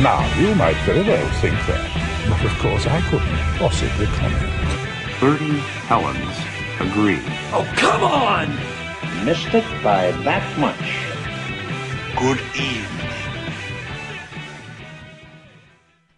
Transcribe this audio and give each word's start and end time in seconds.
Now, 0.00 0.20
you 0.38 0.54
might 0.54 0.76
very 0.84 1.00
well 1.00 1.26
think 1.40 1.54
that, 1.54 2.28
but 2.28 2.44
of 2.44 2.58
course 2.58 2.86
I 2.86 3.00
couldn't 3.08 3.34
possibly 3.56 4.04
comment. 4.04 5.18
Bertie 5.18 5.58
Helens 5.88 6.36
agreed. 6.78 7.22
Oh, 7.50 7.66
come 7.78 8.04
on! 8.04 9.24
Missed 9.24 9.54
it 9.54 9.64
by 9.82 10.10
that 10.10 10.58
much. 10.58 10.76
Good 12.20 12.38
evening. 12.60 13.10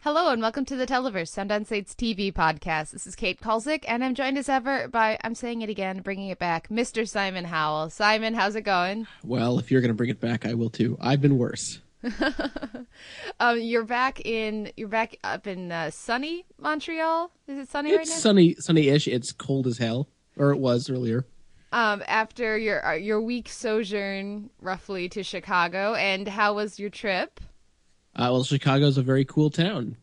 Hello 0.00 0.33
and 0.33 0.42
welcome 0.42 0.64
to 0.64 0.74
the 0.74 0.84
Televerse, 0.84 1.28
Sound 1.28 1.52
on 1.52 1.64
Sight's 1.64 1.95
TV 1.95 2.33
podcast. 2.33 2.91
This 2.91 3.06
is 3.06 3.14
Kate 3.14 3.41
Kulzick, 3.41 3.84
and 3.86 4.02
I'm 4.02 4.16
joined 4.16 4.38
as 4.38 4.48
ever 4.48 4.88
by, 4.88 5.19
I'm 5.22 5.36
saying 5.36 5.62
it 5.62 5.70
again, 5.70 6.00
bringing 6.00 6.30
it 6.30 6.41
back, 6.41 6.69
Mr. 6.69 7.08
Simon 7.08 7.45
Howell. 7.45 7.91
Simon, 7.91 8.34
how's 8.34 8.56
it 8.56 8.62
going? 8.62 9.06
Well, 9.22 9.60
if 9.60 9.70
you're 9.70 9.83
going 9.83 9.91
to 9.91 9.95
bring 9.95 10.10
it 10.10 10.19
back, 10.20 10.47
I 10.47 10.55
will 10.55 10.70
too. 10.70 10.98
I've 11.00 11.20
been 11.20 11.38
worse. 11.38 11.78
um, 13.41 13.61
you're 13.61 13.84
back 13.84 14.20
in, 14.25 14.73
you're 14.77 14.89
back 14.89 15.17
up 15.25 15.47
in 15.47 15.72
uh, 15.72 15.91
sunny 15.91 16.45
Montreal. 16.61 17.31
Is 17.47 17.59
it 17.59 17.69
sunny 17.69 17.92
right 17.92 18.03
It's 18.03 18.11
now? 18.11 18.17
sunny, 18.17 18.55
sunny-ish. 18.56 19.09
It's 19.09 19.33
cold 19.33 19.67
as 19.67 19.78
hell, 19.78 20.09
or 20.37 20.50
it 20.53 20.59
was 20.59 20.89
earlier. 20.91 21.27
um, 21.72 22.03
after 22.06 22.56
your 22.56 22.84
uh, 22.87 22.92
your 22.95 23.20
week 23.20 23.48
sojourn, 23.48 24.50
roughly 24.61 25.09
to 25.11 25.22
Chicago, 25.22 25.95
and 25.95 26.28
how 26.28 26.55
was 26.55 26.78
your 26.78 26.91
trip? 26.91 27.41
Uh, 28.17 28.28
well, 28.33 28.44
Chicago's 28.44 28.98
a 28.98 29.03
very 29.03 29.25
cool 29.25 29.50
town, 29.50 29.97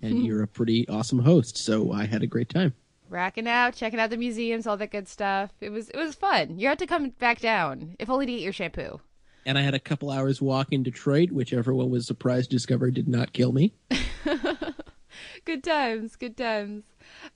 and 0.00 0.22
you're 0.24 0.42
a 0.42 0.48
pretty 0.48 0.88
awesome 0.88 1.20
host, 1.20 1.56
so 1.56 1.92
I 1.92 2.06
had 2.06 2.22
a 2.22 2.26
great 2.26 2.48
time. 2.48 2.74
Racking 3.08 3.46
out, 3.46 3.74
checking 3.74 4.00
out 4.00 4.08
the 4.08 4.16
museums, 4.16 4.66
all 4.66 4.78
that 4.78 4.90
good 4.90 5.06
stuff. 5.06 5.50
It 5.60 5.70
was 5.70 5.90
it 5.90 5.98
was 5.98 6.14
fun. 6.14 6.58
You 6.58 6.68
had 6.68 6.78
to 6.78 6.86
come 6.86 7.10
back 7.10 7.40
down, 7.40 7.94
if 7.98 8.08
only 8.08 8.24
to 8.26 8.32
eat 8.32 8.42
your 8.42 8.52
shampoo. 8.54 9.00
And 9.44 9.58
I 9.58 9.62
had 9.62 9.74
a 9.74 9.80
couple 9.80 10.10
hours 10.10 10.40
walk 10.40 10.68
in 10.70 10.82
Detroit, 10.82 11.32
which 11.32 11.52
everyone 11.52 11.90
was 11.90 12.06
surprised 12.06 12.50
to 12.50 12.56
discover 12.56 12.90
did 12.90 13.08
not 13.08 13.32
kill 13.32 13.52
me. 13.52 13.72
good 15.44 15.64
times, 15.64 16.16
good 16.16 16.36
times. 16.36 16.84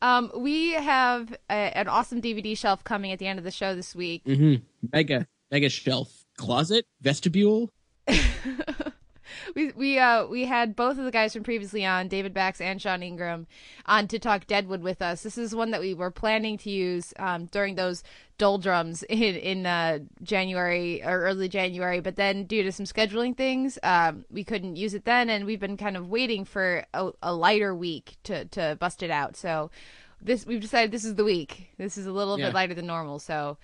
Um, 0.01 0.31
we 0.37 0.73
have 0.73 1.33
a, 1.51 1.77
an 1.77 1.89
awesome 1.89 2.23
DVD 2.23 2.57
shelf 2.57 2.85
coming 2.85 3.13
at 3.13 3.19
the 3.19 3.27
end 3.27 3.39
of 3.39 3.45
the 3.45 3.51
show 3.51 3.75
this 3.75 3.95
week. 3.95 4.23
hmm 4.25 4.57
Mega, 4.93 5.27
mega 5.51 5.69
shelf, 5.69 6.25
closet, 6.37 6.87
vestibule. 7.01 7.71
We 9.55 9.73
we 9.73 9.99
uh 9.99 10.27
we 10.27 10.45
had 10.45 10.75
both 10.77 10.99
of 10.99 11.05
the 11.05 11.11
guys 11.11 11.33
from 11.33 11.43
previously 11.45 11.85
on, 11.85 12.09
David 12.09 12.35
Bax 12.35 12.61
and 12.61 12.81
Sean 12.81 13.03
Ingram, 13.03 13.47
on 13.87 14.09
to 14.09 14.19
talk 14.19 14.47
Deadwood 14.47 14.83
with 14.83 15.01
us. 15.01 15.23
This 15.23 15.39
is 15.39 15.55
one 15.55 15.71
that 15.71 15.81
we 15.81 15.95
were 15.95 16.11
planning 16.11 16.59
to 16.59 16.71
use 16.71 17.13
um, 17.19 17.47
during 17.47 17.75
those 17.77 18.03
doldrums 18.39 19.03
in 19.09 19.37
in 19.37 19.67
uh, 19.67 20.01
January 20.23 21.03
or 21.05 21.21
early 21.23 21.49
January, 21.49 22.01
but 22.01 22.17
then 22.17 22.45
due 22.45 22.63
to 22.63 22.73
some 22.73 22.87
scheduling 22.87 23.37
things, 23.37 23.79
um, 23.83 24.25
we 24.31 24.45
couldn't 24.45 24.77
use 24.77 24.95
it 24.95 25.05
then, 25.05 25.31
and 25.31 25.47
we've 25.47 25.61
been 25.61 25.77
kind 25.77 25.97
of 25.97 26.09
waiting 26.09 26.45
for 26.45 26.85
a, 26.95 27.11
a 27.23 27.35
lighter 27.35 27.75
week 27.75 28.17
to 28.25 28.45
to 28.47 28.77
bust 28.81 29.03
it 29.03 29.11
out. 29.11 29.37
So 29.37 29.71
this 30.21 30.45
we've 30.47 30.61
decided 30.61 30.91
this 30.91 31.05
is 31.05 31.15
the 31.15 31.25
week. 31.25 31.69
This 31.79 31.97
is 31.97 32.07
a 32.07 32.13
little 32.13 32.39
Yeah. 32.39 32.47
bit 32.47 32.55
lighter 32.55 32.75
than 32.75 32.87
normal, 32.87 33.19
so 33.19 33.59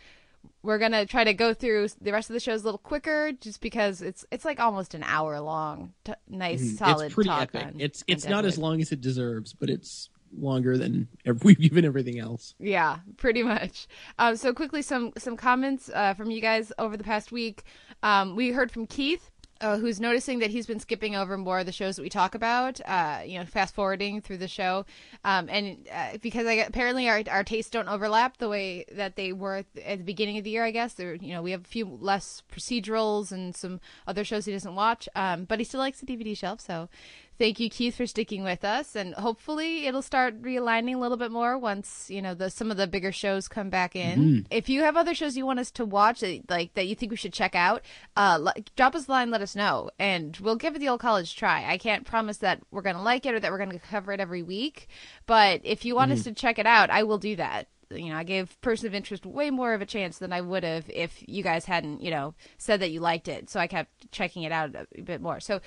we're 0.62 0.78
gonna 0.78 1.04
try 1.06 1.25
to 1.25 1.34
go 1.34 1.53
through 1.54 1.88
the 2.00 2.12
rest 2.12 2.30
of 2.30 2.34
the 2.34 2.41
shows 2.41 2.62
a 2.62 2.64
little 2.64 2.78
quicker, 2.78 3.32
just 3.41 3.60
because 3.60 4.00
it's 4.03 4.25
it's 4.30 4.44
like 4.44 4.60
almost 4.60 4.94
an 4.94 5.03
hour 5.03 5.41
long. 5.41 5.92
T- 6.04 6.12
nice, 6.28 6.78
solid 6.78 6.94
Mm-hmm. 6.97 7.04
it's 7.06 7.14
pretty 7.14 7.30
epic. 7.30 7.64
on- 7.66 7.75
it's 7.80 8.04
it's 8.06 8.26
not 8.26 8.44
as 8.44 8.58
long 8.58 8.80
as 8.80 8.92
it 8.92 9.00
deserves, 9.00 9.53
but 9.54 9.69
it's 9.70 10.08
longer 10.38 10.78
than 10.78 11.08
we've 11.42 11.58
given 11.58 11.84
everything 11.84 12.19
else. 12.20 12.54
Yeah, 12.60 12.98
pretty 13.16 13.42
much. 13.42 13.88
Um, 14.19 14.36
so 14.36 14.54
quickly, 14.54 14.82
some 14.82 15.12
some 15.19 15.36
comments 15.36 15.91
uh, 15.92 16.14
from 16.14 16.30
you 16.30 16.41
guys 16.41 16.72
over 16.78 16.97
the 16.97 17.04
past 17.04 17.32
week. 17.32 17.64
Um, 18.04 18.36
we 18.36 18.53
heard 18.53 18.70
from 18.70 18.86
Keith. 18.86 19.30
Uh, 19.62 19.78
who's 19.78 20.00
noticing 20.00 20.40
that 20.40 20.50
he's 20.50 20.66
been 20.66 20.80
skipping 20.80 21.14
over 21.14 21.38
more 21.38 21.60
of 21.60 21.66
the 21.66 21.70
shows 21.72 21.94
that 21.94 22.02
we 22.02 22.08
talk 22.08 22.34
about, 22.34 22.80
uh, 22.84 23.20
you 23.24 23.38
know, 23.38 23.44
fast 23.44 23.72
forwarding 23.76 24.20
through 24.20 24.36
the 24.36 24.48
show, 24.48 24.84
um, 25.24 25.48
and 25.48 25.88
uh, 25.94 26.18
because 26.20 26.48
I, 26.48 26.54
apparently 26.54 27.08
our 27.08 27.22
our 27.30 27.44
tastes 27.44 27.70
don't 27.70 27.86
overlap 27.86 28.38
the 28.38 28.48
way 28.48 28.84
that 28.90 29.14
they 29.14 29.32
were 29.32 29.58
at 29.58 29.98
the, 29.98 30.02
beginning 30.02 30.36
of 30.36 30.42
the 30.42 30.50
year. 30.50 30.64
I 30.64 30.72
guess 30.72 30.94
there, 30.94 31.14
you 31.14 31.32
know, 31.32 31.42
we 31.42 31.52
have 31.52 31.60
a 31.60 31.68
few 31.68 31.86
less 31.86 32.42
procedurals 32.52 33.30
and 33.30 33.54
some 33.54 33.80
other 34.04 34.24
shows 34.24 34.46
he 34.46 34.52
doesn't 34.52 34.74
watch, 34.74 35.08
um, 35.14 35.44
but 35.44 35.60
he 35.60 35.64
still 35.64 35.78
likes 35.78 36.00
the 36.00 36.06
DVD 36.06 36.36
shelf. 36.36 36.60
So, 36.60 36.88
thank 37.38 37.60
you, 37.60 37.69
Keith, 37.70 37.97
for 37.97 38.06
sticking 38.06 38.44
with 38.44 38.65
us, 38.65 38.94
and 38.94 39.15
hopefully 39.15 39.87
it'll 39.87 40.03
start 40.03 40.41
realigning 40.43 40.94
a 40.94 40.98
little 40.98 41.16
bit 41.16 41.31
more 41.31 41.59
once 41.59 42.09
you 42.10 42.22
know 42.22 42.34
the 42.34 42.50
some 42.50 42.70
of 42.70 42.76
the 42.76 42.87
bigger 42.87 43.12
shows 43.12 43.48
come 43.48 43.70
back 43.70 43.94
in. 43.97 44.47
If 44.50 44.69
you 44.69 44.82
have 44.82 44.97
other 44.97 45.15
shows 45.15 45.37
you 45.37 45.47
want 45.47 45.59
us 45.59 45.71
to 45.72 45.84
watch, 45.84 46.21
that, 46.21 46.48
like 46.50 46.75
that 46.75 46.87
you 46.87 46.94
think 46.94 47.10
we 47.10 47.16
should 47.16 47.32
check 47.32 47.54
out, 47.54 47.82
uh, 48.16 48.38
l- 48.41 48.62
drop 48.76 48.94
us 48.94 49.09
a 49.09 49.10
line, 49.10 49.31
let 49.31 49.42
us 49.42 49.56
know, 49.56 49.91
and 49.98 50.37
we'll 50.41 50.56
give 50.56 50.75
it 50.76 50.78
the 50.78 50.88
old 50.88 51.00
college 51.00 51.34
try. 51.37 51.65
I 51.69 51.78
can't 51.78 52.04
promise 52.06 52.38
that 52.38 52.60
we're 52.71 52.82
gonna 52.82 53.03
like 53.03 53.26
it 53.26 53.34
or 53.34 53.41
that 53.41 53.50
we're 53.50 53.59
gonna 53.59 53.78
cover 53.78 54.12
it 54.12 54.21
every 54.21 54.42
week, 54.42 54.88
but 55.26 55.60
if 55.65 55.84
you 55.84 55.94
want 55.94 56.12
us 56.12 56.25
to 56.25 56.32
check 56.32 56.59
it 56.59 56.66
out, 56.66 56.91
I 56.91 57.03
will 57.03 57.19
do 57.19 57.37
that. 57.37 57.69
You 57.94 58.10
know, 58.10 58.16
I 58.16 58.25
gave 58.25 58.60
Person 58.60 58.86
of 58.86 58.94
Interest 58.94 59.25
way 59.26 59.50
more 59.50 59.75
of 59.75 59.82
a 59.82 59.86
chance 59.86 60.19
than 60.19 60.32
I 60.32 60.41
would 60.41 60.64
have 60.64 60.88
if 60.88 61.22
you 61.26 61.42
guys 61.42 61.64
hadn't, 61.64 62.03
you 62.03 62.10
know, 62.10 62.34
said 62.58 62.80
that 62.80 62.91
you 62.91 63.00
liked 63.00 63.28
it. 63.28 63.50
So 63.50 63.60
I 63.60 63.66
kept 63.66 64.10
checking 64.12 64.42
it 64.42 64.53
out 64.53 64.75
a 64.75 65.03
bit 65.03 65.20
more. 65.20 65.41
So, 65.41 65.60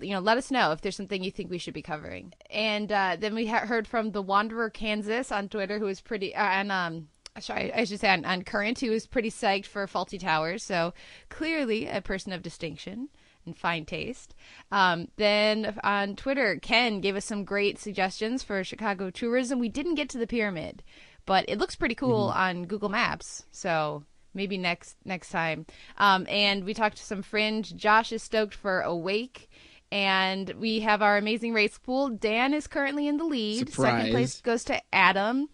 you 0.00 0.10
know, 0.10 0.20
let 0.20 0.38
us 0.38 0.50
know 0.50 0.72
if 0.72 0.80
there's 0.80 0.96
something 0.96 1.22
you 1.22 1.30
think 1.30 1.50
we 1.50 1.58
should 1.58 1.74
be 1.74 1.82
covering. 1.82 2.32
And 2.50 2.90
uh, 2.90 3.16
then 3.18 3.34
we 3.34 3.46
ha- 3.46 3.66
heard 3.66 3.86
from 3.86 4.12
the 4.12 4.22
Wanderer 4.22 4.70
Kansas 4.70 5.32
on 5.32 5.48
Twitter, 5.48 5.78
who 5.78 5.86
was 5.86 6.00
pretty, 6.00 6.34
uh, 6.34 6.42
and 6.42 6.72
um, 6.72 7.08
sorry, 7.40 7.72
I 7.72 7.84
should 7.84 8.00
say 8.00 8.10
on, 8.10 8.24
on 8.24 8.42
Current, 8.42 8.80
who 8.80 8.90
was 8.90 9.06
pretty 9.06 9.30
psyched 9.30 9.66
for 9.66 9.86
Fawlty 9.86 10.20
Towers. 10.20 10.62
So 10.62 10.94
clearly 11.28 11.86
a 11.86 12.00
person 12.00 12.32
of 12.32 12.42
distinction 12.42 13.08
and 13.44 13.56
fine 13.56 13.84
taste. 13.84 14.34
Um, 14.70 15.08
then 15.16 15.76
on 15.82 16.16
Twitter, 16.16 16.58
Ken 16.60 17.00
gave 17.00 17.16
us 17.16 17.24
some 17.24 17.44
great 17.44 17.78
suggestions 17.78 18.42
for 18.42 18.62
Chicago 18.62 19.10
tourism. 19.10 19.58
We 19.58 19.68
didn't 19.68 19.96
get 19.96 20.08
to 20.10 20.18
the 20.18 20.26
pyramid, 20.26 20.82
but 21.26 21.44
it 21.48 21.58
looks 21.58 21.76
pretty 21.76 21.94
cool 21.94 22.32
on 22.34 22.64
Google 22.64 22.88
Maps. 22.88 23.44
So 23.50 24.04
maybe 24.34 24.58
next 24.58 24.96
next 25.04 25.30
time. 25.30 25.66
Um, 25.98 26.26
and 26.28 26.64
we 26.64 26.74
talked 26.74 26.96
to 26.98 27.02
some 27.02 27.22
fringe. 27.22 27.74
Josh 27.76 28.12
is 28.12 28.22
stoked 28.22 28.54
for 28.54 28.80
Awake. 28.80 29.48
And 29.90 30.48
we 30.58 30.80
have 30.80 31.02
our 31.02 31.18
amazing 31.18 31.52
race 31.52 31.76
pool. 31.76 32.08
Dan 32.08 32.54
is 32.54 32.66
currently 32.66 33.06
in 33.06 33.18
the 33.18 33.24
lead. 33.24 33.68
Surprise. 33.68 33.92
Second 33.92 34.10
place 34.10 34.40
goes 34.40 34.64
to 34.64 34.80
Adam. 34.90 35.50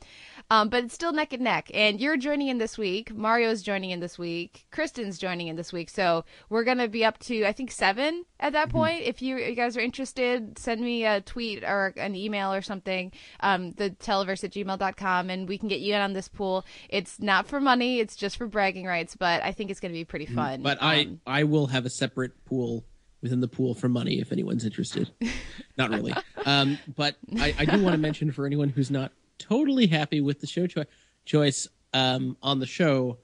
Um, 0.51 0.71
but 0.71 0.85
it's 0.85 0.95
still 0.95 1.13
neck 1.13 1.33
and 1.33 1.43
neck. 1.43 1.71
And 1.75 2.01
you're 2.01 2.17
joining 2.17 2.49
in 2.49 2.59
this 2.59 2.79
week. 2.79 3.15
Mario's 3.15 3.63
joining 3.63 3.91
in 3.91 4.01
this 4.01 4.19
week. 4.19 4.67
Kristen's 4.71 5.19
joining 5.19 5.49
in 5.49 5.57
this 5.57 5.73
week. 5.73 5.91
So 5.91 6.25
we're 6.49 6.65
going 6.65 6.79
to 6.79 6.89
be 6.89 7.05
up 7.05 7.19
to, 7.21 7.45
I 7.45 7.53
think, 7.53 7.71
seven 7.71 8.25
at 8.41 8.55
that 8.55 8.71
point. 8.71 9.03
If 9.03 9.21
you, 9.21 9.37
you 9.37 9.55
guys 9.55 9.77
are 9.77 9.81
interested, 9.81 10.59
send 10.59 10.81
me 10.81 11.05
a 11.05 11.21
tweet 11.21 11.65
or 11.65 11.93
an 11.97 12.15
email 12.15 12.53
or 12.53 12.63
something, 12.63 13.13
um, 13.41 13.73
the 13.73 13.91
televerse 13.91 14.43
at 14.45 14.53
gmail.com, 14.53 15.29
and 15.29 15.49
we 15.49 15.59
can 15.59 15.69
get 15.69 15.81
you 15.81 15.95
in 15.95 16.01
on 16.01 16.15
this 16.15 16.29
pool. 16.29 16.65
It's 16.89 17.21
not 17.21 17.47
for 17.47 17.61
money, 17.61 18.01
it's 18.01 18.17
just 18.17 18.39
for 18.39 18.47
bragging 18.47 18.87
rights, 18.87 19.17
but 19.17 19.43
I 19.43 19.53
think 19.53 19.71
it's 19.71 19.81
going 19.81 19.93
to 19.93 19.99
be 19.99 20.05
pretty 20.07 20.27
fun. 20.27 20.63
But 20.63 20.79
I 20.83 21.03
Um, 21.03 21.21
I 21.27 21.45
will 21.45 21.67
have 21.69 21.85
a 21.85 21.91
separate 21.91 22.45
pool 22.45 22.85
within 23.21 23.41
the 23.41 23.49
pool 23.49 23.75
for 23.75 23.89
money 23.89 24.21
if 24.21 24.33
anyone's 24.33 24.65
interested. 24.65 25.11
not 25.77 25.91
really. 25.91 26.15
Um, 26.47 26.79
but 26.97 27.17
I, 27.37 27.55
I 27.59 27.65
do 27.65 27.83
want 27.83 27.95
to 27.95 27.99
mention 27.99 28.33
for 28.33 28.47
anyone 28.47 28.69
who's 28.69 28.91
not 28.91 29.13
totally 29.39 29.87
happy 29.87 30.21
with 30.21 30.41
the 30.41 30.47
show 30.47 30.67
choi- 30.67 30.87
choice 31.25 31.69
um, 31.93 32.37
on 32.43 32.59
the 32.59 32.67
show, 32.67 33.19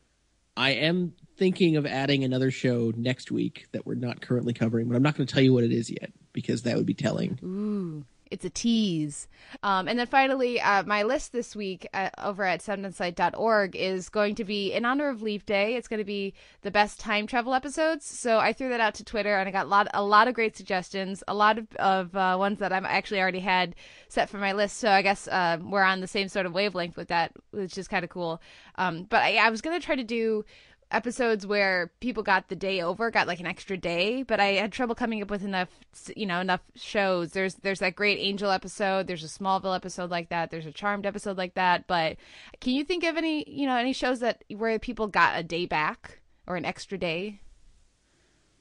I 0.57 0.71
am 0.71 1.15
thinking 1.37 1.77
of 1.77 1.87
adding 1.87 2.25
another 2.25 2.51
show 2.51 2.93
next 2.97 3.31
week 3.31 3.67
that 3.73 3.87
we're 3.87 3.95
not 3.95 4.21
currently 4.21 4.53
covering, 4.53 4.89
but 4.89 4.97
I'm 4.97 5.03
not 5.03 5.17
going 5.17 5.27
to 5.27 5.33
tell 5.33 5.43
you 5.43 5.53
what 5.53 5.65
it 5.65 5.73
is 5.73 5.91
yet 5.91 6.13
because 6.33 6.63
that 6.63 6.77
would 6.77 6.87
be 6.87 6.95
telling. 6.95 7.39
Ooh, 7.43 8.05
it's 8.35 8.45
a 8.45 8.51
tease. 8.51 9.29
Um, 9.63 9.87
and 9.87 9.97
then 9.97 10.09
finally, 10.09 10.61
uh, 10.61 10.83
my 10.83 11.05
list 11.05 11.33
this 11.33 11.55
week 11.55 11.89
uh, 11.95 12.11
over 12.19 12.43
at 12.43 12.61
soundonsight.org 12.61 13.77
is 13.77 14.09
going 14.09 14.35
to 14.35 14.45
be 14.45 14.73
in 14.73 14.85
honor 14.85 15.09
of 15.09 15.23
Leap 15.23 15.47
Day. 15.47 15.77
It's 15.77 15.87
going 15.87 15.99
to 15.99 16.05
be 16.05 16.35
the 16.63 16.73
best 16.73 16.99
time 16.99 17.29
travel 17.29 17.55
episodes. 17.55 18.05
So 18.05 18.39
I 18.39 18.53
threw 18.53 18.71
that 18.71 18.81
out 18.81 18.95
to 18.95 19.05
Twitter, 19.05 19.37
and 19.37 19.49
I 19.49 19.53
got 19.53 19.67
a 19.67 19.69
lot, 19.69 19.87
a 19.95 20.03
lot 20.03 20.27
of 20.27 20.35
great 20.35 20.57
suggestions. 20.57 21.23
A 21.29 21.35
lot 21.35 21.59
of, 21.59 21.73
of 21.77 22.17
uh, 22.17 22.35
ones 22.37 22.59
that 22.59 22.73
I'm 22.73 22.85
actually 22.85 23.21
already 23.21 23.39
had 23.39 23.77
set 24.09 24.29
for 24.29 24.39
my 24.39 24.53
list. 24.53 24.79
So 24.79 24.91
I 24.91 25.03
guess 25.03 25.29
uh, 25.29 25.59
we're 25.63 25.83
on 25.83 26.01
the 26.01 26.09
same 26.09 26.27
sort 26.27 26.45
of 26.45 26.53
wavelength 26.53 26.97
with 26.97 27.09
that, 27.09 27.33
which 27.53 27.79
is 27.79 27.87
kind 27.87 28.03
of 28.03 28.11
cool. 28.11 28.43
Um, 28.75 29.05
but 29.05 29.23
I, 29.23 29.37
I 29.37 29.51
was 29.51 29.61
going 29.61 29.79
to 29.79 29.87
try 29.87 29.95
to 29.95 30.03
do 30.03 30.45
episodes 30.95 31.47
where 31.47 31.91
people 32.01 32.23
got 32.23 32.49
the 32.49 32.57
day 32.57 32.81
over, 32.81 33.11
got 33.11 33.27
like 33.27 33.41
an 33.41 33.47
extra 33.47 33.77
day, 33.77 34.23
but 34.23 34.41
I 34.41 34.53
had 34.53 34.73
trouble 34.73 34.95
coming 34.95 35.21
up 35.23 35.31
with 35.31 35.45
enough, 35.45 35.69
you 36.17 36.27
know, 36.27 36.41
enough 36.41 36.63
shows. 36.75 37.33
There's 37.33 37.57
there's 37.57 37.81
that 37.81 37.97
great 37.97 38.19
Angel 38.19 38.51
episode, 38.51 39.07
there's 39.07 39.25
a 39.25 39.27
Smallville 39.27 39.77
episode 39.77 40.11
like 40.11 40.29
that, 40.31 40.51
there's 40.51 40.67
a 40.67 40.73
Charmed 40.73 41.07
episode 41.07 41.37
like 41.37 41.55
that, 41.55 41.87
but 41.87 42.17
can 42.61 42.73
you 42.75 42.85
think 42.85 43.05
of 43.05 43.17
any, 43.17 43.45
you 43.49 43.67
know, 43.67 43.77
any 43.77 43.93
shows 43.93 44.21
that 44.21 44.45
where 44.49 44.79
people 44.79 45.07
got 45.07 45.39
a 45.39 45.43
day 45.43 45.67
back 45.67 46.21
or 46.47 46.57
an 46.57 46.65
extra 46.65 46.97
day? 46.97 47.41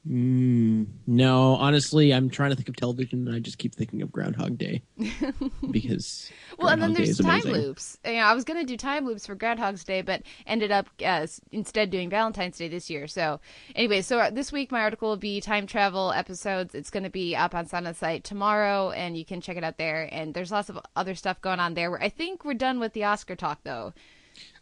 Mm, 0.08 0.86
no, 1.06 1.54
honestly, 1.54 2.12
I'm 2.12 2.28
trying 2.28 2.50
to 2.50 2.56
think 2.56 2.68
of 2.68 2.76
television, 2.76 3.26
and 3.26 3.34
I 3.34 3.38
just 3.38 3.56
keep 3.56 3.74
thinking 3.74 4.02
of 4.02 4.12
Groundhog 4.12 4.58
Day 4.58 4.82
because 5.70 6.30
well, 6.58 6.68
and 6.68 6.82
then 6.82 6.92
Groundhog 6.92 6.96
Day 6.96 7.04
there's 7.04 7.18
time 7.18 7.52
loops. 7.52 7.98
You 8.04 8.12
know, 8.12 8.18
I 8.18 8.34
was 8.34 8.44
gonna 8.44 8.64
do 8.64 8.76
time 8.76 9.06
loops 9.06 9.26
for 9.26 9.34
Groundhog's 9.34 9.82
Day, 9.82 10.02
but 10.02 10.20
ended 10.46 10.70
up 10.70 10.88
uh, 11.02 11.26
instead 11.52 11.88
doing 11.88 12.10
Valentine's 12.10 12.58
Day 12.58 12.68
this 12.68 12.90
year. 12.90 13.06
So, 13.06 13.40
anyway, 13.74 14.02
so 14.02 14.18
uh, 14.18 14.30
this 14.30 14.52
week 14.52 14.70
my 14.70 14.82
article 14.82 15.08
will 15.08 15.16
be 15.16 15.40
time 15.40 15.66
travel 15.66 16.12
episodes. 16.12 16.74
It's 16.74 16.90
gonna 16.90 17.08
be 17.08 17.34
up 17.34 17.54
on 17.54 17.64
Sound 17.64 17.88
on 17.88 17.94
Sight 17.94 18.24
tomorrow, 18.24 18.90
and 18.90 19.16
you 19.16 19.24
can 19.24 19.40
check 19.40 19.56
it 19.56 19.64
out 19.64 19.78
there. 19.78 20.06
And 20.12 20.34
there's 20.34 20.52
lots 20.52 20.68
of 20.68 20.78
other 20.94 21.14
stuff 21.14 21.40
going 21.40 21.60
on 21.60 21.72
there. 21.72 21.98
I 22.02 22.10
think 22.10 22.44
we're 22.44 22.52
done 22.52 22.78
with 22.78 22.92
the 22.92 23.04
Oscar 23.04 23.36
talk, 23.36 23.60
though. 23.64 23.94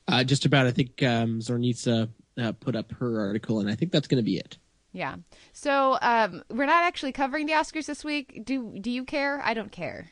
Uh, 0.07 0.23
just 0.23 0.45
about. 0.45 0.67
I 0.67 0.71
think 0.71 1.03
um, 1.03 1.41
Zornitsa 1.41 2.09
uh, 2.41 2.53
put 2.53 2.77
up 2.77 2.93
her 2.93 3.21
article, 3.21 3.61
and 3.61 3.69
I 3.69 3.75
think 3.75 3.91
that's 3.91 4.07
going 4.07 4.23
to 4.23 4.25
be 4.25 4.37
it. 4.37 4.59
Yeah. 4.93 5.17
So 5.53 5.99
um, 6.03 6.43
we're 6.51 6.67
not 6.67 6.85
actually 6.85 7.13
covering 7.13 7.47
the 7.47 7.55
Oscars 7.55 7.87
this 7.87 8.05
week. 8.05 8.43
Do 8.45 8.79
Do 8.79 8.91
you 8.91 9.05
care? 9.05 9.41
I 9.45 9.55
don't 9.55 9.73
care. 9.73 10.11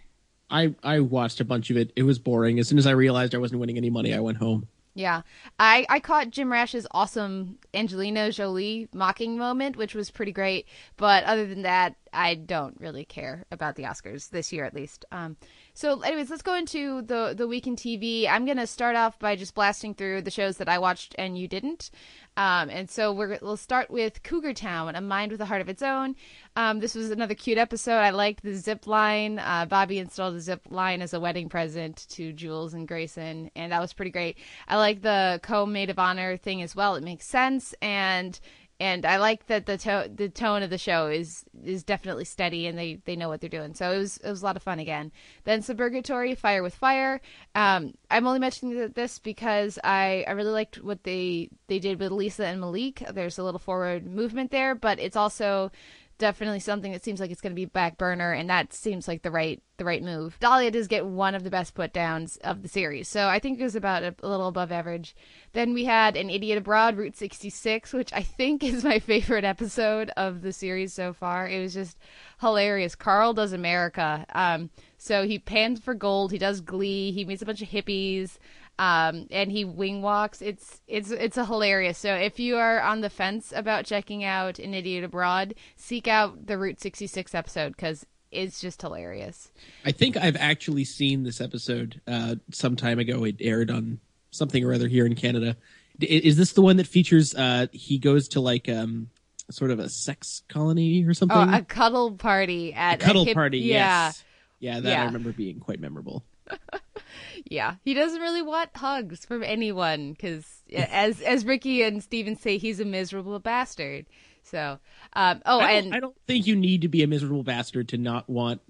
I 0.50 0.74
I 0.82 1.00
watched 1.00 1.40
a 1.40 1.44
bunch 1.44 1.70
of 1.70 1.76
it. 1.76 1.92
It 1.96 2.02
was 2.02 2.18
boring. 2.18 2.58
As 2.58 2.68
soon 2.68 2.78
as 2.78 2.86
I 2.86 2.92
realized 2.92 3.34
I 3.34 3.38
wasn't 3.38 3.60
winning 3.60 3.76
any 3.76 3.90
money, 3.90 4.14
I 4.14 4.20
went 4.20 4.38
home. 4.38 4.66
Yeah, 4.94 5.22
I 5.58 5.86
I 5.88 6.00
caught 6.00 6.30
Jim 6.30 6.50
Rash's 6.50 6.86
awesome 6.90 7.58
Angelina 7.72 8.32
Jolie 8.32 8.88
mocking 8.92 9.38
moment, 9.38 9.76
which 9.76 9.94
was 9.94 10.10
pretty 10.10 10.32
great. 10.32 10.66
But 10.96 11.24
other 11.24 11.46
than 11.46 11.62
that, 11.62 11.94
I 12.12 12.34
don't 12.34 12.76
really 12.80 13.04
care 13.04 13.44
about 13.50 13.76
the 13.76 13.84
Oscars 13.84 14.30
this 14.30 14.52
year, 14.52 14.64
at 14.64 14.74
least. 14.74 15.04
Um, 15.12 15.36
so, 15.74 16.00
anyways, 16.00 16.30
let's 16.30 16.42
go 16.42 16.54
into 16.54 17.02
the 17.02 17.34
the 17.36 17.46
week 17.48 17.66
in 17.66 17.76
TV. 17.76 18.28
I'm 18.28 18.46
gonna 18.46 18.66
start 18.66 18.96
off 18.96 19.18
by 19.18 19.36
just 19.36 19.54
blasting 19.54 19.94
through 19.94 20.22
the 20.22 20.30
shows 20.30 20.56
that 20.58 20.68
I 20.68 20.78
watched 20.78 21.14
and 21.18 21.38
you 21.38 21.48
didn't. 21.48 21.90
Um, 22.36 22.70
and 22.70 22.88
so 22.88 23.12
we're, 23.12 23.38
we'll 23.42 23.56
start 23.56 23.90
with 23.90 24.22
Cougar 24.22 24.54
Town, 24.54 24.94
A 24.94 25.00
Mind 25.00 25.32
with 25.32 25.40
a 25.40 25.44
Heart 25.44 25.60
of 25.60 25.68
Its 25.68 25.82
Own. 25.82 26.16
Um, 26.56 26.80
this 26.80 26.94
was 26.94 27.10
another 27.10 27.34
cute 27.34 27.58
episode. 27.58 27.98
I 27.98 28.10
liked 28.10 28.42
the 28.42 28.54
zip 28.54 28.86
line. 28.86 29.38
Uh, 29.38 29.66
Bobby 29.66 29.98
installed 29.98 30.36
a 30.36 30.40
zip 30.40 30.62
line 30.70 31.02
as 31.02 31.12
a 31.12 31.20
wedding 31.20 31.48
present 31.48 32.06
to 32.10 32.32
Jules 32.32 32.72
and 32.72 32.88
Grayson, 32.88 33.50
and 33.54 33.72
that 33.72 33.80
was 33.80 33.92
pretty 33.92 34.10
great. 34.10 34.38
I 34.68 34.76
like 34.76 35.02
the 35.02 35.40
co-maid 35.42 35.90
of 35.90 35.98
honor 35.98 36.36
thing 36.36 36.62
as 36.62 36.74
well. 36.74 36.94
It 36.94 37.04
makes 37.04 37.26
sense, 37.26 37.74
and 37.82 38.38
and 38.80 39.04
I 39.04 39.18
like 39.18 39.46
that 39.48 39.66
the 39.66 39.76
to- 39.76 40.10
the 40.12 40.30
tone 40.30 40.62
of 40.62 40.70
the 40.70 40.78
show 40.78 41.08
is 41.08 41.44
is 41.62 41.84
definitely 41.84 42.24
steady, 42.24 42.66
and 42.66 42.78
they, 42.78 42.94
they 43.04 43.14
know 43.14 43.28
what 43.28 43.42
they're 43.42 43.50
doing. 43.50 43.74
So 43.74 43.92
it 43.92 43.98
was 43.98 44.16
it 44.16 44.30
was 44.30 44.40
a 44.40 44.44
lot 44.44 44.56
of 44.56 44.62
fun 44.62 44.78
again. 44.78 45.12
Then 45.44 45.60
Suburgatory, 45.60 46.36
Fire 46.36 46.62
with 46.62 46.74
Fire. 46.74 47.20
Um, 47.54 47.92
I'm 48.10 48.26
only 48.26 48.40
mentioning 48.40 48.88
this 48.94 49.18
because 49.18 49.78
I, 49.84 50.24
I 50.26 50.30
really 50.32 50.50
liked 50.50 50.82
what 50.82 51.04
they 51.04 51.50
they 51.66 51.78
did 51.78 52.00
with 52.00 52.10
Lisa 52.10 52.46
and 52.46 52.58
Malik. 52.60 53.04
There's 53.12 53.38
a 53.38 53.42
little 53.42 53.60
forward 53.60 54.06
movement 54.06 54.50
there, 54.50 54.74
but 54.74 54.98
it's 54.98 55.16
also 55.16 55.70
definitely 56.20 56.60
something 56.60 56.92
that 56.92 57.02
seems 57.02 57.18
like 57.18 57.32
it's 57.32 57.40
going 57.40 57.50
to 57.50 57.56
be 57.56 57.64
back 57.64 57.98
burner, 57.98 58.32
and 58.32 58.48
that 58.48 58.72
seems 58.72 59.08
like 59.08 59.22
the 59.22 59.30
right 59.30 59.60
the 59.78 59.84
right 59.84 60.02
move. 60.02 60.36
Dahlia 60.38 60.70
does 60.70 60.86
get 60.86 61.06
one 61.06 61.34
of 61.34 61.42
the 61.42 61.50
best 61.50 61.74
put 61.74 61.92
downs 61.92 62.36
of 62.44 62.62
the 62.62 62.68
series, 62.68 63.08
so 63.08 63.26
I 63.26 63.38
think 63.38 63.58
it 63.58 63.64
was 63.64 63.74
about 63.74 64.04
a, 64.04 64.14
a 64.22 64.28
little 64.28 64.48
above 64.48 64.70
average. 64.70 65.16
Then 65.52 65.72
we 65.72 65.86
had 65.86 66.16
an 66.16 66.30
Idiot 66.30 66.58
Abroad, 66.58 66.96
Route 66.96 67.16
66, 67.16 67.92
which 67.92 68.12
I 68.12 68.22
think 68.22 68.62
is 68.64 68.84
my 68.84 69.00
favorite 69.00 69.44
episode 69.44 70.10
of 70.16 70.42
the 70.42 70.52
series 70.52 70.92
so 70.92 71.12
far. 71.12 71.48
It 71.48 71.60
was 71.60 71.74
just 71.74 71.98
hilarious. 72.40 72.94
Carl 72.94 73.32
does 73.32 73.52
America. 73.52 74.24
Um, 74.32 74.70
so 74.98 75.26
he 75.26 75.38
pans 75.38 75.80
for 75.80 75.94
gold. 75.94 76.30
He 76.30 76.38
does 76.38 76.60
Glee. 76.60 77.10
He 77.10 77.24
meets 77.24 77.42
a 77.42 77.46
bunch 77.46 77.62
of 77.62 77.68
hippies 77.68 78.36
um, 78.80 79.26
and 79.30 79.52
he 79.52 79.64
wing 79.64 80.00
walks. 80.00 80.40
It's 80.40 80.80
it's 80.88 81.10
it's 81.10 81.36
a 81.36 81.44
hilarious. 81.44 81.98
So 81.98 82.14
if 82.14 82.40
you 82.40 82.56
are 82.56 82.80
on 82.80 83.02
the 83.02 83.10
fence 83.10 83.52
about 83.54 83.84
checking 83.84 84.24
out 84.24 84.58
An 84.58 84.72
Idiot 84.72 85.04
Abroad, 85.04 85.54
seek 85.76 86.08
out 86.08 86.46
the 86.46 86.56
Route 86.56 86.80
66 86.80 87.34
episode 87.34 87.76
because 87.76 88.06
it's 88.30 88.60
just 88.60 88.80
hilarious. 88.80 89.50
I 89.84 89.92
think 89.92 90.16
I've 90.16 90.36
actually 90.36 90.84
seen 90.84 91.24
this 91.24 91.40
episode 91.40 92.00
uh, 92.08 92.36
some 92.52 92.74
time 92.74 92.98
ago. 92.98 93.24
It 93.24 93.36
aired 93.40 93.70
on 93.70 94.00
something 94.30 94.64
or 94.64 94.72
other 94.72 94.88
here 94.88 95.04
in 95.04 95.14
Canada. 95.14 95.56
Is 96.00 96.38
this 96.38 96.52
the 96.54 96.62
one 96.62 96.78
that 96.78 96.86
features? 96.86 97.34
Uh, 97.34 97.66
he 97.72 97.98
goes 97.98 98.28
to 98.28 98.40
like 98.40 98.66
um, 98.70 99.10
sort 99.50 99.70
of 99.70 99.78
a 99.78 99.90
sex 99.90 100.42
colony 100.48 101.04
or 101.04 101.12
something. 101.12 101.36
Oh, 101.36 101.56
a 101.58 101.62
cuddle 101.62 102.12
party 102.12 102.72
at 102.72 103.02
A 103.02 103.04
cuddle 103.04 103.26
hip- 103.26 103.34
party. 103.34 103.58
Yeah, 103.58 104.06
Yes. 104.06 104.24
Yeah, 104.60 104.80
that 104.80 104.88
Yeah. 104.88 105.02
I 105.02 105.04
remember 105.06 105.32
being 105.32 105.60
quite 105.60 105.80
memorable. 105.80 106.24
yeah. 107.44 107.76
He 107.84 107.94
doesn't 107.94 108.20
really 108.20 108.42
want 108.42 108.70
hugs 108.76 109.24
from 109.24 109.42
anyone 109.42 110.12
because, 110.12 110.46
as 110.72 111.20
as 111.20 111.44
Ricky 111.44 111.82
and 111.82 112.02
Steven 112.02 112.36
say, 112.36 112.58
he's 112.58 112.80
a 112.80 112.84
miserable 112.84 113.38
bastard. 113.38 114.06
So, 114.42 114.78
um, 115.12 115.42
oh, 115.46 115.60
I 115.60 115.74
don't, 115.74 115.84
and 115.86 115.94
I 115.94 116.00
don't 116.00 116.16
think 116.26 116.46
you 116.46 116.56
need 116.56 116.82
to 116.82 116.88
be 116.88 117.02
a 117.02 117.06
miserable 117.06 117.42
bastard 117.42 117.88
to 117.90 117.98
not 117.98 118.28
want 118.28 118.60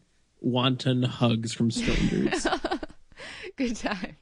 wanton 0.41 1.03
hugs 1.03 1.53
from 1.53 1.71
strangers. 1.71 2.47
Good 3.56 3.77
times. 3.77 4.17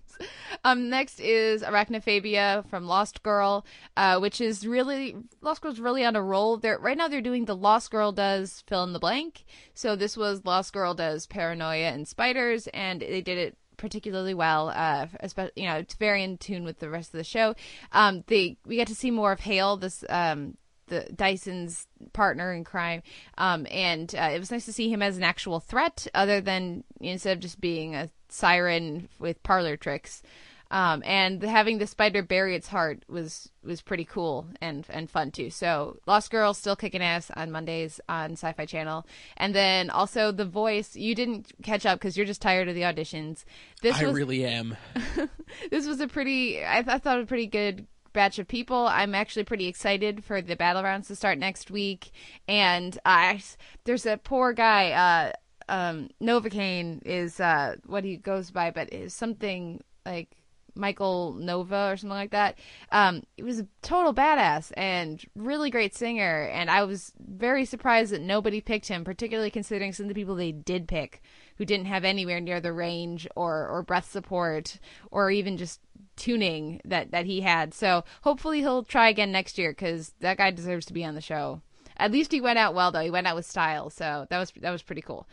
Um, 0.64 0.90
next 0.90 1.20
is 1.20 1.62
Arachnophobia 1.62 2.68
from 2.68 2.86
Lost 2.86 3.22
Girl, 3.22 3.64
uh, 3.96 4.18
which 4.18 4.40
is 4.40 4.66
really 4.66 5.16
Lost 5.40 5.62
Girl's 5.62 5.80
really 5.80 6.04
on 6.04 6.16
a 6.16 6.22
roll. 6.22 6.56
They're 6.56 6.78
right 6.78 6.96
now 6.96 7.08
they're 7.08 7.20
doing 7.20 7.44
the 7.44 7.56
Lost 7.56 7.90
Girl 7.90 8.12
does 8.12 8.64
fill 8.66 8.84
in 8.84 8.92
the 8.92 8.98
blank. 8.98 9.44
So 9.74 9.96
this 9.96 10.16
was 10.16 10.44
Lost 10.44 10.72
Girl 10.72 10.94
does 10.94 11.26
paranoia 11.26 11.88
and 11.88 12.06
spiders, 12.06 12.66
and 12.68 13.00
they 13.00 13.20
did 13.20 13.38
it 13.38 13.56
particularly 13.76 14.34
well. 14.34 14.70
Uh, 14.70 15.06
especially 15.20 15.52
you 15.62 15.68
know 15.68 15.76
it's 15.76 15.94
very 15.94 16.22
in 16.22 16.38
tune 16.38 16.64
with 16.64 16.80
the 16.80 16.90
rest 16.90 17.14
of 17.14 17.18
the 17.18 17.24
show. 17.24 17.54
Um, 17.92 18.24
they 18.26 18.58
we 18.66 18.76
get 18.76 18.88
to 18.88 18.94
see 18.94 19.10
more 19.10 19.32
of 19.32 19.40
Hale, 19.40 19.76
this 19.76 20.04
um 20.08 20.56
the 20.88 21.06
Dyson's 21.14 21.86
partner 22.12 22.52
in 22.52 22.64
crime. 22.64 23.02
Um, 23.36 23.66
and 23.70 24.14
uh, 24.14 24.30
it 24.32 24.38
was 24.38 24.50
nice 24.50 24.64
to 24.64 24.72
see 24.72 24.90
him 24.90 25.02
as 25.02 25.16
an 25.16 25.22
actual 25.22 25.60
threat, 25.60 26.06
other 26.14 26.40
than 26.40 26.84
instead 27.00 27.36
of 27.36 27.42
just 27.42 27.60
being 27.60 27.94
a 27.94 28.08
siren 28.28 29.08
with 29.18 29.42
parlor 29.42 29.76
tricks. 29.76 30.22
Um, 30.70 31.02
and 31.06 31.42
having 31.42 31.78
the 31.78 31.86
spider 31.86 32.22
bury 32.22 32.54
its 32.54 32.68
heart 32.68 33.02
was 33.08 33.50
was 33.64 33.80
pretty 33.80 34.04
cool 34.04 34.46
and 34.60 34.84
and 34.90 35.08
fun 35.08 35.30
too. 35.30 35.48
So 35.48 35.98
Lost 36.06 36.30
Girl 36.30 36.52
still 36.52 36.76
kicking 36.76 37.02
ass 37.02 37.30
on 37.34 37.50
Mondays 37.50 38.00
on 38.06 38.32
Sci-Fi 38.32 38.66
Channel, 38.66 39.06
and 39.38 39.54
then 39.54 39.88
also 39.88 40.30
The 40.30 40.44
Voice. 40.44 40.94
You 40.94 41.14
didn't 41.14 41.52
catch 41.62 41.86
up 41.86 41.98
because 41.98 42.18
you're 42.18 42.26
just 42.26 42.42
tired 42.42 42.68
of 42.68 42.74
the 42.74 42.82
auditions. 42.82 43.44
This 43.80 43.96
I 43.96 44.06
was 44.06 44.14
really 44.14 44.44
am. 44.44 44.76
this 45.70 45.86
was 45.86 46.00
a 46.00 46.08
pretty 46.08 46.62
I, 46.62 46.80
I 46.80 46.98
thought 46.98 47.20
a 47.20 47.26
pretty 47.26 47.46
good 47.46 47.86
batch 48.14 48.38
of 48.38 48.48
people 48.48 48.86
i'm 48.88 49.14
actually 49.14 49.44
pretty 49.44 49.66
excited 49.66 50.24
for 50.24 50.40
the 50.40 50.56
battle 50.56 50.82
rounds 50.82 51.06
to 51.08 51.14
start 51.14 51.38
next 51.38 51.70
week 51.70 52.10
and 52.48 52.98
i 53.04 53.40
there's 53.84 54.06
a 54.06 54.16
poor 54.16 54.54
guy 54.54 54.90
uh 54.90 55.32
um 55.68 56.08
novocaine 56.20 57.00
is 57.04 57.40
uh 57.40 57.76
what 57.86 58.04
he 58.04 58.16
goes 58.16 58.50
by 58.50 58.70
but 58.70 58.92
is 58.92 59.14
something 59.14 59.82
like 60.06 60.38
Michael 60.78 61.34
Nova 61.34 61.90
or 61.90 61.96
something 61.96 62.16
like 62.16 62.30
that. 62.30 62.56
Um, 62.92 63.24
he 63.36 63.42
was 63.42 63.58
a 63.58 63.66
total 63.82 64.14
badass 64.14 64.72
and 64.76 65.22
really 65.34 65.70
great 65.70 65.94
singer, 65.94 66.48
and 66.52 66.70
I 66.70 66.84
was 66.84 67.12
very 67.18 67.64
surprised 67.64 68.12
that 68.12 68.22
nobody 68.22 68.60
picked 68.60 68.88
him, 68.88 69.04
particularly 69.04 69.50
considering 69.50 69.92
some 69.92 70.04
of 70.04 70.08
the 70.08 70.14
people 70.14 70.36
they 70.36 70.52
did 70.52 70.88
pick 70.88 71.20
who 71.56 71.64
didn't 71.64 71.86
have 71.86 72.04
anywhere 72.04 72.40
near 72.40 72.60
the 72.60 72.72
range 72.72 73.26
or, 73.34 73.66
or 73.68 73.82
breath 73.82 74.08
support 74.10 74.78
or 75.10 75.30
even 75.30 75.56
just 75.56 75.80
tuning 76.16 76.80
that, 76.84 77.10
that 77.10 77.26
he 77.26 77.40
had. 77.40 77.74
So 77.74 78.04
hopefully 78.22 78.60
he'll 78.60 78.84
try 78.84 79.08
again 79.08 79.32
next 79.32 79.58
year 79.58 79.72
because 79.72 80.14
that 80.20 80.38
guy 80.38 80.52
deserves 80.52 80.86
to 80.86 80.92
be 80.92 81.04
on 81.04 81.16
the 81.16 81.20
show. 81.20 81.60
At 81.98 82.12
least 82.12 82.32
he 82.32 82.40
went 82.40 82.58
out 82.58 82.74
well 82.74 82.92
though. 82.92 83.00
He 83.00 83.10
went 83.10 83.26
out 83.26 83.36
with 83.36 83.46
style, 83.46 83.90
so 83.90 84.26
that 84.30 84.38
was 84.38 84.52
that 84.60 84.70
was 84.70 84.82
pretty 84.82 85.02
cool. 85.02 85.26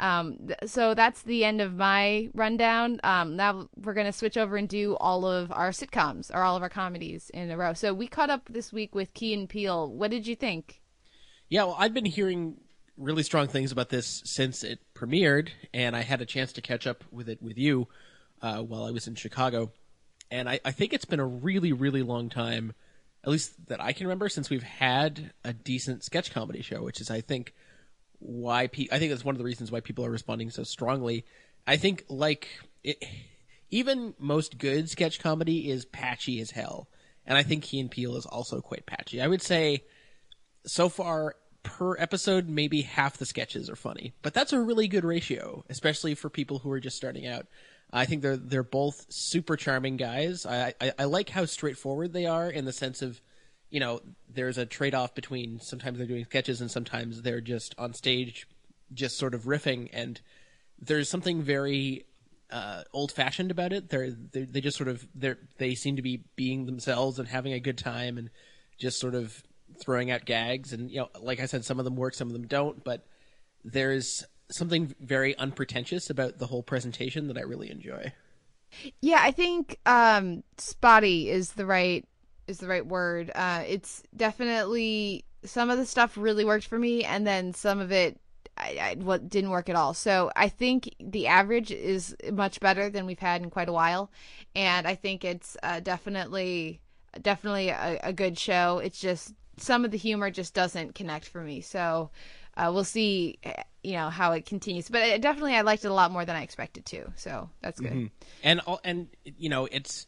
Um, 0.00 0.38
th- 0.46 0.58
so 0.66 0.94
that's 0.94 1.22
the 1.22 1.44
end 1.44 1.60
of 1.60 1.74
my 1.74 2.28
rundown. 2.34 3.00
Um, 3.04 3.36
now 3.36 3.68
we're 3.76 3.94
gonna 3.94 4.12
switch 4.12 4.36
over 4.36 4.56
and 4.56 4.68
do 4.68 4.96
all 4.96 5.24
of 5.26 5.52
our 5.52 5.70
sitcoms 5.70 6.34
or 6.34 6.42
all 6.42 6.56
of 6.56 6.62
our 6.62 6.68
comedies 6.68 7.30
in 7.30 7.50
a 7.50 7.56
row. 7.56 7.72
So 7.72 7.92
we 7.92 8.06
caught 8.06 8.30
up 8.30 8.48
this 8.48 8.72
week 8.72 8.94
with 8.94 9.14
Key 9.14 9.34
and 9.34 9.48
Peele. 9.48 9.90
What 9.90 10.10
did 10.10 10.26
you 10.26 10.36
think? 10.36 10.80
Yeah, 11.48 11.64
well, 11.64 11.76
I've 11.78 11.94
been 11.94 12.06
hearing 12.06 12.56
really 12.96 13.22
strong 13.22 13.48
things 13.48 13.72
about 13.72 13.88
this 13.88 14.22
since 14.24 14.64
it 14.64 14.80
premiered, 14.94 15.50
and 15.74 15.96
I 15.96 16.02
had 16.02 16.20
a 16.20 16.26
chance 16.26 16.52
to 16.54 16.62
catch 16.62 16.86
up 16.86 17.04
with 17.10 17.28
it 17.28 17.42
with 17.42 17.58
you 17.58 17.88
uh, 18.40 18.62
while 18.62 18.84
I 18.84 18.90
was 18.90 19.06
in 19.06 19.14
Chicago. 19.14 19.72
And 20.30 20.48
I, 20.48 20.60
I 20.64 20.70
think 20.70 20.92
it's 20.92 21.04
been 21.04 21.20
a 21.20 21.26
really, 21.26 21.72
really 21.72 22.02
long 22.02 22.30
time, 22.30 22.72
at 23.24 23.30
least 23.30 23.66
that 23.68 23.80
I 23.80 23.92
can 23.92 24.06
remember, 24.06 24.28
since 24.28 24.50
we've 24.50 24.62
had 24.62 25.32
a 25.44 25.52
decent 25.52 26.02
sketch 26.04 26.32
comedy 26.32 26.62
show, 26.62 26.82
which 26.82 27.00
is, 27.00 27.10
I 27.10 27.20
think, 27.20 27.54
why 28.18 28.66
pe- 28.66 28.88
I 28.90 28.98
think 28.98 29.10
that's 29.10 29.24
one 29.24 29.34
of 29.34 29.38
the 29.38 29.44
reasons 29.44 29.70
why 29.70 29.80
people 29.80 30.04
are 30.04 30.10
responding 30.10 30.50
so 30.50 30.64
strongly. 30.64 31.24
I 31.66 31.76
think, 31.76 32.04
like, 32.08 32.48
it, 32.82 33.04
even 33.70 34.14
most 34.18 34.58
good 34.58 34.90
sketch 34.90 35.20
comedy 35.20 35.70
is 35.70 35.84
patchy 35.84 36.40
as 36.40 36.50
hell. 36.50 36.88
and 37.24 37.38
I 37.38 37.42
think 37.42 37.62
Key 37.62 37.80
and 37.80 37.90
Peele 37.90 38.16
is 38.16 38.26
also 38.26 38.60
quite 38.60 38.86
patchy. 38.86 39.20
I 39.20 39.28
would 39.28 39.42
say 39.42 39.84
so 40.66 40.88
far 40.88 41.36
per 41.62 41.96
episode, 41.98 42.48
maybe 42.48 42.82
half 42.82 43.16
the 43.18 43.26
sketches 43.26 43.70
are 43.70 43.76
funny, 43.76 44.12
but 44.22 44.34
that's 44.34 44.52
a 44.52 44.60
really 44.60 44.88
good 44.88 45.04
ratio, 45.04 45.64
especially 45.68 46.14
for 46.14 46.28
people 46.28 46.58
who 46.58 46.70
are 46.72 46.80
just 46.80 46.96
starting 46.96 47.26
out. 47.26 47.46
I 47.92 48.06
think 48.06 48.22
they're 48.22 48.36
they're 48.36 48.62
both 48.62 49.06
super 49.12 49.56
charming 49.56 49.96
guys. 49.96 50.46
I, 50.46 50.74
I, 50.80 50.92
I 51.00 51.04
like 51.04 51.28
how 51.28 51.44
straightforward 51.44 52.12
they 52.12 52.26
are 52.26 52.48
in 52.48 52.64
the 52.64 52.72
sense 52.72 53.02
of, 53.02 53.20
you 53.70 53.80
know, 53.80 54.00
there's 54.28 54.58
a 54.58 54.64
trade 54.64 54.94
off 54.94 55.14
between 55.14 55.60
sometimes 55.60 55.98
they're 55.98 56.06
doing 56.06 56.24
sketches 56.24 56.60
and 56.60 56.70
sometimes 56.70 57.22
they're 57.22 57.40
just 57.40 57.74
on 57.76 57.92
stage, 57.92 58.48
just 58.94 59.18
sort 59.18 59.34
of 59.34 59.42
riffing, 59.42 59.90
and 59.92 60.20
there's 60.78 61.08
something 61.08 61.42
very 61.42 62.06
uh, 62.50 62.82
old 62.92 63.12
fashioned 63.12 63.50
about 63.50 63.72
it. 63.72 63.90
They're, 63.90 64.10
they 64.10 64.44
they 64.44 64.60
just 64.60 64.78
sort 64.78 64.88
of 64.88 65.06
they 65.14 65.34
they 65.58 65.74
seem 65.74 65.96
to 65.96 66.02
be 66.02 66.24
being 66.34 66.64
themselves 66.64 67.18
and 67.18 67.28
having 67.28 67.52
a 67.52 67.60
good 67.60 67.78
time 67.78 68.16
and 68.16 68.30
just 68.78 68.98
sort 69.00 69.14
of 69.14 69.42
throwing 69.78 70.10
out 70.10 70.24
gags 70.24 70.72
and 70.72 70.90
you 70.90 70.98
know 70.98 71.08
like 71.20 71.40
I 71.40 71.46
said 71.46 71.64
some 71.64 71.78
of 71.78 71.84
them 71.84 71.96
work 71.96 72.14
some 72.14 72.28
of 72.28 72.34
them 72.34 72.46
don't 72.46 72.84
but 72.84 73.06
there's 73.64 74.24
something 74.52 74.94
very 75.00 75.36
unpretentious 75.38 76.10
about 76.10 76.38
the 76.38 76.46
whole 76.46 76.62
presentation 76.62 77.28
that 77.28 77.36
I 77.36 77.42
really 77.42 77.70
enjoy. 77.70 78.12
Yeah, 79.00 79.18
I 79.20 79.32
think 79.32 79.78
um, 79.86 80.42
spotty 80.56 81.28
is 81.30 81.52
the 81.52 81.66
right 81.66 82.06
is 82.46 82.58
the 82.58 82.68
right 82.68 82.86
word. 82.86 83.30
Uh, 83.34 83.62
it's 83.66 84.02
definitely 84.16 85.24
some 85.44 85.70
of 85.70 85.78
the 85.78 85.86
stuff 85.86 86.16
really 86.16 86.44
worked 86.44 86.66
for 86.66 86.78
me, 86.78 87.04
and 87.04 87.26
then 87.26 87.54
some 87.54 87.80
of 87.80 87.92
it 87.92 88.18
I, 88.56 88.78
I, 88.80 88.94
what 88.98 89.28
didn't 89.28 89.50
work 89.50 89.68
at 89.68 89.76
all. 89.76 89.94
So 89.94 90.30
I 90.36 90.48
think 90.48 90.94
the 91.00 91.26
average 91.26 91.70
is 91.70 92.16
much 92.32 92.60
better 92.60 92.90
than 92.90 93.06
we've 93.06 93.18
had 93.18 93.42
in 93.42 93.50
quite 93.50 93.68
a 93.68 93.72
while, 93.72 94.10
and 94.54 94.86
I 94.86 94.94
think 94.94 95.24
it's 95.24 95.56
uh, 95.62 95.80
definitely 95.80 96.80
definitely 97.20 97.68
a, 97.68 98.00
a 98.02 98.12
good 98.12 98.38
show. 98.38 98.78
It's 98.78 99.00
just 99.00 99.34
some 99.58 99.84
of 99.84 99.90
the 99.90 99.98
humor 99.98 100.30
just 100.30 100.54
doesn't 100.54 100.94
connect 100.94 101.28
for 101.28 101.42
me. 101.42 101.60
So 101.60 102.10
uh, 102.56 102.70
we'll 102.72 102.84
see, 102.84 103.38
you 103.82 103.92
know, 103.92 104.10
how 104.10 104.32
it 104.32 104.46
continues. 104.46 104.88
But 104.88 105.02
it, 105.02 105.22
definitely, 105.22 105.54
I 105.54 105.62
liked 105.62 105.84
it 105.84 105.88
a 105.88 105.94
lot 105.94 106.10
more 106.10 106.24
than 106.24 106.36
I 106.36 106.42
expected 106.42 106.86
to. 106.86 107.12
So 107.16 107.50
that's 107.60 107.80
good. 107.80 107.92
Mm-hmm. 107.92 108.06
And 108.42 108.60
and 108.84 109.08
you 109.24 109.48
know, 109.48 109.66
it's 109.66 110.06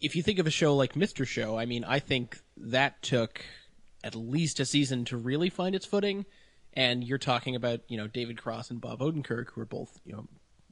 if 0.00 0.16
you 0.16 0.22
think 0.22 0.38
of 0.38 0.46
a 0.46 0.50
show 0.50 0.74
like 0.74 0.94
Mr. 0.94 1.26
Show, 1.26 1.58
I 1.58 1.66
mean, 1.66 1.84
I 1.84 1.98
think 1.98 2.40
that 2.56 3.02
took 3.02 3.44
at 4.04 4.14
least 4.14 4.60
a 4.60 4.64
season 4.64 5.04
to 5.06 5.16
really 5.16 5.50
find 5.50 5.74
its 5.74 5.86
footing. 5.86 6.24
And 6.74 7.02
you're 7.02 7.18
talking 7.18 7.56
about 7.56 7.80
you 7.88 7.96
know 7.96 8.06
David 8.06 8.38
Cross 8.38 8.70
and 8.70 8.80
Bob 8.80 9.00
Odenkirk, 9.00 9.50
who 9.52 9.60
are 9.60 9.66
both 9.66 10.00
you 10.04 10.12
know 10.12 10.26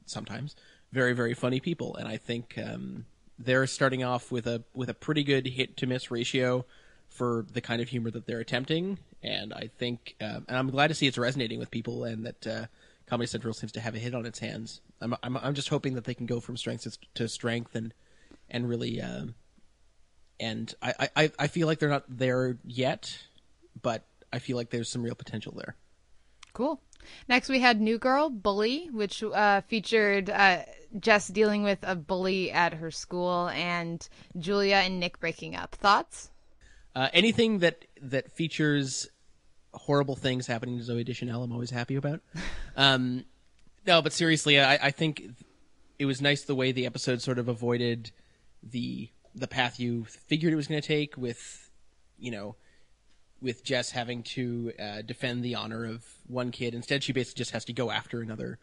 sometimes 0.05 0.55
very 0.91 1.13
very 1.13 1.33
funny 1.33 1.59
people, 1.59 1.95
and 1.95 2.07
I 2.07 2.17
think 2.17 2.57
um, 2.57 3.05
they're 3.37 3.67
starting 3.67 4.03
off 4.03 4.31
with 4.31 4.47
a 4.47 4.63
with 4.73 4.89
a 4.89 4.93
pretty 4.93 5.23
good 5.23 5.47
hit 5.47 5.77
to 5.77 5.87
miss 5.87 6.09
ratio 6.09 6.65
for 7.17 7.45
the 7.51 7.61
kind 7.61 7.81
of 7.81 7.89
humor 7.89 8.11
that 8.11 8.27
they're 8.27 8.39
attempting. 8.39 8.99
And 9.23 9.53
I 9.53 9.69
think, 9.77 10.15
uh, 10.21 10.41
and 10.47 10.57
I'm 10.57 10.69
glad 10.69 10.87
to 10.89 10.93
see 10.93 11.07
it's 11.07 11.17
resonating 11.17 11.57
with 11.57 11.71
people, 11.71 12.03
and 12.03 12.25
that 12.25 12.47
uh, 12.47 12.65
Comedy 13.07 13.27
Central 13.27 13.53
seems 13.53 13.71
to 13.73 13.79
have 13.79 13.95
a 13.95 13.99
hit 13.99 14.13
on 14.13 14.25
its 14.25 14.39
hands. 14.39 14.81
I'm, 15.01 15.15
I'm, 15.23 15.35
I'm 15.37 15.53
just 15.55 15.69
hoping 15.69 15.95
that 15.95 16.03
they 16.03 16.13
can 16.13 16.27
go 16.27 16.39
from 16.39 16.55
strength 16.57 16.97
to 17.15 17.27
strength 17.27 17.75
and 17.75 17.93
and 18.49 18.69
really. 18.69 19.01
Uh, 19.01 19.25
and 20.39 20.71
I, 20.83 21.09
I, 21.15 21.31
I 21.39 21.47
feel 21.47 21.65
like 21.65 21.79
they're 21.79 21.89
not 21.89 22.05
there 22.07 22.59
yet, 22.63 23.17
but 23.81 24.05
I 24.31 24.37
feel 24.37 24.55
like 24.55 24.69
there's 24.69 24.87
some 24.87 25.01
real 25.01 25.15
potential 25.15 25.53
there. 25.57 25.75
Cool. 26.53 26.79
Next, 27.27 27.49
we 27.49 27.59
had 27.59 27.81
New 27.81 27.97
Girl 27.97 28.29
Bully, 28.29 28.89
which 28.91 29.23
uh, 29.23 29.61
featured 29.61 30.29
uh, 30.29 30.59
Jess 30.99 31.27
dealing 31.27 31.63
with 31.63 31.79
a 31.81 31.95
bully 31.95 32.51
at 32.51 32.75
her 32.75 32.91
school 32.91 33.49
and 33.49 34.07
Julia 34.37 34.75
and 34.75 34.99
Nick 34.99 35.19
breaking 35.19 35.55
up. 35.55 35.73
Thoughts? 35.75 36.29
Uh, 36.97 37.09
anything 37.13 37.59
that 37.59 37.85
that 38.01 38.31
features 38.31 39.07
horrible 39.71 40.15
things 40.15 40.47
happening 40.47 40.79
to 40.79 40.83
Zooey 40.83 41.05
Deschanel, 41.05 41.43
I'm 41.43 41.51
always 41.51 41.69
happy 41.69 41.95
about. 41.95 42.21
Um, 42.75 43.25
no, 43.87 44.03
but 44.03 44.13
seriously, 44.13 44.59
I, 44.59 44.75
I 44.75 44.91
think 44.91 45.23
it 45.97 46.05
was 46.05 46.21
nice 46.21 46.43
the 46.43 46.53
way 46.53 46.71
the 46.71 46.85
episode 46.85 47.23
sort 47.23 47.39
of 47.39 47.47
avoided 47.47 48.11
the 48.61 49.09
the 49.33 49.47
path 49.47 49.79
you 49.79 50.05
figured 50.05 50.53
it 50.53 50.55
was 50.55 50.67
going 50.67 50.79
to 50.79 50.87
take 50.87 51.17
with, 51.17 51.71
you 52.19 52.29
know, 52.29 52.55
with 53.41 53.63
Jess 53.63 53.89
having 53.89 54.21
to 54.23 54.73
uh, 54.79 55.01
defend 55.01 55.43
the 55.43 55.55
honor 55.55 55.85
of 55.85 56.05
one 56.27 56.51
kid. 56.51 56.75
Instead, 56.75 57.03
she 57.03 57.13
basically 57.13 57.39
just 57.39 57.49
has 57.49 57.65
to 57.65 57.73
go 57.73 57.89
after 57.89 58.21
another, 58.21 58.59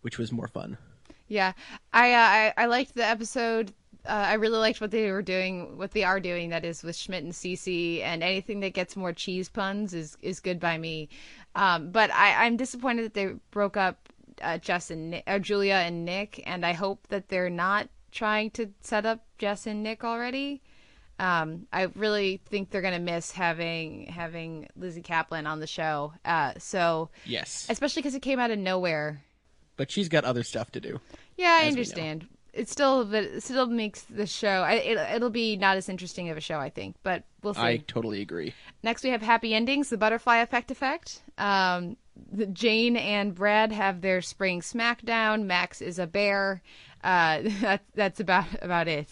which 0.00 0.16
was 0.16 0.32
more 0.32 0.48
fun. 0.48 0.78
Yeah, 1.26 1.52
I 1.92 2.14
uh, 2.14 2.16
I, 2.16 2.54
I 2.56 2.66
liked 2.66 2.94
the 2.94 3.04
episode 3.04 3.74
uh, 4.06 4.10
I 4.10 4.34
really 4.34 4.58
liked 4.58 4.80
what 4.80 4.90
they 4.90 5.10
were 5.10 5.22
doing, 5.22 5.76
what 5.76 5.92
they 5.92 6.04
are 6.04 6.20
doing. 6.20 6.50
That 6.50 6.64
is 6.64 6.82
with 6.82 6.96
Schmidt 6.96 7.24
and 7.24 7.32
Cece, 7.32 8.02
and 8.02 8.22
anything 8.22 8.60
that 8.60 8.74
gets 8.74 8.96
more 8.96 9.12
cheese 9.12 9.48
puns 9.48 9.94
is 9.94 10.16
is 10.22 10.40
good 10.40 10.60
by 10.60 10.78
me. 10.78 11.08
Um, 11.54 11.90
but 11.90 12.10
I, 12.12 12.46
I'm 12.46 12.56
disappointed 12.56 13.04
that 13.04 13.14
they 13.14 13.34
broke 13.50 13.76
up 13.76 14.08
uh, 14.42 14.58
Jess 14.58 14.90
and 14.90 15.22
uh, 15.26 15.38
Julia 15.38 15.74
and 15.74 16.04
Nick, 16.04 16.42
and 16.46 16.64
I 16.64 16.72
hope 16.72 17.06
that 17.08 17.28
they're 17.28 17.50
not 17.50 17.88
trying 18.10 18.50
to 18.52 18.70
set 18.80 19.04
up 19.04 19.24
Jess 19.38 19.66
and 19.66 19.82
Nick 19.82 20.04
already. 20.04 20.62
Um, 21.20 21.66
I 21.72 21.88
really 21.94 22.40
think 22.46 22.70
they're 22.70 22.82
gonna 22.82 23.00
miss 23.00 23.32
having 23.32 24.06
having 24.06 24.68
Lizzy 24.76 25.02
Caplan 25.02 25.46
on 25.46 25.58
the 25.58 25.66
show. 25.66 26.12
Uh, 26.24 26.52
so 26.58 27.10
yes, 27.24 27.66
especially 27.68 28.02
because 28.02 28.14
it 28.14 28.22
came 28.22 28.38
out 28.38 28.50
of 28.50 28.58
nowhere. 28.58 29.22
But 29.76 29.90
she's 29.90 30.08
got 30.08 30.24
other 30.24 30.44
stuff 30.44 30.72
to 30.72 30.80
do. 30.80 31.00
Yeah, 31.36 31.60
I 31.62 31.68
understand 31.68 32.26
it 32.58 32.68
still 32.68 33.04
but 33.04 33.24
it 33.24 33.42
still 33.42 33.66
makes 33.66 34.02
the 34.02 34.26
show 34.26 34.64
it, 34.64 34.98
it'll 35.14 35.30
be 35.30 35.56
not 35.56 35.76
as 35.76 35.88
interesting 35.88 36.28
of 36.28 36.36
a 36.36 36.40
show 36.40 36.58
i 36.58 36.68
think 36.68 36.96
but 37.02 37.22
we'll 37.42 37.54
see. 37.54 37.60
i 37.60 37.76
totally 37.86 38.20
agree. 38.20 38.52
Next 38.82 39.02
we 39.02 39.10
have 39.10 39.22
happy 39.22 39.54
endings 39.54 39.88
the 39.88 39.96
butterfly 39.96 40.38
effect 40.38 40.70
effect. 40.70 41.22
Um, 41.36 41.96
the, 42.32 42.46
jane 42.46 42.96
and 42.96 43.34
brad 43.34 43.72
have 43.72 44.00
their 44.00 44.20
spring 44.22 44.60
smackdown. 44.60 45.44
Max 45.44 45.80
is 45.80 45.98
a 45.98 46.06
bear. 46.06 46.62
Uh, 47.02 47.42
that, 47.60 47.82
that's 47.94 48.20
about 48.20 48.46
about 48.60 48.88
it. 48.88 49.08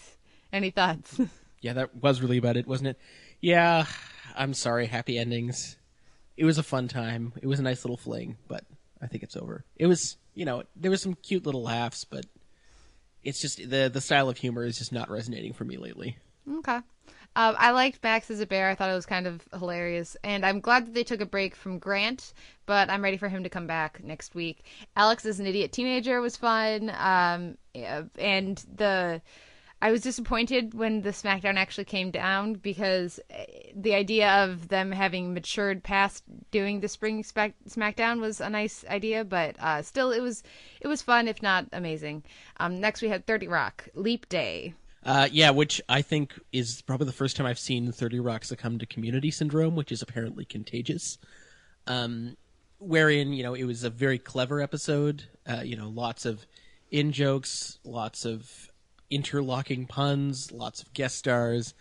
Any 0.51 0.69
thoughts? 0.69 1.19
Yeah 1.59 1.73
that 1.73 1.95
was 1.95 2.21
really 2.21 2.37
about 2.37 2.55
it 2.55 2.67
wasn't 2.67 2.89
it? 2.89 2.99
Yeah 3.41 3.85
i'm 4.35 4.53
sorry 4.53 4.85
happy 4.85 5.17
endings. 5.17 5.77
It 6.35 6.45
was 6.45 6.59
a 6.59 6.63
fun 6.63 6.87
time. 6.87 7.33
It 7.41 7.47
was 7.47 7.59
a 7.59 7.63
nice 7.63 7.83
little 7.83 7.97
fling 7.97 8.37
but 8.47 8.63
i 9.01 9.07
think 9.07 9.23
it's 9.23 9.35
over. 9.35 9.65
It 9.75 9.87
was 9.87 10.17
you 10.35 10.45
know 10.45 10.63
there 10.75 10.91
was 10.91 11.01
some 11.01 11.15
cute 11.15 11.45
little 11.45 11.63
laughs 11.63 12.05
but 12.05 12.25
it's 13.23 13.41
just 13.41 13.57
the 13.69 13.89
the 13.91 14.01
style 14.01 14.29
of 14.29 14.37
humor 14.37 14.63
is 14.63 14.77
just 14.77 14.91
not 14.91 15.09
resonating 15.09 15.53
for 15.53 15.65
me 15.65 15.77
lately. 15.77 16.17
Okay. 16.59 16.79
Um, 17.35 17.55
I 17.59 17.69
liked 17.69 18.03
Max 18.03 18.31
as 18.31 18.39
a 18.39 18.47
bear. 18.47 18.67
I 18.69 18.73
thought 18.73 18.89
it 18.89 18.95
was 18.95 19.05
kind 19.05 19.27
of 19.27 19.47
hilarious, 19.53 20.17
and 20.23 20.43
I'm 20.43 20.59
glad 20.59 20.87
that 20.87 20.93
they 20.95 21.03
took 21.03 21.21
a 21.21 21.25
break 21.25 21.55
from 21.55 21.77
Grant. 21.77 22.33
But 22.65 22.89
I'm 22.89 23.03
ready 23.03 23.17
for 23.17 23.29
him 23.29 23.43
to 23.43 23.49
come 23.49 23.67
back 23.67 24.03
next 24.03 24.33
week. 24.33 24.65
Alex 24.95 25.23
as 25.25 25.39
an 25.39 25.45
idiot 25.45 25.71
teenager 25.71 26.19
was 26.19 26.35
fun, 26.35 26.91
um, 26.97 27.57
and 28.17 28.57
the 28.75 29.21
I 29.81 29.91
was 29.91 30.01
disappointed 30.01 30.73
when 30.73 31.01
the 31.01 31.11
SmackDown 31.11 31.55
actually 31.55 31.85
came 31.85 32.09
down 32.09 32.53
because 32.53 33.19
eh, 33.29 33.45
the 33.75 33.93
idea 33.93 34.43
of 34.43 34.69
them 34.69 34.91
having 34.91 35.33
matured 35.33 35.83
past 35.83 36.23
doing 36.49 36.79
the 36.79 36.87
spring 36.87 37.23
SmackDown 37.23 38.19
was 38.19 38.41
a 38.41 38.49
nice 38.49 38.83
idea, 38.89 39.23
but 39.23 39.55
uh, 39.59 39.83
still 39.83 40.11
it 40.11 40.21
was 40.21 40.41
it 40.81 40.87
was 40.87 41.01
fun 41.01 41.27
if 41.27 41.43
not 41.43 41.67
amazing. 41.73 42.23
Um, 42.59 42.79
next 42.79 43.01
we 43.01 43.09
had 43.09 43.27
Thirty 43.27 43.47
Rock 43.47 43.87
Leap 43.93 44.27
Day. 44.29 44.73
Uh, 45.03 45.29
yeah, 45.31 45.51
which 45.51 45.79
I 45.87 46.01
think 46.01 46.39
is 46.51 46.81
probably 46.81 47.05
the 47.05 47.13
first 47.13 47.37
time 47.37 47.45
I've 47.45 47.59
seen 47.59 47.91
Thirty 47.91 48.19
Rock 48.19 48.45
succumb 48.45 48.79
to 48.79 48.87
community 48.87 49.29
syndrome, 49.29 49.75
which 49.75 49.91
is 49.91 50.01
apparently 50.01 50.45
contagious. 50.45 51.19
Um, 51.85 52.35
wherein 52.79 53.31
you 53.31 53.43
know 53.43 53.53
it 53.53 53.65
was 53.65 53.83
a 53.83 53.91
very 53.91 54.17
clever 54.17 54.59
episode. 54.59 55.23
Uh, 55.47 55.61
you 55.61 55.75
know, 55.75 55.89
lots 55.89 56.25
of 56.25 56.47
in 56.89 57.11
jokes, 57.11 57.79
lots 57.83 58.25
of 58.25 58.66
interlocking 59.09 59.85
puns, 59.85 60.51
lots 60.51 60.81
of 60.81 60.93
guest 60.93 61.17
stars, 61.17 61.73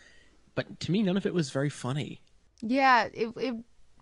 but 0.55 0.81
to 0.81 0.91
me, 0.91 1.03
none 1.03 1.17
of 1.17 1.27
it 1.27 1.35
was 1.35 1.51
very 1.51 1.71
funny. 1.71 2.21
Yeah, 2.63 3.09
it 3.13 3.29
it 3.37 3.55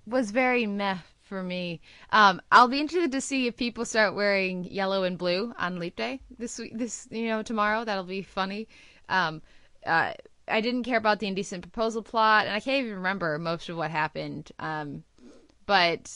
was 0.06 0.30
very 0.30 0.66
meh 0.66 0.98
for 1.22 1.42
me. 1.42 1.80
Um, 2.10 2.40
I'll 2.52 2.68
be 2.68 2.80
interested 2.80 3.12
to 3.12 3.20
see 3.20 3.46
if 3.46 3.56
people 3.56 3.84
start 3.84 4.14
wearing 4.14 4.64
yellow 4.64 5.02
and 5.04 5.18
blue 5.18 5.52
on 5.58 5.78
Leap 5.78 5.96
Day 5.96 6.20
this 6.38 6.58
week. 6.58 6.78
This 6.78 7.08
you 7.10 7.28
know 7.28 7.42
tomorrow 7.42 7.84
that'll 7.84 8.04
be 8.04 8.22
funny. 8.22 8.68
Um, 9.08 9.42
uh, 9.84 10.12
I 10.46 10.60
didn't 10.60 10.84
care 10.84 10.98
about 10.98 11.20
the 11.20 11.26
indecent 11.26 11.62
proposal 11.62 12.02
plot, 12.02 12.46
and 12.46 12.54
I 12.54 12.60
can't 12.60 12.84
even 12.84 12.96
remember 12.96 13.38
most 13.38 13.68
of 13.68 13.76
what 13.76 13.90
happened. 13.90 14.52
Um, 14.58 15.02
but 15.66 16.10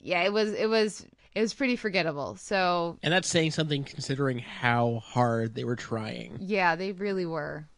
yeah, 0.00 0.22
it 0.22 0.32
was 0.32 0.52
it 0.52 0.68
was 0.68 1.06
it 1.34 1.40
was 1.40 1.54
pretty 1.54 1.76
forgettable. 1.76 2.36
So 2.36 2.98
And 3.02 3.12
that's 3.12 3.28
saying 3.28 3.52
something 3.52 3.84
considering 3.84 4.38
how 4.38 5.00
hard 5.04 5.54
they 5.54 5.64
were 5.64 5.76
trying. 5.76 6.38
Yeah, 6.40 6.76
they 6.76 6.92
really 6.92 7.26
were. 7.26 7.68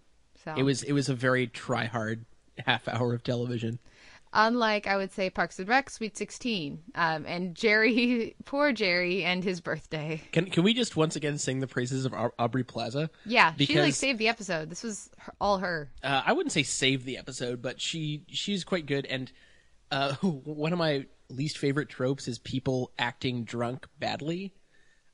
So 0.45 0.55
It 0.57 0.63
was 0.63 0.83
it 0.83 0.93
was 0.93 1.09
a 1.09 1.15
very 1.15 1.47
try 1.47 1.87
hard 1.87 2.25
half 2.67 2.87
hour 2.89 3.15
of 3.15 3.23
television. 3.23 3.79
Unlike, 4.37 4.89
I 4.89 4.97
would 4.97 5.13
say, 5.13 5.31
Parks 5.31 5.61
and 5.61 5.69
Rec, 5.69 5.89
Sweet 5.89 6.17
16, 6.17 6.83
um, 6.97 7.25
and 7.25 7.55
Jerry, 7.55 8.35
poor 8.45 8.73
Jerry, 8.73 9.23
and 9.23 9.45
his 9.45 9.61
birthday. 9.61 10.21
Can 10.33 10.47
can 10.47 10.65
we 10.65 10.75
just 10.75 10.97
once 10.97 11.15
again 11.15 11.39
sing 11.39 11.61
the 11.61 11.69
praises 11.69 12.05
of 12.05 12.13
Aubrey 12.37 12.65
Plaza? 12.65 13.11
Yeah, 13.25 13.55
she 13.57 13.79
like 13.79 13.95
saved 13.95 14.19
the 14.19 14.27
episode. 14.27 14.71
This 14.71 14.83
was 14.83 15.09
her, 15.19 15.33
all 15.41 15.59
her. 15.59 15.89
uh, 16.03 16.23
I 16.27 16.33
wouldn't 16.33 16.51
say 16.51 16.65
save 16.65 17.05
the 17.05 17.17
episode, 17.17 17.63
but 17.63 17.81
she 17.81 18.25
she's 18.27 18.65
quite 18.65 18.87
good. 18.87 19.07
And 19.07 19.31
uh, 19.93 20.15
one 20.23 20.73
of 20.73 20.81
my 20.81 21.07
least 21.29 21.59
favorite 21.59 21.89
tropes 21.89 22.29
is 22.29 22.39
people 22.39 22.93
acting 22.99 23.45
drunk 23.45 23.87
badly. 23.99 24.53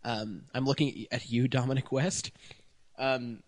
Um, 0.04 0.42
I'm 0.54 0.64
looking 0.64 1.06
at 1.12 1.30
you, 1.30 1.48
Dominic 1.48 1.92
West. 1.92 2.30
Um, 2.98 3.42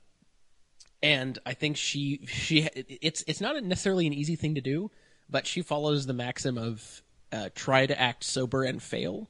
and 1.02 1.38
I 1.44 1.54
think 1.54 1.76
she 1.76 2.20
she 2.26 2.68
it's 2.74 3.24
it's 3.26 3.40
not 3.40 3.62
necessarily 3.64 4.06
an 4.06 4.12
easy 4.12 4.36
thing 4.36 4.54
to 4.54 4.60
do, 4.60 4.90
but 5.28 5.46
she 5.46 5.62
follows 5.62 6.06
the 6.06 6.12
maxim 6.12 6.56
of 6.56 7.02
uh, 7.32 7.48
try 7.54 7.86
to 7.86 8.00
act 8.00 8.22
sober 8.24 8.62
and 8.62 8.82
fail, 8.82 9.28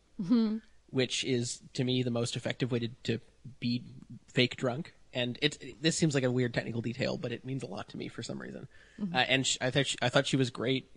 which 0.91 1.25
is 1.25 1.63
to 1.75 1.85
me 1.85 2.03
the 2.03 2.11
most 2.11 2.37
effective 2.37 2.71
way 2.73 2.81
to, 2.81 2.89
to 3.05 3.21
be 3.59 3.83
fake 4.29 4.57
drunk. 4.57 4.95
And 5.15 5.39
it, 5.43 5.81
this 5.83 5.97
seems 5.97 6.15
like 6.15 6.25
a 6.25 6.31
weird 6.31 6.55
technical 6.55 6.81
detail, 6.81 7.17
but 7.17 7.33
it 7.33 7.45
means 7.45 7.63
a 7.63 7.67
lot 7.67 7.89
to 7.91 7.97
me 7.97 8.09
for 8.09 8.23
some 8.23 8.41
reason. 8.41 8.67
Uh, 9.15 9.19
and 9.19 9.47
sh 9.47 9.59
I 9.61 9.71
thought 9.71 9.87
she, 9.87 9.97
I 10.03 10.09
thought 10.09 10.27
she 10.27 10.37
was 10.37 10.51
great. 10.51 10.91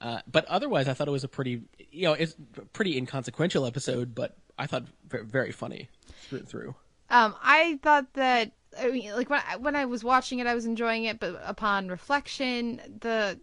Uh, 0.00 0.20
but 0.30 0.46
otherwise, 0.46 0.88
I 0.88 0.94
thought 0.94 1.08
it 1.08 1.12
was 1.12 1.24
a 1.24 1.28
pretty, 1.28 1.62
you 1.90 2.04
know, 2.04 2.14
it's 2.14 2.34
pretty 2.72 2.96
inconsequential 2.96 3.66
episode, 3.66 4.14
but 4.14 4.36
I 4.58 4.66
thought 4.66 4.84
very, 5.06 5.52
funny 5.52 5.88
through 6.28 6.42
through. 6.42 6.74
Um, 7.10 7.34
I 7.42 7.78
thought 7.82 8.12
that 8.14 8.52
I 8.78 8.88
mean, 8.88 9.12
like 9.12 9.28
when 9.28 9.42
I, 9.46 9.56
when 9.56 9.76
I 9.76 9.84
was 9.84 10.04
watching 10.04 10.38
it, 10.38 10.46
I 10.46 10.54
was 10.54 10.64
enjoying 10.64 11.04
it, 11.04 11.20
but 11.20 11.40
upon 11.44 11.88
reflection, 11.88 12.80
the 13.00 13.38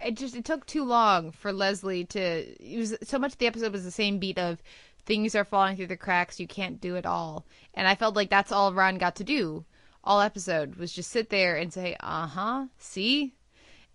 it 0.00 0.16
just 0.16 0.34
it 0.34 0.44
took 0.44 0.66
too 0.66 0.84
long 0.84 1.30
for 1.30 1.52
Leslie 1.52 2.04
to. 2.06 2.20
It 2.20 2.78
was 2.78 2.96
so 3.02 3.18
much. 3.18 3.36
The 3.36 3.46
episode 3.46 3.72
was 3.72 3.84
the 3.84 3.90
same 3.90 4.18
beat 4.18 4.38
of 4.38 4.62
things 5.06 5.34
are 5.34 5.44
falling 5.44 5.76
through 5.76 5.88
the 5.88 5.96
cracks. 5.96 6.40
You 6.40 6.46
can't 6.46 6.80
do 6.80 6.96
it 6.96 7.06
all, 7.06 7.46
and 7.74 7.86
I 7.86 7.94
felt 7.94 8.16
like 8.16 8.30
that's 8.30 8.52
all 8.52 8.72
Ron 8.72 8.98
got 8.98 9.16
to 9.16 9.24
do 9.24 9.64
all 10.02 10.20
episode 10.20 10.76
was 10.76 10.92
just 10.92 11.10
sit 11.10 11.30
there 11.30 11.56
and 11.56 11.72
say, 11.72 11.96
"Uh 12.00 12.26
huh, 12.26 12.66
see." 12.78 13.34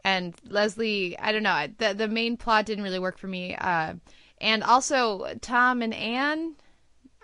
And 0.06 0.36
Leslie, 0.48 1.18
I 1.18 1.32
don't 1.32 1.42
know, 1.42 1.66
the 1.80 1.96
the 1.96 2.08
main 2.08 2.38
plot 2.38 2.68
didn't 2.68 2.84
really 2.84 3.00
work 3.00 3.18
for 3.18 3.28
me. 3.28 3.56
Uh, 3.56 3.96
and 4.40 4.64
also 4.64 5.34
Tom 5.42 5.82
and 5.82 5.96
Anne, 5.96 6.54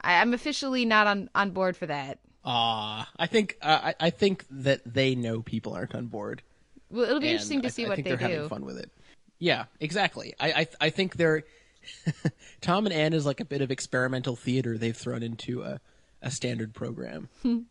I, 0.02 0.20
I'm 0.20 0.34
officially 0.34 0.84
not 0.84 1.06
on 1.06 1.30
on 1.36 1.52
board 1.52 1.78
for 1.78 1.86
that. 1.86 2.18
Ah, 2.44 3.08
I 3.20 3.28
think 3.28 3.58
uh, 3.62 3.80
I, 4.00 4.08
I 4.08 4.10
think 4.10 4.46
that 4.50 4.82
they 4.84 5.14
know 5.14 5.44
people 5.44 5.74
aren't 5.76 5.94
on 5.94 6.08
board. 6.08 6.42
Well, 6.90 7.04
it'll 7.04 7.20
be 7.20 7.28
and 7.28 7.34
interesting 7.34 7.62
to 7.62 7.68
I- 7.68 7.70
see 7.72 7.86
I 7.86 7.90
what 7.90 7.96
think 7.98 8.06
they 8.06 8.16
they're 8.16 8.28
do. 8.28 8.34
having 8.34 8.50
fun 8.50 8.66
with 8.66 8.78
it. 8.80 8.90
Yeah, 9.38 9.66
exactly. 9.80 10.34
I 10.40 10.52
I, 10.52 10.68
I 10.82 10.90
think 10.90 11.18
they're 11.18 11.44
Tom 12.62 12.86
and 12.88 12.94
Anne 12.94 13.14
is 13.14 13.28
like 13.28 13.40
a 13.42 13.46
bit 13.46 13.62
of 13.62 13.70
experimental 13.70 14.36
theater 14.36 14.76
they've 14.78 14.98
thrown 14.98 15.22
into 15.22 15.62
a 15.62 15.80
a 16.24 16.32
standard 16.32 16.74
program, 16.74 17.30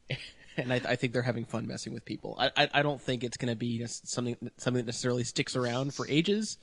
and 0.60 0.72
I, 0.72 0.76
I 0.76 0.96
think 0.96 1.12
they're 1.12 1.22
having 1.22 1.44
fun 1.44 1.66
messing 1.66 1.92
with 1.92 2.04
people. 2.04 2.36
I 2.38 2.50
I, 2.56 2.68
I 2.74 2.82
don't 2.82 3.00
think 3.00 3.24
it's 3.24 3.36
going 3.36 3.52
to 3.52 3.56
be 3.56 3.84
something 3.86 4.36
something 4.56 4.82
that 4.82 4.86
necessarily 4.86 5.24
sticks 5.24 5.56
around 5.56 5.94
for 5.94 6.06
ages, 6.08 6.58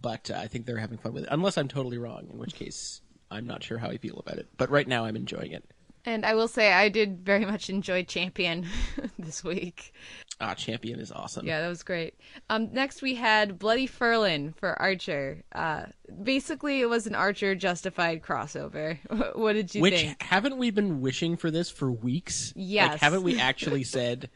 but 0.00 0.30
uh, 0.30 0.38
I 0.38 0.46
think 0.46 0.66
they're 0.66 0.78
having 0.78 0.98
fun 0.98 1.14
with 1.14 1.24
it. 1.24 1.28
Unless 1.32 1.58
I'm 1.58 1.68
totally 1.68 1.98
wrong, 1.98 2.28
in 2.32 2.38
which 2.38 2.54
case 2.54 3.00
I'm 3.30 3.46
not 3.46 3.62
sure 3.62 3.78
how 3.78 3.88
I 3.88 3.98
feel 3.98 4.18
about 4.18 4.38
it. 4.38 4.48
But 4.56 4.70
right 4.70 4.88
now 4.88 5.04
I'm 5.04 5.16
enjoying 5.16 5.52
it. 5.52 5.64
And 6.04 6.24
I 6.24 6.34
will 6.34 6.48
say 6.48 6.72
I 6.72 6.88
did 6.88 7.20
very 7.24 7.44
much 7.44 7.68
enjoy 7.68 8.04
Champion 8.04 8.66
this 9.18 9.44
week. 9.44 9.92
Ah, 10.40 10.54
Champion 10.54 11.00
is 11.00 11.10
awesome. 11.10 11.46
Yeah, 11.46 11.60
that 11.60 11.68
was 11.68 11.82
great. 11.82 12.14
Um, 12.48 12.72
next 12.72 13.02
we 13.02 13.16
had 13.16 13.58
Bloody 13.58 13.88
Ferlin 13.88 14.54
for 14.54 14.80
Archer. 14.80 15.42
Uh, 15.52 15.86
basically, 16.22 16.80
it 16.80 16.88
was 16.88 17.08
an 17.08 17.16
Archer 17.16 17.56
Justified 17.56 18.22
crossover. 18.22 18.98
what 19.36 19.54
did 19.54 19.74
you 19.74 19.82
Which 19.82 19.94
think? 19.94 20.22
haven't 20.22 20.56
we 20.56 20.70
been 20.70 21.00
wishing 21.00 21.36
for 21.36 21.50
this 21.50 21.70
for 21.70 21.90
weeks? 21.90 22.52
Yes. 22.54 22.92
Like, 22.92 23.00
haven't 23.00 23.24
we 23.24 23.40
actually 23.40 23.82
said 23.82 24.30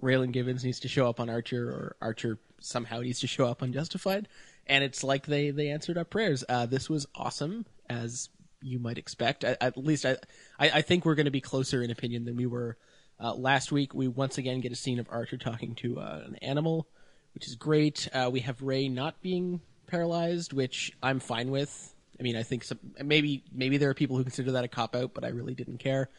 Raylan 0.00 0.30
Givens 0.30 0.64
needs 0.64 0.80
to 0.80 0.88
show 0.88 1.08
up 1.08 1.18
on 1.18 1.28
Archer, 1.28 1.68
or 1.68 1.96
Archer 2.00 2.38
somehow 2.60 3.00
needs 3.00 3.18
to 3.20 3.26
show 3.26 3.46
up 3.46 3.60
on 3.60 3.72
Justified? 3.72 4.28
And 4.68 4.84
it's 4.84 5.02
like 5.02 5.26
they 5.26 5.50
they 5.50 5.68
answered 5.70 5.98
our 5.98 6.04
prayers. 6.04 6.44
Uh, 6.48 6.66
this 6.66 6.88
was 6.88 7.06
awesome, 7.16 7.66
as 7.88 8.28
you 8.62 8.78
might 8.78 8.98
expect. 8.98 9.42
At, 9.42 9.60
at 9.60 9.76
least 9.76 10.06
I, 10.06 10.16
I 10.60 10.70
I 10.74 10.82
think 10.82 11.04
we're 11.04 11.16
going 11.16 11.24
to 11.24 11.32
be 11.32 11.40
closer 11.40 11.82
in 11.82 11.90
opinion 11.90 12.24
than 12.24 12.36
we 12.36 12.46
were 12.46 12.76
uh, 13.22 13.34
last 13.34 13.70
week. 13.72 13.94
We 13.94 14.08
once 14.08 14.38
again 14.38 14.60
get 14.60 14.72
a 14.72 14.76
scene 14.76 14.98
of 14.98 15.06
Archer 15.10 15.36
talking 15.36 15.74
to 15.76 15.98
uh, 15.98 16.22
an 16.26 16.36
animal, 16.36 16.88
which 17.34 17.46
is 17.46 17.54
great. 17.54 18.08
Uh, 18.12 18.30
we 18.32 18.40
have 18.40 18.62
Ray 18.62 18.88
not 18.88 19.20
being 19.22 19.60
paralyzed, 19.86 20.52
which 20.52 20.92
I'm 21.02 21.20
fine 21.20 21.50
with. 21.50 21.94
I 22.18 22.22
mean, 22.22 22.36
I 22.36 22.42
think 22.42 22.64
some, 22.64 22.78
maybe 23.02 23.44
maybe 23.52 23.78
there 23.78 23.90
are 23.90 23.94
people 23.94 24.16
who 24.16 24.22
consider 24.22 24.52
that 24.52 24.64
a 24.64 24.68
cop 24.68 24.94
out, 24.94 25.14
but 25.14 25.24
I 25.24 25.28
really 25.28 25.54
didn't 25.54 25.78
care. 25.78 26.10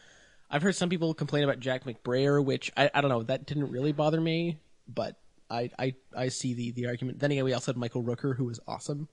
I've 0.50 0.62
heard 0.62 0.76
some 0.76 0.90
people 0.90 1.14
complain 1.14 1.44
about 1.44 1.60
Jack 1.60 1.84
McBrayer, 1.84 2.44
which 2.44 2.70
I, 2.76 2.90
I 2.92 3.00
don't 3.00 3.10
know. 3.10 3.22
That 3.22 3.46
didn't 3.46 3.70
really 3.70 3.92
bother 3.92 4.20
me, 4.20 4.58
but 4.86 5.16
I 5.48 5.70
I, 5.78 5.94
I 6.14 6.28
see 6.28 6.54
the, 6.54 6.72
the 6.72 6.86
argument. 6.86 7.20
Then 7.20 7.30
again, 7.30 7.44
we 7.44 7.54
also 7.54 7.72
had 7.72 7.76
Michael 7.76 8.02
Rooker, 8.02 8.36
who 8.36 8.44
was 8.44 8.60
awesome. 8.66 9.08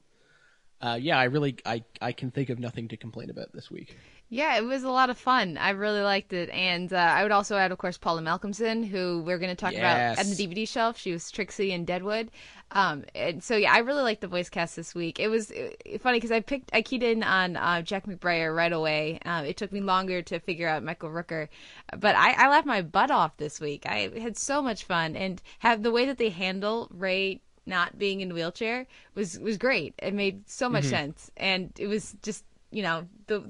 Uh, 0.82 0.98
yeah, 1.00 1.20
I 1.20 1.26
really 1.26 1.58
I, 1.66 1.84
I 2.02 2.12
can 2.12 2.32
think 2.32 2.50
of 2.50 2.58
nothing 2.58 2.88
to 2.90 2.98
complain 2.98 3.30
about 3.30 3.54
this 3.54 3.70
week. 3.70 3.98
Yeah, 4.32 4.58
it 4.58 4.64
was 4.64 4.84
a 4.84 4.92
lot 4.92 5.10
of 5.10 5.18
fun. 5.18 5.58
I 5.58 5.72
really 5.72 6.02
liked 6.02 6.34
it, 6.34 6.52
and 6.52 6.94
uh, 6.94 6.98
I 6.98 7.24
would 7.24 7.32
also 7.32 7.58
add, 7.58 7.72
of 7.72 7.80
course, 7.80 7.98
Paula 7.98 8.22
Malcomson, 8.22 8.88
who 8.88 9.24
we're 9.26 9.40
going 9.40 9.50
to 9.50 9.56
talk 9.56 9.74
about 9.74 9.98
at 10.20 10.28
the 10.28 10.36
DVD 10.36 10.68
shelf. 10.68 11.00
She 11.00 11.12
was 11.12 11.32
Trixie 11.32 11.72
in 11.72 11.84
Deadwood, 11.84 12.30
um, 12.72 13.06
and 13.16 13.44
so 13.44 13.56
yeah, 13.58 13.74
I 13.74 13.80
really 13.80 14.04
liked 14.04 14.22
the 14.22 14.28
voice 14.28 14.48
cast 14.48 14.76
this 14.76 14.94
week. 14.94 15.20
It 15.20 15.30
was 15.30 15.50
uh, 15.50 15.72
funny 16.00 16.18
because 16.18 16.32
I 16.32 16.42
picked, 16.42 16.70
I 16.74 16.84
keyed 16.84 17.02
in 17.02 17.24
on 17.24 17.58
uh, 17.58 17.82
Jack 17.82 18.06
McBrayer 18.06 18.56
right 18.56 18.72
away. 18.72 19.18
Um, 19.26 19.46
it 19.46 19.58
took 19.58 19.72
me 19.72 19.82
longer 19.82 20.22
to 20.22 20.40
figure 20.40 20.68
out 20.68 20.84
Michael 20.84 21.10
Rooker, 21.10 21.48
but 21.98 22.16
I, 22.16 22.34
I 22.34 22.50
laughed 22.50 22.68
my 22.68 22.84
butt 22.84 23.10
off 23.10 23.36
this 23.38 23.60
week. 23.60 23.88
I 23.88 24.12
had 24.20 24.38
so 24.38 24.62
much 24.62 24.84
fun, 24.84 25.16
and 25.16 25.42
have 25.58 25.82
the 25.82 25.92
way 25.92 26.06
that 26.06 26.20
they 26.20 26.30
handle 26.30 26.88
Ray 26.92 27.42
not 27.66 27.98
being 27.98 28.22
in 28.22 28.34
wheelchair 28.34 28.86
was 29.16 29.40
was 29.40 29.58
great. 29.58 29.96
It 29.98 30.14
made 30.14 30.48
so 30.48 30.70
much 30.70 30.86
sense, 30.86 31.32
and 31.36 31.72
it 31.80 31.88
was 31.88 32.16
just 32.22 32.44
you 32.72 32.84
know 32.84 33.08
the 33.28 33.44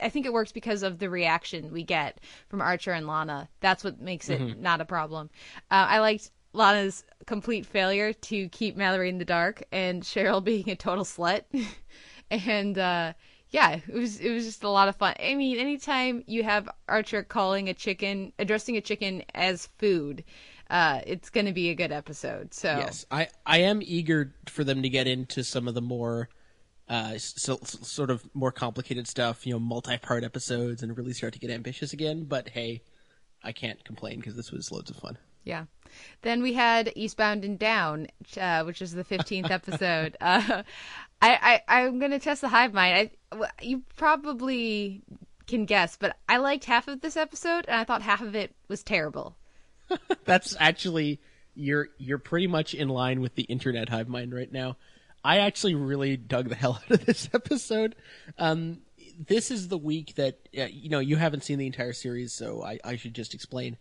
I 0.00 0.08
think 0.08 0.26
it 0.26 0.32
works 0.32 0.52
because 0.52 0.82
of 0.82 0.98
the 0.98 1.10
reaction 1.10 1.72
we 1.72 1.82
get 1.82 2.20
from 2.48 2.60
Archer 2.60 2.92
and 2.92 3.06
Lana. 3.06 3.48
That's 3.60 3.84
what 3.84 4.00
makes 4.00 4.28
it 4.28 4.58
not 4.58 4.80
a 4.80 4.84
problem. 4.84 5.30
Uh, 5.70 5.86
I 5.88 5.98
liked 6.00 6.30
Lana's 6.52 7.04
complete 7.26 7.66
failure 7.66 8.12
to 8.12 8.48
keep 8.48 8.76
Mallory 8.76 9.08
in 9.08 9.18
the 9.18 9.24
dark, 9.24 9.62
and 9.72 10.02
Cheryl 10.02 10.42
being 10.44 10.70
a 10.70 10.76
total 10.76 11.04
slut, 11.04 11.42
and. 12.30 12.78
uh 12.78 13.12
yeah, 13.50 13.78
it 13.86 13.94
was 13.94 14.18
it 14.18 14.32
was 14.32 14.44
just 14.44 14.64
a 14.64 14.68
lot 14.68 14.88
of 14.88 14.96
fun. 14.96 15.14
I 15.22 15.36
mean, 15.36 15.58
anytime 15.58 16.24
you 16.26 16.42
have 16.42 16.68
Archer 16.88 17.22
calling 17.22 17.68
a 17.68 17.74
chicken, 17.74 18.32
addressing 18.36 18.76
a 18.76 18.80
chicken 18.80 19.22
as 19.32 19.68
food, 19.78 20.24
uh, 20.70 21.02
it's 21.06 21.30
going 21.30 21.46
to 21.46 21.52
be 21.52 21.70
a 21.70 21.74
good 21.76 21.92
episode. 21.92 22.52
So 22.52 22.68
Yes, 22.68 23.06
I, 23.12 23.28
I 23.46 23.58
am 23.58 23.80
eager 23.80 24.34
for 24.48 24.64
them 24.64 24.82
to 24.82 24.88
get 24.88 25.06
into 25.06 25.44
some 25.44 25.68
of 25.68 25.74
the 25.74 25.80
more, 25.80 26.28
uh, 26.88 27.16
so, 27.18 27.58
sort 27.62 28.10
of 28.10 28.28
more 28.34 28.52
complicated 28.52 29.08
stuff, 29.08 29.46
you 29.46 29.52
know, 29.52 29.58
multi-part 29.58 30.24
episodes, 30.24 30.82
and 30.82 30.96
really 30.96 31.12
start 31.12 31.32
to 31.32 31.38
get 31.38 31.50
ambitious 31.50 31.92
again. 31.92 32.24
But 32.24 32.50
hey, 32.50 32.82
I 33.42 33.52
can't 33.52 33.82
complain 33.84 34.18
because 34.18 34.36
this 34.36 34.52
was 34.52 34.70
loads 34.70 34.90
of 34.90 34.96
fun. 34.96 35.18
Yeah. 35.44 35.64
Then 36.22 36.42
we 36.42 36.54
had 36.54 36.92
Eastbound 36.96 37.44
and 37.44 37.58
Down, 37.58 38.08
uh, 38.40 38.64
which 38.64 38.82
is 38.82 38.92
the 38.92 39.04
15th 39.04 39.50
episode. 39.50 40.16
Uh, 40.20 40.62
I, 41.22 41.62
I, 41.68 41.78
I'm 41.80 41.98
going 41.98 42.10
to 42.10 42.18
test 42.18 42.40
the 42.40 42.48
hive 42.48 42.74
mind. 42.74 43.10
I, 43.32 43.48
you 43.62 43.82
probably 43.96 45.02
can 45.46 45.66
guess, 45.66 45.96
but 45.96 46.16
I 46.28 46.38
liked 46.38 46.64
half 46.64 46.88
of 46.88 47.00
this 47.00 47.16
episode, 47.16 47.66
and 47.68 47.78
I 47.78 47.84
thought 47.84 48.02
half 48.02 48.22
of 48.22 48.34
it 48.34 48.54
was 48.68 48.82
terrible. 48.82 49.36
That's 50.24 50.56
actually 50.58 51.20
you're 51.54 51.88
you're 51.98 52.18
pretty 52.18 52.46
much 52.46 52.74
in 52.74 52.88
line 52.88 53.20
with 53.20 53.34
the 53.34 53.44
internet 53.44 53.88
hive 53.88 54.08
mind 54.08 54.34
right 54.34 54.50
now. 54.50 54.76
I 55.24 55.38
actually 55.38 55.74
really 55.74 56.16
dug 56.16 56.48
the 56.48 56.54
hell 56.62 56.80
out 56.84 56.90
of 56.90 57.06
this 57.06 57.28
episode. 57.32 57.96
Um, 58.38 58.82
this 59.18 59.50
is 59.50 59.68
the 59.68 59.78
week 59.78 60.14
that 60.16 60.48
uh, 60.56 60.64
you 60.64 60.88
know 60.88 61.00
you 61.00 61.16
haven't 61.16 61.44
seen 61.44 61.58
the 61.58 61.66
entire 61.66 61.92
series, 61.92 62.32
so 62.32 62.62
I, 62.62 62.78
I 62.84 62.96
should 62.96 63.14
just 63.14 63.34
explain. 63.34 63.76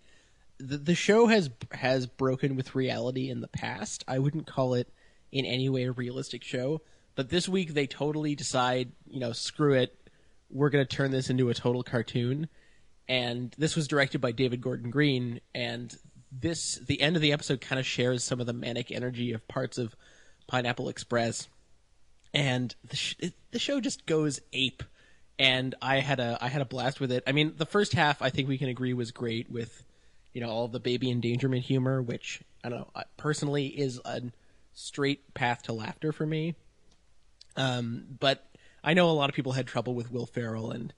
The, 0.59 0.77
the 0.77 0.95
show 0.95 1.27
has 1.27 1.49
has 1.71 2.05
broken 2.07 2.55
with 2.55 2.75
reality 2.75 3.29
in 3.29 3.41
the 3.41 3.47
past. 3.47 4.03
I 4.07 4.19
wouldn't 4.19 4.47
call 4.47 4.75
it 4.75 4.87
in 5.31 5.45
any 5.45 5.67
way 5.67 5.83
a 5.83 5.91
realistic 5.91 6.43
show, 6.43 6.81
but 7.15 7.29
this 7.29 7.49
week 7.49 7.73
they 7.73 7.87
totally 7.87 8.35
decide, 8.35 8.91
you 9.09 9.19
know, 9.19 9.31
screw 9.31 9.73
it, 9.73 9.97
we're 10.53 10.69
going 10.69 10.85
to 10.85 10.95
turn 10.95 11.11
this 11.11 11.29
into 11.29 11.49
a 11.49 11.53
total 11.53 11.83
cartoon 11.83 12.47
and 13.07 13.53
this 13.57 13.75
was 13.75 13.87
directed 13.87 14.21
by 14.21 14.31
David 14.31 14.61
Gordon 14.61 14.89
Green 14.89 15.41
and 15.53 15.95
this 16.31 16.75
the 16.75 17.01
end 17.01 17.15
of 17.15 17.21
the 17.21 17.33
episode 17.33 17.61
kind 17.61 17.79
of 17.79 17.85
shares 17.85 18.23
some 18.23 18.39
of 18.39 18.45
the 18.45 18.53
manic 18.53 18.91
energy 18.91 19.33
of 19.33 19.47
parts 19.47 19.77
of 19.77 19.95
Pineapple 20.47 20.89
Express 20.89 21.47
and 22.33 22.75
the 22.87 22.95
sh- 22.95 23.15
it, 23.19 23.33
the 23.51 23.59
show 23.59 23.79
just 23.79 24.05
goes 24.05 24.39
ape 24.51 24.83
and 25.39 25.75
I 25.81 25.99
had 25.99 26.19
a 26.19 26.37
I 26.41 26.47
had 26.47 26.61
a 26.61 26.65
blast 26.65 26.99
with 26.99 27.11
it. 27.11 27.23
I 27.27 27.31
mean, 27.31 27.53
the 27.57 27.65
first 27.65 27.93
half 27.93 28.21
I 28.21 28.29
think 28.29 28.47
we 28.47 28.57
can 28.57 28.69
agree 28.69 28.93
was 28.93 29.11
great 29.11 29.51
with 29.51 29.83
you 30.33 30.41
know 30.41 30.49
all 30.49 30.67
the 30.67 30.79
baby 30.79 31.11
endangerment 31.11 31.63
humor 31.63 32.01
which 32.01 32.41
I 32.63 32.69
don't 32.69 32.79
know 32.79 33.03
personally 33.17 33.67
is 33.67 33.99
a 34.05 34.21
straight 34.73 35.33
path 35.33 35.63
to 35.63 35.73
laughter 35.73 36.11
for 36.11 36.25
me. 36.25 36.55
Um, 37.55 38.05
but 38.19 38.47
I 38.83 38.93
know 38.93 39.09
a 39.09 39.11
lot 39.11 39.29
of 39.29 39.35
people 39.35 39.53
had 39.53 39.67
trouble 39.67 39.93
with 39.93 40.11
Will 40.11 40.25
Ferrell 40.25 40.71
and 40.71 40.93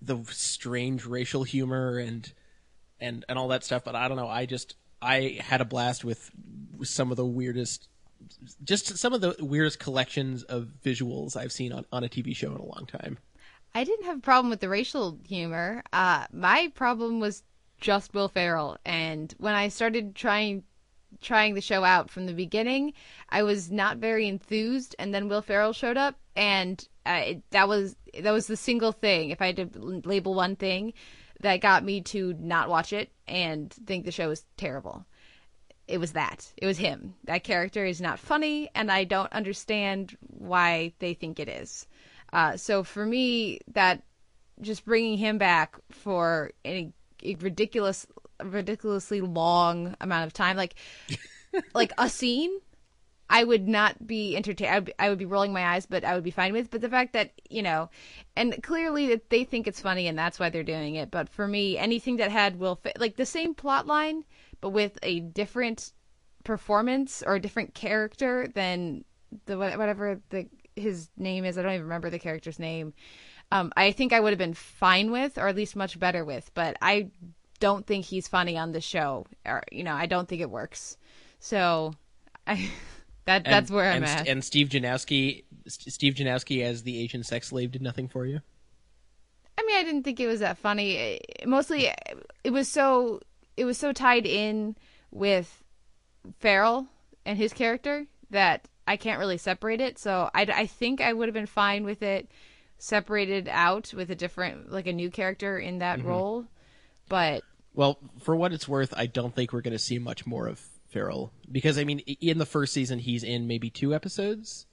the 0.00 0.18
strange 0.30 1.04
racial 1.04 1.44
humor 1.44 1.98
and 1.98 2.32
and 3.00 3.24
and 3.28 3.38
all 3.38 3.48
that 3.48 3.64
stuff. 3.64 3.84
But 3.84 3.94
I 3.94 4.08
don't 4.08 4.16
know. 4.16 4.28
I 4.28 4.46
just 4.46 4.74
I 5.00 5.38
had 5.40 5.60
a 5.60 5.64
blast 5.64 6.04
with 6.04 6.30
some 6.82 7.10
of 7.10 7.16
the 7.16 7.26
weirdest, 7.26 7.88
just 8.64 8.96
some 8.98 9.12
of 9.12 9.20
the 9.20 9.36
weirdest 9.40 9.78
collections 9.78 10.42
of 10.44 10.68
visuals 10.84 11.36
I've 11.36 11.52
seen 11.52 11.72
on, 11.72 11.84
on 11.92 12.04
a 12.04 12.08
TV 12.08 12.34
show 12.34 12.48
in 12.48 12.58
a 12.58 12.64
long 12.64 12.86
time. 12.86 13.18
I 13.74 13.84
didn't 13.84 14.06
have 14.06 14.18
a 14.18 14.22
problem 14.22 14.50
with 14.50 14.60
the 14.60 14.68
racial 14.68 15.18
humor. 15.26 15.82
Uh, 15.92 16.26
my 16.32 16.72
problem 16.74 17.20
was 17.20 17.42
just 17.80 18.14
Will 18.14 18.28
Ferrell, 18.28 18.78
and 18.84 19.34
when 19.38 19.54
I 19.54 19.68
started 19.68 20.14
trying 20.14 20.64
trying 21.20 21.54
the 21.54 21.60
show 21.60 21.84
out 21.84 22.10
from 22.10 22.26
the 22.26 22.34
beginning, 22.34 22.92
I 23.30 23.42
was 23.42 23.70
not 23.70 23.96
very 23.96 24.28
enthused, 24.28 24.94
and 24.98 25.14
then 25.14 25.28
Will 25.28 25.42
Ferrell 25.42 25.72
showed 25.72 25.96
up, 25.96 26.16
and 26.36 26.86
uh, 27.06 27.22
it, 27.24 27.50
that 27.50 27.68
was 27.68 27.96
that 28.20 28.32
was 28.32 28.46
the 28.46 28.56
single 28.56 28.92
thing. 28.92 29.30
If 29.30 29.40
I 29.40 29.46
had 29.46 29.56
to 29.56 29.70
label 30.04 30.34
one 30.34 30.56
thing 30.56 30.92
that 31.40 31.60
got 31.60 31.84
me 31.84 32.00
to 32.00 32.34
not 32.38 32.68
watch 32.68 32.92
it 32.92 33.10
and 33.26 33.72
think 33.86 34.04
the 34.04 34.12
show 34.12 34.28
was 34.28 34.44
terrible, 34.56 35.06
it 35.88 35.98
was 35.98 36.12
that. 36.12 36.52
It 36.56 36.66
was 36.66 36.78
him. 36.78 37.14
That 37.24 37.44
character 37.44 37.84
is 37.84 38.00
not 38.00 38.18
funny, 38.18 38.68
and 38.74 38.92
I 38.92 39.04
don't 39.04 39.32
understand 39.32 40.16
why 40.20 40.92
they 40.98 41.14
think 41.14 41.40
it 41.40 41.48
is. 41.48 41.86
Uh, 42.32 42.56
so 42.56 42.84
for 42.84 43.04
me, 43.06 43.60
that 43.72 44.02
just 44.60 44.84
bringing 44.84 45.18
him 45.18 45.38
back 45.38 45.76
for 45.90 46.52
a, 46.64 46.92
a 47.22 47.34
ridiculous, 47.36 48.06
ridiculously 48.42 49.20
long 49.20 49.96
amount 50.00 50.26
of 50.26 50.32
time, 50.32 50.56
like 50.56 50.74
like 51.74 51.92
a 51.96 52.08
scene, 52.08 52.60
I 53.30 53.44
would 53.44 53.66
not 53.66 54.06
be 54.06 54.36
entertained. 54.36 54.74
I 54.74 54.78
would, 54.78 54.94
I 54.98 55.08
would 55.08 55.18
be 55.18 55.24
rolling 55.24 55.52
my 55.52 55.64
eyes, 55.64 55.86
but 55.86 56.04
I 56.04 56.14
would 56.14 56.24
be 56.24 56.30
fine 56.30 56.52
with. 56.52 56.70
But 56.70 56.80
the 56.82 56.88
fact 56.88 57.14
that 57.14 57.32
you 57.48 57.62
know, 57.62 57.88
and 58.36 58.62
clearly 58.62 59.08
that 59.08 59.30
they 59.30 59.44
think 59.44 59.66
it's 59.66 59.80
funny, 59.80 60.06
and 60.06 60.18
that's 60.18 60.38
why 60.38 60.50
they're 60.50 60.62
doing 60.62 60.96
it. 60.96 61.10
But 61.10 61.28
for 61.28 61.48
me, 61.48 61.78
anything 61.78 62.16
that 62.16 62.30
had 62.30 62.58
Will, 62.58 62.76
Fe- 62.76 62.92
like 62.98 63.16
the 63.16 63.26
same 63.26 63.54
plot 63.54 63.86
line, 63.86 64.24
but 64.60 64.70
with 64.70 64.98
a 65.02 65.20
different 65.20 65.92
performance 66.44 67.22
or 67.26 67.34
a 67.34 67.40
different 67.40 67.74
character 67.74 68.48
than 68.54 69.04
the 69.46 69.58
whatever 69.58 70.20
the 70.30 70.48
his 70.76 71.10
name 71.16 71.44
is. 71.44 71.58
I 71.58 71.62
don't 71.62 71.72
even 71.72 71.84
remember 71.84 72.10
the 72.10 72.18
character's 72.18 72.58
name. 72.58 72.94
Um, 73.50 73.72
I 73.76 73.92
think 73.92 74.12
I 74.12 74.20
would 74.20 74.30
have 74.30 74.38
been 74.38 74.54
fine 74.54 75.10
with, 75.10 75.38
or 75.38 75.48
at 75.48 75.56
least 75.56 75.74
much 75.76 75.98
better 75.98 76.24
with. 76.24 76.50
But 76.54 76.76
I 76.80 77.10
don't 77.60 77.86
think 77.86 78.04
he's 78.04 78.28
funny 78.28 78.56
on 78.56 78.72
the 78.72 78.80
show. 78.80 79.26
Or 79.44 79.62
you 79.72 79.84
know, 79.84 79.94
I 79.94 80.06
don't 80.06 80.28
think 80.28 80.40
it 80.40 80.50
works. 80.50 80.96
So 81.40 81.92
I 82.46 82.70
that 83.26 83.42
And- 83.44 83.52
that's 83.52 83.70
where 83.70 83.90
I'm 83.90 84.02
and, 84.02 84.20
at. 84.20 84.28
And 84.28 84.44
Steve 84.44 84.68
Janowski, 84.68 85.44
Steve 85.66 86.14
Janowski 86.14 86.62
as 86.62 86.82
the 86.82 86.98
Asian 87.02 87.22
sex 87.22 87.48
slave 87.48 87.72
did 87.72 87.82
nothing 87.82 88.08
for 88.08 88.24
you. 88.24 88.40
I 89.58 89.64
mean, 89.66 89.76
I 89.76 89.82
didn't 89.82 90.04
think 90.04 90.20
it 90.20 90.28
was 90.28 90.40
that 90.40 90.56
funny. 90.56 91.20
Mostly, 91.44 91.90
it 92.44 92.50
was 92.50 92.68
so 92.68 93.20
it 93.58 93.64
was 93.64 93.76
so 93.76 93.92
tied 93.92 94.24
in 94.24 94.76
with 95.10 95.64
Ferrell 96.38 96.86
and 97.26 97.36
his 97.36 97.52
character 97.52 98.06
that 98.30 98.68
I 98.86 98.96
can't 98.96 99.18
really 99.18 99.36
separate 99.36 99.80
it. 99.80 99.98
So 99.98 100.30
I, 100.32 100.42
I 100.42 100.66
think 100.66 101.00
I 101.00 101.12
would 101.12 101.28
have 101.28 101.34
been 101.34 101.46
fine 101.46 101.84
with 101.84 102.02
it 102.02 102.30
separated 102.78 103.48
out 103.50 103.92
with 103.92 104.10
a 104.10 104.14
different, 104.14 104.70
like 104.70 104.86
a 104.86 104.92
new 104.92 105.10
character 105.10 105.58
in 105.58 105.78
that 105.78 105.98
mm-hmm. 105.98 106.08
role. 106.08 106.46
But 107.08 107.42
Well, 107.74 107.98
for 108.20 108.36
what 108.36 108.52
it's 108.52 108.68
worth, 108.68 108.94
I 108.96 109.06
don't 109.06 109.34
think 109.34 109.52
we're 109.52 109.62
going 109.62 109.72
to 109.72 109.78
see 109.78 109.98
much 109.98 110.24
more 110.24 110.46
of 110.46 110.60
Ferrell 110.88 111.32
because 111.50 111.78
I 111.78 111.84
mean, 111.84 111.98
in 111.98 112.38
the 112.38 112.46
first 112.46 112.72
season, 112.72 112.98
he's 113.00 113.24
in 113.24 113.46
maybe 113.46 113.70
two 113.70 113.94
episodes, 113.94 114.66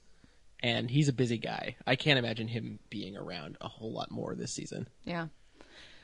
and 0.62 0.90
he's 0.90 1.08
a 1.08 1.12
busy 1.12 1.38
guy. 1.38 1.76
I 1.86 1.96
can't 1.96 2.18
imagine 2.18 2.48
him 2.48 2.78
being 2.88 3.16
around 3.16 3.58
a 3.60 3.68
whole 3.68 3.92
lot 3.92 4.10
more 4.10 4.34
this 4.34 4.52
season. 4.52 4.88
yeah. 5.04 5.26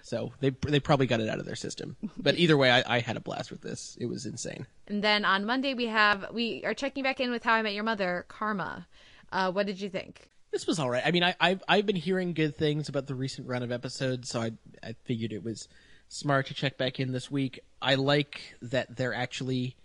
So 0.02 0.32
they 0.40 0.50
they 0.50 0.80
probably 0.80 1.06
got 1.06 1.20
it 1.20 1.28
out 1.28 1.38
of 1.38 1.46
their 1.46 1.56
system. 1.56 1.96
But 2.16 2.36
either 2.36 2.56
way, 2.56 2.70
I, 2.70 2.96
I 2.96 3.00
had 3.00 3.16
a 3.16 3.20
blast 3.20 3.50
with 3.50 3.62
this. 3.62 3.96
It 4.00 4.06
was 4.06 4.26
insane. 4.26 4.66
And 4.88 5.02
then 5.02 5.24
on 5.24 5.44
Monday 5.46 5.74
we 5.74 5.86
have 5.86 6.26
we 6.32 6.64
are 6.64 6.74
checking 6.74 7.02
back 7.02 7.20
in 7.20 7.30
with 7.30 7.44
How 7.44 7.54
I 7.54 7.62
Met 7.62 7.74
Your 7.74 7.84
Mother, 7.84 8.26
Karma. 8.28 8.86
Uh, 9.30 9.50
what 9.52 9.66
did 9.66 9.80
you 9.80 9.88
think? 9.88 10.28
This 10.50 10.66
was 10.66 10.78
all 10.78 10.90
right. 10.90 11.02
I 11.06 11.12
mean, 11.12 11.22
I, 11.22 11.34
I've 11.40 11.62
I've 11.68 11.86
been 11.86 11.96
hearing 11.96 12.34
good 12.34 12.56
things 12.56 12.88
about 12.88 13.06
the 13.06 13.14
recent 13.14 13.48
run 13.48 13.62
of 13.62 13.72
episodes, 13.72 14.28
so 14.28 14.40
I 14.40 14.52
I 14.82 14.94
figured 15.04 15.32
it 15.32 15.44
was 15.44 15.68
smart 16.08 16.46
to 16.48 16.54
check 16.54 16.76
back 16.76 17.00
in 17.00 17.12
this 17.12 17.30
week. 17.30 17.60
I 17.80 17.94
like 17.94 18.56
that 18.60 18.96
they're 18.96 19.14
actually 19.14 19.76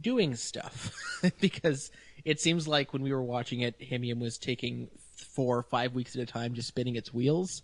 doing 0.00 0.34
stuff 0.34 0.92
because 1.40 1.90
it 2.24 2.40
seems 2.40 2.66
like 2.66 2.92
when 2.92 3.02
we 3.02 3.12
were 3.12 3.22
watching 3.22 3.60
it, 3.60 3.78
HIMYM 3.78 4.18
was 4.18 4.36
taking 4.36 4.88
four 5.14 5.58
or 5.58 5.62
five 5.62 5.94
weeks 5.94 6.16
at 6.16 6.22
a 6.22 6.26
time, 6.26 6.54
just 6.54 6.68
spinning 6.68 6.96
its 6.96 7.14
wheels. 7.14 7.62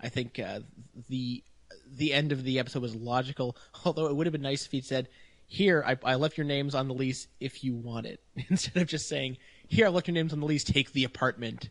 I 0.00 0.08
think 0.08 0.38
uh, 0.38 0.60
the 1.08 1.42
the 1.96 2.12
end 2.12 2.32
of 2.32 2.44
the 2.44 2.58
episode 2.58 2.82
was 2.82 2.94
logical, 2.94 3.56
although 3.84 4.06
it 4.06 4.16
would 4.16 4.26
have 4.26 4.32
been 4.32 4.42
nice 4.42 4.66
if 4.66 4.72
he'd 4.72 4.84
said, 4.84 5.08
"Here, 5.46 5.82
I, 5.86 5.96
I 6.04 6.14
left 6.16 6.36
your 6.36 6.46
names 6.46 6.74
on 6.74 6.88
the 6.88 6.94
lease 6.94 7.28
if 7.40 7.64
you 7.64 7.74
want 7.74 8.06
it," 8.06 8.20
instead 8.48 8.82
of 8.82 8.88
just 8.88 9.08
saying, 9.08 9.38
"Here, 9.68 9.86
I 9.86 9.90
left 9.90 10.08
your 10.08 10.14
names 10.14 10.32
on 10.32 10.40
the 10.40 10.46
lease. 10.46 10.64
Take 10.64 10.92
the 10.92 11.04
apartment." 11.04 11.70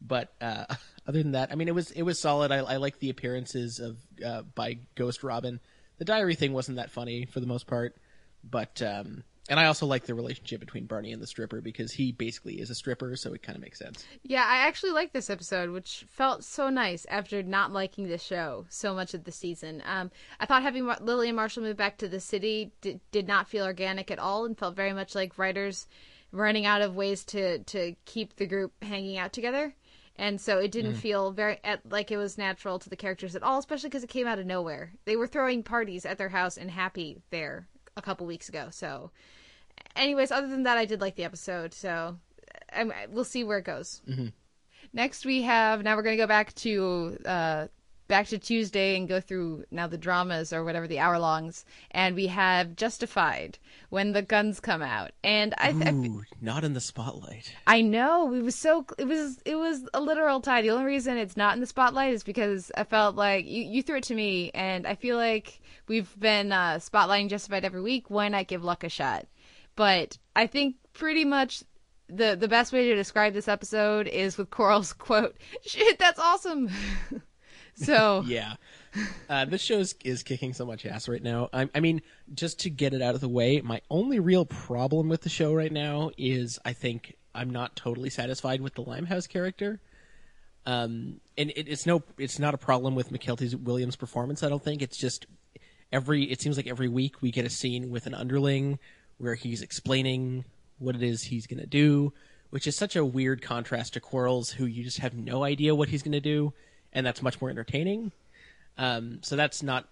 But 0.00 0.32
uh, 0.40 0.64
other 1.06 1.22
than 1.22 1.32
that, 1.32 1.52
I 1.52 1.54
mean, 1.54 1.68
it 1.68 1.74
was 1.74 1.90
it 1.90 2.02
was 2.02 2.18
solid. 2.18 2.52
I, 2.52 2.58
I 2.58 2.76
like 2.76 2.98
the 2.98 3.10
appearances 3.10 3.78
of 3.78 3.98
uh, 4.24 4.42
by 4.54 4.78
Ghost 4.94 5.22
Robin. 5.22 5.60
The 5.98 6.04
diary 6.04 6.34
thing 6.34 6.52
wasn't 6.52 6.76
that 6.76 6.90
funny 6.90 7.26
for 7.26 7.40
the 7.40 7.46
most 7.46 7.66
part, 7.66 7.96
but 8.42 8.80
um, 8.80 9.24
and 9.50 9.58
I 9.58 9.66
also 9.66 9.84
like 9.84 10.06
the 10.06 10.14
relationship 10.14 10.60
between 10.60 10.86
Barney 10.86 11.12
and 11.12 11.20
the 11.20 11.26
stripper 11.26 11.60
because 11.60 11.90
he 11.90 12.12
basically 12.12 12.60
is 12.60 12.70
a 12.70 12.74
stripper, 12.74 13.16
so 13.16 13.34
it 13.34 13.42
kind 13.42 13.56
of 13.56 13.62
makes 13.62 13.80
sense. 13.80 14.06
Yeah, 14.22 14.44
I 14.46 14.58
actually 14.58 14.92
liked 14.92 15.12
this 15.12 15.28
episode, 15.28 15.70
which 15.70 16.06
felt 16.08 16.44
so 16.44 16.70
nice 16.70 17.04
after 17.10 17.42
not 17.42 17.72
liking 17.72 18.08
the 18.08 18.16
show 18.16 18.66
so 18.70 18.94
much 18.94 19.12
of 19.12 19.24
the 19.24 19.32
season. 19.32 19.82
Um, 19.84 20.12
I 20.38 20.46
thought 20.46 20.62
having 20.62 20.84
Mar- 20.84 20.98
Lily 21.00 21.28
and 21.28 21.36
Marshall 21.36 21.64
move 21.64 21.76
back 21.76 21.98
to 21.98 22.08
the 22.08 22.20
city 22.20 22.70
did, 22.80 23.00
did 23.10 23.26
not 23.26 23.48
feel 23.48 23.64
organic 23.64 24.10
at 24.12 24.20
all, 24.20 24.44
and 24.44 24.56
felt 24.56 24.76
very 24.76 24.92
much 24.92 25.16
like 25.16 25.36
writers 25.36 25.88
running 26.30 26.64
out 26.64 26.80
of 26.80 26.94
ways 26.94 27.24
to 27.24 27.58
to 27.64 27.96
keep 28.04 28.36
the 28.36 28.46
group 28.46 28.72
hanging 28.82 29.18
out 29.18 29.32
together. 29.32 29.74
And 30.14 30.40
so 30.40 30.58
it 30.58 30.70
didn't 30.70 30.94
feel 30.94 31.32
very 31.32 31.58
at, 31.64 31.80
like 31.90 32.10
it 32.12 32.18
was 32.18 32.38
natural 32.38 32.78
to 32.78 32.90
the 32.90 32.96
characters 32.96 33.34
at 33.34 33.42
all, 33.42 33.58
especially 33.58 33.88
because 33.88 34.04
it 34.04 34.10
came 34.10 34.26
out 34.26 34.38
of 34.38 34.46
nowhere. 34.46 34.92
They 35.06 35.16
were 35.16 35.26
throwing 35.26 35.64
parties 35.64 36.06
at 36.06 36.18
their 36.18 36.28
house 36.28 36.56
and 36.56 36.70
happy 36.70 37.22
there 37.30 37.66
a 37.96 38.02
couple 38.02 38.26
weeks 38.26 38.48
ago. 38.48 38.68
So, 38.70 39.10
anyways, 39.96 40.30
other 40.30 40.48
than 40.48 40.64
that, 40.64 40.78
I 40.78 40.84
did 40.84 41.00
like 41.00 41.16
the 41.16 41.24
episode. 41.24 41.74
So, 41.74 42.16
I'm, 42.72 42.92
we'll 43.10 43.24
see 43.24 43.44
where 43.44 43.58
it 43.58 43.64
goes. 43.64 44.02
Next, 44.92 45.24
we 45.24 45.42
have 45.42 45.82
now 45.82 45.96
we're 45.96 46.02
going 46.02 46.16
to 46.16 46.22
go 46.22 46.26
back 46.26 46.54
to 46.56 47.18
uh, 47.24 47.66
back 48.08 48.26
to 48.26 48.38
Tuesday 48.38 48.96
and 48.96 49.08
go 49.08 49.20
through 49.20 49.64
now 49.70 49.86
the 49.86 49.96
dramas 49.96 50.52
or 50.52 50.64
whatever 50.64 50.88
the 50.88 50.98
hour 50.98 51.18
longs, 51.18 51.64
and 51.92 52.16
we 52.16 52.26
have 52.26 52.74
Justified 52.74 53.58
when 53.88 54.12
the 54.12 54.22
guns 54.22 54.58
come 54.58 54.82
out, 54.82 55.12
and 55.22 55.54
I, 55.58 55.68
I 55.68 55.92
Ooh, 55.92 56.24
not 56.40 56.64
in 56.64 56.74
the 56.74 56.80
spotlight. 56.80 57.54
I 57.68 57.82
know 57.82 58.34
it 58.34 58.42
was 58.42 58.56
so 58.56 58.84
it 58.98 59.06
was 59.06 59.38
it 59.44 59.54
was 59.54 59.88
a 59.94 60.00
literal 60.00 60.40
tie. 60.40 60.60
The 60.60 60.70
only 60.70 60.86
reason 60.86 61.16
it's 61.16 61.36
not 61.36 61.54
in 61.54 61.60
the 61.60 61.66
spotlight 61.66 62.12
is 62.12 62.24
because 62.24 62.72
I 62.76 62.82
felt 62.82 63.14
like 63.14 63.46
you, 63.46 63.62
you 63.62 63.82
threw 63.82 63.98
it 63.98 64.04
to 64.04 64.14
me, 64.14 64.50
and 64.54 64.88
I 64.88 64.96
feel 64.96 65.16
like 65.16 65.60
we've 65.86 66.12
been 66.18 66.50
uh, 66.50 66.74
spotlighting 66.80 67.28
Justified 67.30 67.64
every 67.64 67.80
week. 67.80 68.10
Why 68.10 68.28
not 68.28 68.48
give 68.48 68.64
Luck 68.64 68.82
a 68.82 68.88
shot? 68.88 69.26
But 69.76 70.18
I 70.34 70.46
think 70.46 70.76
pretty 70.92 71.24
much 71.24 71.64
the 72.08 72.36
the 72.38 72.48
best 72.48 72.72
way 72.72 72.88
to 72.88 72.94
describe 72.94 73.32
this 73.32 73.48
episode 73.48 74.06
is 74.08 74.36
with 74.36 74.50
Quarles' 74.50 74.92
quote, 74.98 75.36
"Shit, 75.66 75.98
that's 75.98 76.18
awesome." 76.18 76.70
so 77.74 78.22
Yeah. 78.26 78.54
Uh, 79.28 79.44
this 79.44 79.62
show 79.62 79.78
is, 79.78 79.94
is 80.04 80.24
kicking 80.24 80.52
so 80.52 80.66
much 80.66 80.84
ass 80.84 81.08
right 81.08 81.22
now. 81.22 81.48
I, 81.52 81.68
I 81.74 81.78
mean, 81.78 82.02
just 82.34 82.58
to 82.60 82.70
get 82.70 82.92
it 82.92 83.02
out 83.02 83.14
of 83.14 83.20
the 83.20 83.28
way, 83.28 83.60
my 83.60 83.80
only 83.88 84.18
real 84.18 84.44
problem 84.44 85.08
with 85.08 85.20
the 85.20 85.28
show 85.28 85.54
right 85.54 85.70
now 85.70 86.10
is 86.18 86.58
I 86.64 86.72
think 86.72 87.16
I'm 87.32 87.50
not 87.50 87.76
totally 87.76 88.10
satisfied 88.10 88.60
with 88.60 88.74
the 88.74 88.82
Limehouse 88.82 89.28
character. 89.28 89.80
Um, 90.66 91.20
and 91.38 91.50
it, 91.50 91.68
it's 91.68 91.86
no, 91.86 92.02
it's 92.18 92.38
not 92.38 92.54
a 92.54 92.58
problem 92.58 92.94
with 92.94 93.10
Mykelti 93.10 93.54
Williams' 93.62 93.96
performance. 93.96 94.42
I 94.42 94.48
don't 94.48 94.62
think 94.62 94.82
it's 94.82 94.98
just 94.98 95.26
every. 95.92 96.24
It 96.24 96.40
seems 96.40 96.56
like 96.56 96.66
every 96.66 96.88
week 96.88 97.22
we 97.22 97.30
get 97.30 97.46
a 97.46 97.50
scene 97.50 97.90
with 97.90 98.06
an 98.06 98.14
underling 98.14 98.78
where 99.20 99.34
he's 99.34 99.60
explaining 99.62 100.44
what 100.78 100.94
it 100.94 101.02
is 101.02 101.22
he's 101.22 101.46
going 101.46 101.60
to 101.60 101.66
do, 101.66 102.12
which 102.48 102.66
is 102.66 102.74
such 102.74 102.96
a 102.96 103.04
weird 103.04 103.42
contrast 103.42 103.92
to 103.92 104.00
Quarles, 104.00 104.50
who 104.50 104.64
you 104.64 104.82
just 104.82 104.98
have 104.98 105.14
no 105.14 105.44
idea 105.44 105.74
what 105.74 105.90
he's 105.90 106.02
going 106.02 106.12
to 106.12 106.20
do, 106.20 106.52
and 106.92 107.06
that's 107.06 107.22
much 107.22 107.40
more 107.40 107.50
entertaining. 107.50 108.12
Um, 108.78 109.18
so 109.22 109.36
that's 109.36 109.62
not 109.62 109.86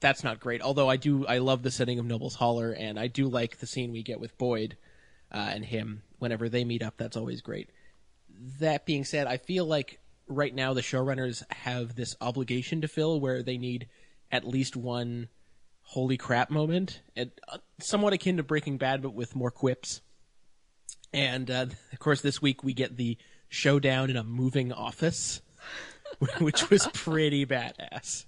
that's 0.00 0.22
not 0.22 0.38
great. 0.38 0.60
Although 0.60 0.90
I 0.90 0.96
do 0.96 1.26
I 1.26 1.38
love 1.38 1.62
the 1.62 1.70
setting 1.70 1.98
of 1.98 2.04
Noble's 2.04 2.34
Holler, 2.34 2.72
and 2.72 3.00
I 3.00 3.06
do 3.06 3.26
like 3.26 3.58
the 3.58 3.66
scene 3.66 3.90
we 3.90 4.02
get 4.02 4.20
with 4.20 4.36
Boyd 4.36 4.76
uh, 5.32 5.50
and 5.54 5.64
him 5.64 6.02
whenever 6.18 6.48
they 6.48 6.64
meet 6.64 6.82
up. 6.82 6.94
That's 6.98 7.16
always 7.16 7.40
great. 7.40 7.70
That 8.60 8.84
being 8.84 9.04
said, 9.04 9.26
I 9.26 9.38
feel 9.38 9.64
like 9.64 9.98
right 10.28 10.54
now 10.54 10.74
the 10.74 10.82
showrunners 10.82 11.42
have 11.50 11.94
this 11.94 12.16
obligation 12.20 12.82
to 12.82 12.88
fill 12.88 13.18
where 13.18 13.42
they 13.42 13.56
need 13.56 13.88
at 14.30 14.46
least 14.46 14.76
one 14.76 15.28
holy 15.82 16.16
crap 16.16 16.50
moment, 16.50 17.02
and 17.16 17.30
uh, 17.48 17.58
somewhat 17.80 18.12
akin 18.12 18.38
to 18.38 18.42
Breaking 18.42 18.78
Bad, 18.78 19.02
but 19.02 19.14
with 19.14 19.36
more 19.36 19.50
quips. 19.50 20.00
And 21.12 21.50
uh, 21.50 21.66
of 21.92 21.98
course, 21.98 22.20
this 22.20 22.40
week 22.40 22.64
we 22.64 22.74
get 22.74 22.96
the 22.96 23.18
showdown 23.48 24.10
in 24.10 24.16
a 24.16 24.24
moving 24.24 24.72
office, 24.72 25.42
which 26.38 26.70
was 26.70 26.88
pretty 26.88 27.46
badass. 27.46 28.26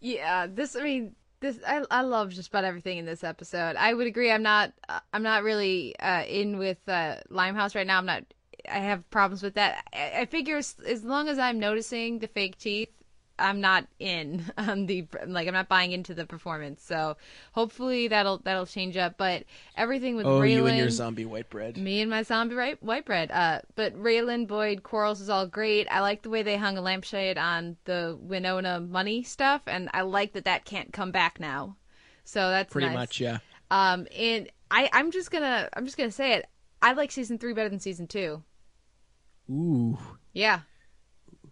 Yeah, 0.00 0.46
this. 0.46 0.76
I 0.76 0.82
mean, 0.82 1.16
this. 1.40 1.58
I 1.66 1.82
I 1.90 2.02
love 2.02 2.30
just 2.30 2.48
about 2.48 2.64
everything 2.64 2.98
in 2.98 3.06
this 3.06 3.24
episode. 3.24 3.76
I 3.76 3.92
would 3.92 4.06
agree. 4.06 4.30
I'm 4.30 4.42
not. 4.42 4.72
uh, 4.88 5.00
I'm 5.12 5.22
not 5.22 5.42
really 5.42 5.98
uh, 5.98 6.22
in 6.24 6.58
with 6.58 6.78
uh, 6.88 7.16
Limehouse 7.28 7.74
right 7.74 7.86
now. 7.86 7.98
I'm 7.98 8.06
not. 8.06 8.22
I 8.70 8.78
have 8.78 9.08
problems 9.10 9.42
with 9.42 9.54
that. 9.54 9.84
I, 9.92 10.20
I 10.20 10.26
figure 10.26 10.56
as, 10.56 10.76
as 10.86 11.04
long 11.04 11.28
as 11.28 11.38
I'm 11.38 11.58
noticing 11.58 12.18
the 12.18 12.26
fake 12.26 12.58
teeth, 12.58 12.90
I'm 13.38 13.60
not 13.60 13.86
in 13.98 14.44
on 14.56 14.86
the 14.86 15.06
like. 15.26 15.46
I'm 15.48 15.54
not 15.54 15.68
buying 15.68 15.92
into 15.92 16.14
the 16.14 16.26
performance. 16.26 16.82
So 16.82 17.16
hopefully 17.52 18.08
that'll 18.08 18.38
that'll 18.38 18.66
change 18.66 18.96
up. 18.96 19.16
But 19.18 19.44
everything 19.76 20.16
with 20.16 20.26
Oh, 20.26 20.40
Raylan, 20.40 20.50
you 20.50 20.66
and 20.66 20.78
your 20.78 20.90
zombie 20.90 21.24
white 21.26 21.50
bread. 21.50 21.76
me 21.76 22.00
and 22.00 22.10
my 22.10 22.22
zombie 22.22 22.54
right, 22.54 22.82
white 22.82 23.04
bread. 23.04 23.30
Uh, 23.30 23.60
but 23.74 23.94
Raylan 24.00 24.46
Boyd 24.46 24.82
Quarles 24.82 25.20
is 25.20 25.28
all 25.28 25.46
great. 25.46 25.86
I 25.90 26.00
like 26.00 26.22
the 26.22 26.30
way 26.30 26.42
they 26.42 26.56
hung 26.56 26.76
a 26.78 26.80
lampshade 26.82 27.38
on 27.38 27.76
the 27.84 28.18
Winona 28.20 28.80
money 28.80 29.22
stuff, 29.22 29.62
and 29.66 29.88
I 29.94 30.02
like 30.02 30.32
that 30.34 30.44
that 30.44 30.64
can't 30.64 30.92
come 30.92 31.10
back 31.10 31.38
now. 31.40 31.76
So 32.24 32.50
that's 32.50 32.72
Pretty 32.72 32.88
nice. 32.88 32.94
much, 32.96 33.20
yeah. 33.20 33.38
Um, 33.70 34.06
and 34.16 34.48
I, 34.70 34.88
I'm 34.92 35.10
just 35.12 35.30
gonna, 35.30 35.68
I'm 35.74 35.84
just 35.84 35.96
gonna 35.96 36.10
say 36.10 36.34
it. 36.34 36.46
I 36.82 36.92
like 36.92 37.10
season 37.12 37.38
three 37.38 37.52
better 37.52 37.68
than 37.68 37.78
season 37.80 38.06
two. 38.06 38.42
Ooh. 39.50 39.96
Yeah, 40.32 40.60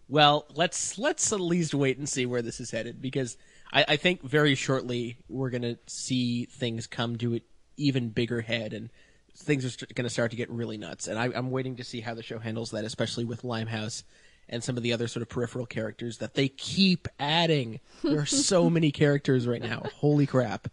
Well, 0.07 0.45
let's 0.53 0.97
let's 0.97 1.31
at 1.33 1.39
least 1.39 1.73
wait 1.73 1.97
and 1.97 2.07
see 2.07 2.25
where 2.25 2.41
this 2.41 2.59
is 2.59 2.71
headed 2.71 3.01
because 3.01 3.37
I, 3.73 3.85
I 3.89 3.95
think 3.95 4.21
very 4.21 4.55
shortly 4.55 5.17
we're 5.27 5.49
gonna 5.49 5.77
see 5.87 6.45
things 6.45 6.85
come 6.87 7.15
to 7.17 7.33
an 7.35 7.41
even 7.77 8.09
bigger 8.09 8.41
head 8.41 8.73
and 8.73 8.89
things 9.35 9.65
are 9.65 9.69
st- 9.69 9.95
gonna 9.95 10.09
start 10.09 10.31
to 10.31 10.37
get 10.37 10.49
really 10.49 10.77
nuts. 10.77 11.07
And 11.07 11.17
I, 11.17 11.25
I'm 11.35 11.49
waiting 11.51 11.75
to 11.77 11.83
see 11.83 12.01
how 12.01 12.13
the 12.13 12.23
show 12.23 12.39
handles 12.39 12.71
that, 12.71 12.85
especially 12.85 13.25
with 13.25 13.43
Limehouse 13.43 14.03
and 14.47 14.63
some 14.63 14.77
of 14.77 14.83
the 14.83 14.93
other 14.93 15.07
sort 15.07 15.23
of 15.23 15.29
peripheral 15.29 15.65
characters 15.65 16.19
that 16.19 16.35
they 16.35 16.49
keep 16.49 17.07
adding. 17.19 17.79
There 18.03 18.19
are 18.19 18.25
so 18.27 18.69
many 18.69 18.91
characters 18.91 19.47
right 19.47 19.61
now. 19.61 19.83
Holy 19.95 20.27
crap! 20.27 20.67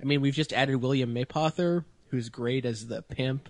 I 0.00 0.04
mean, 0.04 0.20
we've 0.20 0.34
just 0.34 0.52
added 0.52 0.76
William 0.76 1.14
Mapother, 1.14 1.84
who's 2.08 2.28
great 2.28 2.64
as 2.64 2.88
the 2.88 3.02
pimp, 3.02 3.48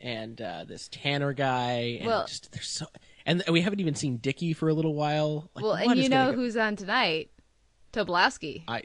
and 0.00 0.40
uh, 0.40 0.64
this 0.66 0.88
Tanner 0.88 1.32
guy. 1.32 1.98
And 2.00 2.06
Well- 2.08 2.26
just 2.26 2.50
there's 2.50 2.66
so, 2.68 2.86
and 3.26 3.42
we 3.50 3.60
haven't 3.60 3.80
even 3.80 3.94
seen 3.94 4.16
Dickie 4.18 4.52
for 4.52 4.68
a 4.68 4.74
little 4.74 4.94
while. 4.94 5.50
Like, 5.54 5.64
well, 5.64 5.74
and 5.74 5.96
you 5.98 6.08
know 6.08 6.30
go- 6.30 6.36
who's 6.36 6.56
on 6.56 6.76
tonight? 6.76 7.30
Tobolowsky. 7.92 8.62
I 8.68 8.82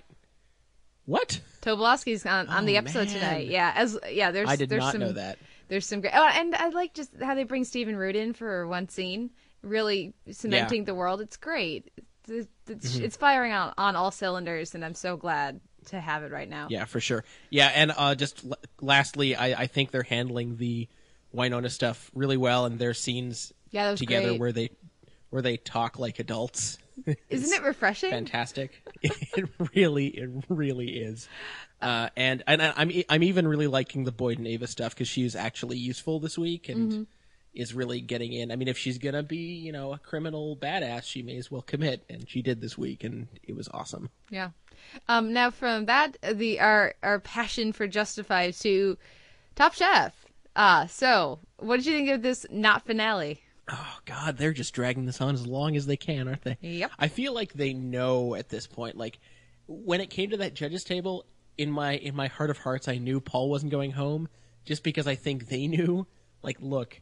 what? 1.06 1.40
Tobolowsky's 1.62 2.26
on, 2.26 2.48
on 2.48 2.66
the 2.66 2.76
Oh, 2.76 2.80
episode 2.80 3.08
man. 3.08 3.14
tonight. 3.14 3.48
Yeah, 3.48 3.72
as 3.76 3.98
yeah, 4.10 4.32
there's 4.32 4.50
I 4.50 4.56
did 4.56 4.70
there's 4.70 4.82
not 4.84 4.92
some, 4.94 5.02
know 5.02 5.12
that. 5.14 5.38
There's 5.68 5.86
some 5.86 6.02
great. 6.02 6.14
Oh, 6.16 6.24
and 6.34 6.56
I 6.56 6.70
like 6.70 6.94
just 6.94 7.12
how 7.22 7.36
they 7.36 7.44
bring 7.44 7.64
Stephen 7.64 7.96
Root 7.96 8.16
in 8.16 8.34
for 8.34 8.68
one 8.68 8.90
scene, 8.90 9.32
really 9.62 10.14
cementing 10.32 10.86
the 10.86 10.96
world. 10.96 11.22
It's 11.22 11.38
great. 11.38 11.92
It's, 12.28 12.48
it's, 12.68 12.96
Mm-hmm. 12.96 13.04
it's 13.06 13.18
firing 13.18 13.52
on 13.52 13.74
on 13.78 13.96
all 13.96 14.10
cylinders, 14.10 14.74
and 14.74 14.84
I'm 14.84 14.96
so 14.96 15.16
glad 15.18 15.60
to 15.88 16.00
have 16.00 16.24
it 16.24 16.32
right 16.32 16.50
now. 16.50 16.68
Yeah, 16.72 16.86
for 16.86 17.00
sure. 17.00 17.24
Yeah, 17.52 17.68
and 17.68 17.92
uh, 17.96 18.16
just 18.16 18.44
l- 18.44 18.58
lastly, 18.82 19.36
I, 19.36 19.62
I 19.62 19.68
think 19.68 19.92
they're 19.92 20.02
handling 20.02 20.58
the 20.58 20.88
Winona 21.32 21.70
stuff 21.70 22.10
really 22.16 22.38
well, 22.38 22.66
and 22.66 22.80
their 22.80 22.96
scenes 22.96 23.54
Yeah, 23.76 23.96
together 23.96 24.30
great. 24.30 24.40
where 24.40 24.52
they 24.52 24.70
where 25.30 25.42
they 25.42 25.58
talk 25.58 26.00
like 26.00 26.20
adults. 26.20 26.78
Isn't 27.30 27.54
it 27.54 27.62
refreshing? 27.64 28.10
fantastic. 28.10 28.82
it 29.02 29.50
really, 29.76 30.08
it 30.08 30.30
really 30.50 30.88
is. 30.98 31.28
Uh, 31.82 32.10
and 32.16 32.42
and 32.48 32.62
I'm 32.62 32.90
I'm 33.10 33.22
even 33.24 33.48
really 33.48 33.68
liking 33.68 34.06
the 34.06 34.12
Boyd 34.14 34.38
and 34.38 34.48
Ava 34.48 34.66
stuff 34.68 34.94
because 34.96 35.08
she's 35.10 35.36
actually 35.36 35.78
useful 35.78 36.20
this 36.20 36.38
week 36.38 36.70
and 36.70 36.92
Mm-hmm. 36.92 37.04
is 37.54 37.74
really 37.74 38.00
getting 38.02 38.32
in. 38.34 38.50
I 38.52 38.56
mean, 38.56 38.70
if 38.70 38.78
she's 38.78 38.98
gonna 38.98 39.24
be 39.24 39.56
you 39.56 39.72
know 39.74 39.92
a 39.94 39.98
criminal 40.00 40.56
badass, 40.56 41.04
she 41.04 41.22
may 41.22 41.36
as 41.38 41.52
well 41.52 41.62
commit, 41.62 42.06
and 42.10 42.30
she 42.30 42.42
did 42.42 42.62
this 42.62 42.78
week, 42.78 43.04
and 43.04 43.28
it 43.44 43.56
was 43.58 43.68
awesome. 43.74 44.10
Yeah. 44.30 44.52
Um. 45.10 45.34
Now 45.34 45.52
from 45.52 45.86
that, 45.88 46.16
the 46.24 46.62
our 46.62 46.96
our 47.04 47.20
passion 47.20 47.74
for 47.74 47.88
Justified 47.88 48.54
to 48.62 48.98
Top 49.56 49.74
Chef. 49.74 50.14
Uh 50.56 50.88
so 50.88 51.40
what 51.58 51.76
did 51.78 51.86
you 51.88 51.94
think 51.98 52.10
of 52.10 52.22
this 52.22 52.46
not 52.50 52.86
finale? 52.86 53.42
Oh 53.70 53.98
God, 54.06 54.38
they're 54.38 54.54
just 54.54 54.74
dragging 54.74 55.06
this 55.06 55.22
on 55.22 55.34
as 55.34 55.48
long 55.48 55.76
as 55.76 55.86
they 55.86 55.98
can, 55.98 56.28
aren't 56.28 56.44
they? 56.44 56.58
Yep. 56.62 56.92
I 57.00 57.08
feel 57.08 57.34
like 57.34 57.54
they 57.54 57.74
know 57.74 58.36
at 58.36 58.50
this 58.50 58.68
point. 58.68 58.96
Like 58.96 59.20
when 59.68 60.02
it 60.02 60.10
came 60.10 60.30
to 60.30 60.38
that 60.38 60.54
judges 60.54 60.84
table, 60.84 61.26
in 61.58 61.72
my 61.72 61.94
in 61.94 62.16
my 62.16 62.28
heart 62.28 62.50
of 62.50 62.58
hearts, 62.58 62.88
I 62.88 62.98
knew 62.98 63.20
Paul 63.20 63.50
wasn't 63.50 63.72
going 63.72 63.92
home, 63.92 64.28
just 64.66 64.84
because 64.84 65.08
I 65.08 65.16
think 65.16 65.48
they 65.48 65.68
knew. 65.68 66.08
Like, 66.44 66.58
look, 66.60 67.02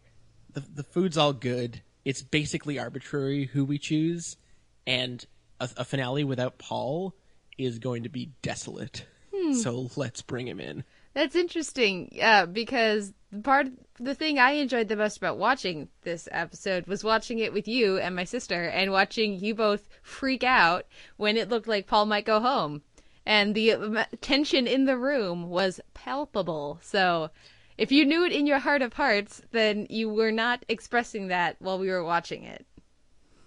the 0.54 0.62
the 0.62 0.84
food's 0.84 1.18
all 1.18 1.34
good. 1.34 1.82
It's 2.06 2.22
basically 2.22 2.80
arbitrary 2.80 3.46
who 3.46 3.66
we 3.66 3.78
choose, 3.78 4.38
and 4.86 5.26
a, 5.60 5.70
a 5.78 5.86
finale 5.86 6.24
without 6.24 6.58
Paul 6.58 7.16
is 7.58 7.80
going 7.80 8.04
to 8.04 8.10
be 8.10 8.32
desolate. 8.42 9.06
Hmm. 9.34 9.54
So 9.54 9.90
let's 9.96 10.22
bring 10.22 10.48
him 10.48 10.60
in. 10.60 10.84
That's 11.14 11.36
interesting, 11.36 12.18
uh, 12.22 12.48
because 12.48 13.14
the 13.32 13.40
part, 13.42 13.68
the 14.00 14.16
thing 14.16 14.40
I 14.40 14.52
enjoyed 14.52 14.88
the 14.88 14.96
most 14.96 15.18
about 15.18 15.38
watching 15.38 15.90
this 16.02 16.28
episode 16.32 16.88
was 16.88 17.04
watching 17.04 17.40
it 17.40 17.54
with 17.54 17.68
you 17.68 17.98
and 17.98 18.16
my 18.16 18.24
sister, 18.24 18.64
and 18.64 18.92
watching 18.92 19.40
you 19.40 19.54
both 19.54 19.88
freak 20.02 20.44
out 20.44 20.86
when 21.18 21.38
it 21.38 21.50
looked 21.50 21.68
like 21.68 21.88
Paul 21.88 22.06
might 22.08 22.26
go 22.26 22.40
home, 22.40 22.82
and 23.26 23.54
the 23.54 24.08
tension 24.22 24.66
in 24.66 24.86
the 24.86 24.98
room 24.98 25.50
was 25.50 25.80
palpable. 25.94 26.80
So, 26.82 27.30
if 27.78 27.92
you 27.92 28.06
knew 28.06 28.26
it 28.26 28.32
in 28.32 28.48
your 28.48 28.60
heart 28.60 28.82
of 28.82 28.94
hearts, 28.94 29.42
then 29.52 29.88
you 29.90 30.10
were 30.10 30.32
not 30.32 30.66
expressing 30.68 31.28
that 31.28 31.56
while 31.60 31.80
we 31.80 31.90
were 31.90 32.04
watching 32.04 32.44
it. 32.44 32.66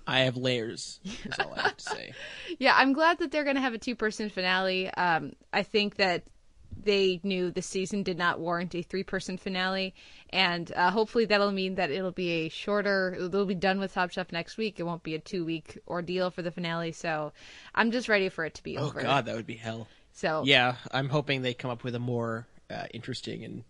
I 0.07 0.21
have 0.21 0.37
layers. 0.37 1.01
Is 1.05 1.39
all 1.41 1.55
I 1.57 1.63
have 1.63 1.77
to 1.79 1.85
say. 1.85 2.13
Yeah, 2.59 2.75
I'm 2.77 2.93
glad 2.93 3.19
that 3.19 3.33
they're 3.33 3.45
going 3.45 3.57
to 3.57 3.63
have 3.63 3.75
a 3.75 3.79
two 3.79 3.97
person 3.97 4.31
finale. 4.31 4.89
Um, 4.91 5.33
I 5.53 5.65
think 5.65 5.97
that 5.97 6.25
they 6.87 7.21
knew 7.23 7.51
the 7.51 7.61
season 7.61 8.03
did 8.03 8.17
not 8.17 8.41
warrant 8.41 8.75
a 8.75 8.81
three 8.81 9.03
person 9.03 9.37
finale, 9.37 9.95
and 10.31 10.73
uh, 10.75 10.91
hopefully 10.91 11.27
that'll 11.27 11.53
mean 11.53 11.75
that 11.75 11.91
it'll 11.91 12.13
be 12.13 12.31
a 12.31 12.49
shorter. 12.49 13.29
They'll 13.29 13.45
be 13.45 13.55
done 13.55 13.79
with 13.79 13.93
Top 13.93 14.11
Chef 14.13 14.33
next 14.33 14.57
week. 14.57 14.81
It 14.81 14.85
won't 14.85 15.03
be 15.03 15.15
a 15.15 15.19
two 15.19 15.45
week 15.45 15.79
ordeal 15.87 16.31
for 16.31 16.41
the 16.41 16.51
finale. 16.51 16.93
So 16.93 17.33
I'm 17.75 17.91
just 17.91 18.09
ready 18.09 18.31
for 18.31 18.47
it 18.47 18.55
to 18.55 18.63
be 18.63 18.79
Oh 18.79 18.87
over. 18.87 19.01
Oh, 19.01 19.03
God, 19.03 19.27
that 19.27 19.37
would 19.37 19.47
be 19.47 19.57
hell. 19.57 19.89
So 20.15 20.45
Yeah, 20.47 20.77
I'm 20.93 21.11
hoping 21.11 21.43
they 21.43 21.53
come 21.53 21.71
up 21.71 21.85
with 21.85 21.95
a 21.95 21.99
more 21.99 22.47
uh, 22.71 22.87
interesting 22.95 23.45
and 23.45 23.65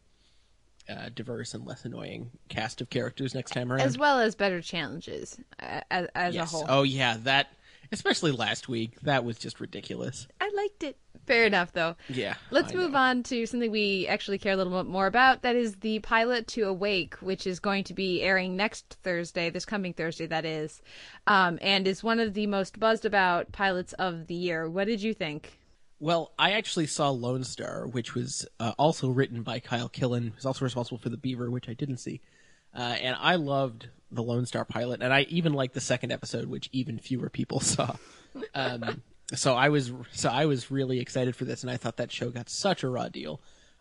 uh, 0.89 1.09
diverse 1.15 1.55
and 1.55 1.67
less 1.67 1.85
annoying 1.85 2.31
cast 2.49 2.81
of 2.81 2.89
characters 2.91 3.35
next 3.35 3.51
time 3.51 3.73
around. 3.73 3.81
as 3.81 3.99
well 3.99 4.21
as 4.21 4.37
better 4.37 4.61
challenges 4.61 5.37
uh, 5.61 5.81
as, 5.91 6.07
as 6.15 6.35
yes. 6.35 6.53
a 6.53 6.57
whole. 6.57 6.65
Oh 6.69 6.83
yeah, 6.85 7.17
that 7.25 7.49
especially 7.93 8.33
last 8.33 8.69
week. 8.69 9.01
That 9.03 9.25
was 9.25 9.39
just 9.39 9.61
ridiculous. 9.61 10.27
I 10.41 10.51
liked 10.55 10.83
it. 10.83 10.99
Fair 11.27 11.45
enough, 11.45 11.73
though. 11.73 11.97
Yeah. 12.09 12.35
Let's 12.51 12.73
I 12.73 12.77
move 12.77 12.93
know. 12.93 12.99
on 12.99 13.23
to 13.25 13.47
something 13.47 13.71
we 13.71 14.07
actually 14.07 14.39
care 14.39 14.53
a 14.53 14.57
little 14.57 14.81
bit 14.83 14.89
more 14.89 15.07
about. 15.07 15.43
That 15.43 15.57
is 15.57 15.77
the 15.77 15.99
pilot 15.99 16.47
to 16.49 16.63
Awake, 16.63 17.15
which 17.17 17.47
is 17.47 17.59
going 17.59 17.85
to 17.85 17.95
be 17.95 18.23
airing 18.23 18.55
next 18.55 18.97
Thursday, 19.03 19.51
this 19.51 19.65
coming 19.65 19.93
Thursday, 19.93 20.27
that 20.27 20.45
is, 20.45 20.81
um, 21.27 21.59
and 21.61 21.89
is 21.89 22.05
one 22.05 22.21
of 22.21 22.35
the 22.35 22.47
most 22.47 22.79
buzzed 22.79 23.05
about 23.05 23.51
pilots 23.51 23.93
of 23.95 24.29
the 24.29 24.35
year. 24.35 24.71
What 24.71 24.87
did 24.87 25.03
you 25.03 25.15
think? 25.15 25.59
Well, 25.99 26.33
I 26.39 26.53
actually 26.53 26.87
saw 26.87 27.11
Lone 27.11 27.43
Star, 27.43 27.87
which 27.87 28.15
was 28.15 28.47
uh, 28.61 28.75
also 28.79 29.09
written 29.09 29.43
by 29.43 29.61
Kyle 29.61 29.89
Killen, 29.89 30.33
who's 30.35 30.47
also 30.47 30.65
responsible 30.65 30.99
for 30.99 31.09
The 31.09 31.17
Beaver, 31.17 31.51
which 31.51 31.69
I 31.69 31.75
didn't 31.75 31.99
see. 31.99 32.21
Uh, 32.75 32.83
and 33.01 33.17
I 33.19 33.37
loved 33.37 33.89
the 34.11 34.23
Lone 34.23 34.47
Star 34.47 34.65
pilot, 34.65 35.03
and 35.03 35.13
I 35.13 35.23
even 35.23 35.53
liked 35.53 35.75
the 35.75 35.81
second 35.81 36.13
episode, 36.13 36.47
which 36.47 36.69
even 36.73 36.99
fewer 36.99 37.29
people 37.29 37.61
saw. 37.61 37.97
Um, 38.55 39.03
so 39.35 39.55
I 39.55 39.69
was 39.69 39.93
so 40.13 40.29
I 40.29 40.47
was 40.47 40.71
really 40.71 41.01
excited 41.01 41.35
for 41.35 41.45
this, 41.45 41.63
and 41.63 41.71
I 41.71 41.77
thought 41.77 41.97
that 41.97 42.13
show 42.13 42.31
got 42.31 42.49
such 42.49 42.83
a 42.83 42.89
raw 42.89 43.09
deal. 43.09 43.41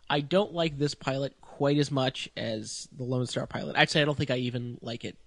I 0.09 0.21
don't 0.21 0.53
like 0.53 0.77
this 0.77 0.93
pilot 0.93 1.39
quite 1.41 1.77
as 1.77 1.89
much 1.89 2.29
as 2.37 2.87
the 2.95 3.03
Lone 3.03 3.25
Star 3.27 3.47
pilot. 3.47 3.75
Actually, 3.75 4.01
I 4.01 4.05
don't 4.05 4.17
think 4.17 4.31
I 4.31 4.37
even 4.37 4.77
like 4.81 5.05
it 5.05 5.17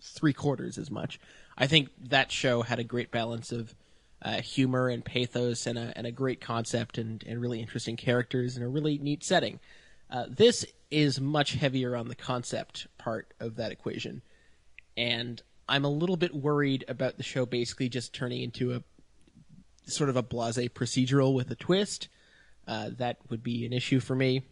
three 0.00 0.32
quarters 0.32 0.78
as 0.78 0.90
much. 0.90 1.18
I 1.56 1.66
think 1.66 1.90
that 2.08 2.30
show 2.30 2.62
had 2.62 2.78
a 2.78 2.84
great 2.84 3.10
balance 3.10 3.52
of 3.52 3.74
uh, 4.22 4.40
humor 4.40 4.88
and 4.88 5.04
pathos 5.04 5.66
and 5.66 5.78
a, 5.78 5.92
and 5.96 6.06
a 6.06 6.12
great 6.12 6.40
concept 6.40 6.98
and, 6.98 7.22
and 7.26 7.40
really 7.40 7.60
interesting 7.60 7.96
characters 7.96 8.56
and 8.56 8.64
a 8.64 8.68
really 8.68 8.98
neat 8.98 9.24
setting. 9.24 9.60
Uh, 10.10 10.24
this 10.28 10.64
is 10.90 11.20
much 11.20 11.52
heavier 11.52 11.94
on 11.94 12.08
the 12.08 12.14
concept 12.14 12.86
part 12.96 13.32
of 13.40 13.56
that 13.56 13.72
equation. 13.72 14.22
And 14.96 15.42
I'm 15.68 15.84
a 15.84 15.90
little 15.90 16.16
bit 16.16 16.34
worried 16.34 16.84
about 16.88 17.16
the 17.16 17.22
show 17.22 17.44
basically 17.44 17.88
just 17.88 18.14
turning 18.14 18.42
into 18.42 18.74
a 18.74 18.82
sort 19.84 20.10
of 20.10 20.16
a 20.16 20.22
blase 20.22 20.68
procedural 20.68 21.34
with 21.34 21.50
a 21.50 21.54
twist. 21.54 22.08
Uh, 22.66 22.90
that 22.98 23.18
would 23.30 23.42
be 23.42 23.64
an 23.66 23.72
issue 23.72 24.00
for 24.00 24.14
me. 24.14 24.42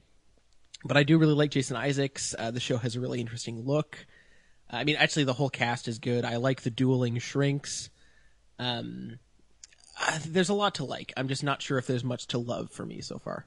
But 0.84 0.96
I 0.96 1.02
do 1.02 1.18
really 1.18 1.34
like 1.34 1.50
Jason 1.50 1.76
Isaacs. 1.76 2.34
Uh, 2.38 2.50
the 2.50 2.60
show 2.60 2.76
has 2.76 2.96
a 2.96 3.00
really 3.00 3.20
interesting 3.20 3.64
look. 3.64 4.06
I 4.70 4.84
mean, 4.84 4.96
actually, 4.96 5.24
the 5.24 5.32
whole 5.32 5.50
cast 5.50 5.88
is 5.88 5.98
good. 5.98 6.24
I 6.24 6.36
like 6.36 6.62
the 6.62 6.70
dueling 6.70 7.18
shrinks. 7.18 7.88
Um, 8.58 9.18
uh, 10.00 10.18
there's 10.26 10.48
a 10.48 10.54
lot 10.54 10.76
to 10.76 10.84
like. 10.84 11.12
I'm 11.16 11.28
just 11.28 11.44
not 11.44 11.62
sure 11.62 11.78
if 11.78 11.86
there's 11.86 12.04
much 12.04 12.26
to 12.28 12.38
love 12.38 12.70
for 12.70 12.84
me 12.84 13.00
so 13.00 13.18
far. 13.18 13.46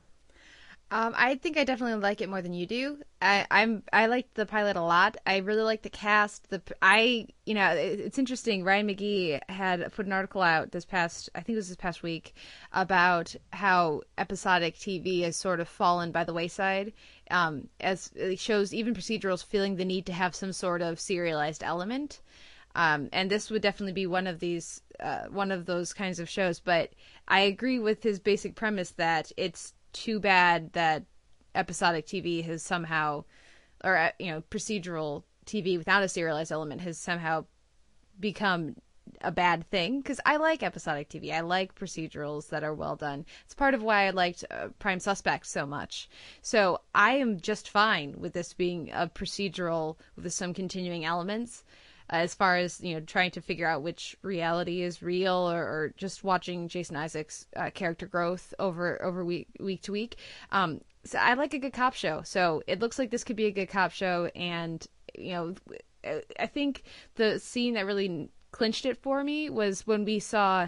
Um, 0.92 1.14
I 1.16 1.36
think 1.36 1.56
I 1.56 1.66
definitely 1.66 2.02
like 2.02 2.20
it 2.20 2.30
more 2.30 2.42
than 2.42 2.54
you 2.54 2.66
do. 2.66 2.98
I, 3.22 3.46
I'm 3.52 3.84
I 3.94 4.08
liked 4.08 4.34
the 4.34 4.48
pilot 4.48 4.76
a 4.76 4.82
lot. 4.82 5.18
I 5.24 5.38
really 5.38 5.62
like 5.62 5.84
the 5.84 5.90
cast. 5.90 6.50
The 6.50 6.64
I 6.82 7.28
you 7.46 7.54
know 7.54 7.70
it, 7.76 8.00
it's 8.00 8.18
interesting. 8.18 8.64
Ryan 8.64 8.88
McGee 8.88 9.40
had 9.50 9.94
put 9.94 10.08
an 10.08 10.14
article 10.14 10.42
out 10.42 10.72
this 10.72 10.86
past 10.86 11.30
I 11.36 11.42
think 11.42 11.54
it 11.54 11.58
was 11.58 11.68
this 11.68 11.78
past 11.78 12.02
week 12.02 12.34
about 12.74 13.36
how 13.54 14.02
episodic 14.18 14.76
TV 14.78 15.22
has 15.22 15.38
sort 15.38 15.60
of 15.60 15.68
fallen 15.68 16.12
by 16.12 16.24
the 16.24 16.34
wayside. 16.34 16.94
Um, 17.30 17.70
as 17.80 18.12
shows 18.38 18.74
even 18.74 18.96
procedurals 18.96 19.46
feeling 19.46 19.76
the 19.76 19.86
need 19.86 20.08
to 20.08 20.14
have 20.14 20.34
some 20.34 20.54
sort 20.54 20.82
of 20.82 21.00
serialized 21.00 21.64
element. 21.64 22.20
Um, 22.74 23.10
and 23.14 23.30
this 23.30 23.52
would 23.52 23.62
definitely 23.62 23.94
be 23.94 24.08
one 24.08 24.26
of 24.26 24.40
these 24.40 24.82
uh, 25.00 25.26
one 25.30 25.52
of 25.52 25.68
those 25.68 25.94
kinds 25.94 26.20
of 26.20 26.28
shows. 26.28 26.60
But 26.60 26.92
I 27.28 27.42
agree 27.42 27.78
with 27.78 28.02
his 28.02 28.20
basic 28.20 28.56
premise 28.56 28.92
that 28.92 29.32
it's 29.38 29.74
too 29.94 30.20
bad 30.20 30.74
that 30.74 31.06
episodic 31.56 32.06
TV 32.06 32.44
has 32.46 32.64
somehow, 32.64 33.24
or 33.84 33.98
uh, 33.98 34.12
you 34.20 34.32
know, 34.32 34.44
procedural 34.50 35.24
TV 35.46 35.78
without 35.78 36.04
a 36.04 36.10
serialized 36.10 36.52
element 36.52 36.82
has 36.82 36.98
somehow 36.98 37.46
become 38.20 38.76
a 39.22 39.32
bad 39.32 39.70
thing 39.70 40.00
because 40.00 40.20
I 40.26 40.38
like 40.38 40.64
episodic 40.64 41.10
TV. 41.10 41.34
I 41.34 41.42
like 41.42 41.76
procedurals 41.76 42.50
that 42.50 42.64
are 42.64 42.74
well 42.74 42.96
done. 42.96 43.26
It's 43.46 43.56
part 43.56 43.74
of 43.74 43.82
why 43.82 44.06
I 44.06 44.12
liked 44.12 44.46
uh, 44.52 44.68
Prime 44.78 45.00
Suspect 45.00 45.48
so 45.48 45.66
much. 45.66 46.10
So 46.42 46.82
I 46.94 47.14
am 47.14 47.40
just 47.40 47.70
fine 47.70 48.16
with 48.18 48.34
this 48.34 48.54
being 48.54 48.92
a 48.92 49.08
procedural 49.08 49.98
with 50.16 50.32
some 50.34 50.54
continuing 50.54 51.06
elements 51.06 51.64
as 52.10 52.34
far 52.34 52.58
as 52.58 52.82
you 52.82 52.94
know 52.94 53.00
trying 53.02 53.32
to 53.32 53.42
figure 53.42 53.68
out 53.68 53.84
which 53.84 54.16
reality 54.22 54.82
is 54.82 55.02
real 55.02 55.50
or, 55.50 55.62
or 55.62 55.94
just 55.98 56.24
watching 56.24 56.68
jason 56.68 56.96
isaacs 56.96 57.46
uh, 57.56 57.70
character 57.72 58.08
growth 58.08 58.54
over 58.60 59.02
over 59.04 59.24
week 59.24 59.48
week 59.60 59.82
to 59.82 59.92
week. 59.92 60.18
Um 60.52 60.82
so 61.06 61.18
i 61.20 61.34
like 61.36 61.54
a 61.54 61.60
good 61.60 61.74
cop 61.74 61.94
show. 61.94 62.22
So 62.24 62.62
it 62.68 62.80
looks 62.80 63.00
like 63.00 63.10
this 63.12 63.24
could 63.24 63.36
be 63.36 63.46
a 63.46 63.52
good 63.52 63.70
cop 63.70 63.92
show. 63.92 64.30
And 64.36 64.86
you 65.18 65.32
know 65.34 65.56
i 66.40 66.46
think 66.46 66.84
the 67.16 67.40
scene 67.40 67.74
that 67.74 67.86
really 67.86 68.30
clinched 68.52 68.86
it 68.86 68.98
for 68.98 69.24
me 69.24 69.50
was 69.50 69.86
when 69.86 70.06
we 70.06 70.20
saw 70.20 70.68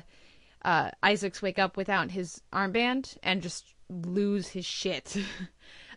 uh 0.64 0.92
isaacs 1.02 1.42
wake 1.42 1.58
up 1.58 1.78
without 1.78 2.12
his 2.12 2.42
armband 2.54 3.18
and 3.24 3.42
just 3.42 3.74
lose 3.90 4.48
his 4.50 4.66
shit. 4.66 5.18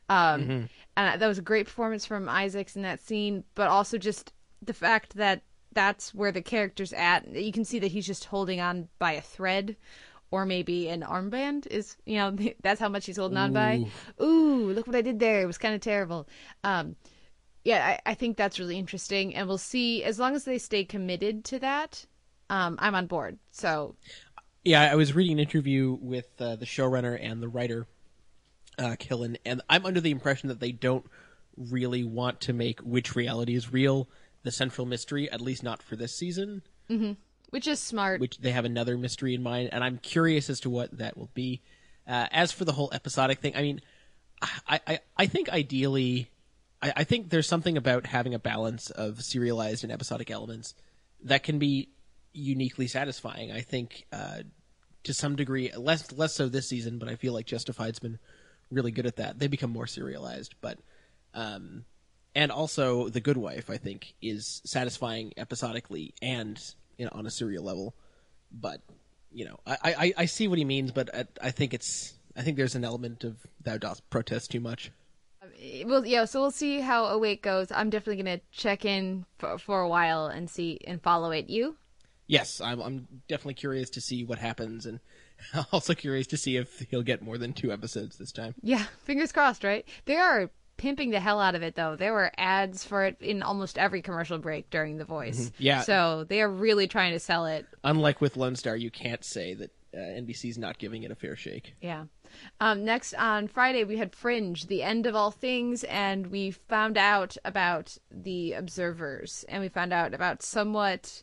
Um 0.08 0.40
Mm-hmm. 0.42 0.64
and 0.98 1.20
that 1.20 1.26
was 1.26 1.38
a 1.38 1.42
great 1.42 1.64
performance 1.64 2.04
from 2.04 2.28
isaacs 2.28 2.76
in 2.76 2.82
that 2.82 3.00
scene 3.00 3.42
but 3.54 3.68
also 3.68 3.96
just 3.96 4.34
the 4.66 4.74
fact 4.74 5.16
that 5.16 5.42
that's 5.72 6.14
where 6.14 6.32
the 6.32 6.42
character's 6.42 6.92
at. 6.92 7.34
You 7.34 7.52
can 7.52 7.64
see 7.64 7.78
that 7.80 7.90
he's 7.90 8.06
just 8.06 8.24
holding 8.26 8.60
on 8.60 8.88
by 8.98 9.12
a 9.12 9.20
thread 9.20 9.76
or 10.30 10.46
maybe 10.46 10.88
an 10.88 11.02
armband 11.02 11.66
is, 11.66 11.96
you 12.06 12.16
know, 12.16 12.36
that's 12.62 12.80
how 12.80 12.88
much 12.88 13.06
he's 13.06 13.16
holding 13.16 13.38
on 13.38 13.52
by. 13.52 13.84
Ooh, 14.22 14.72
look 14.72 14.86
what 14.86 14.96
I 14.96 15.02
did 15.02 15.18
there. 15.18 15.42
It 15.42 15.46
was 15.46 15.58
kind 15.58 15.74
of 15.74 15.80
terrible. 15.80 16.28
Um, 16.62 16.96
yeah, 17.64 17.98
I, 18.06 18.10
I 18.10 18.14
think 18.14 18.36
that's 18.36 18.58
really 18.58 18.78
interesting. 18.78 19.34
And 19.34 19.48
we'll 19.48 19.58
see, 19.58 20.02
as 20.04 20.18
long 20.18 20.34
as 20.34 20.44
they 20.44 20.58
stay 20.58 20.84
committed 20.84 21.44
to 21.46 21.58
that, 21.60 22.04
um, 22.50 22.76
I'm 22.78 22.94
on 22.94 23.06
board. 23.06 23.38
So, 23.52 23.96
Yeah, 24.64 24.82
I 24.90 24.94
was 24.96 25.14
reading 25.14 25.34
an 25.34 25.40
interview 25.40 25.96
with 26.00 26.28
uh, 26.38 26.56
the 26.56 26.66
showrunner 26.66 27.18
and 27.20 27.42
the 27.42 27.48
writer, 27.48 27.86
uh, 28.78 28.96
Killen, 28.98 29.36
and 29.46 29.62
I'm 29.68 29.86
under 29.86 30.00
the 30.00 30.10
impression 30.10 30.48
that 30.48 30.60
they 30.60 30.72
don't 30.72 31.06
really 31.56 32.04
want 32.04 32.40
to 32.42 32.52
make 32.52 32.80
which 32.80 33.14
reality 33.14 33.54
is 33.54 33.72
real 33.72 34.08
the 34.44 34.52
central 34.52 34.86
mystery, 34.86 35.30
at 35.30 35.40
least 35.40 35.62
not 35.62 35.82
for 35.82 35.96
this 35.96 36.14
season. 36.14 36.62
which 37.50 37.66
is 37.66 37.80
smart. 37.80 38.20
Which 38.20 38.38
they 38.38 38.52
have 38.52 38.64
another 38.64 38.96
mystery 38.96 39.34
in 39.34 39.42
mind, 39.42 39.70
and 39.72 39.82
I'm 39.82 39.98
curious 39.98 40.48
as 40.48 40.60
to 40.60 40.70
what 40.70 40.96
that 40.98 41.16
will 41.16 41.30
be. 41.34 41.62
Uh, 42.06 42.26
as 42.30 42.52
for 42.52 42.64
the 42.64 42.72
whole 42.72 42.90
episodic 42.92 43.40
thing, 43.40 43.56
I 43.56 43.62
mean, 43.62 43.80
I 44.68 44.80
I, 44.86 44.98
I 45.16 45.26
think 45.26 45.48
ideally, 45.48 46.30
I, 46.82 46.92
I 46.98 47.04
think 47.04 47.30
there's 47.30 47.48
something 47.48 47.76
about 47.76 48.06
having 48.06 48.34
a 48.34 48.38
balance 48.38 48.90
of 48.90 49.22
serialized 49.22 49.82
and 49.84 49.92
episodic 49.92 50.30
elements 50.30 50.74
that 51.22 51.42
can 51.42 51.58
be 51.58 51.88
uniquely 52.32 52.86
satisfying. 52.86 53.50
I 53.52 53.62
think 53.62 54.06
uh, 54.12 54.40
to 55.04 55.14
some 55.14 55.36
degree, 55.36 55.72
less 55.76 56.12
less 56.12 56.34
so 56.34 56.48
this 56.48 56.68
season, 56.68 56.98
but 56.98 57.08
I 57.08 57.16
feel 57.16 57.32
like 57.32 57.46
Justified's 57.46 57.98
been 57.98 58.18
really 58.70 58.90
good 58.90 59.06
at 59.06 59.16
that. 59.16 59.38
They 59.38 59.46
become 59.46 59.70
more 59.70 59.86
serialized, 59.86 60.54
but 60.60 60.78
um, 61.32 61.84
and 62.34 62.50
also 62.50 63.08
The 63.08 63.20
Good 63.20 63.36
Wife, 63.36 63.70
I 63.70 63.76
think, 63.76 64.14
is 64.20 64.60
satisfying 64.64 65.32
episodically 65.36 66.14
and 66.20 66.60
you 66.98 67.06
know, 67.06 67.12
on 67.14 67.26
a 67.26 67.30
serial 67.30 67.64
level. 67.64 67.94
But 68.52 68.80
you 69.32 69.44
know, 69.44 69.58
I, 69.66 69.76
I, 69.82 70.14
I 70.18 70.24
see 70.26 70.48
what 70.48 70.58
he 70.58 70.64
means, 70.64 70.92
but 70.92 71.14
I, 71.14 71.26
I 71.42 71.50
think 71.50 71.74
it's 71.74 72.14
I 72.36 72.42
think 72.42 72.56
there's 72.56 72.74
an 72.74 72.84
element 72.84 73.24
of 73.24 73.36
thou 73.62 73.78
dost 73.78 74.08
protest 74.10 74.50
too 74.50 74.60
much. 74.60 74.90
well, 75.84 76.04
yeah, 76.06 76.24
so 76.24 76.40
we'll 76.40 76.50
see 76.50 76.80
how 76.80 77.06
Awake 77.06 77.42
goes. 77.42 77.70
I'm 77.70 77.90
definitely 77.90 78.22
going 78.22 78.38
to 78.38 78.44
check 78.52 78.84
in 78.84 79.24
for, 79.38 79.58
for 79.58 79.80
a 79.80 79.88
while 79.88 80.26
and 80.26 80.48
see 80.48 80.80
and 80.86 81.02
follow 81.02 81.30
it. 81.30 81.48
You? 81.48 81.76
Yes, 82.26 82.60
I'm 82.60 82.80
I'm 82.80 83.08
definitely 83.28 83.54
curious 83.54 83.90
to 83.90 84.00
see 84.00 84.24
what 84.24 84.38
happens, 84.38 84.86
and 84.86 85.00
also 85.72 85.94
curious 85.94 86.26
to 86.28 86.36
see 86.36 86.56
if 86.56 86.80
he'll 86.90 87.02
get 87.02 87.22
more 87.22 87.38
than 87.38 87.52
two 87.52 87.72
episodes 87.72 88.16
this 88.16 88.32
time. 88.32 88.54
Yeah, 88.62 88.84
fingers 89.02 89.32
crossed, 89.32 89.64
right? 89.64 89.86
They 90.06 90.16
are 90.16 90.50
pimping 90.76 91.10
the 91.10 91.20
hell 91.20 91.40
out 91.40 91.54
of 91.54 91.62
it, 91.62 91.74
though. 91.74 91.96
There 91.96 92.12
were 92.12 92.30
ads 92.36 92.84
for 92.84 93.04
it 93.04 93.16
in 93.20 93.42
almost 93.42 93.78
every 93.78 94.02
commercial 94.02 94.38
break 94.38 94.70
during 94.70 94.98
The 94.98 95.04
Voice. 95.04 95.52
Yeah. 95.58 95.82
So 95.82 96.24
they 96.28 96.42
are 96.42 96.50
really 96.50 96.86
trying 96.86 97.12
to 97.12 97.20
sell 97.20 97.46
it. 97.46 97.66
Unlike 97.84 98.20
with 98.20 98.36
Lone 98.36 98.56
Star, 98.56 98.76
you 98.76 98.90
can't 98.90 99.24
say 99.24 99.54
that 99.54 99.70
uh, 99.94 99.98
NBC's 99.98 100.58
not 100.58 100.78
giving 100.78 101.02
it 101.04 101.10
a 101.10 101.14
fair 101.14 101.36
shake. 101.36 101.74
Yeah. 101.80 102.04
Um, 102.60 102.84
next 102.84 103.14
on 103.14 103.46
Friday, 103.46 103.84
we 103.84 103.96
had 103.96 104.14
Fringe, 104.14 104.66
the 104.66 104.82
end 104.82 105.06
of 105.06 105.14
all 105.14 105.30
things, 105.30 105.84
and 105.84 106.26
we 106.26 106.50
found 106.50 106.98
out 106.98 107.36
about 107.44 107.96
the 108.10 108.54
observers, 108.54 109.44
and 109.48 109.62
we 109.62 109.68
found 109.68 109.92
out 109.92 110.14
about 110.14 110.42
somewhat, 110.42 111.22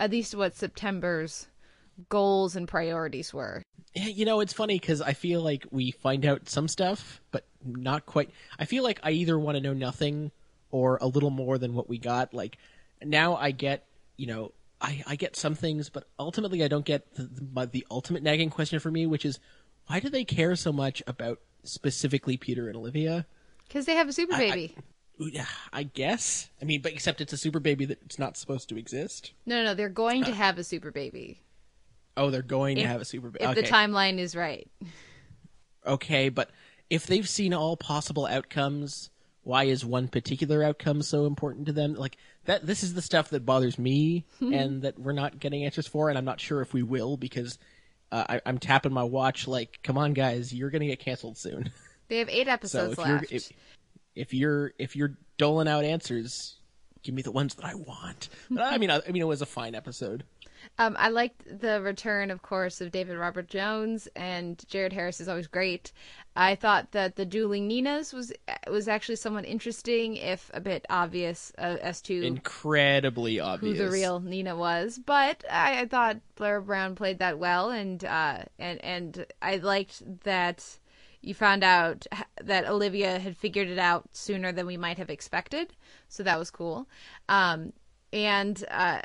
at 0.00 0.10
least 0.10 0.34
what 0.34 0.54
September's 0.54 1.48
goals 2.08 2.56
and 2.56 2.68
priorities 2.68 3.32
were. 3.32 3.62
You 3.94 4.24
know, 4.24 4.40
it's 4.40 4.52
funny 4.52 4.78
because 4.78 5.00
I 5.00 5.14
feel 5.14 5.40
like 5.40 5.66
we 5.70 5.90
find 5.90 6.26
out 6.26 6.48
some 6.48 6.68
stuff, 6.68 7.20
but 7.30 7.46
not 7.64 8.04
quite. 8.06 8.30
I 8.58 8.66
feel 8.66 8.84
like 8.84 9.00
I 9.02 9.12
either 9.12 9.38
want 9.38 9.56
to 9.56 9.62
know 9.62 9.72
nothing 9.72 10.30
or 10.70 10.98
a 11.00 11.06
little 11.06 11.30
more 11.30 11.56
than 11.58 11.74
what 11.74 11.88
we 11.88 11.98
got. 11.98 12.34
Like 12.34 12.58
now, 13.02 13.36
I 13.36 13.52
get, 13.52 13.86
you 14.16 14.26
know, 14.26 14.52
I, 14.80 15.02
I 15.06 15.16
get 15.16 15.36
some 15.36 15.54
things, 15.54 15.88
but 15.88 16.06
ultimately, 16.18 16.62
I 16.62 16.68
don't 16.68 16.84
get 16.84 17.14
the, 17.14 17.22
the, 17.22 17.66
the 17.66 17.86
ultimate 17.90 18.22
nagging 18.22 18.50
question 18.50 18.78
for 18.80 18.90
me, 18.90 19.06
which 19.06 19.24
is 19.24 19.38
why 19.86 20.00
do 20.00 20.10
they 20.10 20.24
care 20.24 20.56
so 20.56 20.72
much 20.72 21.02
about 21.06 21.40
specifically 21.62 22.36
Peter 22.36 22.68
and 22.68 22.76
Olivia? 22.76 23.26
Because 23.66 23.86
they 23.86 23.94
have 23.94 24.08
a 24.08 24.12
super 24.12 24.34
I- 24.34 24.36
I- 24.36 24.50
baby. 24.50 24.74
Yeah, 25.18 25.46
I 25.72 25.84
guess. 25.84 26.50
I 26.60 26.66
mean, 26.66 26.82
but 26.82 26.92
except 26.92 27.22
it's 27.22 27.32
a 27.32 27.38
super 27.38 27.58
baby 27.58 27.86
that's 27.86 28.18
not 28.18 28.36
supposed 28.36 28.68
to 28.68 28.76
exist. 28.76 29.32
no, 29.46 29.56
no, 29.56 29.64
no, 29.64 29.74
they're 29.74 29.88
going 29.88 30.24
to 30.24 30.30
uh. 30.30 30.34
have 30.34 30.58
a 30.58 30.64
super 30.64 30.90
baby. 30.90 31.40
Oh, 32.16 32.30
they're 32.30 32.42
going 32.42 32.78
If- 32.78 32.84
to 32.84 32.88
have 32.88 33.00
a 33.00 33.04
super. 33.04 33.28
If 33.28 33.48
okay. 33.50 33.60
the 33.60 33.66
timeline 33.66 34.18
is 34.18 34.34
right. 34.34 34.68
okay, 35.86 36.28
but 36.28 36.50
if 36.90 37.06
they've 37.06 37.28
seen 37.28 37.52
all 37.52 37.76
possible 37.76 38.26
outcomes, 38.26 39.10
why 39.42 39.64
is 39.64 39.84
one 39.84 40.08
particular 40.08 40.62
outcome 40.62 41.02
so 41.02 41.26
important 41.26 41.66
to 41.66 41.72
them? 41.72 41.94
Like 41.94 42.16
that, 42.44 42.66
this 42.66 42.82
is 42.82 42.94
the 42.94 43.02
stuff 43.02 43.30
that 43.30 43.44
bothers 43.44 43.78
me, 43.78 44.24
and 44.40 44.82
that 44.82 44.98
we're 44.98 45.12
not 45.12 45.38
getting 45.38 45.64
answers 45.64 45.86
for, 45.86 46.08
and 46.08 46.18
I'm 46.18 46.24
not 46.24 46.40
sure 46.40 46.60
if 46.62 46.72
we 46.72 46.82
will 46.82 47.16
because 47.16 47.58
uh, 48.12 48.24
I, 48.28 48.40
I'm 48.46 48.58
tapping 48.58 48.92
my 48.92 49.04
watch. 49.04 49.46
Like, 49.48 49.80
come 49.82 49.98
on, 49.98 50.12
guys, 50.14 50.52
you're 50.54 50.70
gonna 50.70 50.86
get 50.86 51.00
canceled 51.00 51.36
soon. 51.38 51.70
They 52.08 52.18
have 52.18 52.28
eight 52.28 52.46
so 52.46 52.52
episodes 52.52 52.98
if 52.98 53.06
you're 53.06 53.16
left. 53.18 53.32
if, 53.32 53.52
if 54.14 54.34
you're 54.34 54.72
if 54.78 54.96
you're 54.96 55.18
doling 55.38 55.68
out 55.68 55.84
answers, 55.84 56.56
give 57.02 57.14
me 57.14 57.22
the 57.22 57.32
ones 57.32 57.54
that 57.56 57.64
I 57.64 57.74
want. 57.74 58.28
But 58.50 58.64
I 58.72 58.78
mean, 58.78 58.90
I, 58.90 59.00
I 59.06 59.10
mean, 59.12 59.22
it 59.22 59.26
was 59.26 59.42
a 59.42 59.46
fine 59.46 59.74
episode. 59.74 60.24
Um, 60.78 60.94
I 60.98 61.08
liked 61.08 61.60
the 61.60 61.80
return, 61.80 62.30
of 62.30 62.42
course, 62.42 62.80
of 62.80 62.90
David 62.90 63.16
Robert 63.16 63.48
Jones 63.48 64.08
and 64.14 64.62
Jared 64.68 64.92
Harris 64.92 65.20
is 65.20 65.28
always 65.28 65.46
great. 65.46 65.92
I 66.34 66.54
thought 66.54 66.92
that 66.92 67.16
the 67.16 67.24
dueling 67.24 67.66
Ninas 67.66 68.12
was 68.12 68.30
was 68.70 68.86
actually 68.86 69.16
somewhat 69.16 69.46
interesting, 69.46 70.16
if 70.16 70.50
a 70.52 70.60
bit 70.60 70.84
obvious 70.90 71.50
uh, 71.56 71.78
as 71.80 72.02
to 72.02 72.22
Incredibly 72.22 73.40
obvious 73.40 73.78
who 73.78 73.84
the 73.84 73.90
real 73.90 74.20
Nina 74.20 74.54
was. 74.54 74.98
But 74.98 75.44
I, 75.50 75.80
I 75.80 75.86
thought 75.86 76.18
Blair 76.34 76.60
Brown 76.60 76.94
played 76.94 77.20
that 77.20 77.38
well, 77.38 77.70
and 77.70 78.04
uh, 78.04 78.40
and 78.58 78.84
and 78.84 79.26
I 79.40 79.56
liked 79.56 80.02
that 80.24 80.78
you 81.22 81.32
found 81.32 81.64
out 81.64 82.06
that 82.42 82.68
Olivia 82.68 83.18
had 83.18 83.36
figured 83.36 83.68
it 83.68 83.78
out 83.78 84.08
sooner 84.12 84.52
than 84.52 84.66
we 84.66 84.76
might 84.76 84.98
have 84.98 85.08
expected. 85.10 85.72
So 86.08 86.22
that 86.22 86.38
was 86.38 86.50
cool. 86.50 86.86
Um, 87.30 87.72
and 88.12 88.62
uh, 88.70 89.00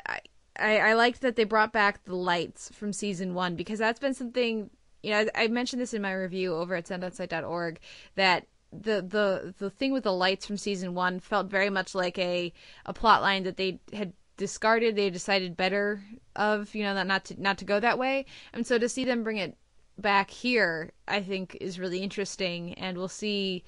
I, 0.58 0.78
I 0.78 0.94
liked 0.94 1.20
that 1.22 1.36
they 1.36 1.44
brought 1.44 1.72
back 1.72 2.04
the 2.04 2.14
lights 2.14 2.70
from 2.74 2.92
season 2.92 3.34
one 3.34 3.56
because 3.56 3.78
that's 3.78 4.00
been 4.00 4.14
something. 4.14 4.70
You 5.02 5.10
know, 5.10 5.26
I, 5.34 5.44
I 5.44 5.48
mentioned 5.48 5.82
this 5.82 5.94
in 5.94 6.02
my 6.02 6.12
review 6.12 6.54
over 6.54 6.74
at 6.74 6.86
soundonsight.org 6.86 7.80
that 8.14 8.46
the 8.72 9.02
the 9.02 9.54
the 9.58 9.70
thing 9.70 9.92
with 9.92 10.04
the 10.04 10.12
lights 10.12 10.46
from 10.46 10.56
season 10.56 10.94
one 10.94 11.20
felt 11.20 11.48
very 11.48 11.68
much 11.68 11.94
like 11.94 12.18
a 12.18 12.52
a 12.86 12.92
plot 12.92 13.20
line 13.20 13.42
that 13.42 13.58
they 13.58 13.78
had 13.92 14.14
discarded 14.38 14.96
they 14.96 15.10
decided 15.10 15.58
better 15.58 16.02
of 16.36 16.74
you 16.74 16.82
know 16.82 16.94
not 16.94 17.06
not 17.06 17.24
to 17.26 17.40
not 17.40 17.58
to 17.58 17.66
go 17.66 17.78
that 17.78 17.98
way 17.98 18.24
and 18.54 18.66
so 18.66 18.78
to 18.78 18.88
see 18.88 19.04
them 19.04 19.22
bring 19.22 19.36
it 19.36 19.58
back 19.98 20.30
here, 20.30 20.92
I 21.06 21.22
think, 21.22 21.56
is 21.60 21.78
really 21.78 22.00
interesting, 22.00 22.74
and 22.74 22.96
we'll 22.96 23.08
see, 23.08 23.64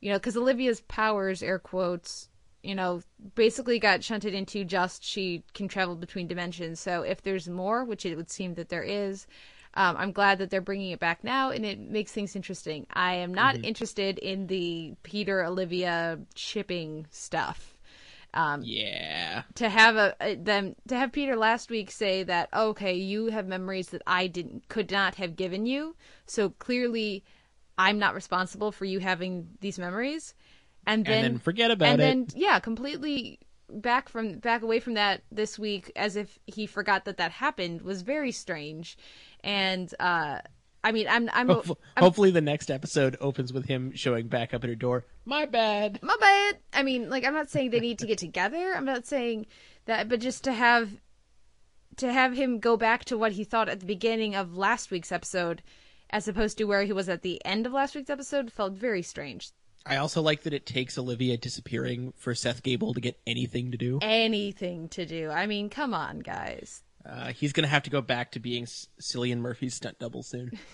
you 0.00 0.10
know, 0.10 0.18
because 0.18 0.36
Olivia's 0.36 0.80
powers, 0.82 1.42
air 1.42 1.58
quotes, 1.58 2.27
you 2.62 2.74
know, 2.74 3.02
basically 3.34 3.78
got 3.78 4.02
shunted 4.04 4.34
into 4.34 4.64
just 4.64 5.04
she 5.04 5.44
can 5.54 5.68
travel 5.68 5.94
between 5.96 6.26
dimensions. 6.26 6.80
So 6.80 7.02
if 7.02 7.22
there's 7.22 7.48
more, 7.48 7.84
which 7.84 8.04
it 8.06 8.16
would 8.16 8.30
seem 8.30 8.54
that 8.54 8.68
there 8.68 8.82
is, 8.82 9.26
um, 9.74 9.96
I'm 9.96 10.12
glad 10.12 10.38
that 10.38 10.50
they're 10.50 10.60
bringing 10.60 10.90
it 10.90 11.00
back 11.00 11.22
now, 11.22 11.50
and 11.50 11.64
it 11.64 11.78
makes 11.78 12.12
things 12.12 12.34
interesting. 12.34 12.86
I 12.92 13.14
am 13.14 13.32
not 13.32 13.58
interested 13.62 14.18
in 14.18 14.46
the 14.48 14.94
Peter 15.02 15.44
Olivia 15.44 16.18
shipping 16.34 17.06
stuff. 17.10 17.76
Um, 18.34 18.62
Yeah. 18.64 19.42
to 19.54 19.68
have 19.68 19.96
a, 19.96 20.14
a 20.20 20.34
them 20.36 20.76
to 20.88 20.96
have 20.96 21.12
Peter 21.12 21.36
last 21.36 21.70
week 21.70 21.90
say 21.90 22.22
that 22.24 22.48
okay, 22.54 22.94
you 22.94 23.26
have 23.26 23.46
memories 23.46 23.88
that 23.90 24.02
I 24.06 24.26
didn't 24.26 24.68
could 24.68 24.90
not 24.90 25.16
have 25.16 25.36
given 25.36 25.66
you, 25.66 25.96
so 26.26 26.50
clearly 26.50 27.24
I'm 27.76 27.98
not 27.98 28.14
responsible 28.14 28.72
for 28.72 28.84
you 28.84 28.98
having 29.00 29.48
these 29.60 29.78
memories, 29.78 30.34
and 30.88 31.04
then 31.04 31.14
and 31.14 31.24
then 31.24 31.38
forget 31.38 31.70
about 31.70 31.88
and 31.88 32.00
it. 32.00 32.04
And 32.04 32.28
then 32.28 32.40
yeah, 32.40 32.58
completely 32.58 33.38
back 33.70 34.08
from 34.08 34.38
back 34.38 34.62
away 34.62 34.80
from 34.80 34.94
that 34.94 35.22
this 35.30 35.58
week 35.58 35.92
as 35.94 36.16
if 36.16 36.38
he 36.46 36.66
forgot 36.66 37.04
that 37.04 37.18
that 37.18 37.30
happened 37.30 37.82
was 37.82 38.02
very 38.02 38.32
strange, 38.32 38.96
and 39.44 39.92
uh, 40.00 40.38
I 40.82 40.92
mean 40.92 41.06
I'm 41.08 41.28
I'm, 41.32 41.48
Hopef- 41.48 41.76
I'm 41.96 42.02
Hopefully, 42.02 42.30
the 42.30 42.40
next 42.40 42.70
episode 42.70 43.16
opens 43.20 43.52
with 43.52 43.66
him 43.66 43.92
showing 43.94 44.28
back 44.28 44.54
up 44.54 44.64
at 44.64 44.70
her 44.70 44.76
door. 44.76 45.04
My 45.24 45.44
bad. 45.44 46.00
my 46.02 46.16
bad. 46.18 46.58
I 46.72 46.82
mean, 46.82 47.10
like 47.10 47.24
I'm 47.24 47.34
not 47.34 47.50
saying 47.50 47.70
they 47.70 47.80
need 47.80 47.98
to 47.98 48.06
get 48.06 48.18
together. 48.18 48.74
I'm 48.74 48.86
not 48.86 49.06
saying 49.06 49.46
that, 49.84 50.08
but 50.08 50.20
just 50.20 50.44
to 50.44 50.52
have 50.52 50.90
to 51.98 52.12
have 52.12 52.34
him 52.34 52.60
go 52.60 52.76
back 52.76 53.04
to 53.06 53.18
what 53.18 53.32
he 53.32 53.44
thought 53.44 53.68
at 53.68 53.80
the 53.80 53.86
beginning 53.86 54.34
of 54.34 54.56
last 54.56 54.90
week's 54.90 55.12
episode, 55.12 55.62
as 56.10 56.28
opposed 56.28 56.56
to 56.58 56.64
where 56.64 56.84
he 56.84 56.92
was 56.92 57.08
at 57.08 57.22
the 57.22 57.44
end 57.44 57.66
of 57.66 57.72
last 57.72 57.94
week's 57.94 58.10
episode, 58.10 58.50
felt 58.52 58.72
very 58.72 59.02
strange. 59.02 59.50
I 59.86 59.96
also 59.96 60.20
like 60.22 60.42
that 60.42 60.52
it 60.52 60.66
takes 60.66 60.98
Olivia 60.98 61.36
disappearing 61.36 62.12
for 62.16 62.34
Seth 62.34 62.62
Gabel 62.62 62.92
to 62.94 63.00
get 63.00 63.18
anything 63.26 63.70
to 63.70 63.78
do. 63.78 63.98
Anything 64.02 64.88
to 64.90 65.06
do. 65.06 65.30
I 65.30 65.46
mean, 65.46 65.70
come 65.70 65.94
on, 65.94 66.18
guys. 66.20 66.82
Uh, 67.08 67.28
he's 67.32 67.52
gonna 67.52 67.68
have 67.68 67.84
to 67.84 67.90
go 67.90 68.02
back 68.02 68.32
to 68.32 68.40
being 68.40 68.64
S- 68.64 68.88
Cillian 69.00 69.38
Murphy's 69.38 69.74
stunt 69.74 69.98
double 69.98 70.22
soon. 70.22 70.52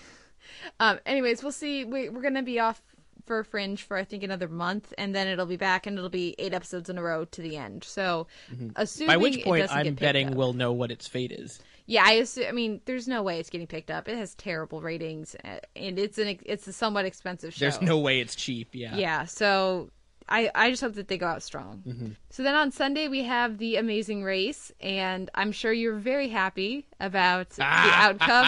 Um. 0.79 0.99
Anyways, 1.07 1.41
we'll 1.41 1.51
see. 1.51 1.85
We, 1.85 2.09
we're 2.09 2.21
gonna 2.21 2.43
be 2.43 2.59
off 2.59 2.79
for 3.25 3.43
Fringe 3.43 3.81
for 3.81 3.97
I 3.97 4.03
think 4.03 4.21
another 4.21 4.47
month, 4.47 4.93
and 4.97 5.13
then 5.15 5.27
it'll 5.27 5.47
be 5.47 5.57
back, 5.57 5.87
and 5.87 5.97
it'll 5.97 6.09
be 6.09 6.35
eight 6.37 6.53
episodes 6.53 6.87
in 6.87 6.99
a 6.99 7.01
row 7.01 7.25
to 7.25 7.41
the 7.41 7.57
end. 7.57 7.83
So, 7.83 8.27
assuming 8.75 9.07
By 9.07 9.17
which 9.17 9.43
point, 9.43 9.75
I'm 9.75 9.95
betting 9.95 10.29
up. 10.29 10.33
we'll 10.35 10.53
know 10.53 10.71
what 10.71 10.91
its 10.91 11.07
fate 11.07 11.31
is. 11.31 11.59
Yeah, 11.87 12.03
I 12.05 12.13
assume. 12.13 12.45
I 12.47 12.51
mean, 12.51 12.81
there's 12.85 13.07
no 13.07 13.21
way 13.21 13.39
it's 13.39 13.49
getting 13.49 13.67
picked 13.67 13.91
up. 13.91 14.07
It 14.07 14.17
has 14.17 14.33
terrible 14.35 14.81
ratings, 14.81 15.35
and 15.43 15.99
it's 15.99 16.17
an 16.17 16.39
it's 16.43 16.67
a 16.67 16.73
somewhat 16.73 17.05
expensive 17.05 17.53
show. 17.53 17.59
There's 17.59 17.81
no 17.81 17.99
way 17.99 18.19
it's 18.19 18.35
cheap. 18.35 18.69
Yeah. 18.73 18.95
Yeah, 18.95 19.25
so 19.25 19.91
I 20.27 20.49
I 20.55 20.71
just 20.71 20.81
hope 20.81 20.93
that 20.95 21.07
they 21.07 21.17
go 21.17 21.27
out 21.27 21.43
strong. 21.43 21.83
Mm-hmm. 21.85 22.07
So 22.31 22.43
then 22.43 22.55
on 22.55 22.71
Sunday 22.71 23.07
we 23.07 23.23
have 23.23 23.59
the 23.59 23.75
Amazing 23.75 24.23
Race, 24.23 24.71
and 24.81 25.29
I'm 25.35 25.51
sure 25.51 25.71
you're 25.71 25.97
very 25.97 26.29
happy 26.29 26.87
about 26.99 27.51
the 27.51 27.63
outcome. 27.63 28.47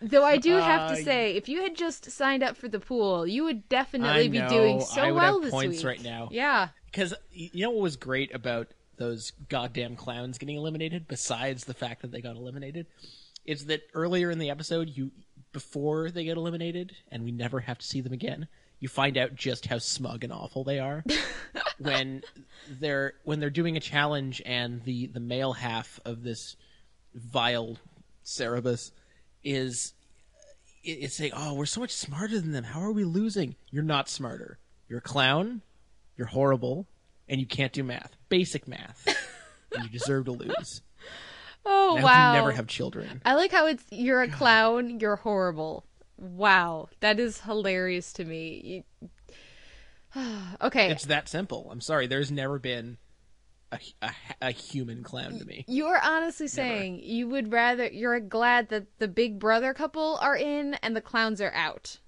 Though 0.00 0.24
I 0.24 0.38
do 0.38 0.56
have 0.56 0.96
to 0.96 1.02
say, 1.02 1.36
if 1.36 1.48
you 1.48 1.62
had 1.62 1.76
just 1.76 2.10
signed 2.10 2.42
up 2.42 2.56
for 2.56 2.68
the 2.68 2.80
pool, 2.80 3.26
you 3.26 3.44
would 3.44 3.68
definitely 3.68 4.28
be 4.28 4.40
doing 4.48 4.80
so 4.80 5.12
well 5.12 5.40
this 5.40 5.50
points 5.50 5.78
week. 5.78 5.86
right 5.86 6.02
now. 6.02 6.28
Yeah. 6.30 6.68
Because 6.86 7.12
you 7.30 7.64
know 7.64 7.70
what 7.70 7.82
was 7.82 7.96
great 7.96 8.34
about 8.34 8.68
those 8.98 9.32
goddamn 9.48 9.96
clowns 9.96 10.38
getting 10.38 10.56
eliminated, 10.56 11.08
besides 11.08 11.64
the 11.64 11.74
fact 11.74 12.02
that 12.02 12.10
they 12.10 12.20
got 12.20 12.36
eliminated, 12.36 12.86
is 13.44 13.66
that 13.66 13.82
earlier 13.94 14.30
in 14.30 14.38
the 14.38 14.50
episode, 14.50 14.90
you 14.94 15.10
before 15.52 16.10
they 16.10 16.24
get 16.24 16.36
eliminated, 16.36 16.94
and 17.10 17.24
we 17.24 17.32
never 17.32 17.60
have 17.60 17.78
to 17.78 17.86
see 17.86 18.00
them 18.00 18.12
again, 18.12 18.48
you 18.80 18.88
find 18.88 19.16
out 19.16 19.34
just 19.34 19.66
how 19.66 19.78
smug 19.78 20.22
and 20.22 20.32
awful 20.32 20.62
they 20.62 20.78
are 20.78 21.02
when 21.78 22.22
they're 22.68 23.14
when 23.24 23.40
they're 23.40 23.50
doing 23.50 23.76
a 23.76 23.80
challenge, 23.80 24.42
and 24.44 24.82
the 24.84 25.06
the 25.06 25.20
male 25.20 25.54
half 25.54 25.98
of 26.04 26.22
this 26.22 26.56
vile 27.14 27.76
Cerberus 28.22 28.92
is 29.42 29.94
it's 30.84 31.16
saying, 31.16 31.32
"Oh, 31.34 31.54
we're 31.54 31.66
so 31.66 31.80
much 31.80 31.92
smarter 31.92 32.40
than 32.40 32.52
them. 32.52 32.64
How 32.64 32.80
are 32.80 32.92
we 32.92 33.04
losing? 33.04 33.56
You're 33.70 33.82
not 33.82 34.08
smarter. 34.08 34.58
You're 34.88 35.00
a 35.00 35.02
clown. 35.02 35.62
You're 36.16 36.28
horrible, 36.28 36.86
and 37.28 37.40
you 37.40 37.46
can't 37.46 37.72
do 37.72 37.82
math. 37.84 38.16
Basic 38.28 38.66
math. 38.68 39.06
and 39.74 39.84
you 39.84 39.90
deserve 39.90 40.24
to 40.26 40.32
lose. 40.32 40.82
Oh 41.66 41.96
I 41.98 42.02
wow. 42.02 42.32
you 42.34 42.38
never 42.40 42.52
have 42.52 42.66
children. 42.66 43.20
I 43.24 43.34
like 43.34 43.52
how 43.52 43.66
it's 43.66 43.84
you're 43.90 44.22
a 44.22 44.28
clown, 44.28 45.00
you're 45.00 45.16
horrible. 45.16 45.84
Wow, 46.16 46.88
that 47.00 47.20
is 47.20 47.40
hilarious 47.40 48.12
to 48.14 48.24
me. 48.24 48.84
You- 48.94 49.10
okay, 50.62 50.90
It's 50.90 51.06
that 51.06 51.28
simple. 51.28 51.68
I'm 51.70 51.80
sorry. 51.80 52.06
There's 52.06 52.30
never 52.30 52.58
been 52.58 52.96
a, 53.70 53.78
a, 54.02 54.10
a 54.42 54.50
human 54.50 55.02
clown 55.02 55.38
to 55.38 55.44
me. 55.44 55.64
you're 55.68 56.00
honestly 56.02 56.48
saying 56.48 57.00
you 57.02 57.28
would 57.28 57.52
rather 57.52 57.86
you're 57.86 58.18
glad 58.20 58.70
that 58.70 58.86
the 58.98 59.08
Big 59.08 59.38
Brother 59.38 59.74
couple 59.74 60.18
are 60.22 60.36
in 60.36 60.74
and 60.82 60.96
the 60.96 61.02
clowns 61.02 61.40
are 61.40 61.52
out. 61.52 61.98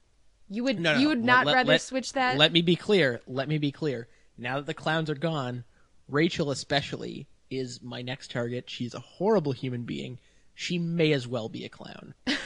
You 0.48 0.64
would 0.64 0.80
No, 0.80 0.94
no, 0.94 0.98
you 1.00 1.08
would 1.08 1.18
Let- 1.18 1.26
not 1.26 1.46
let- 1.46 1.54
rather 1.54 1.68
let- 1.72 1.82
switch 1.82 2.14
that. 2.14 2.38
Let 2.38 2.52
me 2.52 2.62
be 2.62 2.76
clear. 2.76 3.20
Let 3.26 3.48
me 3.48 3.58
be 3.58 3.70
clear. 3.72 4.08
Now 4.40 4.56
that 4.56 4.66
the 4.66 4.74
clowns 4.74 5.10
are 5.10 5.14
gone, 5.14 5.64
Rachel 6.08 6.50
especially 6.50 7.28
is 7.50 7.82
my 7.82 8.02
next 8.02 8.30
target. 8.30 8.68
She's 8.68 8.94
a 8.94 9.00
horrible 9.00 9.52
human 9.52 9.82
being. 9.82 10.18
She 10.54 10.78
may 10.78 11.12
as 11.12 11.28
well 11.28 11.48
be 11.48 11.64
a 11.64 11.68
clown. 11.68 12.14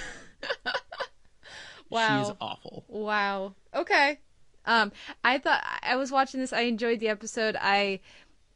Wow. 1.91 2.25
She's 2.25 2.33
awful. 2.41 2.85
Wow. 2.89 3.55
Okay. 3.73 4.19
Um, 4.67 4.91
I 5.23 5.39
thought 5.39 5.63
I 5.83 5.95
was 5.97 6.11
watching 6.11 6.41
this. 6.41 6.53
I 6.53 6.63
enjoyed 6.63 6.99
the 6.99 7.09
episode. 7.09 7.57
I, 7.61 8.01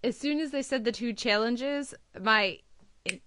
as 0.03 0.17
soon 0.17 0.41
as 0.41 0.51
they 0.51 0.63
said 0.63 0.85
the 0.85 0.91
two 0.91 1.13
challenges, 1.13 1.95
my 2.21 2.59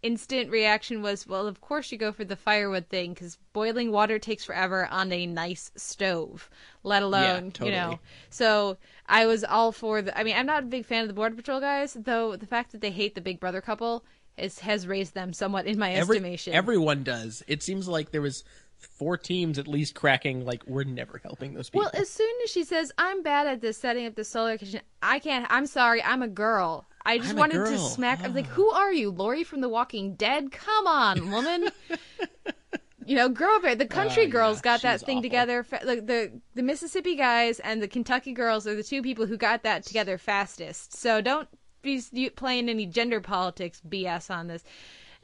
instant 0.04 0.52
reaction 0.52 1.02
was, 1.02 1.26
well, 1.26 1.48
of 1.48 1.62
course 1.62 1.92
you 1.92 1.98
go 1.98 2.12
for 2.12 2.24
the 2.24 2.36
firewood 2.36 2.88
thing 2.90 3.14
because 3.14 3.38
boiling 3.54 3.92
water 3.92 4.20
takes 4.20 4.44
forever 4.44 4.86
on 4.88 5.12
a 5.12 5.26
nice 5.26 5.72
stove, 5.76 6.50
let 6.84 7.04
alone 7.04 7.52
totally. 7.52 7.72
you 7.72 7.76
know. 7.76 8.00
So 8.30 8.78
I 9.08 9.26
was 9.26 9.44
all 9.44 9.72
for 9.72 10.02
the. 10.02 10.18
I 10.18 10.24
mean, 10.24 10.36
I'm 10.36 10.46
not 10.46 10.64
a 10.64 10.68
big 10.68 10.86
fan 10.86 11.02
of 11.02 11.08
the 11.08 11.14
Border 11.14 11.36
Patrol 11.36 11.60
guys, 11.60 11.94
though. 11.94 12.36
The 12.36 12.46
fact 12.46 12.72
that 12.72 12.82
they 12.82 12.92
hate 12.92 13.16
the 13.16 13.22
Big 13.22 13.40
Brother 13.40 13.62
couple 13.62 14.04
is 14.38 14.60
has 14.60 14.88
raised 14.88 15.14
them 15.14 15.34
somewhat 15.34 15.66
in 15.66 15.78
my 15.78 15.92
Every, 15.94 16.18
estimation. 16.18 16.54
everyone 16.54 17.04
does. 17.04 17.44
It 17.48 17.64
seems 17.64 17.88
like 17.88 18.12
there 18.12 18.22
was 18.22 18.44
four 18.78 19.16
teams 19.18 19.60
at 19.60 19.68
least 19.68 19.94
cracking 19.94 20.44
like 20.44 20.64
we're 20.66 20.84
never 20.84 21.20
helping 21.24 21.54
those 21.54 21.70
people. 21.70 21.82
Well, 21.94 22.02
as 22.02 22.10
soon 22.10 22.32
as 22.44 22.50
she 22.50 22.64
says, 22.64 22.92
"I'm 22.98 23.24
bad 23.24 23.48
at 23.48 23.62
this 23.62 23.78
setting 23.78 24.06
up 24.06 24.16
the 24.16 24.24
solar 24.24 24.58
kitchen," 24.58 24.82
I 25.02 25.20
can't. 25.20 25.46
I'm 25.50 25.66
sorry. 25.66 26.02
I'm 26.04 26.22
a 26.22 26.28
girl. 26.28 26.88
I 27.06 27.18
just 27.18 27.32
I'm 27.32 27.36
wanted 27.38 27.54
to 27.54 27.60
girl. 27.72 27.78
smack. 27.90 28.24
I 28.24 28.28
was 28.28 28.36
like, 28.36 28.48
ah. 28.50 28.54
"Who 28.54 28.70
are 28.70 28.94
you, 28.94 29.10
Lori 29.12 29.44
from 29.44 29.62
The 29.62 29.70
Walking 29.70 30.16
Dead? 30.16 30.52
Come 30.52 30.88
on, 30.88 31.32
woman." 31.32 31.70
you 33.06 33.16
know, 33.16 33.30
grow 33.30 33.58
up. 33.58 33.78
The 33.78 33.86
country 33.86 34.26
Oh, 34.26 34.30
girls 34.30 34.58
yeah, 34.58 34.62
got 34.64 34.82
that 34.84 35.02
thing 35.02 35.18
awful. 35.18 35.24
together. 35.24 35.64
fa- 35.64 35.82
Like 35.84 36.06
the 36.08 36.32
the 36.56 36.64
Mississippi 36.64 37.16
guys 37.16 37.60
and 37.60 37.82
the 37.82 37.88
Kentucky 37.88 38.34
girls 38.34 38.68
are 38.68 38.76
the 38.76 38.84
two 38.84 39.02
people 39.02 39.26
who 39.26 39.38
got 39.38 39.64
that 39.64 39.84
together 39.84 40.18
fastest. 40.18 40.94
So 40.94 41.22
don't 41.22 41.50
be 41.82 42.00
playing 42.36 42.70
any 42.70 42.86
gender 42.86 43.20
politics 43.22 43.82
BS 43.88 44.30
on 44.30 44.48
this. 44.48 44.64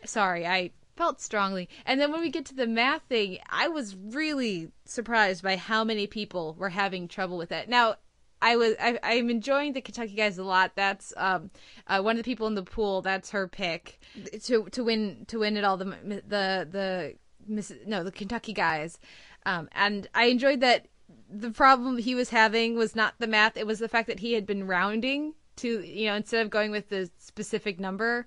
Sorry, 0.05 0.45
I 0.47 0.71
felt 0.95 1.21
strongly. 1.21 1.69
And 1.85 2.01
then 2.01 2.11
when 2.11 2.21
we 2.21 2.31
get 2.31 2.45
to 2.45 2.55
the 2.55 2.65
math 2.65 3.03
thing, 3.03 3.37
I 3.49 3.67
was 3.67 3.95
really 3.95 4.71
surprised 4.85 5.43
by 5.43 5.55
how 5.55 5.83
many 5.83 6.07
people 6.07 6.55
were 6.57 6.69
having 6.69 7.07
trouble 7.07 7.37
with 7.37 7.51
it. 7.51 7.69
Now, 7.69 7.97
I 8.41 8.55
was 8.55 8.75
I, 8.79 8.99
I'm 9.03 9.29
enjoying 9.29 9.73
the 9.73 9.81
Kentucky 9.81 10.13
guys 10.15 10.37
a 10.37 10.43
lot. 10.43 10.71
That's 10.75 11.13
um 11.17 11.49
uh, 11.87 12.01
one 12.01 12.17
of 12.17 12.23
the 12.23 12.29
people 12.29 12.47
in 12.47 12.55
the 12.55 12.63
pool. 12.63 13.01
That's 13.01 13.31
her 13.31 13.47
pick 13.47 13.99
to 14.43 14.65
to 14.71 14.83
win 14.83 15.25
to 15.27 15.39
win 15.39 15.57
it 15.57 15.63
all. 15.63 15.77
The 15.77 15.85
the 15.85 16.67
the 16.69 17.15
Miss, 17.47 17.73
no 17.85 18.03
the 18.03 18.11
Kentucky 18.11 18.53
guys, 18.53 18.99
um 19.45 19.69
and 19.73 20.07
I 20.13 20.25
enjoyed 20.25 20.61
that. 20.61 20.87
The 21.29 21.51
problem 21.51 21.97
he 21.97 22.15
was 22.15 22.29
having 22.29 22.75
was 22.75 22.95
not 22.95 23.15
the 23.19 23.27
math; 23.27 23.57
it 23.57 23.67
was 23.67 23.79
the 23.79 23.89
fact 23.89 24.07
that 24.07 24.19
he 24.19 24.33
had 24.33 24.45
been 24.45 24.67
rounding 24.67 25.33
to 25.57 25.81
you 25.81 26.05
know 26.07 26.15
instead 26.15 26.45
of 26.45 26.49
going 26.49 26.71
with 26.71 26.89
the 26.89 27.09
specific 27.17 27.79
number. 27.79 28.25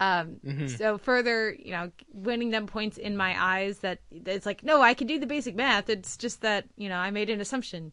Um, 0.00 0.40
So 0.68 0.98
further, 0.98 1.54
you 1.58 1.70
know, 1.70 1.92
winning 2.12 2.50
them 2.50 2.66
points 2.66 2.98
in 2.98 3.16
my 3.16 3.40
eyes 3.40 3.78
that 3.80 4.00
it's 4.10 4.44
like, 4.46 4.64
no, 4.64 4.82
I 4.82 4.94
can 4.94 5.06
do 5.06 5.18
the 5.20 5.26
basic 5.26 5.54
math. 5.54 5.88
It's 5.88 6.16
just 6.16 6.40
that 6.40 6.64
you 6.76 6.88
know 6.88 6.96
I 6.96 7.10
made 7.10 7.30
an 7.30 7.40
assumption. 7.40 7.92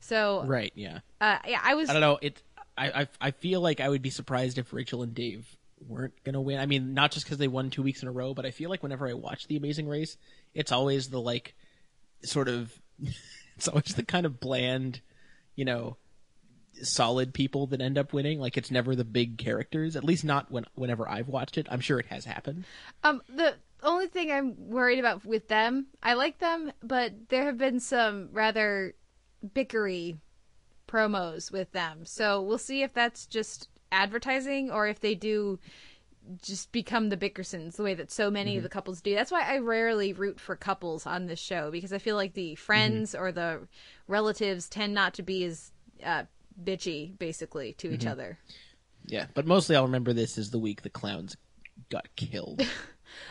So 0.00 0.44
right? 0.46 0.72
Yeah. 0.74 1.00
uh, 1.20 1.38
yeah, 1.46 1.60
I 1.62 1.74
was. 1.74 1.88
I 1.88 1.92
don't 1.92 2.02
know. 2.02 2.18
It. 2.20 2.42
I, 2.76 3.02
I. 3.02 3.08
I 3.20 3.30
feel 3.30 3.60
like 3.60 3.80
I 3.80 3.88
would 3.88 4.02
be 4.02 4.10
surprised 4.10 4.58
if 4.58 4.72
Rachel 4.72 5.02
and 5.02 5.14
Dave 5.14 5.56
weren't 5.86 6.14
gonna 6.24 6.40
win. 6.40 6.58
I 6.58 6.66
mean, 6.66 6.94
not 6.94 7.12
just 7.12 7.26
because 7.26 7.38
they 7.38 7.48
won 7.48 7.70
two 7.70 7.82
weeks 7.82 8.02
in 8.02 8.08
a 8.08 8.12
row, 8.12 8.34
but 8.34 8.46
I 8.46 8.50
feel 8.50 8.70
like 8.70 8.82
whenever 8.82 9.08
I 9.08 9.14
watch 9.14 9.46
The 9.46 9.56
Amazing 9.56 9.88
Race, 9.88 10.16
it's 10.54 10.72
always 10.72 11.08
the 11.08 11.20
like, 11.20 11.54
sort 12.22 12.48
of, 12.48 12.72
it's 13.56 13.68
always 13.68 13.94
the 13.94 14.02
kind 14.02 14.26
of 14.26 14.40
bland, 14.40 15.00
you 15.56 15.64
know, 15.64 15.96
solid 16.82 17.34
people 17.34 17.66
that 17.68 17.80
end 17.80 17.98
up 17.98 18.12
winning. 18.12 18.40
Like 18.40 18.56
it's 18.56 18.70
never 18.70 18.94
the 18.94 19.04
big 19.04 19.38
characters. 19.38 19.96
At 19.96 20.04
least 20.04 20.24
not 20.24 20.50
when 20.50 20.66
whenever 20.74 21.08
I've 21.08 21.28
watched 21.28 21.58
it. 21.58 21.66
I'm 21.70 21.80
sure 21.80 21.98
it 21.98 22.06
has 22.06 22.24
happened. 22.24 22.64
Um, 23.04 23.22
the 23.28 23.54
only 23.82 24.06
thing 24.06 24.30
I'm 24.30 24.68
worried 24.68 24.98
about 24.98 25.24
with 25.24 25.48
them, 25.48 25.86
I 26.02 26.14
like 26.14 26.38
them, 26.38 26.72
but 26.82 27.28
there 27.28 27.44
have 27.44 27.58
been 27.58 27.80
some 27.80 28.28
rather 28.32 28.94
bickery 29.46 30.18
promos 30.88 31.50
with 31.52 31.72
them. 31.72 32.04
So 32.04 32.42
we'll 32.42 32.58
see 32.58 32.82
if 32.82 32.92
that's 32.92 33.26
just 33.26 33.68
advertising 33.92 34.70
or 34.70 34.86
if 34.86 35.00
they 35.00 35.14
do 35.14 35.58
just 36.42 36.70
become 36.70 37.08
the 37.08 37.16
Bickersons 37.16 37.76
the 37.76 37.82
way 37.82 37.94
that 37.94 38.10
so 38.10 38.30
many 38.30 38.56
of 38.56 38.62
the 38.62 38.68
couples 38.68 39.00
do. 39.00 39.14
That's 39.14 39.32
why 39.32 39.42
I 39.42 39.58
rarely 39.58 40.12
root 40.12 40.38
for 40.38 40.54
couples 40.54 41.06
on 41.06 41.26
this 41.26 41.38
show 41.38 41.70
because 41.70 41.92
I 41.92 41.98
feel 41.98 42.14
like 42.16 42.34
the 42.34 42.54
friends 42.56 43.14
or 43.14 43.32
the 43.32 43.66
relatives 44.06 44.68
tend 44.68 44.94
not 44.94 45.14
to 45.14 45.22
be 45.22 45.44
as 45.44 45.72
uh, 46.04 46.24
bitchy, 46.62 47.16
basically, 47.18 47.72
to 47.74 47.92
each 47.92 48.06
other. 48.06 48.38
Yeah, 49.06 49.26
but 49.34 49.46
mostly 49.46 49.76
I'll 49.76 49.86
remember 49.86 50.12
this 50.12 50.38
as 50.38 50.50
the 50.50 50.58
week 50.58 50.82
the 50.82 50.90
clowns 50.90 51.36
got 51.88 52.14
killed. 52.16 52.62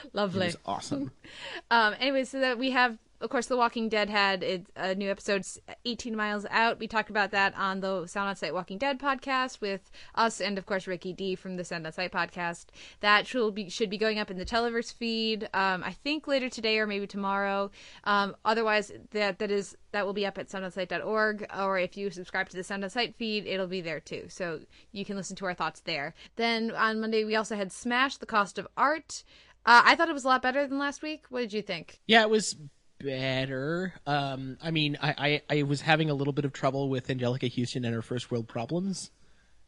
It 0.04 0.14
Lovely. 0.14 0.48
was 0.48 0.58
awesome. 0.66 1.12
Um, 1.72 1.96
anyway, 2.00 2.26
so 2.26 2.42
that 2.42 2.58
we 2.58 2.72
have, 2.72 2.98
of 3.22 3.30
course, 3.30 3.48
The 3.48 3.58
Walking 3.58 3.90
Dead 3.90 4.10
had 4.10 4.66
a 4.76 4.96
new 4.96 5.12
episode, 5.12 5.46
18 5.84 6.16
Miles 6.16 6.46
Out. 6.50 6.80
We 6.80 6.88
talked 6.88 7.10
about 7.10 7.32
that 7.32 7.54
on 7.58 7.82
the 7.82 8.08
Sound 8.08 8.30
on 8.30 8.36
Sight 8.36 8.54
Walking 8.54 8.78
Dead 8.78 9.00
podcast 9.00 9.60
with 9.60 9.92
us 10.16 10.40
and, 10.40 10.58
of 10.58 10.66
course, 10.66 10.88
Ricky 10.88 11.12
D 11.12 11.36
from 11.36 11.58
the 11.58 11.66
Sound 11.66 11.86
on 11.86 11.92
Sight 11.92 12.14
podcast. 12.14 12.68
That 13.02 13.28
should 13.28 13.54
be 13.54 13.70
should 13.70 13.90
be 13.90 13.98
going 13.98 14.20
up 14.20 14.32
in 14.32 14.38
the 14.38 14.46
Televerse 14.46 14.94
feed. 14.94 15.50
Um, 15.54 15.84
I 15.84 15.92
think 15.92 16.28
later 16.28 16.50
today 16.50 16.80
or 16.80 16.88
maybe 16.88 17.08
tomorrow. 17.08 17.72
Um, 18.06 18.36
otherwise, 18.46 18.92
that 19.12 19.40
that 19.40 19.52
is 19.52 19.76
that 19.92 20.06
will 20.06 20.14
be 20.14 20.26
up 20.26 20.38
at 20.38 20.48
soundonsight.org, 20.48 21.48
or 21.58 21.78
if 21.78 21.98
you 21.98 22.10
subscribe 22.12 22.48
to 22.50 22.56
the 22.56 22.64
Sound 22.64 22.84
on 22.84 22.90
Sight 22.90 23.16
feed, 23.16 23.46
it'll 23.46 23.68
be 23.68 23.82
there 23.82 24.00
too. 24.00 24.26
So 24.30 24.62
you 24.94 25.04
can 25.04 25.18
listen 25.18 25.36
to 25.38 25.46
our 25.46 25.54
thoughts 25.54 25.82
there. 25.82 26.14
Then 26.38 26.72
on 26.72 27.02
Monday, 27.02 27.26
we 27.26 27.36
also 27.36 27.56
had 27.56 27.72
Smash: 27.74 28.18
The 28.18 28.26
Cost 28.26 28.58
of 28.58 28.68
Art. 28.78 29.24
Uh, 29.66 29.82
I 29.84 29.96
thought 29.96 30.10
it 30.10 30.14
was 30.14 30.24
a 30.24 30.30
lot 30.30 30.42
better 30.42 30.66
than 30.66 30.80
last 30.80 31.02
week. 31.02 31.26
What 31.30 31.42
did 31.42 31.54
you 31.54 31.62
think? 31.62 32.00
Yeah, 32.08 32.22
it 32.22 32.30
was 32.30 32.56
better. 33.04 33.94
Um, 34.06 34.58
I 34.62 34.72
mean, 34.72 34.98
I, 35.02 35.42
I, 35.50 35.58
I 35.60 35.64
was 35.64 35.82
having 35.82 36.10
a 36.10 36.14
little 36.14 36.34
bit 36.34 36.46
of 36.46 36.54
trouble 36.54 36.90
with 36.90 37.08
Anjelica 37.08 37.54
Huston 37.54 37.86
and 37.86 37.94
her 37.94 38.02
first 38.02 38.32
world 38.32 38.48
problems. 38.48 39.12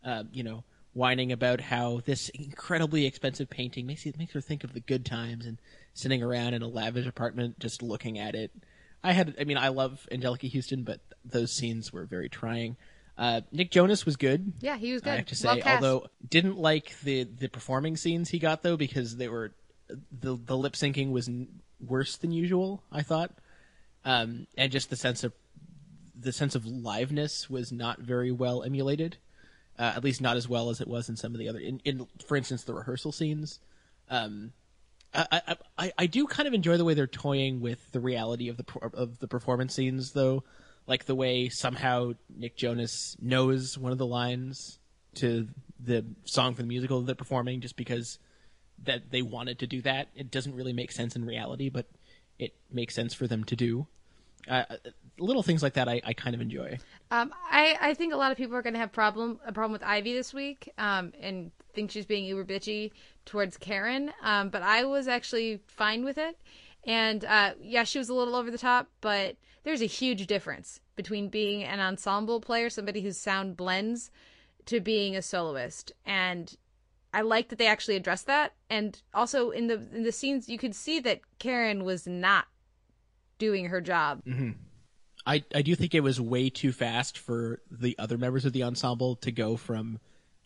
Uh, 0.03 0.23
you 0.31 0.43
know, 0.43 0.63
whining 0.93 1.31
about 1.31 1.61
how 1.61 2.01
this 2.05 2.29
incredibly 2.29 3.05
expensive 3.05 3.49
painting 3.49 3.85
makes 3.85 4.05
it 4.05 4.17
makes 4.17 4.33
her 4.33 4.41
think 4.41 4.63
of 4.63 4.73
the 4.73 4.79
good 4.79 5.05
times 5.05 5.45
and 5.45 5.57
sitting 5.93 6.21
around 6.23 6.53
in 6.53 6.61
a 6.61 6.67
lavish 6.67 7.05
apartment 7.05 7.59
just 7.59 7.81
looking 7.81 8.17
at 8.19 8.35
it. 8.35 8.51
I 9.03 9.13
had, 9.13 9.35
I 9.39 9.45
mean, 9.45 9.57
I 9.57 9.69
love 9.69 10.07
Anjelica 10.11 10.51
Huston, 10.53 10.83
but 10.83 10.99
those 11.25 11.51
scenes 11.51 11.91
were 11.91 12.05
very 12.05 12.29
trying. 12.29 12.77
Uh, 13.17 13.41
Nick 13.51 13.71
Jonas 13.71 14.05
was 14.05 14.15
good. 14.15 14.53
Yeah, 14.61 14.77
he 14.77 14.93
was 14.93 15.01
good. 15.01 15.13
I 15.13 15.15
have 15.17 15.25
to 15.27 15.35
say, 15.35 15.47
Well 15.47 15.59
although 15.65 16.07
didn't 16.27 16.57
like 16.57 16.99
the 17.01 17.23
the 17.23 17.49
performing 17.49 17.97
scenes 17.97 18.29
he 18.29 18.39
got 18.39 18.63
though 18.63 18.77
because 18.77 19.17
they 19.17 19.27
were 19.27 19.53
the 19.87 20.37
the 20.37 20.57
lip 20.57 20.73
syncing 20.73 21.11
was 21.11 21.29
worse 21.85 22.17
than 22.17 22.31
usual. 22.31 22.83
I 22.91 23.01
thought, 23.01 23.31
um, 24.05 24.47
and 24.57 24.71
just 24.71 24.89
the 24.89 24.95
sense 24.95 25.23
of 25.23 25.33
the 26.17 26.31
sense 26.31 26.55
of 26.55 26.63
liveness 26.63 27.49
was 27.49 27.71
not 27.71 27.99
very 27.99 28.31
well 28.31 28.63
emulated. 28.63 29.17
Uh, 29.79 29.93
at 29.95 30.03
least 30.03 30.21
not 30.21 30.37
as 30.37 30.47
well 30.47 30.69
as 30.69 30.79
it 30.79 30.87
was 30.87 31.09
in 31.09 31.15
some 31.15 31.33
of 31.33 31.39
the 31.39 31.49
other. 31.49 31.59
In, 31.59 31.81
in 31.85 32.05
for 32.27 32.37
instance, 32.37 32.63
the 32.63 32.73
rehearsal 32.73 33.11
scenes. 33.11 33.59
Um, 34.09 34.51
I, 35.13 35.55
I, 35.77 35.91
I, 35.97 36.05
do 36.05 36.27
kind 36.27 36.47
of 36.47 36.53
enjoy 36.53 36.77
the 36.77 36.85
way 36.85 36.93
they're 36.93 37.07
toying 37.07 37.59
with 37.59 37.91
the 37.91 37.99
reality 37.99 38.47
of 38.47 38.57
the 38.57 38.65
of 38.93 39.19
the 39.19 39.27
performance 39.27 39.73
scenes, 39.73 40.11
though. 40.11 40.43
Like 40.87 41.05
the 41.05 41.15
way 41.15 41.49
somehow 41.49 42.13
Nick 42.29 42.57
Jonas 42.57 43.15
knows 43.21 43.77
one 43.77 43.91
of 43.91 43.97
the 43.97 44.05
lines 44.05 44.79
to 45.15 45.47
the 45.79 46.05
song 46.25 46.53
for 46.53 46.61
the 46.61 46.67
musical 46.67 46.99
that 46.99 47.05
they're 47.05 47.15
performing, 47.15 47.61
just 47.61 47.75
because 47.75 48.19
that 48.85 49.11
they 49.11 49.21
wanted 49.21 49.59
to 49.59 49.67
do 49.67 49.81
that. 49.81 50.09
It 50.15 50.31
doesn't 50.31 50.55
really 50.55 50.73
make 50.73 50.91
sense 50.91 51.15
in 51.15 51.25
reality, 51.25 51.69
but 51.69 51.87
it 52.39 52.55
makes 52.71 52.95
sense 52.95 53.13
for 53.13 53.27
them 53.27 53.43
to 53.45 53.55
do. 53.55 53.87
Uh, 54.47 54.63
little 55.19 55.43
things 55.43 55.61
like 55.61 55.73
that, 55.73 55.87
I, 55.87 56.01
I 56.03 56.13
kind 56.13 56.33
of 56.33 56.41
enjoy. 56.41 56.79
Um, 57.11 57.31
I, 57.49 57.77
I 57.79 57.93
think 57.93 58.13
a 58.13 58.17
lot 58.17 58.31
of 58.31 58.37
people 58.37 58.55
are 58.55 58.61
going 58.61 58.73
to 58.73 58.79
have 58.79 58.91
problem 58.91 59.39
a 59.45 59.51
problem 59.51 59.71
with 59.71 59.83
Ivy 59.83 60.13
this 60.13 60.33
week, 60.33 60.71
um, 60.77 61.13
and 61.21 61.51
think 61.73 61.91
she's 61.91 62.05
being 62.05 62.25
uber 62.25 62.43
bitchy 62.43 62.91
towards 63.25 63.57
Karen. 63.57 64.11
Um, 64.23 64.49
but 64.49 64.63
I 64.63 64.83
was 64.85 65.07
actually 65.07 65.61
fine 65.67 66.03
with 66.03 66.17
it, 66.17 66.39
and 66.85 67.23
uh, 67.23 67.51
yeah, 67.61 67.83
she 67.83 67.99
was 67.99 68.09
a 68.09 68.15
little 68.15 68.35
over 68.35 68.49
the 68.49 68.57
top, 68.57 68.87
but 69.01 69.35
there's 69.63 69.81
a 69.81 69.85
huge 69.85 70.25
difference 70.25 70.79
between 70.95 71.29
being 71.29 71.63
an 71.63 71.79
ensemble 71.79 72.41
player, 72.41 72.69
somebody 72.69 73.01
whose 73.01 73.17
sound 73.17 73.55
blends, 73.55 74.09
to 74.65 74.79
being 74.79 75.15
a 75.15 75.21
soloist, 75.21 75.91
and 76.05 76.55
I 77.13 77.21
like 77.21 77.49
that 77.49 77.59
they 77.59 77.67
actually 77.67 77.95
addressed 77.95 78.27
that, 78.27 78.53
and 78.69 78.99
also 79.13 79.49
in 79.51 79.67
the 79.67 79.75
in 79.93 80.03
the 80.03 80.11
scenes 80.11 80.47
you 80.47 80.57
could 80.57 80.75
see 80.75 80.99
that 81.01 81.21
Karen 81.39 81.83
was 81.83 82.07
not 82.07 82.45
doing 83.37 83.65
her 83.65 83.81
job. 83.81 84.23
Mm-hmm. 84.25 84.51
I, 85.25 85.43
I 85.53 85.61
do 85.61 85.75
think 85.75 85.93
it 85.93 86.01
was 86.01 86.19
way 86.19 86.49
too 86.49 86.71
fast 86.71 87.17
for 87.17 87.61
the 87.69 87.95
other 87.99 88.17
members 88.17 88.45
of 88.45 88.53
the 88.53 88.63
ensemble 88.63 89.17
to 89.17 89.31
go 89.31 89.55
from 89.55 89.99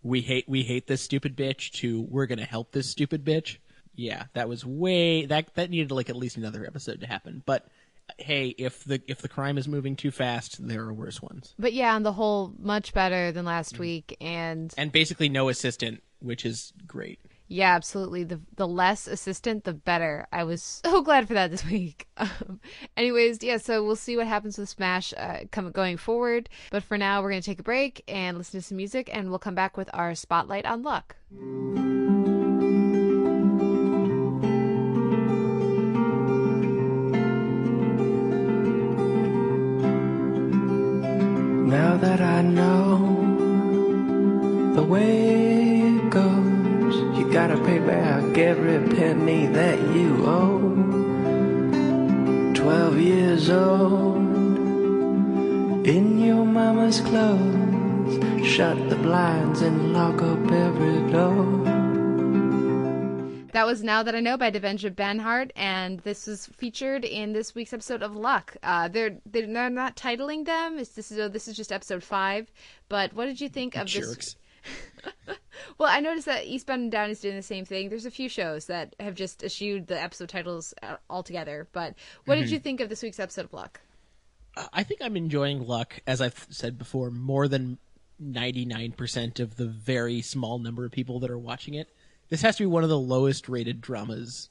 we 0.03 0.21
hate 0.21 0.47
we 0.47 0.63
hate 0.63 0.87
this 0.87 1.01
stupid 1.01 1.35
bitch 1.35 1.71
to 1.73 2.01
we're 2.01 2.25
gonna 2.25 2.45
help 2.45 2.71
this 2.71 2.89
stupid 2.89 3.23
bitch. 3.25 3.57
Yeah, 3.95 4.25
that 4.33 4.49
was 4.49 4.65
way 4.65 5.25
that 5.25 5.53
that 5.55 5.69
needed 5.69 5.91
like 5.91 6.09
at 6.09 6.15
least 6.15 6.37
another 6.37 6.65
episode 6.65 7.01
to 7.01 7.07
happen. 7.07 7.41
But 7.45 7.67
hey, 8.17 8.49
if 8.57 8.83
the 8.83 9.01
if 9.07 9.21
the 9.21 9.29
crime 9.29 9.57
is 9.57 9.67
moving 9.67 9.95
too 9.95 10.11
fast, 10.11 10.65
there 10.65 10.81
are 10.81 10.93
worse 10.93 11.21
ones. 11.21 11.53
But 11.57 11.73
yeah, 11.73 11.95
on 11.95 12.03
the 12.03 12.13
whole, 12.13 12.53
much 12.59 12.93
better 12.93 13.31
than 13.31 13.45
last 13.45 13.73
mm-hmm. 13.73 13.81
week, 13.81 14.17
and 14.21 14.73
And 14.77 14.91
basically 14.91 15.29
no 15.29 15.49
assistant, 15.49 16.03
which 16.19 16.45
is 16.45 16.73
great. 16.87 17.19
Yeah, 17.47 17.75
absolutely. 17.75 18.23
The 18.23 18.41
the 18.55 18.67
less 18.67 19.07
assistant, 19.07 19.65
the 19.65 19.73
better. 19.73 20.27
I 20.31 20.43
was 20.43 20.63
so 20.63 21.01
glad 21.03 21.27
for 21.27 21.35
that 21.35 21.51
this 21.51 21.65
week. 21.65 22.07
Um, 22.17 22.61
anyways, 22.95 23.43
yeah. 23.43 23.57
So 23.57 23.83
we'll 23.83 23.97
see 23.97 24.15
what 24.15 24.25
happens 24.25 24.57
with 24.57 24.69
Smash 24.69 25.13
uh, 25.17 25.39
come 25.51 25.69
going 25.71 25.97
forward. 25.97 26.47
But 26.71 26.81
for 26.81 26.97
now, 26.97 27.21
we're 27.21 27.29
gonna 27.29 27.41
take 27.41 27.59
a 27.59 27.63
break 27.63 28.03
and 28.07 28.37
listen 28.37 28.61
to 28.61 28.65
some 28.65 28.77
music, 28.77 29.09
and 29.11 29.29
we'll 29.29 29.37
come 29.37 29.53
back 29.53 29.75
with 29.75 29.89
our 29.93 30.15
spotlight 30.15 30.65
on 30.65 30.81
luck. 30.81 31.17
Now 41.69 41.97
that 41.97 42.21
I 42.21 42.41
know 42.41 43.15
the 44.73 44.83
way 44.83 45.61
it 45.61 45.64
goes, 46.15 46.95
you 47.17 47.29
gotta 47.29 47.57
pay 47.65 47.77
back 47.79 48.37
every 48.37 48.79
penny 48.95 49.47
that 49.47 49.77
you 49.93 50.25
owe. 50.25 50.71
Twelve 52.53 52.97
years 52.97 53.49
old, 53.49 54.15
in 55.85 56.17
your 56.25 56.45
mama's 56.45 57.01
clothes, 57.01 58.47
shut 58.47 58.77
the 58.89 58.95
blinds 58.95 59.61
and 59.61 59.91
lock 59.91 60.21
up 60.21 60.49
every 60.49 61.11
door. 61.11 61.65
That 63.51 63.65
was 63.65 63.83
Now 63.83 64.01
That 64.03 64.15
I 64.15 64.21
Know 64.21 64.37
by 64.37 64.51
Devendra 64.51 64.95
Banhart, 64.95 65.51
and 65.57 65.99
this 65.99 66.27
was 66.27 66.45
featured 66.47 67.03
in 67.03 67.33
this 67.33 67.53
week's 67.53 67.73
episode 67.73 68.03
of 68.03 68.15
Luck. 68.15 68.55
Uh, 68.63 68.87
they're, 68.87 69.17
they're 69.25 69.47
they're 69.47 69.69
not 69.69 69.97
titling 69.97 70.45
them. 70.45 70.79
It's, 70.79 70.91
this 70.91 71.11
is 71.11 71.19
oh, 71.19 71.27
this 71.27 71.49
is 71.49 71.57
just 71.57 71.73
episode 71.73 72.03
five. 72.03 72.49
But 72.87 73.11
what 73.13 73.25
did 73.25 73.41
you 73.41 73.49
think 73.49 73.75
of 73.75 73.87
Jerks. 73.87 74.35
this? 75.27 75.37
Well, 75.77 75.89
I 75.89 75.99
noticed 75.99 76.25
that 76.25 76.45
Eastbound 76.45 76.83
and 76.83 76.91
Down 76.91 77.09
is 77.09 77.19
doing 77.19 77.35
the 77.35 77.41
same 77.41 77.65
thing. 77.65 77.89
There's 77.89 78.05
a 78.05 78.11
few 78.11 78.29
shows 78.29 78.65
that 78.65 78.95
have 78.99 79.15
just 79.15 79.43
eschewed 79.43 79.87
the 79.87 80.01
episode 80.01 80.29
titles 80.29 80.73
uh, 80.83 80.97
altogether. 81.09 81.67
But 81.71 81.95
what 82.25 82.35
did 82.35 82.49
you 82.49 82.59
think 82.59 82.81
of 82.81 82.89
this 82.89 83.03
week's 83.03 83.19
episode 83.19 83.45
of 83.45 83.53
Luck? 83.53 83.81
I 84.71 84.83
think 84.83 85.01
I'm 85.01 85.17
enjoying 85.17 85.65
Luck, 85.67 86.01
as 86.07 86.21
I've 86.21 86.47
said 86.49 86.77
before, 86.77 87.11
more 87.11 87.47
than 87.47 87.77
99% 88.23 89.39
of 89.39 89.57
the 89.57 89.65
very 89.65 90.21
small 90.21 90.59
number 90.59 90.85
of 90.85 90.91
people 90.91 91.19
that 91.19 91.29
are 91.29 91.37
watching 91.37 91.73
it. 91.73 91.89
This 92.29 92.41
has 92.41 92.55
to 92.57 92.63
be 92.63 92.67
one 92.67 92.83
of 92.83 92.89
the 92.89 92.99
lowest 92.99 93.49
rated 93.49 93.81
dramas 93.81 94.49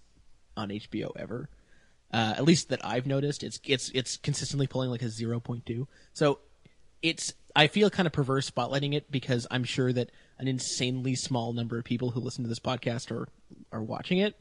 on 0.57 0.69
HBO 0.69 1.11
ever. 1.17 1.49
Uh, 2.13 2.35
at 2.37 2.45
least 2.45 2.69
that 2.69 2.85
I've 2.85 3.07
noticed. 3.07 3.43
It's 3.43 3.59
it's 3.65 3.91
it's 3.91 4.17
consistently 4.19 4.69
pulling 4.69 4.91
like 4.91 5.03
a 5.03 5.07
0.2. 5.07 5.87
So 6.13 6.39
it's 7.03 7.35
I 7.57 7.67
feel 7.67 7.91
kind 7.91 8.07
of 8.07 8.13
perverse 8.13 8.49
spotlighting 8.49 8.95
it 8.95 9.11
because 9.11 9.47
I'm 9.51 9.65
sure 9.65 9.93
that 9.93 10.11
an 10.39 10.49
insanely 10.49 11.15
small 11.15 11.53
number 11.53 11.79
of 11.79 11.85
people 11.85 12.11
who 12.11 12.21
listen 12.21 12.45
to 12.45 12.49
this 12.49 12.61
podcast 12.61 13.11
are 13.11 13.29
are 13.73 13.83
watching 13.83 14.19
it. 14.19 14.41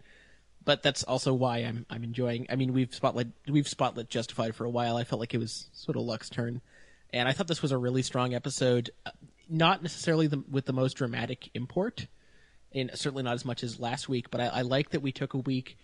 But 0.65 0.81
that's 0.81 1.03
also 1.03 1.33
why 1.33 1.57
I'm 1.59 1.85
I'm 1.89 2.03
enjoying. 2.03 2.47
I 2.49 2.55
mean, 2.55 2.73
we've 2.73 2.93
spotlight 2.93 3.27
we've 3.47 3.67
spotlight 3.67 4.09
Justified 4.09 4.55
for 4.55 4.65
a 4.65 4.69
while. 4.69 4.97
I 4.97 5.03
felt 5.03 5.19
like 5.19 5.33
it 5.33 5.39
was 5.39 5.69
sort 5.73 5.97
of 5.97 6.03
Luck's 6.03 6.29
turn, 6.29 6.61
and 7.11 7.27
I 7.27 7.33
thought 7.33 7.47
this 7.47 7.61
was 7.61 7.71
a 7.71 7.77
really 7.77 8.01
strong 8.01 8.33
episode. 8.33 8.89
Uh, 9.05 9.11
Not 9.49 9.83
necessarily 9.83 10.27
the, 10.27 10.41
with 10.49 10.65
the 10.65 10.73
most 10.73 10.93
dramatic 10.93 11.49
import, 11.53 12.07
and 12.71 12.89
certainly 12.93 13.23
not 13.23 13.33
as 13.33 13.43
much 13.43 13.61
as 13.61 13.79
last 13.79 14.07
week. 14.07 14.31
But 14.31 14.39
I, 14.39 14.45
I 14.47 14.61
like 14.61 14.91
that 14.91 15.01
we 15.01 15.11
took 15.11 15.33
a 15.33 15.39
week 15.39 15.77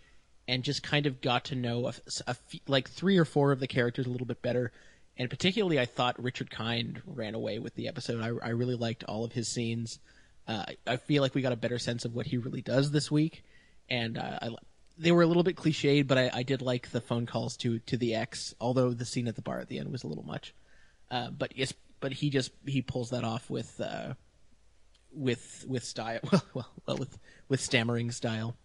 and 0.47 0.64
just 0.64 0.82
kind 0.82 1.05
of 1.05 1.22
got 1.22 1.45
to 1.45 1.55
know 1.55 1.91
a, 2.26 2.36
like 2.68 2.89
three 2.89 3.18
or 3.18 3.26
four 3.26 3.51
of 3.51 3.60
the 3.60 3.68
characters 3.68 4.07
a 4.07 4.10
little 4.10 4.26
bit 4.26 4.41
better, 4.41 4.72
and 5.20 5.30
particularly 5.30 5.78
I 5.78 5.86
thought 5.86 6.22
Richard 6.22 6.49
Kind 6.49 7.01
ran 7.05 7.36
away 7.36 7.59
with 7.59 7.76
the 7.76 7.89
episode. 7.89 8.22
I, 8.22 8.47
I 8.47 8.51
really 8.51 8.76
liked 8.76 9.03
all 9.03 9.26
of 9.26 9.34
his 9.34 9.49
scenes. 9.49 9.99
Uh, 10.47 10.63
I 10.88 10.95
feel 10.95 11.22
like 11.22 11.36
we 11.36 11.41
got 11.41 11.51
a 11.51 11.57
better 11.57 11.78
sense 11.78 12.05
of 12.05 12.15
what 12.15 12.26
he 12.26 12.38
really 12.38 12.61
does 12.61 12.89
this 12.89 13.11
week, 13.11 13.43
and 13.89 14.17
uh, 14.17 14.39
I, 14.41 14.49
they 14.97 15.11
were 15.11 15.22
a 15.22 15.28
little 15.28 15.43
bit 15.43 15.57
cliched, 15.57 16.07
but 16.07 16.17
I, 16.17 16.32
I 16.34 16.43
did 16.43 16.61
like 16.61 16.89
the 16.89 17.01
phone 17.01 17.28
calls 17.28 17.57
to 17.57 17.80
to 17.80 17.97
the 17.97 18.15
ex. 18.15 18.55
Although 18.59 18.93
the 18.93 19.05
scene 19.05 19.28
at 19.28 19.36
the 19.36 19.43
bar 19.43 19.59
at 19.59 19.67
the 19.67 19.78
end 19.78 19.91
was 19.91 20.03
a 20.03 20.07
little 20.07 20.26
much, 20.26 20.55
uh, 21.11 21.30
but 21.30 21.55
yes, 21.55 21.74
but 21.99 22.13
he 22.13 22.32
just 22.32 22.51
he 22.65 22.82
pulls 22.82 23.11
that 23.11 23.24
off 23.24 23.49
with 23.49 23.80
uh, 23.80 24.13
with 25.13 25.65
with 25.67 25.84
style. 25.84 26.22
Well, 26.32 26.43
well, 26.53 26.70
well 26.88 26.97
with 26.97 27.20
with 27.49 27.59
stammering 27.59 28.11
style. 28.11 28.55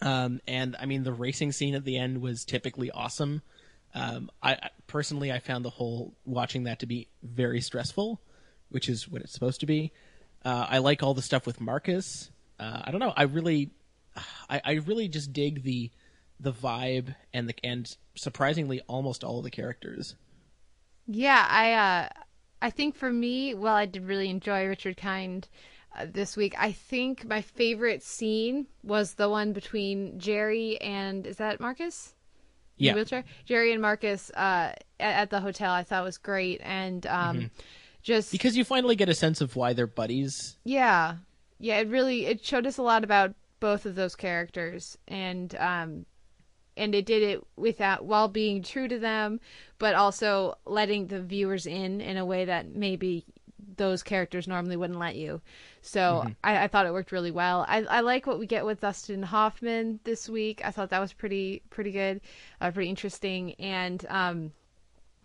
Um, 0.00 0.40
and 0.48 0.76
I 0.80 0.86
mean, 0.86 1.02
the 1.02 1.12
racing 1.12 1.52
scene 1.52 1.74
at 1.74 1.84
the 1.84 1.98
end 1.98 2.22
was 2.22 2.44
typically 2.44 2.90
awesome. 2.90 3.42
Um, 3.94 4.30
I, 4.42 4.70
personally, 4.86 5.30
I 5.30 5.38
found 5.38 5.64
the 5.64 5.70
whole 5.70 6.14
watching 6.24 6.64
that 6.64 6.80
to 6.80 6.86
be 6.86 7.08
very 7.22 7.60
stressful, 7.60 8.20
which 8.70 8.88
is 8.88 9.08
what 9.08 9.22
it's 9.22 9.32
supposed 9.32 9.60
to 9.60 9.66
be. 9.66 9.92
Uh, 10.44 10.66
I 10.68 10.78
like 10.78 11.02
all 11.02 11.14
the 11.14 11.22
stuff 11.22 11.46
with 11.46 11.60
Marcus. 11.60 12.30
Uh, 12.58 12.82
I 12.84 12.90
don't 12.90 13.00
know. 13.00 13.12
I 13.16 13.24
really, 13.24 13.70
I, 14.48 14.60
I 14.64 14.72
really 14.72 15.08
just 15.08 15.32
dig 15.32 15.62
the 15.62 15.90
the 16.40 16.52
vibe 16.52 17.14
and 17.32 17.48
the 17.48 17.54
and 17.62 17.86
surprisingly 18.16 18.80
almost 18.88 19.22
all 19.22 19.38
of 19.38 19.44
the 19.44 19.50
characters. 19.50 20.16
Yeah, 21.06 21.46
I 21.48 21.72
uh, 21.72 22.08
I 22.60 22.70
think 22.70 22.94
for 22.94 23.12
me, 23.12 23.54
well, 23.54 23.74
I 23.74 23.86
did 23.86 24.04
really 24.04 24.28
enjoy 24.28 24.66
Richard 24.66 24.96
Kind 24.96 25.48
uh, 25.96 26.06
this 26.10 26.36
week. 26.36 26.54
I 26.58 26.72
think 26.72 27.24
my 27.24 27.42
favorite 27.42 28.02
scene 28.02 28.66
was 28.82 29.14
the 29.14 29.28
one 29.28 29.52
between 29.52 30.18
Jerry 30.18 30.80
and 30.80 31.26
is 31.26 31.36
that 31.36 31.60
Marcus? 31.60 32.14
Yeah. 32.76 32.94
wheelchair. 32.94 33.24
Jerry 33.44 33.72
and 33.72 33.80
Marcus 33.82 34.30
uh, 34.30 34.72
at, 34.74 34.76
at 35.00 35.30
the 35.30 35.40
hotel. 35.40 35.70
I 35.72 35.82
thought 35.84 36.04
was 36.04 36.18
great, 36.18 36.60
and 36.64 37.06
um, 37.06 37.50
just 38.02 38.32
Because 38.32 38.56
you 38.56 38.64
finally 38.64 38.96
get 38.96 39.08
a 39.08 39.14
sense 39.14 39.40
of 39.40 39.54
why 39.56 39.72
they're 39.72 39.86
buddies. 39.86 40.56
yeah, 40.64 41.16
yeah. 41.58 41.78
It 41.78 41.88
really 41.88 42.26
it 42.26 42.44
showed 42.44 42.66
us 42.66 42.78
a 42.78 42.82
lot 42.82 43.04
about 43.04 43.34
both 43.60 43.86
of 43.86 43.94
those 43.94 44.16
characters, 44.16 44.98
and 45.06 45.54
um, 45.56 46.06
and 46.76 46.94
it 46.94 47.06
did 47.06 47.22
it 47.22 47.46
without 47.56 48.04
while 48.04 48.26
being 48.28 48.62
true 48.62 48.88
to 48.88 48.98
them, 48.98 49.38
but 49.78 49.94
also 49.94 50.56
letting 50.66 51.06
the 51.06 51.20
viewers 51.22 51.66
in 51.66 52.00
in 52.00 52.16
a 52.16 52.24
way 52.24 52.46
that 52.46 52.74
maybe 52.74 53.24
those 53.76 54.02
characters 54.02 54.48
normally 54.48 54.76
wouldn't 54.76 54.98
let 54.98 55.16
you. 55.16 55.40
So 55.80 56.26
I, 56.44 56.64
I 56.64 56.68
thought 56.68 56.86
it 56.86 56.92
worked 56.92 57.12
really 57.12 57.30
well. 57.30 57.64
I, 57.68 57.82
I 57.82 58.00
like 58.00 58.26
what 58.26 58.38
we 58.38 58.46
get 58.46 58.64
with 58.64 58.80
Dustin 58.80 59.22
Hoffman 59.22 60.00
this 60.04 60.28
week. 60.28 60.60
I 60.64 60.70
thought 60.70 60.90
that 60.90 61.00
was 61.00 61.12
pretty 61.12 61.62
pretty 61.70 61.90
good, 61.90 62.20
uh, 62.60 62.70
pretty 62.70 62.90
interesting, 62.90 63.54
and 63.54 64.04
um, 64.08 64.52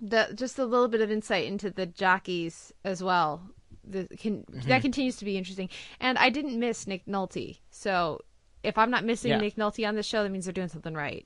the 0.01 0.29
just 0.35 0.59
a 0.59 0.65
little 0.65 0.87
bit 0.87 1.01
of 1.01 1.11
insight 1.11 1.45
into 1.45 1.69
the 1.69 1.85
jockeys 1.85 2.73
as 2.83 3.03
well. 3.03 3.41
The, 3.89 4.07
can, 4.17 4.43
That 4.67 4.81
continues 4.81 5.15
to 5.17 5.25
be 5.25 5.37
interesting. 5.37 5.69
And 6.01 6.17
I 6.17 6.29
didn't 6.29 6.59
miss 6.59 6.87
Nick 6.87 7.05
Nolte, 7.05 7.59
so 7.69 8.21
if 8.63 8.77
I'm 8.77 8.91
not 8.91 9.05
missing 9.05 9.31
Yeah. 9.31 9.37
Nick 9.37 9.55
Nolte 9.55 9.87
on 9.87 9.95
this 9.95 10.05
show, 10.05 10.23
that 10.23 10.29
means 10.29 10.45
they're 10.45 10.53
doing 10.53 10.67
something 10.67 10.93
right. 10.93 11.25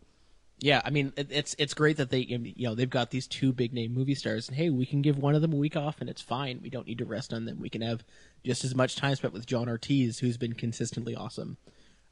Yeah, 0.63 0.81
I 0.85 0.91
mean 0.91 1.11
it, 1.17 1.27
it's 1.31 1.55
it's 1.57 1.73
great 1.73 1.97
that 1.97 2.11
they 2.11 2.19
you 2.19 2.53
know 2.59 2.75
they've 2.75 2.89
got 2.89 3.09
these 3.09 3.25
two 3.27 3.51
big 3.51 3.73
name 3.73 3.93
movie 3.93 4.13
stars, 4.15 4.47
and 4.47 4.55
hey, 4.55 4.69
we 4.69 4.85
can 4.85 5.01
give 5.01 5.17
one 5.17 5.33
of 5.33 5.41
them 5.41 5.53
a 5.53 5.57
week 5.57 5.75
off, 5.75 5.99
and 6.01 6.09
it's 6.09 6.21
fine. 6.21 6.59
We 6.61 6.69
don't 6.69 6.85
need 6.87 6.99
to 6.99 7.05
rest 7.05 7.33
on 7.33 7.45
them. 7.45 7.59
We 7.59 7.69
can 7.69 7.81
have 7.81 8.03
just 8.45 8.63
as 8.63 8.75
much 8.75 8.95
time 8.95 9.15
spent 9.15 9.33
with 9.33 9.47
John 9.47 9.67
Ortiz, 9.67 10.19
who's 10.19 10.37
been 10.37 10.53
consistently 10.53 11.15
awesome. 11.15 11.57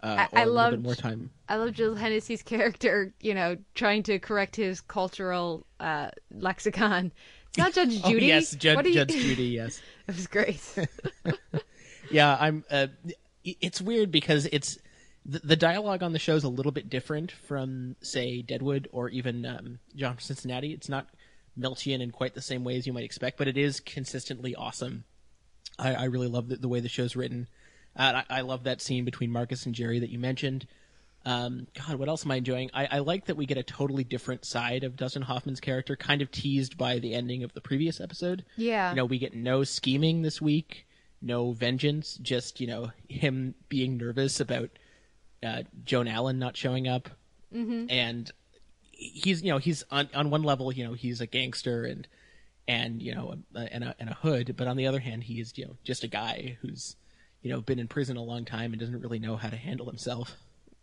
Uh, 0.02 0.08
I- 0.34 0.40
I 0.40 0.42
or 0.42 0.44
a 0.44 0.46
little 0.46 0.54
loved- 0.56 0.72
bit 0.78 0.84
more 0.84 0.96
time. 0.96 1.30
I 1.48 1.58
love 1.58 1.74
Jill 1.74 1.94
Hennessy's 1.94 2.42
character, 2.42 3.14
you 3.22 3.34
know, 3.36 3.58
trying 3.76 4.02
to 4.04 4.18
correct 4.18 4.56
his 4.56 4.82
cultural 4.82 5.66
uh, 5.80 6.10
lexicon. 6.32 7.12
It's 7.50 7.58
not 7.58 7.74
Judge 7.74 7.90
Judy. 7.90 8.02
Oh, 8.06 8.10
Judy. 8.12 8.26
yes, 8.28 8.52
Judge, 8.56 8.86
you- 8.88 8.94
Judge 8.94 9.10
Judy. 9.14 9.44
Yes. 9.46 9.82
it 10.08 10.16
was 10.16 10.26
great. 10.28 10.62
yeah, 12.12 12.36
I'm. 12.40 12.64
Uh, 12.72 12.88
it's 13.44 13.82
weird 13.82 14.12
because 14.12 14.48
it's 14.52 14.78
the, 15.26 15.40
the 15.40 15.56
dialogue 15.56 16.04
on 16.04 16.14
the 16.14 16.20
show 16.20 16.36
is 16.36 16.44
a 16.44 16.50
little 16.50 16.72
bit 16.72 16.90
different 16.90 17.32
from, 17.32 17.96
say, 18.02 18.42
Deadwood 18.42 18.88
or 18.92 19.10
even 19.10 19.46
um, 19.46 19.80
John 19.96 20.16
from 20.16 20.22
Cincinnati. 20.22 20.74
It's 20.74 20.90
not 20.90 21.08
Milchian 21.58 22.02
in 22.02 22.12
quite 22.12 22.34
the 22.34 22.42
same 22.42 22.64
way 22.64 22.78
as 22.78 22.88
you 22.88 22.94
might 22.94 23.04
expect, 23.04 23.38
but 23.38 23.48
it 23.48 23.58
is 23.58 23.80
consistently 23.80 24.56
awesome. 24.56 25.04
I, 25.78 25.94
I 25.94 26.04
really 26.06 26.28
love 26.28 26.50
the, 26.50 26.56
the 26.56 26.68
way 26.68 26.80
the 26.80 26.90
show's 26.90 27.16
written. 27.16 27.48
Uh, 27.96 28.22
I, 28.30 28.40
I 28.40 28.42
love 28.42 28.64
that 28.64 28.82
scene 28.82 29.06
between 29.06 29.32
Marcus 29.32 29.66
and 29.66 29.76
Jerry 29.76 30.00
that 30.00 30.10
you 30.10 30.20
mentioned. 30.20 30.68
Um, 31.26 31.68
God, 31.76 31.98
what 31.98 32.08
else 32.08 32.26
am 32.26 32.32
I 32.32 32.38
enjoying? 32.38 32.70
I, 32.74 32.88
I 32.90 33.00
like 33.00 33.26
that 33.26 33.36
we 33.36 33.46
get 33.46 33.58
a 33.58 33.64
totally 33.64 34.06
different 34.06 34.46
side 34.46 34.86
of 34.86 34.96
Dustin 34.96 35.22
Hoffman's 35.24 35.60
character, 35.60 35.98
kind 35.98 36.22
of 36.22 36.32
teased 36.32 36.78
by 36.78 37.00
the 37.00 37.14
ending 37.14 37.44
of 37.44 37.54
the 37.54 37.62
previous 37.62 38.00
episode. 38.00 38.46
Yeah. 38.56 38.92
You 38.92 38.96
know, 38.96 39.06
we 39.06 39.20
get 39.20 39.36
no 39.36 39.66
scheming 39.66 40.22
this 40.22 40.42
week, 40.42 40.88
no 41.22 41.52
vengeance, 41.52 42.18
just, 42.22 42.62
you 42.62 42.68
know, 42.68 42.92
him 43.10 43.54
being 43.68 43.98
nervous 43.98 44.40
about 44.40 44.70
uh, 45.44 45.64
Joan 45.86 46.08
Allen 46.08 46.40
not 46.40 46.58
showing 46.58 46.88
up. 46.88 47.10
Mm-hmm. 47.54 47.86
And 47.90 48.32
he's, 48.92 49.42
you 49.42 49.50
know, 49.52 49.58
he's 49.58 49.84
on, 49.90 50.10
on 50.14 50.30
one 50.30 50.44
level, 50.44 50.72
you 50.72 50.84
know, 50.84 50.94
he's 50.94 51.22
a 51.22 51.28
gangster 51.28 51.84
and, 51.84 52.08
and, 52.68 53.02
you 53.02 53.16
know, 53.16 53.36
and, 53.56 53.84
a, 53.84 53.96
and 54.00 54.10
a 54.10 54.14
hood. 54.14 54.56
But 54.56 54.68
on 54.68 54.78
the 54.78 54.88
other 54.88 55.00
hand, 55.00 55.24
he 55.24 55.40
is, 55.40 55.58
you 55.58 55.66
know, 55.66 55.76
just 55.84 56.04
a 56.04 56.08
guy 56.08 56.58
who's, 56.62 56.96
you 57.42 57.52
know, 57.52 57.62
been 57.62 57.80
in 57.80 57.88
prison 57.88 58.18
a 58.18 58.24
long 58.24 58.46
time 58.46 58.72
and 58.72 58.80
doesn't 58.80 59.02
really 59.02 59.20
know 59.20 59.36
how 59.38 59.50
to 59.50 59.58
handle 59.58 59.88
himself. 59.88 60.36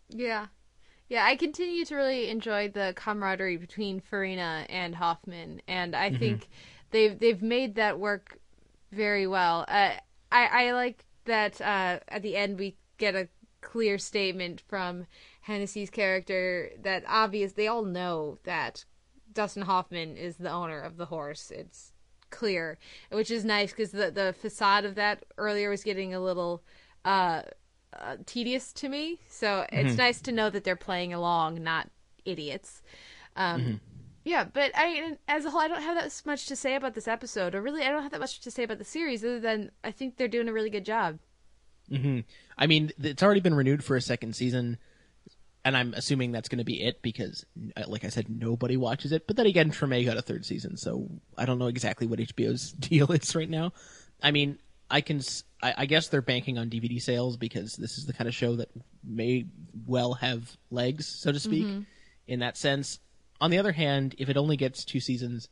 yeah. 0.09 0.47
Yeah, 1.09 1.23
I 1.23 1.37
continue 1.37 1.85
to 1.85 1.95
really 1.95 2.29
enjoy 2.29 2.67
the 2.67 2.91
camaraderie 2.97 3.55
between 3.55 4.01
Farina 4.01 4.65
and 4.67 4.93
Hoffman, 4.93 5.61
and 5.65 5.95
I 5.95 6.11
think 6.11 6.49
they've 6.91 7.17
they've 7.17 7.41
made 7.41 7.75
that 7.75 7.97
work 7.97 8.37
very 8.91 9.25
well. 9.25 9.63
Uh, 9.69 9.91
I 10.29 10.67
I 10.67 10.71
like 10.73 11.05
that 11.23 11.61
uh, 11.61 11.99
at 12.09 12.23
the 12.23 12.35
end 12.35 12.59
we 12.59 12.75
get 12.97 13.15
a 13.15 13.29
clear 13.61 13.97
statement 13.97 14.61
from 14.67 15.05
Hennessy's 15.41 15.89
character 15.89 16.71
that 16.81 17.03
obvious 17.07 17.53
they 17.53 17.67
all 17.67 17.83
know 17.83 18.37
that 18.43 18.85
Dustin 19.33 19.63
Hoffman 19.63 20.17
is 20.17 20.37
the 20.37 20.49
owner 20.49 20.79
of 20.79 20.97
the 20.97 21.05
horse. 21.05 21.51
It's 21.51 21.93
clear, 22.29 22.77
which 23.11 23.31
is 23.31 23.45
nice 23.45 23.71
because 23.71 23.91
the 23.91 24.11
the 24.11 24.33
facade 24.39 24.85
of 24.85 24.95
that 24.95 25.23
earlier 25.37 25.69
was 25.69 25.83
getting 25.83 26.13
a 26.13 26.19
little 26.19 26.63
uh, 27.05 27.43
uh 27.93 28.17
tedious 28.25 28.73
to 28.73 28.89
me. 28.89 29.19
So 29.29 29.65
it's 29.71 29.97
nice 29.97 30.21
to 30.21 30.31
know 30.31 30.49
that 30.49 30.63
they're 30.63 30.75
playing 30.75 31.13
along, 31.13 31.63
not 31.63 31.89
idiots. 32.25 32.81
Um, 33.35 33.79
Yeah, 34.27 34.43
but 34.43 34.71
I, 34.75 35.15
as 35.29 35.45
a 35.45 35.49
whole, 35.49 35.61
I 35.61 35.69
don't 35.69 35.81
have 35.81 35.95
that 35.95 36.21
much 36.25 36.47
to 36.47 36.55
say 36.57 36.75
about 36.75 36.95
this 36.95 37.07
episode, 37.07 37.55
or 37.55 37.61
really, 37.61 37.83
I 37.83 37.89
don't 37.91 38.03
have 38.03 38.11
that 38.11 38.19
much 38.19 38.41
to 38.41 38.51
say 38.51 38.63
about 38.63 38.77
the 38.77 38.83
series, 38.83 39.23
other 39.23 39.39
than 39.39 39.71
I 39.85 39.91
think 39.91 40.17
they're 40.17 40.27
doing 40.27 40.49
a 40.49 40.53
really 40.53 40.69
good 40.69 40.83
job. 40.83 41.19
I 42.57 42.67
mean, 42.67 42.91
it's 43.01 43.23
already 43.23 43.39
been 43.39 43.55
renewed 43.55 43.83
for 43.83 43.95
a 43.95 44.01
second 44.01 44.35
season, 44.35 44.77
and 45.63 45.75
I'm 45.77 45.93
assuming 45.93 46.31
that's 46.31 46.49
going 46.49 46.59
to 46.59 46.65
be 46.65 46.81
it 46.81 47.01
because, 47.01 47.45
uh, 47.75 47.83
like 47.87 48.05
I 48.05 48.09
said, 48.09 48.29
nobody 48.29 48.77
watches 48.77 49.11
it. 49.11 49.27
But 49.27 49.35
then 49.35 49.45
again, 49.45 49.71
Treme 49.71 50.05
got 50.05 50.17
a 50.17 50.21
third 50.21 50.45
season, 50.45 50.77
so 50.77 51.09
I 51.37 51.45
don't 51.45 51.59
know 51.59 51.67
exactly 51.67 52.07
what 52.07 52.19
HBO's 52.19 52.71
deal 52.79 53.11
is 53.11 53.35
right 53.35 53.49
now. 53.49 53.73
I 54.21 54.31
mean, 54.31 54.59
I 54.89 55.01
can, 55.01 55.21
I 55.61 55.85
guess 55.85 56.07
they're 56.07 56.21
banking 56.21 56.57
on 56.57 56.69
DVD 56.69 57.01
sales 57.01 57.35
because 57.35 57.75
this 57.75 57.97
is 57.97 58.05
the 58.05 58.13
kind 58.13 58.27
of 58.27 58.33
show 58.33 58.55
that 58.55 58.69
may 59.03 59.45
well 59.85 60.13
have 60.13 60.55
legs, 60.71 61.05
so 61.05 61.31
to 61.31 61.39
speak, 61.39 61.65
in 62.27 62.39
that 62.39 62.57
sense. 62.57 62.99
On 63.41 63.51
the 63.51 63.57
other 63.59 63.73
hand, 63.73 64.15
if 64.17 64.29
it 64.29 64.37
only 64.37 64.55
gets 64.57 64.85
two 64.85 64.99
seasons, 65.01 65.49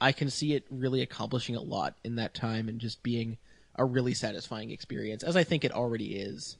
I 0.00 0.12
can 0.12 0.28
see 0.28 0.52
it 0.52 0.66
really 0.70 1.00
accomplishing 1.00 1.56
a 1.56 1.62
lot 1.62 1.96
in 2.04 2.16
that 2.16 2.34
time 2.34 2.68
and 2.68 2.78
just 2.78 3.02
being 3.02 3.38
a 3.76 3.84
really 3.84 4.14
satisfying 4.14 4.70
experience, 4.70 5.22
as 5.22 5.36
I 5.36 5.44
think 5.44 5.64
it 5.64 5.72
already 5.72 6.16
is. 6.16 6.56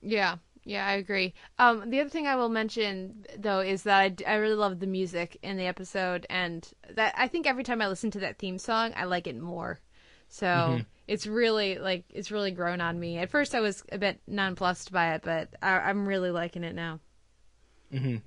Yeah, 0.00 0.36
yeah, 0.64 0.86
I 0.86 0.92
agree. 0.94 1.34
Um, 1.58 1.90
the 1.90 2.00
other 2.00 2.10
thing 2.10 2.26
I 2.26 2.36
will 2.36 2.48
mention 2.48 3.24
though 3.36 3.60
is 3.60 3.82
that 3.84 3.98
I, 3.98 4.08
d- 4.10 4.24
I 4.24 4.34
really 4.34 4.54
love 4.54 4.80
the 4.80 4.86
music 4.86 5.38
in 5.42 5.56
the 5.56 5.66
episode, 5.66 6.26
and 6.30 6.68
that 6.90 7.14
I 7.16 7.28
think 7.28 7.46
every 7.46 7.64
time 7.64 7.82
I 7.82 7.88
listen 7.88 8.10
to 8.12 8.20
that 8.20 8.38
theme 8.38 8.58
song, 8.58 8.92
I 8.96 9.04
like 9.04 9.26
it 9.26 9.38
more. 9.38 9.80
So 10.28 10.80
it's 11.06 11.26
really 11.26 11.78
like 11.78 12.04
it's 12.08 12.30
really 12.30 12.52
grown 12.52 12.80
on 12.80 12.98
me. 12.98 13.18
At 13.18 13.28
first, 13.30 13.54
I 13.54 13.60
was 13.60 13.82
a 13.92 13.98
bit 13.98 14.20
nonplussed 14.26 14.90
by 14.92 15.14
it, 15.14 15.22
but 15.22 15.48
I, 15.60 15.72
I'm 15.72 16.06
really 16.06 16.30
liking 16.30 16.64
it 16.64 16.74
now. 16.74 17.00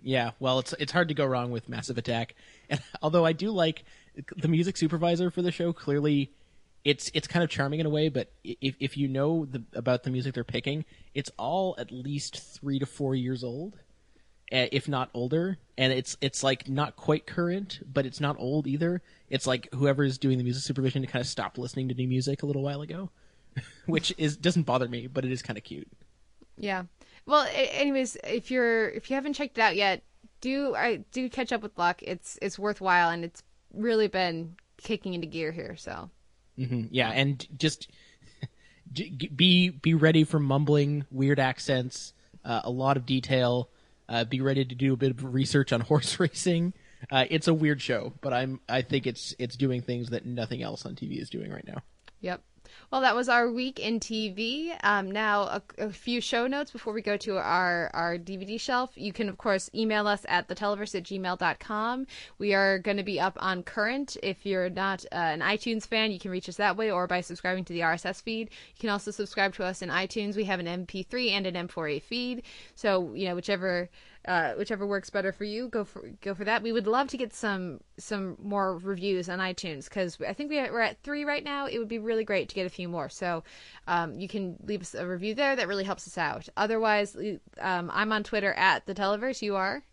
Yeah, 0.04 0.32
well, 0.40 0.60
it's 0.60 0.74
it's 0.74 0.92
hard 0.92 1.08
to 1.08 1.16
go 1.16 1.26
wrong 1.26 1.50
with 1.52 1.68
Massive 1.70 1.98
Attack. 1.98 2.36
And 2.68 2.82
although 3.04 3.26
I 3.26 3.32
do 3.32 3.52
like 3.52 3.84
the 4.36 4.48
music 4.48 4.76
supervisor 4.76 5.30
for 5.30 5.44
the 5.44 5.52
show, 5.52 5.72
clearly 5.72 6.32
it's 6.86 7.10
it's 7.16 7.28
kind 7.28 7.44
of 7.44 7.50
charming 7.50 7.80
in 7.80 7.86
a 7.86 7.90
way. 7.90 8.10
But 8.10 8.32
if 8.44 8.76
if 8.80 8.96
you 8.96 9.08
know 9.08 9.46
the, 9.46 9.64
about 9.74 10.04
the 10.04 10.12
music 10.12 10.36
they're 10.36 10.44
picking, 10.44 10.86
it's 11.14 11.32
all 11.38 11.76
at 11.78 11.92
least 11.92 12.38
three 12.38 12.80
to 12.80 12.86
four 12.86 13.16
years 13.16 13.44
old, 13.44 13.80
eh, 14.52 14.70
if 14.72 14.88
not 14.88 15.10
older. 15.14 15.58
And 15.78 15.92
it's 15.92 16.16
it's 16.22 16.44
like 16.44 16.70
not 16.70 16.96
quite 16.96 17.26
current, 17.26 17.82
but 17.92 18.06
it's 18.06 18.22
not 18.22 18.38
old 18.40 18.68
either. 18.68 19.02
It's 19.30 19.48
like 19.48 19.68
whoever's 19.74 20.20
doing 20.20 20.38
the 20.38 20.44
music 20.44 20.64
supervision 20.64 21.02
to 21.02 21.08
kind 21.08 21.22
of 21.22 21.28
stopped 21.28 21.58
listening 21.58 21.90
to 21.90 21.96
new 21.96 22.08
music 22.08 22.44
a 22.44 22.46
little 22.46 22.62
while 22.62 22.82
ago, 22.82 23.10
which 23.88 24.14
is 24.18 24.38
doesn't 24.38 24.64
bother 24.64 24.88
me, 24.88 25.08
but 25.08 25.26
it 25.26 25.32
is 25.32 25.42
kind 25.42 25.58
of 25.58 25.64
cute. 25.64 25.92
Yeah. 26.58 26.84
Well, 27.26 27.48
anyways, 27.52 28.16
if 28.24 28.52
you're 28.52 28.90
if 28.90 29.10
you 29.10 29.16
haven't 29.16 29.34
checked 29.34 29.58
it 29.58 29.62
out 29.62 29.76
yet, 29.76 30.04
do 30.40 30.76
I 30.76 30.98
do 31.12 31.28
catch 31.30 31.52
up 31.52 31.64
with 31.64 31.78
Luck. 31.80 32.04
It's 32.04 32.38
it's 32.44 32.60
worthwhile 32.60 33.10
and 33.10 33.26
it's 33.26 33.42
really 33.74 34.08
been 34.08 34.56
kicking 34.78 35.16
into 35.16 35.26
gear 35.26 35.52
here. 35.52 35.76
So 35.76 36.12
hmm 36.58 36.84
Yeah, 36.92 37.10
and 37.10 37.46
just 37.58 37.90
be 39.36 39.70
be 39.70 39.94
ready 39.94 40.24
for 40.24 40.40
mumbling, 40.40 41.06
weird 41.12 41.40
accents, 41.40 42.14
uh, 42.44 42.62
a 42.64 42.70
lot 42.70 42.98
of 42.98 43.06
detail. 43.06 43.70
Uh, 44.08 44.24
be 44.24 44.40
ready 44.40 44.64
to 44.64 44.76
do 44.76 44.94
a 44.94 44.98
bit 44.98 45.12
of 45.12 45.34
research 45.34 45.74
on 45.74 45.82
horse 45.92 46.20
racing. 46.20 46.74
Uh, 47.12 47.26
it's 47.30 47.48
a 47.48 47.54
weird 47.54 47.82
show, 47.82 48.14
but 48.22 48.34
I'm 48.34 48.60
I 48.70 48.82
think 48.82 49.08
it's 49.08 49.36
it's 49.40 49.56
doing 49.56 49.82
things 49.82 50.10
that 50.10 50.26
nothing 50.26 50.62
else 50.64 50.86
on 50.86 50.96
TV 50.96 51.22
is 51.22 51.30
doing 51.30 51.52
right 51.52 51.68
now. 51.68 51.82
Yep. 52.22 52.42
Well, 52.92 53.02
that 53.02 53.16
was 53.16 53.30
our 53.30 53.52
week 53.52 53.80
in 53.80 54.00
TV. 54.00 54.76
Um, 54.84 55.12
now, 55.12 55.44
a, 55.44 55.62
a 55.78 55.90
few 55.90 56.22
show 56.22 56.48
notes 56.48 56.72
before 56.72 56.94
we 56.94 57.02
go 57.02 57.18
to 57.18 57.38
our, 57.38 57.90
our 57.94 58.18
DVD 58.18 58.60
shelf. 58.60 58.92
You 58.96 59.14
can, 59.14 59.30
of 59.30 59.38
course, 59.38 59.70
email 59.74 60.08
us 60.08 60.26
at 60.28 60.48
theteleverse 60.48 60.96
at 60.96 61.04
gmail.com. 61.04 62.08
We 62.38 62.54
are 62.54 62.80
going 62.80 62.98
to 62.98 63.04
be 63.04 63.20
up 63.20 63.38
on 63.40 63.64
Current. 63.64 64.18
If 64.24 64.46
you're 64.46 64.70
not 64.70 65.06
uh, 65.12 65.16
an 65.16 65.42
iTunes 65.42 65.88
fan, 65.88 66.12
you 66.12 66.20
can 66.20 66.32
reach 66.32 66.50
us 66.50 66.58
that 66.58 66.78
way 66.78 66.92
or 66.92 67.08
by 67.08 67.22
subscribing 67.22 67.66
to 67.66 67.74
the 67.74 67.82
RSS 67.82 68.22
feed. 68.22 68.50
You 68.76 68.80
can 68.80 68.90
also 68.90 69.12
subscribe 69.12 69.54
to 69.56 69.64
us 69.64 69.82
in 69.82 69.90
iTunes. 69.90 70.36
We 70.36 70.46
have 70.46 70.60
an 70.60 70.86
MP3 70.86 71.32
and 71.32 71.48
an 71.48 71.68
M4A 71.68 72.02
feed. 72.02 72.44
So, 72.76 73.14
you 73.14 73.28
know, 73.28 73.36
whichever 73.36 73.90
uh, 74.28 74.54
whichever 74.54 74.88
works 74.88 75.10
better 75.10 75.32
for 75.32 75.44
you, 75.44 75.68
go 75.68 75.84
for 75.84 76.10
go 76.22 76.34
for 76.34 76.44
that. 76.46 76.64
We 76.64 76.72
would 76.72 76.88
love 76.88 77.08
to 77.10 77.18
get 77.18 77.34
some 77.34 77.80
some 77.98 78.38
more 78.42 78.78
reviews 78.78 79.30
on 79.30 79.40
iTunes 79.40 79.86
because 79.86 80.18
I 80.28 80.34
think 80.34 80.50
we 80.50 80.58
we're 80.58 80.82
at 80.82 81.02
three 81.04 81.24
right 81.24 81.44
now. 81.44 81.68
It 81.68 81.78
would 81.78 81.88
be 81.88 82.00
really 82.00 82.24
great 82.24 82.50
to 82.56 82.62
get 82.62 82.66
a 82.66 82.70
few 82.70 82.88
more. 82.88 83.10
So 83.10 83.44
um, 83.88 84.20
you 84.20 84.28
can 84.28 84.56
leave 84.64 84.82
us 84.82 84.96
a 84.96 85.06
review 85.06 85.36
there. 85.36 85.56
That 85.56 85.68
really 85.68 85.84
helps 85.84 86.08
us 86.08 86.18
out. 86.18 86.48
Otherwise, 86.56 87.16
um, 87.60 87.92
I'm 87.94 88.12
on 88.12 88.24
Twitter 88.24 88.54
at 88.54 88.86
the 88.86 88.96
Televerse. 88.96 89.42
You 89.42 89.56
are. 89.56 89.84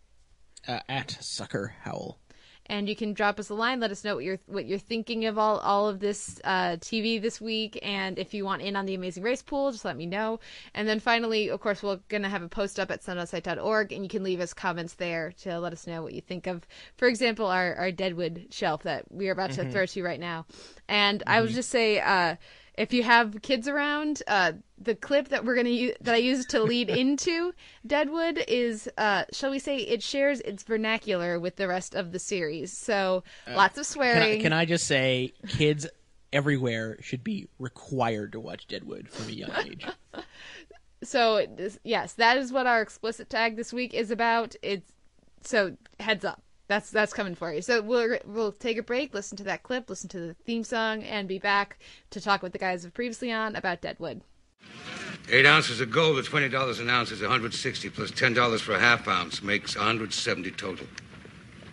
Uh, 0.67 0.79
at 0.89 1.11
Sucker 1.21 1.75
Howl. 1.83 2.19
And 2.67 2.89
you 2.89 2.95
can 2.95 3.13
drop 3.13 3.41
us 3.41 3.49
a 3.51 3.55
line. 3.55 3.81
Let 3.81 3.91
us 3.91 4.05
know 4.05 4.15
what 4.15 4.25
you're 4.25 4.39
what 4.47 4.67
you're 4.67 4.79
thinking 4.79 5.27
of 5.27 5.37
all 5.37 5.59
all 5.59 5.89
of 5.89 5.99
this 5.99 6.41
uh, 6.45 6.77
TV 6.79 7.21
this 7.21 7.41
week, 7.41 7.79
and 7.83 8.19
if 8.19 8.33
you 8.35 8.45
want 8.45 8.63
in 8.63 8.77
on 8.77 8.87
the 8.87 8.95
Amazing 8.95 9.25
Race 9.25 9.43
pool, 9.43 9.73
just 9.73 9.85
let 9.85 9.97
me 9.97 10.07
know. 10.07 10.39
And 10.73 10.87
then 10.87 11.01
finally, 11.01 11.49
of 11.49 11.61
course, 11.61 11.83
we're 11.83 11.99
gonna 12.09 12.29
have 12.29 12.43
a 12.43 12.49
post 12.49 12.79
up 12.79 12.91
at 12.91 13.03
soundonsight.org, 13.03 13.93
and 13.93 14.05
you 14.05 14.09
can 14.09 14.23
leave 14.23 14.41
us 14.41 14.55
comments 14.55 14.95
there 14.95 15.33
to 15.43 15.59
let 15.59 15.73
us 15.73 15.87
know 15.87 16.03
what 16.03 16.15
you 16.15 16.21
think 16.21 16.47
of, 16.47 16.67
for 16.97 17.09
example, 17.09 17.47
our 17.47 17.75
our 17.75 17.91
Deadwood 17.93 18.47
shelf 18.51 18.85
that 18.85 19.11
we 19.11 19.29
are 19.29 19.33
about 19.33 19.51
to 19.53 19.65
Mhm. 19.65 19.73
throw 19.73 19.87
to 19.87 20.03
right 20.03 20.21
now. 20.21 20.47
And 20.89 21.23
I 21.27 21.41
would 21.41 21.51
just 21.51 21.71
say. 21.71 22.01
Uh, 22.01 22.37
if 22.79 22.93
you 22.93 23.03
have 23.03 23.43
kids 23.43 23.69
around, 23.69 24.23
uh, 24.27 24.53
the 24.79 24.95
clip 24.95 25.29
that 25.29 25.45
we're 25.45 25.55
gonna 25.55 25.69
use 25.69 25.95
that 26.01 26.15
I 26.15 26.19
use 26.19 26.47
to 26.47 26.63
lead 26.63 26.89
into 27.05 27.53
Deadwood 27.87 28.45
is, 28.49 28.89
uh, 28.99 29.25
shall 29.33 29.51
we 29.51 29.59
say, 29.59 29.77
it 29.79 30.03
shares 30.03 30.41
its 30.41 30.63
vernacular 30.63 31.39
with 31.39 31.57
the 31.57 31.69
rest 31.69 31.95
of 31.95 32.13
the 32.13 32.19
series. 32.19 32.73
So 32.77 33.23
lots 33.49 33.79
of 33.79 33.83
Uh, 33.83 34.03
Can 34.03 34.03
I, 34.03 34.23
swearing. 34.23 34.43
can 34.43 34.53
I 34.53 34.65
just 34.65 34.87
say, 34.87 35.33
kids 35.49 35.87
everywhere 36.33 36.97
should 37.03 37.23
be 37.23 37.47
required 37.59 38.33
to 38.33 38.41
watch 38.41 38.67
Deadwood 38.67 39.09
from 39.09 39.29
a 39.29 39.33
young 39.33 39.53
age. 39.67 39.87
So 41.05 41.45
yes, 41.83 42.13
that 42.13 42.37
is 42.37 42.53
what 42.53 42.69
our 42.69 42.81
explicit 42.81 43.29
tag 43.29 43.57
this 43.57 43.73
week 43.73 43.93
is 43.93 44.13
about. 44.13 44.55
It's 44.63 44.93
so 45.43 45.77
heads 45.99 46.25
up. 46.25 46.41
That's 46.69 46.91
that's 46.91 47.13
coming 47.13 47.35
for 47.35 47.53
you. 47.53 47.63
So 47.63 47.83
we'll 47.83 48.19
we'll 48.25 48.53
take 48.53 48.79
a 48.79 48.83
break, 48.83 49.15
listen 49.15 49.37
to 49.39 49.45
that 49.45 49.63
clip, 49.63 49.91
listen 49.91 50.09
to 50.11 50.21
the 50.21 50.35
theme 50.35 50.65
song, 50.65 51.03
and 51.03 51.29
be 51.29 51.39
back 51.39 51.79
to 52.11 52.21
talk 52.21 52.43
with 52.43 52.53
the 52.53 52.59
guys 52.59 52.85
of 52.85 52.95
previously 52.95 53.33
on 53.33 53.57
about 53.57 53.81
Deadwood. 53.83 54.23
Eight 55.31 55.47
ounces 55.47 55.81
of 55.81 55.91
gold 55.91 56.19
at 56.19 56.25
twenty 56.25 56.49
dollars 56.49 56.81
an 56.81 56.89
ounce 56.89 57.11
is 57.11 57.21
160 57.21 57.91
plus 57.91 58.11
ten 58.11 58.33
dollars 58.33 58.61
for 58.61 58.75
a 58.75 58.81
half 58.81 59.07
ounce 59.09 59.43
makes 59.43 59.77
170 59.77 60.51
total. 60.53 60.87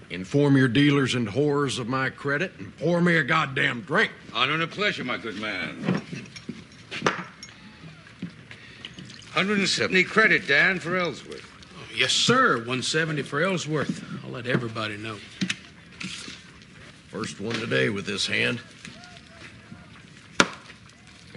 Inform 0.09 0.57
your 0.57 0.67
dealers 0.67 1.13
and 1.13 1.27
whores 1.27 1.77
of 1.77 1.87
my 1.87 2.09
credit 2.09 2.51
and 2.57 2.75
pour 2.77 2.99
me 2.99 3.15
a 3.15 3.23
goddamn 3.23 3.81
drink. 3.81 4.11
Honor 4.33 4.53
and 4.53 4.63
a 4.63 4.67
pleasure, 4.67 5.03
my 5.03 5.17
good 5.17 5.39
man. 5.39 6.01
170 9.33 10.03
credit, 10.05 10.47
Dan, 10.47 10.79
for 10.79 10.97
Ellsworth. 10.97 11.48
Yes, 11.95 12.13
sir. 12.13 12.57
170 12.57 13.23
for 13.23 13.41
Ellsworth. 13.41 14.03
I'll 14.23 14.31
let 14.31 14.47
everybody 14.47 14.97
know. 14.97 15.17
First 17.07 17.41
one 17.41 17.55
today 17.55 17.89
with 17.89 18.05
this 18.05 18.27
hand. 18.27 18.61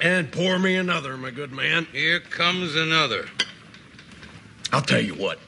And 0.01 0.31
pour 0.31 0.59
me 0.59 0.77
another, 0.77 1.17
my 1.17 1.31
good 1.31 1.53
man. 1.53 1.87
Here 1.93 2.21
comes 2.21 2.75
another. 2.77 3.27
I'll 4.73 4.83
tell 4.83 5.01
you 5.01 5.15
what. 5.15 5.39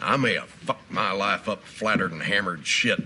I 0.00 0.16
may 0.16 0.34
have 0.34 0.48
fucked 0.48 0.90
my 0.90 1.10
life 1.12 1.48
up 1.48 1.64
flattered 1.64 2.12
and 2.12 2.22
hammered 2.22 2.66
shit, 2.66 3.00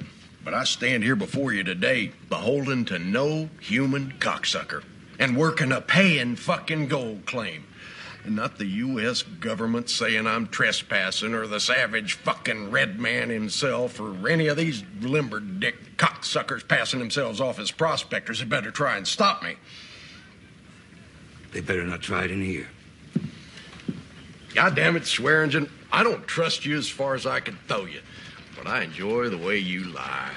but 0.44 0.52
I 0.52 0.64
stand 0.64 1.02
here 1.02 1.16
before 1.16 1.52
you 1.52 1.62
today 1.62 2.12
beholden 2.28 2.84
to 2.86 2.98
no 2.98 3.48
human 3.60 4.14
cocksucker 4.18 4.82
and 5.18 5.36
working 5.36 5.72
a 5.72 5.80
paying 5.80 6.36
fucking 6.36 6.88
gold 6.88 7.26
claim. 7.26 7.64
And 8.24 8.36
not 8.36 8.58
the 8.58 8.66
U.S. 8.66 9.22
government 9.22 9.88
saying 9.88 10.26
I'm 10.26 10.46
trespassing 10.48 11.32
or 11.32 11.46
the 11.46 11.60
savage 11.60 12.14
fucking 12.14 12.70
red 12.70 13.00
man 13.00 13.30
himself 13.30 13.98
or 13.98 14.28
any 14.28 14.46
of 14.48 14.56
these 14.56 14.84
limber 15.00 15.40
dick 15.40 15.96
cocksuckers 15.96 16.66
passing 16.66 17.00
themselves 17.00 17.40
off 17.40 17.58
as 17.58 17.70
prospectors 17.70 18.40
had 18.40 18.48
better 18.48 18.70
try 18.70 18.96
and 18.96 19.08
stop 19.08 19.42
me. 19.42 19.56
They 21.52 21.60
better 21.60 21.84
not 21.84 22.02
try 22.02 22.24
it 22.24 22.30
in 22.30 22.42
here. 22.42 22.68
God 24.54 24.74
damn 24.74 24.96
it, 24.96 25.06
Swearingen. 25.06 25.70
I 25.92 26.02
don't 26.02 26.26
trust 26.26 26.64
you 26.66 26.76
as 26.76 26.88
far 26.88 27.14
as 27.14 27.26
I 27.26 27.40
can 27.40 27.56
throw 27.68 27.86
you, 27.86 28.00
but 28.56 28.66
I 28.66 28.82
enjoy 28.82 29.28
the 29.28 29.38
way 29.38 29.58
you 29.58 29.84
lie. 29.84 30.30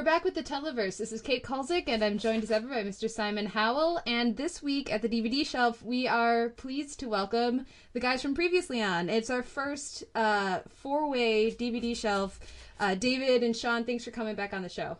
We're 0.00 0.04
back 0.04 0.24
with 0.24 0.32
the 0.32 0.42
Televerse. 0.42 0.96
This 0.96 1.12
is 1.12 1.20
Kate 1.20 1.44
Kulzick, 1.44 1.84
and 1.86 2.02
I'm 2.02 2.16
joined 2.16 2.42
as 2.42 2.50
ever 2.50 2.66
by 2.66 2.82
Mr. 2.84 3.08
Simon 3.10 3.44
Howell. 3.44 4.00
And 4.06 4.34
this 4.34 4.62
week 4.62 4.90
at 4.90 5.02
the 5.02 5.10
DVD 5.10 5.44
shelf, 5.44 5.82
we 5.82 6.08
are 6.08 6.48
pleased 6.48 7.00
to 7.00 7.08
welcome 7.10 7.66
the 7.92 8.00
guys 8.00 8.22
from 8.22 8.34
previously 8.34 8.80
on. 8.80 9.10
It's 9.10 9.28
our 9.28 9.42
first 9.42 10.04
uh, 10.14 10.60
four-way 10.70 11.50
DVD 11.50 11.94
shelf. 11.94 12.40
Uh, 12.80 12.94
David 12.94 13.42
and 13.42 13.54
Sean, 13.54 13.84
thanks 13.84 14.02
for 14.02 14.10
coming 14.10 14.34
back 14.34 14.54
on 14.54 14.62
the 14.62 14.70
show. 14.70 14.96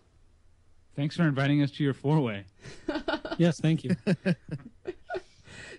Thanks 0.96 1.16
for 1.16 1.22
inviting 1.22 1.62
us 1.62 1.70
to 1.70 1.82
your 1.82 1.94
four 1.94 2.20
way. 2.20 2.44
yes, 3.38 3.58
thank 3.58 3.84
you. 3.84 3.96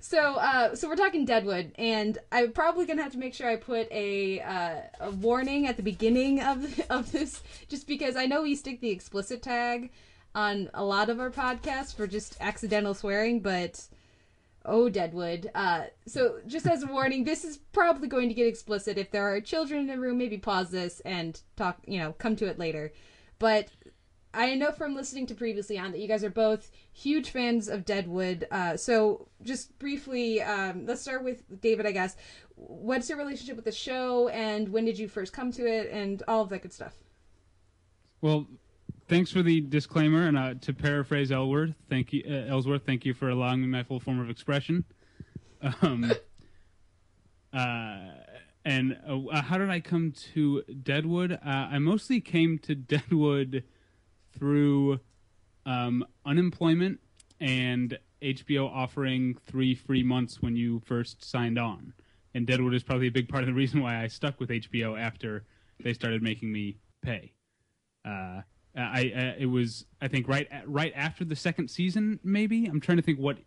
So, 0.01 0.35
uh, 0.37 0.73
so 0.73 0.89
we're 0.89 0.95
talking 0.95 1.25
Deadwood, 1.25 1.73
and 1.75 2.17
I'm 2.31 2.53
probably 2.53 2.87
gonna 2.87 3.03
have 3.03 3.11
to 3.11 3.19
make 3.19 3.35
sure 3.35 3.47
I 3.47 3.55
put 3.55 3.87
a 3.91 4.41
uh, 4.41 4.75
a 4.99 5.11
warning 5.11 5.67
at 5.67 5.77
the 5.77 5.83
beginning 5.83 6.41
of 6.41 6.79
of 6.89 7.11
this, 7.11 7.43
just 7.69 7.87
because 7.87 8.15
I 8.15 8.25
know 8.25 8.41
we 8.41 8.55
stick 8.55 8.81
the 8.81 8.89
explicit 8.89 9.43
tag 9.43 9.91
on 10.33 10.71
a 10.73 10.83
lot 10.83 11.09
of 11.11 11.19
our 11.19 11.29
podcasts 11.29 11.95
for 11.95 12.07
just 12.07 12.35
accidental 12.41 12.95
swearing, 12.95 13.41
but 13.41 13.79
oh, 14.65 14.89
Deadwood. 14.89 15.51
Uh, 15.53 15.83
so, 16.07 16.39
just 16.47 16.65
as 16.65 16.81
a 16.81 16.87
warning, 16.87 17.23
this 17.23 17.45
is 17.45 17.57
probably 17.57 18.07
going 18.07 18.27
to 18.27 18.33
get 18.33 18.47
explicit. 18.47 18.97
If 18.97 19.11
there 19.11 19.31
are 19.31 19.39
children 19.39 19.81
in 19.81 19.87
the 19.87 19.99
room, 19.99 20.17
maybe 20.17 20.39
pause 20.39 20.71
this 20.71 20.99
and 21.01 21.39
talk. 21.55 21.77
You 21.85 21.99
know, 21.99 22.13
come 22.13 22.35
to 22.37 22.47
it 22.47 22.57
later. 22.57 22.91
But 23.37 23.67
I 24.33 24.55
know 24.55 24.71
from 24.71 24.95
listening 24.95 25.27
to 25.27 25.35
previously 25.35 25.77
on 25.77 25.91
that 25.91 25.99
you 25.99 26.07
guys 26.07 26.23
are 26.23 26.29
both 26.29 26.71
huge 26.93 27.29
fans 27.29 27.67
of 27.67 27.83
Deadwood. 27.83 28.47
Uh, 28.49 28.77
so 28.77 29.27
just 29.43 29.77
briefly, 29.77 30.41
um, 30.41 30.85
let's 30.85 31.01
start 31.01 31.23
with 31.23 31.61
David, 31.61 31.85
I 31.85 31.91
guess. 31.91 32.15
What's 32.55 33.09
your 33.09 33.17
relationship 33.17 33.55
with 33.55 33.65
the 33.65 33.71
show, 33.71 34.29
and 34.29 34.69
when 34.69 34.85
did 34.85 34.97
you 34.97 35.07
first 35.07 35.33
come 35.33 35.51
to 35.53 35.65
it, 35.65 35.89
and 35.91 36.23
all 36.27 36.43
of 36.43 36.49
that 36.49 36.61
good 36.61 36.71
stuff? 36.71 36.93
Well, 38.21 38.47
thanks 39.09 39.31
for 39.31 39.41
the 39.41 39.61
disclaimer, 39.61 40.27
and 40.27 40.37
uh, 40.37 40.53
to 40.61 40.73
paraphrase 40.73 41.31
Ellsworth, 41.31 41.73
thank 41.89 42.13
you, 42.13 42.23
uh, 42.25 42.51
Ellsworth, 42.51 42.85
thank 42.85 43.03
you 43.03 43.13
for 43.13 43.29
allowing 43.29 43.61
me 43.61 43.67
my 43.67 43.83
full 43.83 43.99
form 43.99 44.19
of 44.19 44.29
expression. 44.29 44.85
Um, 45.83 46.11
uh, 47.53 47.97
and 48.65 48.97
uh, 49.07 49.41
how 49.43 49.59
did 49.59 49.69
I 49.69 49.79
come 49.79 50.11
to 50.33 50.63
Deadwood? 50.63 51.33
Uh, 51.33 51.37
I 51.45 51.77
mostly 51.77 52.19
came 52.19 52.57
to 52.59 52.73
Deadwood 52.73 53.63
through 54.41 54.99
um, 55.67 56.03
unemployment 56.25 56.99
and 57.39 57.97
HBO 58.23 58.67
offering 58.73 59.37
three 59.45 59.75
free 59.75 60.01
months 60.01 60.41
when 60.41 60.55
you 60.55 60.81
first 60.83 61.23
signed 61.23 61.59
on. 61.59 61.93
And 62.33 62.47
Deadwood 62.47 62.73
is 62.73 62.81
probably 62.81 63.07
a 63.07 63.11
big 63.11 63.29
part 63.29 63.43
of 63.43 63.47
the 63.47 63.53
reason 63.53 63.81
why 63.81 64.01
I 64.01 64.07
stuck 64.07 64.39
with 64.39 64.49
HBO 64.49 64.99
after 64.99 65.45
they 65.83 65.93
started 65.93 66.23
making 66.23 66.51
me 66.51 66.77
pay. 67.03 67.33
Uh, 68.03 68.41
I 68.75 69.11
uh, 69.15 69.33
it 69.37 69.45
was 69.45 69.85
I 70.01 70.07
think 70.07 70.27
right 70.27 70.47
at, 70.49 70.67
right 70.67 70.91
after 70.95 71.23
the 71.23 71.35
second 71.35 71.69
season. 71.69 72.19
Maybe 72.23 72.65
I'm 72.65 72.79
trying 72.79 72.97
to 72.97 73.03
think 73.03 73.19
what 73.19 73.37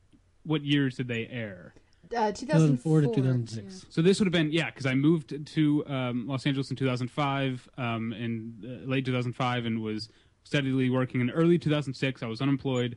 what 0.45 0.65
years 0.65 0.97
did 0.97 1.09
they 1.09 1.27
air. 1.27 1.75
Uh, 2.17 2.31
2004 2.31 3.01
to 3.01 3.07
2004 3.09 3.15
2006. 3.15 3.87
So 3.93 4.03
this 4.03 4.21
would 4.21 4.27
have 4.27 4.33
been 4.33 4.53
yeah, 4.53 4.67
because 4.67 4.87
I 4.87 4.95
moved 4.95 5.47
to 5.47 5.85
um, 5.87 6.29
Los 6.29 6.47
Angeles 6.47 6.71
in 6.71 6.77
2005, 6.77 7.69
um, 7.79 8.13
in 8.13 8.55
uh, 8.63 8.89
late 8.89 9.05
2005, 9.05 9.67
and 9.67 9.83
was 9.83 10.11
steadily 10.45 10.91
working. 10.91 11.21
In 11.21 11.31
early 11.31 11.59
2006, 11.59 12.23
I 12.23 12.27
was 12.27 12.41
unemployed, 12.41 12.97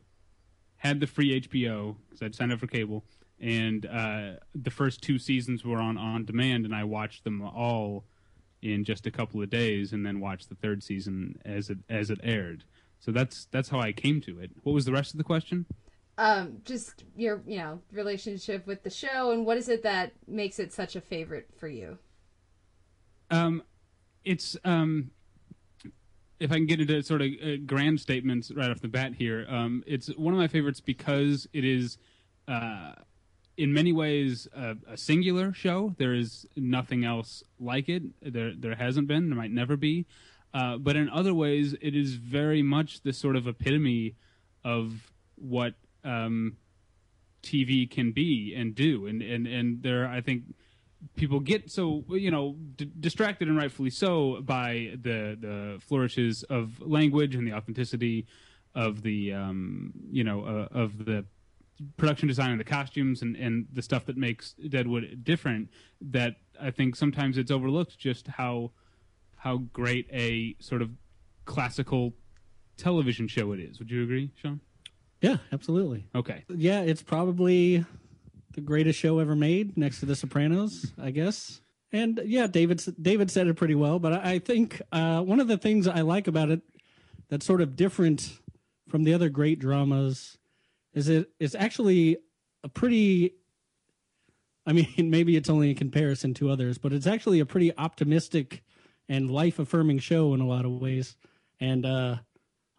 had 0.77 0.99
the 0.99 1.07
free 1.07 1.41
HBO 1.41 1.95
because 2.07 2.21
I'd 2.21 2.35
signed 2.35 2.53
up 2.53 2.59
for 2.59 2.67
cable, 2.67 3.03
and 3.39 3.85
uh, 3.85 4.33
the 4.55 4.71
first 4.71 5.01
two 5.01 5.17
seasons 5.17 5.65
were 5.65 5.79
on 5.79 5.97
on 5.97 6.25
demand, 6.25 6.65
and 6.65 6.75
I 6.75 6.83
watched 6.83 7.23
them 7.23 7.41
all 7.41 8.05
in 8.61 8.83
just 8.83 9.05
a 9.05 9.11
couple 9.11 9.41
of 9.41 9.49
days, 9.49 9.93
and 9.93 10.05
then 10.05 10.19
watched 10.19 10.49
the 10.49 10.55
third 10.55 10.83
season 10.83 11.39
as 11.45 11.69
it 11.69 11.79
as 11.89 12.09
it 12.09 12.19
aired. 12.23 12.63
So 12.99 13.11
that's 13.11 13.45
that's 13.51 13.69
how 13.69 13.79
I 13.79 13.91
came 13.91 14.21
to 14.21 14.39
it. 14.39 14.51
What 14.63 14.73
was 14.73 14.85
the 14.85 14.91
rest 14.91 15.13
of 15.13 15.17
the 15.17 15.23
question? 15.23 15.65
um, 16.17 16.57
just 16.65 17.03
your 17.15 17.41
you 17.45 17.57
know 17.57 17.81
relationship 17.91 18.65
with 18.65 18.83
the 18.83 18.89
show 18.89 19.31
and 19.31 19.45
what 19.45 19.57
is 19.57 19.69
it 19.69 19.83
that 19.83 20.13
makes 20.27 20.59
it 20.59 20.73
such 20.73 20.95
a 20.95 21.01
favorite 21.01 21.49
for 21.57 21.67
you? 21.67 21.97
Um, 23.29 23.63
it's 24.23 24.57
um, 24.63 25.11
if 26.39 26.51
I 26.51 26.55
can 26.55 26.65
get 26.65 26.79
into 26.79 27.01
sort 27.03 27.21
of 27.21 27.29
uh, 27.43 27.57
grand 27.65 27.99
statements 27.99 28.51
right 28.51 28.69
off 28.69 28.81
the 28.81 28.87
bat 28.87 29.13
here. 29.15 29.45
Um, 29.49 29.83
it's 29.87 30.07
one 30.15 30.33
of 30.33 30.39
my 30.39 30.47
favorites 30.47 30.79
because 30.79 31.47
it 31.53 31.65
is, 31.65 31.97
uh, 32.47 32.93
in 33.57 33.73
many 33.73 33.91
ways, 33.91 34.47
a, 34.55 34.75
a 34.87 34.97
singular 34.97 35.53
show. 35.53 35.95
There 35.97 36.13
is 36.13 36.45
nothing 36.55 37.03
else 37.03 37.43
like 37.59 37.89
it. 37.89 38.03
There, 38.21 38.53
there 38.55 38.75
hasn't 38.75 39.07
been. 39.07 39.29
There 39.29 39.37
might 39.37 39.51
never 39.51 39.75
be. 39.75 40.05
Uh, 40.53 40.77
but 40.77 40.95
in 40.95 41.09
other 41.09 41.33
ways, 41.33 41.75
it 41.81 41.95
is 41.95 42.15
very 42.15 42.61
much 42.61 43.01
the 43.01 43.13
sort 43.13 43.35
of 43.35 43.47
epitome 43.47 44.15
of 44.63 45.11
what 45.35 45.73
um, 46.03 46.57
TV 47.43 47.89
can 47.89 48.11
be 48.11 48.53
and 48.55 48.75
do. 48.75 49.07
And, 49.07 49.21
and, 49.21 49.47
and 49.47 49.81
there, 49.81 50.07
I 50.07 50.21
think 50.21 50.43
people 51.15 51.39
get 51.39 51.69
so 51.69 52.03
you 52.09 52.31
know 52.31 52.55
d- 52.75 52.91
distracted 52.99 53.47
and 53.47 53.57
rightfully 53.57 53.89
so 53.89 54.41
by 54.41 54.91
the 55.01 55.37
the 55.39 55.79
flourishes 55.79 56.43
of 56.43 56.81
language 56.81 57.35
and 57.35 57.47
the 57.47 57.53
authenticity 57.53 58.25
of 58.75 59.01
the 59.01 59.33
um, 59.33 59.91
you 60.09 60.23
know 60.23 60.43
uh, 60.43 60.67
of 60.71 61.05
the 61.05 61.25
production 61.97 62.27
design 62.27 62.51
and 62.51 62.59
the 62.59 62.63
costumes 62.63 63.21
and, 63.21 63.35
and 63.35 63.67
the 63.73 63.81
stuff 63.81 64.05
that 64.05 64.17
makes 64.17 64.53
Deadwood 64.53 65.23
different 65.23 65.69
that 66.01 66.37
I 66.59 66.71
think 66.71 66.95
sometimes 66.95 67.37
it's 67.37 67.51
overlooked 67.51 67.97
just 67.97 68.27
how 68.27 68.71
how 69.35 69.57
great 69.57 70.07
a 70.11 70.55
sort 70.59 70.81
of 70.81 70.89
classical 71.45 72.13
television 72.77 73.27
show 73.27 73.51
it 73.51 73.59
is. 73.59 73.79
Would 73.79 73.91
you 73.91 74.03
agree, 74.03 74.31
Sean? 74.35 74.59
Yeah, 75.21 75.37
absolutely. 75.51 76.07
Okay. 76.15 76.43
Yeah, 76.49 76.81
it's 76.81 77.01
probably 77.01 77.85
the 78.57 78.61
greatest 78.61 78.97
show 78.97 79.19
ever 79.19 79.35
made, 79.35 79.77
next 79.77 79.99
to 79.99 80.07
The 80.07 80.15
Sopranos, 80.15 80.91
I 80.99 81.11
guess. 81.11 81.61
And 81.91 82.19
yeah, 82.25 82.47
David 82.47 82.83
David 82.99 83.29
said 83.29 83.45
it 83.45 83.53
pretty 83.53 83.75
well. 83.75 83.99
But 83.99 84.13
I, 84.25 84.39
think 84.39 84.81
uh, 84.91 85.21
one 85.21 85.39
of 85.39 85.47
the 85.47 85.59
things 85.59 85.87
I 85.87 86.01
like 86.01 86.27
about 86.27 86.49
it 86.49 86.61
that's 87.29 87.45
sort 87.45 87.61
of 87.61 87.75
different 87.75 88.39
from 88.89 89.03
the 89.03 89.13
other 89.13 89.29
great 89.29 89.59
dramas 89.59 90.39
is 90.95 91.07
it 91.07 91.29
it's 91.39 91.53
actually 91.53 92.17
a 92.63 92.67
pretty. 92.67 93.35
I 94.65 94.73
mean, 94.73 94.87
maybe 94.97 95.37
it's 95.37 95.51
only 95.51 95.69
in 95.69 95.75
comparison 95.75 96.33
to 96.35 96.49
others, 96.49 96.79
but 96.79 96.93
it's 96.93 97.07
actually 97.07 97.39
a 97.39 97.45
pretty 97.45 97.71
optimistic 97.77 98.63
and 99.07 99.29
life 99.29 99.59
affirming 99.59 99.99
show 99.99 100.33
in 100.33 100.41
a 100.41 100.47
lot 100.47 100.65
of 100.65 100.71
ways. 100.71 101.15
And 101.59 101.85
uh, 101.85 102.15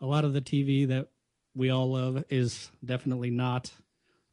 a 0.01 0.07
lot 0.07 0.25
of 0.25 0.33
the 0.33 0.43
TV 0.43 0.89
that 0.89 1.07
we 1.55 1.71
all 1.71 1.93
love 1.93 2.25
is 2.31 2.73
definitely 2.85 3.31
not. 3.31 3.71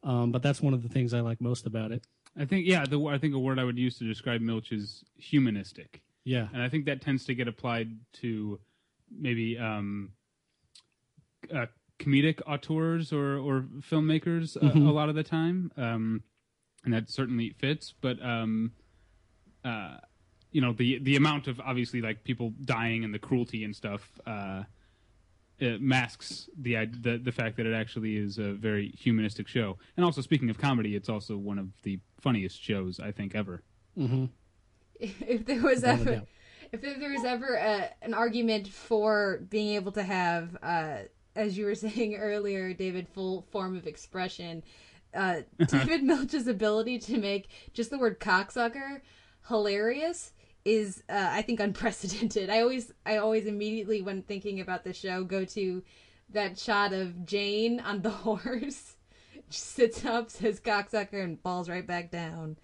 Um, 0.06 0.30
but 0.30 0.40
that's 0.42 0.62
one 0.62 0.72
of 0.72 0.82
the 0.82 0.88
things 0.88 1.12
I 1.12 1.20
like 1.20 1.40
most 1.40 1.66
about 1.66 1.90
it. 1.90 2.06
I 2.38 2.44
think 2.44 2.66
yeah, 2.66 2.84
the 2.86 3.04
I 3.06 3.18
think 3.18 3.34
a 3.34 3.38
word 3.38 3.58
I 3.58 3.64
would 3.64 3.76
use 3.78 3.98
to 3.98 4.04
describe 4.04 4.40
Milch 4.40 4.70
is 4.72 5.04
humanistic. 5.18 6.00
Yeah. 6.24 6.48
and 6.52 6.60
I 6.62 6.68
think 6.68 6.86
that 6.86 7.00
tends 7.00 7.24
to 7.26 7.34
get 7.34 7.46
applied 7.48 7.90
to 8.20 8.58
maybe 9.10 9.56
um, 9.58 10.10
uh, 11.54 11.66
comedic 11.98 12.40
auteurs 12.46 13.12
or 13.12 13.36
or 13.38 13.62
filmmakers 13.80 14.56
a, 14.56 14.60
Mhm. 14.60 14.86
a 14.88 14.92
lot 14.92 15.08
of 15.08 15.14
the 15.14 15.22
time, 15.22 15.72
um, 15.76 16.22
and 16.84 16.92
that 16.94 17.10
certainly 17.10 17.50
fits. 17.50 17.94
But 18.00 18.20
um, 18.24 18.72
uh, 19.64 19.98
you 20.52 20.60
know 20.60 20.72
the 20.72 20.98
the 20.98 21.16
amount 21.16 21.48
of 21.48 21.60
obviously 21.60 22.00
like 22.00 22.22
people 22.24 22.52
dying 22.64 23.04
and 23.04 23.12
the 23.14 23.18
cruelty 23.18 23.64
and 23.64 23.74
stuff. 23.74 24.10
Uh, 24.26 24.64
it 25.58 25.80
masks 25.80 26.48
the, 26.58 26.86
the 26.86 27.18
the 27.18 27.32
fact 27.32 27.56
that 27.56 27.66
it 27.66 27.74
actually 27.74 28.16
is 28.16 28.38
a 28.38 28.52
very 28.52 28.90
humanistic 28.90 29.48
show. 29.48 29.78
And 29.96 30.04
also, 30.04 30.20
speaking 30.20 30.50
of 30.50 30.58
comedy, 30.58 30.94
it's 30.94 31.08
also 31.08 31.36
one 31.36 31.58
of 31.58 31.68
the 31.82 31.98
funniest 32.20 32.62
shows 32.62 33.00
I 33.00 33.12
think 33.12 33.34
ever. 33.34 33.62
Mm-hmm. 33.98 34.26
if 35.00 35.46
there 35.46 35.62
was 35.62 35.76
Without 35.76 36.00
ever 36.00 36.22
if 36.72 36.80
there 36.80 37.10
was 37.10 37.24
ever 37.24 37.54
a, 37.54 37.90
an 38.02 38.14
argument 38.14 38.68
for 38.68 39.40
being 39.48 39.74
able 39.74 39.92
to 39.92 40.02
have 40.02 40.56
uh, 40.62 40.98
as 41.34 41.56
you 41.56 41.64
were 41.64 41.74
saying 41.86 42.16
earlier 42.16 42.72
david 42.72 43.08
full 43.08 43.42
form 43.50 43.76
of 43.76 43.86
expression 43.86 44.62
uh, 45.14 45.40
david 45.66 46.02
milch's 46.02 46.46
ability 46.46 46.98
to 46.98 47.18
make 47.18 47.48
just 47.72 47.90
the 47.90 47.98
word 47.98 48.20
cocksucker 48.20 49.00
hilarious 49.48 50.32
is 50.66 51.02
uh, 51.08 51.28
i 51.30 51.40
think 51.42 51.60
unprecedented 51.68 52.50
i 52.50 52.60
always 52.60 52.92
i 53.06 53.16
always 53.16 53.46
immediately 53.46 54.02
when 54.02 54.20
thinking 54.22 54.60
about 54.60 54.84
the 54.84 54.92
show 54.92 55.22
go 55.24 55.44
to 55.44 55.82
that 56.30 56.58
shot 56.58 56.92
of 56.92 57.24
jane 57.24 57.78
on 57.80 58.02
the 58.02 58.10
horse 58.26 58.96
just 59.48 59.64
sits 59.74 60.04
up 60.04 60.28
says 60.30 60.60
cocksucker 60.60 61.22
and 61.22 61.40
falls 61.40 61.68
right 61.68 61.86
back 61.86 62.10
down 62.10 62.56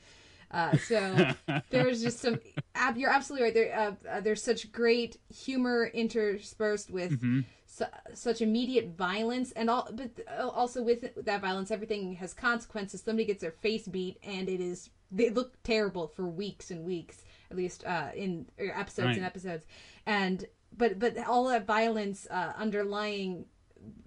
uh, 0.51 0.77
so 0.77 1.27
there's 1.71 2.03
just 2.03 2.19
some. 2.21 2.39
Ab, 2.75 2.99
you're 2.99 3.09
absolutely 3.09 3.45
right. 3.47 3.55
There, 3.55 3.75
uh, 3.75 3.93
uh, 4.17 4.21
there's 4.21 4.43
such 4.43 4.71
great 4.71 5.17
humor 5.35 5.87
interspersed 5.95 6.91
with 6.91 7.13
Mhm. 7.23 7.45
su- 7.67 7.87
such 8.13 8.43
immediate 8.43 8.89
violence, 8.89 9.53
and 9.53 9.71
all, 9.71 9.89
but 9.91 10.11
uh, 10.29 10.47
also 10.49 10.83
with 10.83 11.25
that 11.25 11.41
violence, 11.41 11.71
everything 11.71 12.17
has 12.17 12.35
consequences. 12.35 13.01
Somebody 13.03 13.25
gets 13.25 13.41
their 13.41 13.51
face 13.51 13.89
beat, 13.89 14.19
and 14.23 14.47
it 14.47 14.61
is 14.61 14.91
they 15.11 15.31
look 15.31 15.55
terrible 15.63 16.07
for 16.09 16.27
weeks 16.27 16.71
and 16.71 16.85
weeks, 16.85 17.25
at 17.53 17.57
least 17.57 17.85
uh, 17.85 18.09
in 18.17 18.47
or 18.59 18.73
episodes 18.79 19.07
Right. 19.09 19.17
and 19.19 19.27
episodes, 19.27 19.67
and 20.07 20.47
but 20.77 20.99
but 20.99 21.19
all 21.27 21.45
that 21.49 21.67
violence 21.67 22.27
uh, 22.31 22.53
underlying 22.57 23.45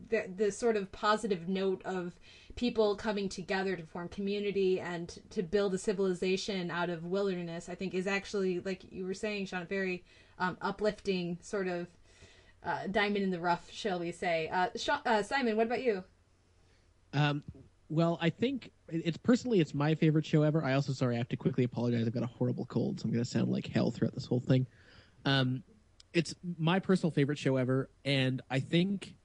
the 0.10 0.26
the 0.36 0.52
sort 0.52 0.76
of 0.76 0.92
positive 0.92 1.48
note 1.48 1.82
of 1.86 2.16
people 2.56 2.96
coming 2.96 3.28
together 3.30 3.76
to 3.76 3.84
form 3.84 4.08
community 4.08 4.80
and 4.80 5.20
to 5.30 5.44
build 5.44 5.74
a 5.74 5.78
civilization 5.78 6.72
out 6.72 6.90
of 6.90 7.06
wilderness, 7.06 7.70
I 7.70 7.76
think 7.76 7.94
is 7.94 8.08
actually 8.08 8.60
like 8.62 8.82
you 8.92 9.06
were 9.06 9.14
saying, 9.14 9.46
Sean, 9.48 9.62
a 9.62 9.66
very 9.66 10.04
um, 10.40 10.58
uplifting 10.62 11.38
sort 11.42 11.68
of 11.68 11.88
uh, 12.64 12.88
diamond 12.88 13.24
in 13.24 13.30
the 13.30 13.40
rough, 13.40 13.70
shall 13.72 14.00
we 14.00 14.12
say? 14.12 14.48
Uh, 14.52 14.70
Sean, 14.76 15.00
uh, 15.06 15.22
Simon, 15.22 15.56
what 15.58 15.68
about 15.68 15.84
you? 15.84 16.04
Um, 17.14 17.44
well, 17.90 18.18
I 18.22 18.30
think 18.30 18.72
it's 18.90 19.18
personally 19.18 19.60
it's 19.60 19.74
my 19.74 19.96
favorite 19.96 20.26
show 20.26 20.44
ever. 20.44 20.64
I 20.64 20.74
also 20.74 20.94
sorry 20.94 21.16
I 21.16 21.18
have 21.20 21.30
to 21.30 21.38
quickly 21.38 21.64
apologize. 21.64 22.06
I've 22.06 22.14
got 22.14 22.24
a 22.24 22.28
horrible 22.28 22.66
cold, 22.66 23.00
so 23.00 23.06
I'm 23.06 23.12
going 23.12 23.24
to 23.24 23.30
sound 23.30 23.50
like 23.50 23.68
hell 23.68 23.92
throughout 23.92 24.14
this 24.14 24.26
whole 24.26 24.40
thing. 24.40 24.68
Um, 25.26 25.64
it's 26.14 26.34
my 26.58 26.80
personal 26.80 27.12
favorite 27.12 27.38
show 27.38 27.58
ever, 27.58 27.90
and 28.04 28.42
I 28.50 28.60
think 28.60 29.16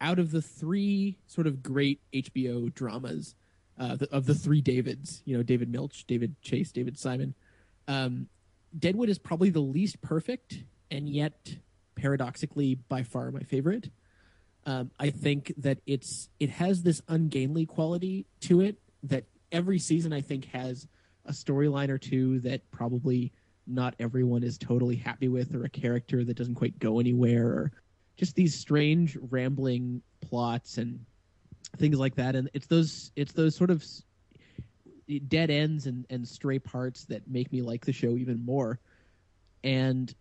out 0.00 0.18
of 0.18 0.30
the 0.30 0.40
three 0.40 1.18
sort 1.26 1.46
of 1.46 1.62
great 1.62 2.00
HBO 2.14 2.72
dramas, 2.72 3.34
uh, 3.78 3.96
the, 3.96 4.10
of 4.10 4.26
the 4.26 4.34
three 4.34 4.60
Davids, 4.60 5.22
you 5.24 5.36
know, 5.36 5.42
David 5.42 5.68
Milch, 5.70 6.06
David 6.06 6.40
Chase, 6.40 6.72
David 6.72 6.98
Simon, 6.98 7.34
um, 7.88 8.28
Deadwood 8.78 9.08
is 9.08 9.18
probably 9.18 9.50
the 9.50 9.60
least 9.60 10.00
perfect, 10.00 10.62
and 10.90 11.08
yet 11.08 11.56
paradoxically 11.96 12.76
by 12.76 13.02
far 13.02 13.30
my 13.30 13.40
favorite. 13.40 13.90
Um, 14.66 14.90
I 14.98 15.10
think 15.10 15.52
that 15.58 15.78
it's 15.86 16.28
it 16.38 16.50
has 16.50 16.82
this 16.82 17.00
ungainly 17.08 17.66
quality 17.66 18.26
to 18.42 18.60
it 18.60 18.76
that 19.04 19.24
every 19.50 19.78
season 19.78 20.12
I 20.12 20.20
think 20.20 20.46
has 20.46 20.86
a 21.24 21.32
storyline 21.32 21.88
or 21.88 21.98
two 21.98 22.40
that 22.40 22.70
probably 22.70 23.32
not 23.66 23.94
everyone 23.98 24.42
is 24.42 24.58
totally 24.58 24.96
happy 24.96 25.28
with, 25.28 25.54
or 25.54 25.64
a 25.64 25.68
character 25.68 26.24
that 26.24 26.36
doesn't 26.36 26.56
quite 26.56 26.78
go 26.78 26.98
anywhere, 27.00 27.46
or 27.46 27.72
just 28.16 28.34
these 28.34 28.58
strange 28.58 29.16
rambling 29.30 30.02
plots 30.20 30.76
and 30.76 31.04
things 31.78 31.98
like 31.98 32.16
that. 32.16 32.36
And 32.36 32.50
it's 32.52 32.66
those 32.66 33.12
it's 33.16 33.32
those 33.32 33.56
sort 33.56 33.70
of 33.70 33.84
dead 35.28 35.50
ends 35.50 35.86
and, 35.86 36.06
and 36.10 36.26
stray 36.26 36.58
parts 36.58 37.04
that 37.06 37.28
make 37.28 37.52
me 37.52 37.62
like 37.62 37.84
the 37.84 37.92
show 37.92 38.16
even 38.16 38.44
more. 38.44 38.78
And 39.64 40.14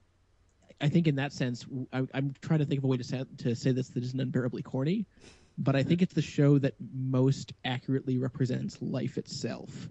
I 0.81 0.89
think 0.89 1.07
in 1.07 1.15
that 1.15 1.33
sense, 1.33 1.65
I, 1.91 2.07
I'm 2.13 2.33
trying 2.41 2.59
to 2.59 2.65
think 2.65 2.79
of 2.79 2.83
a 2.85 2.87
way 2.87 2.97
to 2.97 3.03
say, 3.03 3.23
to 3.39 3.55
say 3.55 3.71
this 3.71 3.89
that 3.89 4.03
isn't 4.03 4.19
unbearably 4.19 4.61
corny, 4.61 5.05
but 5.57 5.75
I 5.75 5.83
think 5.83 6.01
it's 6.01 6.13
the 6.13 6.21
show 6.21 6.57
that 6.59 6.75
most 6.93 7.53
accurately 7.65 8.17
represents 8.17 8.81
life 8.81 9.17
itself, 9.17 9.89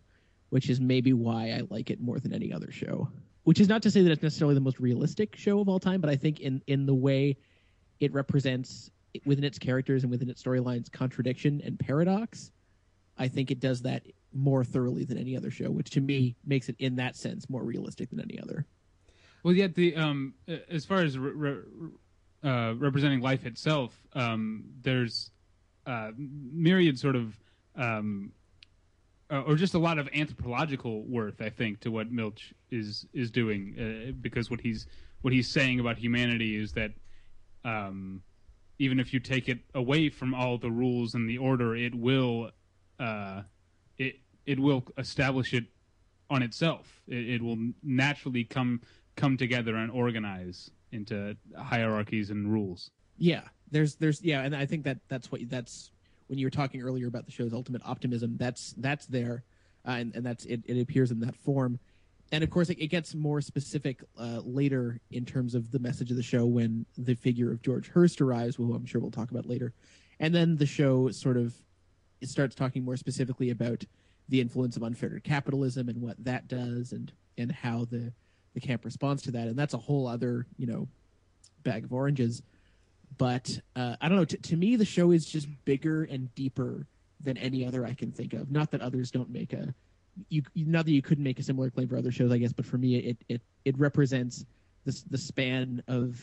which 0.48 0.70
is 0.70 0.80
maybe 0.80 1.12
why 1.12 1.50
I 1.50 1.62
like 1.68 1.90
it 1.90 2.00
more 2.00 2.18
than 2.18 2.32
any 2.32 2.52
other 2.52 2.70
show. 2.70 3.08
Which 3.44 3.60
is 3.60 3.68
not 3.68 3.82
to 3.82 3.90
say 3.90 4.02
that 4.02 4.10
it's 4.10 4.22
necessarily 4.22 4.54
the 4.54 4.60
most 4.60 4.80
realistic 4.80 5.36
show 5.36 5.60
of 5.60 5.68
all 5.68 5.78
time, 5.78 6.00
but 6.00 6.10
I 6.10 6.16
think 6.16 6.40
in 6.40 6.62
in 6.66 6.86
the 6.86 6.94
way 6.94 7.36
it 8.00 8.12
represents 8.12 8.90
within 9.24 9.44
its 9.44 9.58
characters 9.58 10.02
and 10.02 10.10
within 10.10 10.28
its 10.28 10.42
storylines 10.42 10.90
contradiction 10.90 11.60
and 11.64 11.78
paradox. 11.78 12.50
I 13.16 13.28
think 13.28 13.50
it 13.50 13.60
does 13.60 13.82
that 13.82 14.04
more 14.32 14.64
thoroughly 14.64 15.04
than 15.04 15.18
any 15.18 15.36
other 15.36 15.50
show, 15.50 15.70
which 15.70 15.90
to 15.90 16.00
me 16.00 16.36
makes 16.44 16.68
it 16.68 16.76
in 16.78 16.96
that 16.96 17.16
sense 17.16 17.48
more 17.48 17.64
realistic 17.64 18.10
than 18.10 18.20
any 18.20 18.38
other. 18.40 18.66
Well, 19.42 19.54
yet 19.54 19.74
the 19.74 19.94
um, 19.96 20.34
as 20.68 20.84
far 20.84 20.98
as 20.98 21.18
re- 21.18 21.62
uh, 22.44 22.74
representing 22.76 23.20
life 23.20 23.46
itself, 23.46 23.96
um, 24.14 24.64
there's 24.82 25.30
uh, 25.86 26.10
myriad 26.16 26.98
sort 26.98 27.16
of 27.16 27.38
um, 27.76 28.32
uh, 29.30 29.42
or 29.42 29.56
just 29.56 29.74
a 29.74 29.78
lot 29.78 29.98
of 29.98 30.08
anthropological 30.14 31.02
worth, 31.04 31.40
I 31.40 31.50
think, 31.50 31.80
to 31.80 31.90
what 31.90 32.10
Milch 32.10 32.54
is 32.70 33.06
is 33.12 33.30
doing, 33.30 33.74
uh, 33.78 34.12
because 34.20 34.50
what 34.50 34.60
he's 34.60 34.86
what 35.22 35.32
he's 35.32 35.48
saying 35.48 35.80
about 35.80 35.98
humanity 35.98 36.56
is 36.56 36.72
that 36.72 36.92
um, 37.64 38.22
even 38.78 39.00
if 39.00 39.12
you 39.12 39.20
take 39.20 39.48
it 39.48 39.58
away 39.74 40.08
from 40.08 40.34
all 40.34 40.58
the 40.58 40.70
rules 40.70 41.14
and 41.14 41.28
the 41.28 41.38
order, 41.38 41.76
it 41.76 41.94
will 41.94 42.50
uh, 42.98 43.42
it 43.98 44.20
it 44.46 44.58
will 44.58 44.84
establish 44.96 45.52
it 45.52 45.64
on 46.30 46.42
itself. 46.42 47.02
It, 47.06 47.28
it 47.28 47.42
will 47.42 47.58
naturally 47.82 48.44
come 48.44 48.80
come 49.18 49.36
together 49.36 49.76
and 49.76 49.90
organize 49.90 50.70
into 50.92 51.36
hierarchies 51.56 52.30
and 52.30 52.50
rules. 52.50 52.90
Yeah, 53.18 53.42
there's 53.70 53.96
there's 53.96 54.22
yeah, 54.22 54.42
and 54.42 54.56
I 54.56 54.64
think 54.64 54.84
that 54.84 54.98
that's 55.08 55.30
what 55.30 55.40
that's 55.50 55.90
when 56.28 56.38
you 56.38 56.46
were 56.46 56.50
talking 56.50 56.80
earlier 56.80 57.08
about 57.08 57.26
the 57.26 57.32
show's 57.32 57.52
ultimate 57.52 57.82
optimism. 57.84 58.36
That's 58.38 58.74
that's 58.78 59.06
there, 59.06 59.42
uh, 59.86 59.92
and 59.92 60.14
and 60.14 60.24
that's 60.24 60.44
it. 60.46 60.62
It 60.64 60.80
appears 60.80 61.10
in 61.10 61.20
that 61.20 61.36
form, 61.36 61.80
and 62.30 62.44
of 62.44 62.50
course 62.50 62.70
it, 62.70 62.78
it 62.80 62.86
gets 62.86 63.14
more 63.14 63.40
specific 63.40 64.02
uh, 64.18 64.40
later 64.44 65.00
in 65.10 65.26
terms 65.26 65.54
of 65.54 65.72
the 65.72 65.80
message 65.80 66.10
of 66.10 66.16
the 66.16 66.22
show 66.22 66.46
when 66.46 66.86
the 66.96 67.14
figure 67.14 67.50
of 67.50 67.60
George 67.60 67.88
Hearst 67.88 68.20
arrives, 68.20 68.56
who 68.56 68.72
I'm 68.72 68.86
sure 68.86 69.00
we'll 69.00 69.10
talk 69.10 69.30
about 69.32 69.46
later, 69.46 69.74
and 70.20 70.34
then 70.34 70.56
the 70.56 70.66
show 70.66 71.10
sort 71.10 71.36
of 71.36 71.54
starts 72.22 72.54
talking 72.54 72.84
more 72.84 72.96
specifically 72.96 73.50
about 73.50 73.84
the 74.28 74.40
influence 74.40 74.76
of 74.76 74.82
unfettered 74.82 75.24
capitalism 75.24 75.88
and 75.88 76.00
what 76.00 76.22
that 76.24 76.46
does, 76.46 76.92
and 76.92 77.12
and 77.36 77.50
how 77.50 77.84
the 77.84 78.12
the 78.58 78.66
camp 78.66 78.84
responds 78.84 79.22
to 79.22 79.30
that, 79.32 79.46
and 79.46 79.56
that's 79.56 79.74
a 79.74 79.78
whole 79.78 80.06
other 80.06 80.46
you 80.56 80.66
know 80.66 80.88
bag 81.62 81.84
of 81.84 81.92
oranges. 81.92 82.42
But 83.16 83.60
uh, 83.76 83.96
I 84.00 84.08
don't 84.08 84.18
know. 84.18 84.24
T- 84.24 84.36
to 84.36 84.56
me, 84.56 84.76
the 84.76 84.84
show 84.84 85.12
is 85.12 85.24
just 85.26 85.48
bigger 85.64 86.04
and 86.04 86.34
deeper 86.34 86.86
than 87.20 87.36
any 87.36 87.66
other 87.66 87.84
I 87.84 87.94
can 87.94 88.12
think 88.12 88.32
of. 88.32 88.50
Not 88.50 88.70
that 88.72 88.80
others 88.80 89.10
don't 89.10 89.30
make 89.30 89.52
a 89.52 89.74
you. 90.28 90.42
Not 90.56 90.84
that 90.86 90.92
you 90.92 91.02
couldn't 91.02 91.24
make 91.24 91.38
a 91.38 91.42
similar 91.42 91.70
claim 91.70 91.88
for 91.88 91.96
other 91.96 92.10
shows, 92.10 92.32
I 92.32 92.38
guess. 92.38 92.52
But 92.52 92.66
for 92.66 92.78
me, 92.78 92.96
it 92.96 93.16
it 93.28 93.42
it 93.64 93.78
represents 93.78 94.44
the 94.84 95.00
the 95.10 95.18
span 95.18 95.82
of 95.86 96.20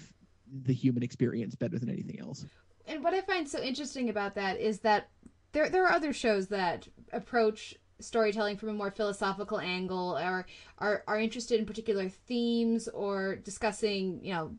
the 0.63 0.73
human 0.73 1.03
experience 1.03 1.55
better 1.55 1.79
than 1.79 1.89
anything 1.89 2.19
else. 2.19 2.45
And 2.87 3.03
what 3.03 3.13
I 3.13 3.21
find 3.21 3.49
so 3.49 3.61
interesting 3.61 4.09
about 4.09 4.35
that 4.35 4.59
is 4.59 4.79
that 4.79 5.09
there 5.53 5.69
there 5.69 5.85
are 5.85 5.91
other 5.91 6.13
shows 6.13 6.47
that 6.47 6.87
approach 7.13 7.75
storytelling 7.99 8.57
from 8.57 8.69
a 8.69 8.73
more 8.73 8.91
philosophical 8.91 9.59
angle 9.59 10.17
or 10.17 10.45
are, 10.79 11.03
are 11.07 11.19
interested 11.19 11.59
in 11.59 11.65
particular 11.65 12.09
themes 12.09 12.87
or 12.89 13.35
discussing 13.37 14.19
you 14.23 14.33
know 14.33 14.51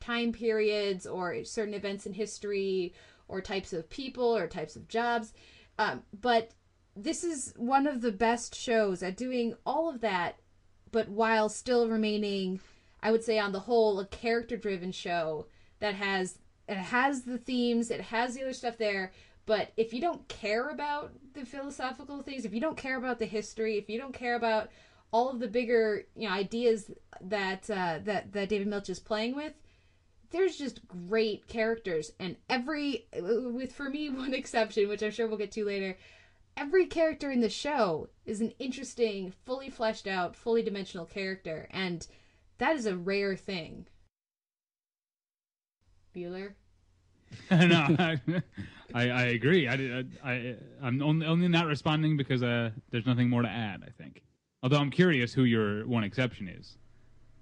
time 0.00 0.32
periods 0.32 1.06
or 1.06 1.44
certain 1.44 1.74
events 1.74 2.06
in 2.06 2.12
history 2.12 2.94
or 3.28 3.40
types 3.40 3.72
of 3.72 3.88
people 3.90 4.36
or 4.36 4.48
types 4.48 4.74
of 4.74 4.88
jobs. 4.88 5.32
Um, 5.78 6.02
but 6.20 6.52
this 6.96 7.24
is 7.24 7.54
one 7.56 7.86
of 7.86 8.00
the 8.00 8.12
best 8.12 8.54
shows 8.54 9.02
at 9.02 9.16
doing 9.16 9.54
all 9.64 9.88
of 9.88 10.00
that 10.00 10.38
but 10.92 11.08
while 11.08 11.48
still 11.48 11.88
remaining 11.88 12.60
i 13.02 13.10
would 13.10 13.22
say 13.22 13.38
on 13.38 13.52
the 13.52 13.60
whole 13.60 14.00
a 14.00 14.06
character 14.06 14.56
driven 14.56 14.92
show 14.92 15.46
that 15.78 15.94
has 15.94 16.38
it 16.68 16.76
has 16.76 17.22
the 17.22 17.38
themes 17.38 17.90
it 17.90 18.00
has 18.00 18.34
the 18.34 18.42
other 18.42 18.52
stuff 18.52 18.76
there 18.76 19.12
but 19.46 19.72
if 19.76 19.92
you 19.92 20.00
don't 20.00 20.26
care 20.28 20.68
about 20.68 21.12
the 21.34 21.44
philosophical 21.44 22.22
things, 22.22 22.44
if 22.44 22.54
you 22.54 22.60
don't 22.60 22.76
care 22.76 22.96
about 22.96 23.18
the 23.18 23.26
history, 23.26 23.78
if 23.78 23.88
you 23.88 23.98
don't 23.98 24.14
care 24.14 24.36
about 24.36 24.70
all 25.12 25.28
of 25.28 25.40
the 25.40 25.48
bigger 25.48 26.04
you 26.14 26.28
know 26.28 26.34
ideas 26.34 26.90
that 27.20 27.68
uh, 27.70 27.98
that 28.04 28.32
that 28.32 28.48
David 28.48 28.68
Milch 28.68 28.88
is 28.88 29.00
playing 29.00 29.34
with, 29.34 29.54
there's 30.30 30.56
just 30.56 30.86
great 30.86 31.48
characters, 31.48 32.12
and 32.18 32.36
every 32.48 33.06
with 33.14 33.72
for 33.72 33.88
me 33.90 34.08
one 34.10 34.34
exception, 34.34 34.88
which 34.88 35.02
I'm 35.02 35.10
sure 35.10 35.26
we'll 35.26 35.38
get 35.38 35.52
to 35.52 35.64
later. 35.64 35.98
Every 36.56 36.86
character 36.86 37.30
in 37.30 37.40
the 37.40 37.48
show 37.48 38.08
is 38.26 38.40
an 38.40 38.52
interesting, 38.58 39.32
fully 39.46 39.70
fleshed 39.70 40.06
out, 40.06 40.36
fully 40.36 40.62
dimensional 40.62 41.06
character, 41.06 41.68
and 41.70 42.06
that 42.58 42.76
is 42.76 42.86
a 42.86 42.96
rare 42.96 43.36
thing. 43.36 43.86
Bueller. 46.14 46.54
no, 47.50 47.96
I, 48.94 49.08
I, 49.10 49.22
agree. 49.26 49.68
I, 49.68 50.04
I, 50.24 50.56
I'm 50.82 51.02
only, 51.02 51.26
only 51.26 51.48
not 51.48 51.66
responding 51.66 52.16
because 52.16 52.42
uh, 52.42 52.70
there's 52.90 53.06
nothing 53.06 53.28
more 53.28 53.42
to 53.42 53.48
add. 53.48 53.82
I 53.86 53.90
think. 54.02 54.22
Although 54.62 54.78
I'm 54.78 54.90
curious 54.90 55.32
who 55.32 55.44
your 55.44 55.86
one 55.86 56.04
exception 56.04 56.48
is. 56.48 56.76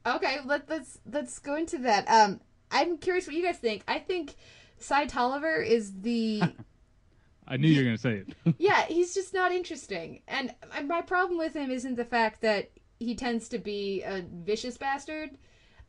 Okay, 0.07 0.39
let, 0.45 0.68
let's 0.68 0.99
let's 1.11 1.39
go 1.39 1.57
into 1.57 1.78
that. 1.78 2.09
Um, 2.09 2.41
I'm 2.70 2.99
curious 2.99 3.26
what 3.26 3.36
you 3.36 3.43
guys 3.43 3.59
think. 3.59 3.82
I 3.89 3.99
think 3.99 4.36
Cy 4.78 5.07
Tolliver 5.07 5.61
is 5.61 6.01
the. 6.01 6.43
I 7.49 7.57
knew 7.57 7.68
you 7.68 7.78
were 7.78 7.84
going 7.84 7.97
to 7.97 8.03
say 8.03 8.24
it. 8.26 8.55
yeah, 8.59 8.84
he's 8.86 9.14
just 9.14 9.32
not 9.32 9.53
interesting, 9.53 10.20
and 10.28 10.55
my 10.84 11.01
problem 11.01 11.39
with 11.39 11.55
him 11.55 11.70
isn't 11.70 11.97
the 11.97 12.05
fact 12.05 12.43
that 12.43 12.70
he 13.01 13.14
tends 13.14 13.49
to 13.49 13.59
be 13.59 14.03
a 14.03 14.22
vicious 14.45 14.76
bastard, 14.76 15.30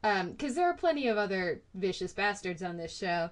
because 0.01 0.51
um, 0.51 0.55
there 0.55 0.69
are 0.69 0.73
plenty 0.73 1.07
of 1.07 1.17
other 1.17 1.61
vicious 1.73 2.13
bastards 2.13 2.63
on 2.63 2.77
this 2.77 2.95
show, 2.95 3.29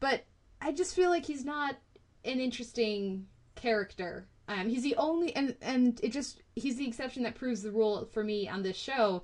but 0.00 0.24
I 0.60 0.72
just 0.72 0.94
feel 0.94 1.10
like 1.10 1.24
he's 1.24 1.44
not 1.44 1.76
an 2.24 2.40
interesting 2.40 3.26
character. 3.54 4.26
Um, 4.48 4.68
he's 4.68 4.82
the 4.82 4.96
only, 4.96 5.34
and 5.36 5.54
and 5.62 6.00
it 6.02 6.10
just 6.10 6.42
he's 6.56 6.76
the 6.76 6.88
exception 6.88 7.22
that 7.22 7.34
proves 7.34 7.62
the 7.62 7.70
rule 7.70 8.08
for 8.12 8.24
me 8.24 8.48
on 8.48 8.62
this 8.62 8.76
show. 8.76 9.22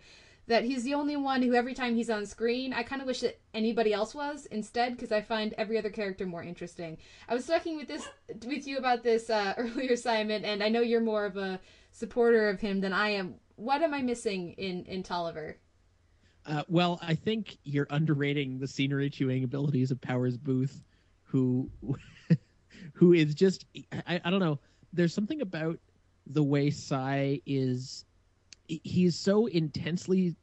That 0.48 0.62
he's 0.62 0.84
the 0.84 0.94
only 0.94 1.16
one 1.16 1.42
who 1.42 1.54
every 1.54 1.74
time 1.74 1.96
he's 1.96 2.08
on 2.08 2.24
screen, 2.24 2.72
I 2.72 2.84
kind 2.84 3.02
of 3.02 3.08
wish 3.08 3.18
that 3.22 3.40
anybody 3.52 3.92
else 3.92 4.14
was 4.14 4.46
instead, 4.46 4.94
because 4.94 5.10
I 5.10 5.20
find 5.20 5.52
every 5.54 5.76
other 5.76 5.90
character 5.90 6.24
more 6.24 6.44
interesting. 6.44 6.98
I 7.28 7.34
was 7.34 7.46
talking 7.46 7.76
with 7.76 7.88
this 7.88 8.08
with 8.46 8.64
you 8.68 8.78
about 8.78 9.02
this 9.02 9.28
uh, 9.28 9.54
earlier, 9.58 9.96
Simon, 9.96 10.44
and 10.44 10.62
I 10.62 10.68
know 10.68 10.82
you're 10.82 11.00
more 11.00 11.24
of 11.24 11.36
a 11.36 11.60
supporter 11.90 12.48
of 12.48 12.60
him 12.60 12.80
than 12.80 12.92
I 12.92 13.08
am. 13.08 13.34
What 13.56 13.82
am 13.82 13.92
I 13.92 14.02
missing 14.02 14.52
in 14.52 14.84
in 14.84 15.02
Tolliver? 15.02 15.56
Uh, 16.46 16.62
well, 16.68 16.98
I 17.02 17.14
think 17.14 17.58
you're 17.64 17.88
underrating 17.90 18.58
the 18.58 18.68
scenery 18.68 19.10
chewing 19.10 19.42
abilities 19.44 19.90
of 19.90 20.00
Powers 20.00 20.36
Boothe, 20.36 20.72
who 21.24 21.68
who 22.94 23.12
is 23.12 23.34
just 23.34 23.66
I, 24.06 24.20
I 24.24 24.30
don't 24.30 24.40
know. 24.40 24.60
There's 24.92 25.12
something 25.12 25.40
about 25.40 25.78
the 26.26 26.42
way 26.42 26.70
Cy 26.70 27.40
is. 27.46 28.04
He's 28.68 29.16
so 29.16 29.46
intensely. 29.46 30.36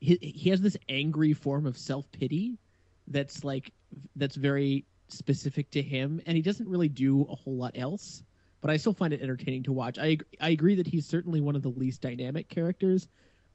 He, 0.00 0.16
he 0.20 0.50
has 0.50 0.60
this 0.60 0.76
angry 0.88 1.32
form 1.32 1.66
of 1.66 1.78
self 1.78 2.10
pity 2.10 2.58
that's 3.06 3.44
like 3.44 3.72
that's 4.16 4.36
very 4.36 4.84
specific 5.08 5.70
to 5.70 5.82
him, 5.82 6.20
and 6.26 6.36
he 6.36 6.42
doesn't 6.42 6.68
really 6.68 6.88
do 6.88 7.22
a 7.22 7.34
whole 7.34 7.56
lot 7.56 7.72
else. 7.76 8.24
But 8.60 8.70
I 8.70 8.76
still 8.76 8.94
find 8.94 9.12
it 9.12 9.20
entertaining 9.22 9.62
to 9.64 9.72
watch. 9.72 9.98
I 10.00 10.18
I 10.40 10.50
agree 10.50 10.74
that 10.74 10.86
he's 10.88 11.06
certainly 11.06 11.40
one 11.40 11.54
of 11.54 11.62
the 11.62 11.68
least 11.70 12.00
dynamic 12.00 12.48
characters, 12.48 13.06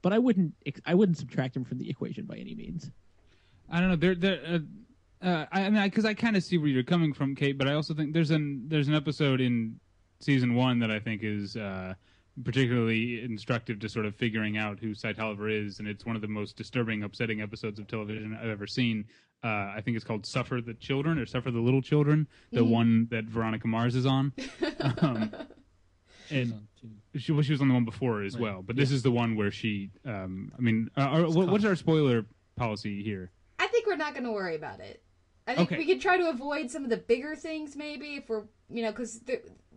but 0.02 0.12
I 0.12 0.18
wouldn't 0.18 0.54
I 0.86 0.94
wouldn't 0.94 1.18
subtract 1.18 1.56
him 1.56 1.64
from 1.64 1.78
the 1.78 1.88
equation 1.90 2.24
by 2.26 2.36
any 2.36 2.54
means. 2.54 2.90
I 3.70 3.80
don't 3.80 3.88
know. 3.90 3.96
There, 3.96 4.14
there. 4.14 4.40
Uh, 4.46 4.58
uh, 5.26 5.46
I, 5.52 5.62
I 5.64 5.70
mean, 5.70 5.82
because 5.84 6.04
I, 6.04 6.10
I 6.10 6.14
kind 6.14 6.36
of 6.36 6.42
see 6.42 6.56
where 6.58 6.68
you're 6.68 6.82
coming 6.82 7.12
from, 7.12 7.34
Kate, 7.34 7.56
but 7.58 7.68
I 7.68 7.74
also 7.74 7.92
think 7.94 8.12
there's 8.14 8.30
an 8.30 8.64
there's 8.68 8.88
an 8.88 8.94
episode 8.94 9.40
in 9.40 9.78
season 10.20 10.54
one 10.54 10.78
that 10.80 10.90
I 10.90 10.98
think 10.98 11.22
is 11.22 11.56
uh, 11.56 11.94
particularly 12.44 13.22
instructive 13.22 13.78
to 13.80 13.88
sort 13.88 14.06
of 14.06 14.14
figuring 14.16 14.56
out 14.56 14.78
who 14.78 14.94
Cy 14.94 15.12
Tolliver 15.12 15.48
is, 15.48 15.78
and 15.78 15.86
it's 15.88 16.06
one 16.06 16.16
of 16.16 16.22
the 16.22 16.28
most 16.28 16.56
disturbing, 16.56 17.02
upsetting 17.02 17.40
episodes 17.42 17.78
of 17.78 17.86
television 17.86 18.36
I've 18.40 18.48
ever 18.48 18.66
seen. 18.66 19.04
Uh, 19.44 19.72
I 19.76 19.80
think 19.84 19.96
it's 19.96 20.04
called 20.04 20.24
"Suffer 20.26 20.60
the 20.60 20.74
Children" 20.74 21.18
or 21.18 21.26
"Suffer 21.26 21.50
the 21.50 21.60
Little 21.60 21.82
Children," 21.82 22.26
the 22.50 22.60
Mm-hmm. 22.60 22.66
Mhm. 22.66 22.70
one 22.72 23.08
that 23.10 23.24
Veronica 23.24 23.68
Mars 23.68 23.94
is 23.94 24.06
on. 24.06 24.32
um, 25.02 25.30
and 26.30 26.66
she, 27.16 27.32
well, 27.32 27.42
she 27.42 27.52
was 27.52 27.60
on 27.60 27.68
the 27.68 27.74
one 27.74 27.84
before 27.84 28.22
as 28.22 28.34
Right. 28.34 28.42
well, 28.42 28.62
but 28.62 28.76
this 28.76 28.90
is 28.90 29.02
the 29.02 29.10
one 29.10 29.36
where 29.36 29.50
she. 29.50 29.90
Um, 30.04 30.52
I 30.56 30.60
mean, 30.60 30.90
uh, 30.96 31.00
our, 31.00 31.22
what, 31.30 31.48
what's 31.48 31.64
our 31.64 31.76
spoiler 31.76 32.24
policy 32.56 33.02
here? 33.02 33.30
I 33.58 33.66
think 33.66 33.86
we're 33.86 33.96
not 33.96 34.14
going 34.14 34.24
to 34.24 34.32
worry 34.32 34.56
about 34.56 34.80
it. 34.80 35.02
I 35.46 35.54
think 35.54 35.72
Okay. 35.72 35.78
we 35.78 35.86
could 35.86 36.00
try 36.00 36.16
to 36.16 36.28
avoid 36.28 36.70
some 36.70 36.84
of 36.84 36.90
the 36.90 36.96
bigger 36.96 37.34
things, 37.34 37.74
maybe 37.76 38.16
if 38.16 38.28
we're, 38.28 38.44
you 38.68 38.82
know, 38.82 38.90
because 38.92 39.20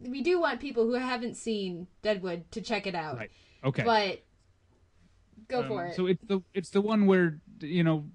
we 0.02 0.22
do 0.22 0.40
want 0.40 0.60
people 0.60 0.86
who 0.86 0.94
haven't 0.94 1.36
seen 1.36 1.88
Deadwood 2.04 2.50
to 2.52 2.62
check 2.62 2.86
it 2.86 2.96
out. 2.96 3.18
Right. 3.18 3.32
Okay. 3.64 3.84
But 3.84 4.24
go 5.48 5.62
Um, 5.62 5.68
for 5.68 5.86
it. 5.88 5.96
So 5.96 6.06
it's 6.08 6.24
the 6.28 6.42
it's 6.54 6.70
the 6.70 6.82
one 6.82 7.06
where 7.06 7.40
you 7.62 7.84
know, 7.84 8.06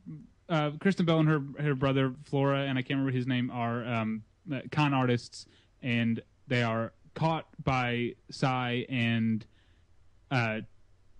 uh, 0.48 0.72
Kristen 0.78 1.04
Bell 1.06 1.18
and 1.20 1.28
her 1.28 1.42
her 1.62 1.74
brother 1.74 2.14
Flora 2.24 2.60
and 2.60 2.78
I 2.78 2.82
can't 2.82 2.98
remember 2.98 3.12
his 3.12 3.26
name 3.26 3.50
are 3.50 3.84
um, 3.84 4.22
uh, 4.52 4.60
con 4.70 4.94
artists, 4.94 5.46
and 5.82 6.22
they 6.46 6.62
are 6.62 6.92
caught 7.18 7.46
by 7.64 8.14
Cy 8.30 8.86
and 8.88 9.44
uh, 10.30 10.60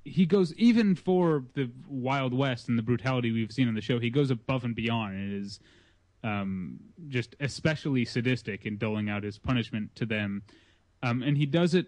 he 0.04 0.26
goes 0.26 0.54
even 0.54 0.94
for 0.94 1.44
the 1.54 1.70
Wild 1.88 2.32
West 2.32 2.68
and 2.68 2.78
the 2.78 2.82
brutality 2.82 3.32
we've 3.32 3.52
seen 3.52 3.68
on 3.68 3.74
the 3.74 3.80
show. 3.80 3.98
He 3.98 4.10
goes 4.10 4.30
above 4.30 4.64
and 4.64 4.74
beyond, 4.74 5.14
and 5.14 5.44
is 5.44 5.60
um, 6.22 6.78
just 7.08 7.34
especially 7.40 8.04
sadistic 8.04 8.64
in 8.64 8.78
doling 8.78 9.10
out 9.10 9.24
his 9.24 9.38
punishment 9.38 9.94
to 9.96 10.06
them, 10.06 10.42
um, 11.02 11.22
and 11.22 11.36
he 11.36 11.46
does 11.46 11.74
it 11.74 11.86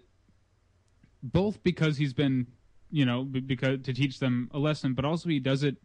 both 1.23 1.63
because 1.63 1.97
he's 1.97 2.13
been, 2.13 2.47
you 2.91 3.05
know, 3.05 3.23
because 3.23 3.81
to 3.83 3.93
teach 3.93 4.19
them 4.19 4.49
a 4.53 4.59
lesson, 4.59 4.93
but 4.93 5.05
also 5.05 5.29
he 5.29 5.39
does 5.39 5.63
it 5.63 5.77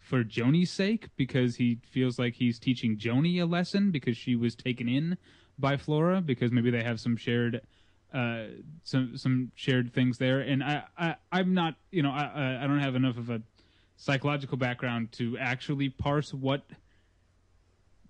for 0.00 0.24
Joanie's 0.24 0.70
sake 0.70 1.08
because 1.16 1.56
he 1.56 1.78
feels 1.88 2.18
like 2.18 2.34
he's 2.34 2.58
teaching 2.58 2.98
Joanie 2.98 3.38
a 3.38 3.46
lesson 3.46 3.92
because 3.92 4.16
she 4.16 4.34
was 4.34 4.56
taken 4.56 4.88
in 4.88 5.16
by 5.58 5.76
Flora 5.76 6.20
because 6.20 6.50
maybe 6.52 6.70
they 6.70 6.82
have 6.82 7.00
some 7.00 7.16
shared 7.16 7.60
uh 8.12 8.44
some 8.84 9.16
some 9.16 9.50
shared 9.54 9.92
things 9.94 10.18
there 10.18 10.40
and 10.40 10.62
I, 10.62 10.82
I 10.98 11.16
I'm 11.30 11.54
not 11.54 11.76
you 11.90 12.02
know 12.02 12.10
I 12.10 12.58
I- 12.62 12.66
don't 12.66 12.80
have 12.80 12.94
enough 12.94 13.16
of 13.16 13.30
a 13.30 13.40
psychological 13.96 14.58
background 14.58 15.12
to 15.12 15.38
actually 15.38 15.88
parse 15.88 16.34
what 16.34 16.64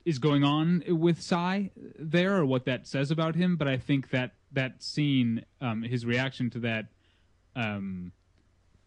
is 0.04 0.18
going 0.18 0.42
on 0.42 0.82
with 0.88 1.20
Cy 1.20 1.70
there 1.98 2.36
or 2.36 2.44
what 2.44 2.64
that 2.64 2.86
says 2.88 3.10
about 3.10 3.36
him 3.36 3.56
but 3.56 3.68
I 3.68 3.76
think 3.76 4.10
that 4.10 4.32
that 4.52 4.82
scene 4.82 5.44
um 5.60 5.82
his 5.82 6.04
reaction 6.04 6.50
to 6.50 6.58
that 6.60 6.86
um 7.54 8.12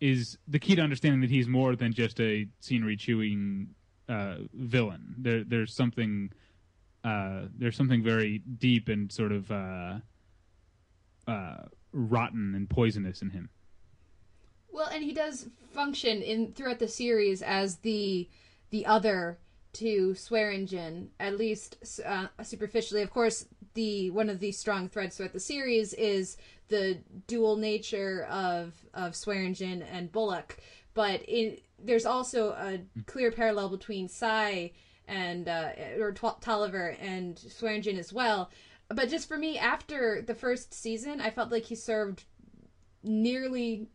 is 0.01 0.38
the 0.47 0.60
key 0.60 0.76
to 0.76 0.82
understanding 0.82 1.22
that 1.22 1.30
he's 1.30 1.47
more 1.47 1.76
than 1.76 1.93
just 1.93 2.20
a 2.20 2.47
scenery 2.60 2.97
chewing 2.97 3.70
uh, 4.10 4.36
villain. 4.53 5.16
There, 5.18 5.43
there's 5.43 5.74
something, 5.74 6.32
uh, 7.06 7.41
there's 7.56 7.78
something 7.78 8.03
very 8.03 8.39
deep 8.39 8.89
and 8.89 9.12
sort 9.12 9.32
of 9.32 9.51
uh, 9.51 9.99
uh, 11.28 11.58
rotten 11.93 12.56
and 12.56 12.68
poisonous 12.68 13.22
in 13.22 13.30
him. 13.30 13.49
Well, 14.72 14.88
and 14.88 15.03
he 15.03 15.14
does 15.14 15.47
function 15.72 16.24
in 16.24 16.53
throughout 16.53 16.80
the 16.80 16.88
series 16.88 17.43
as 17.43 17.78
the 17.78 18.28
the 18.72 18.88
other 18.88 19.38
to 19.74 20.16
Swearingen, 20.16 21.12
at 21.20 21.38
least 21.38 22.01
uh, 22.03 22.28
superficially. 22.43 23.03
Of 23.03 23.12
course, 23.12 23.45
the 23.76 24.10
one 24.10 24.30
of 24.30 24.39
the 24.39 24.51
strong 24.51 24.89
threads 24.89 25.16
throughout 25.16 25.34
the 25.34 25.39
series 25.39 25.93
is 25.93 26.38
the 26.70 26.97
dual 27.28 27.56
nature 27.56 28.26
of 28.32 28.74
of 28.95 29.16
Swearingen 29.16 29.84
and 29.84 30.12
Bullock, 30.12 30.58
but 30.95 31.22
in 31.24 31.58
there's 31.78 32.06
also 32.06 32.49
a 32.53 32.80
clear 33.06 33.32
parallel 33.32 33.70
between 33.70 34.10
Cy 34.10 34.72
and 35.08 35.47
uh, 35.47 35.70
or 35.99 36.12
Tw- 36.12 36.41
Tolliver 36.41 36.95
and 36.99 37.38
Swearingen 37.38 37.97
as 37.97 38.12
well. 38.12 38.49
But 38.89 39.10
just 39.10 39.28
for 39.28 39.38
me, 39.38 39.58
after 39.58 40.22
the 40.22 40.36
first 40.36 40.74
season, 40.74 41.20
I 41.20 41.32
felt 41.32 41.51
like 41.51 41.64
he 41.64 41.76
served 41.76 42.24
nearly 43.03 43.88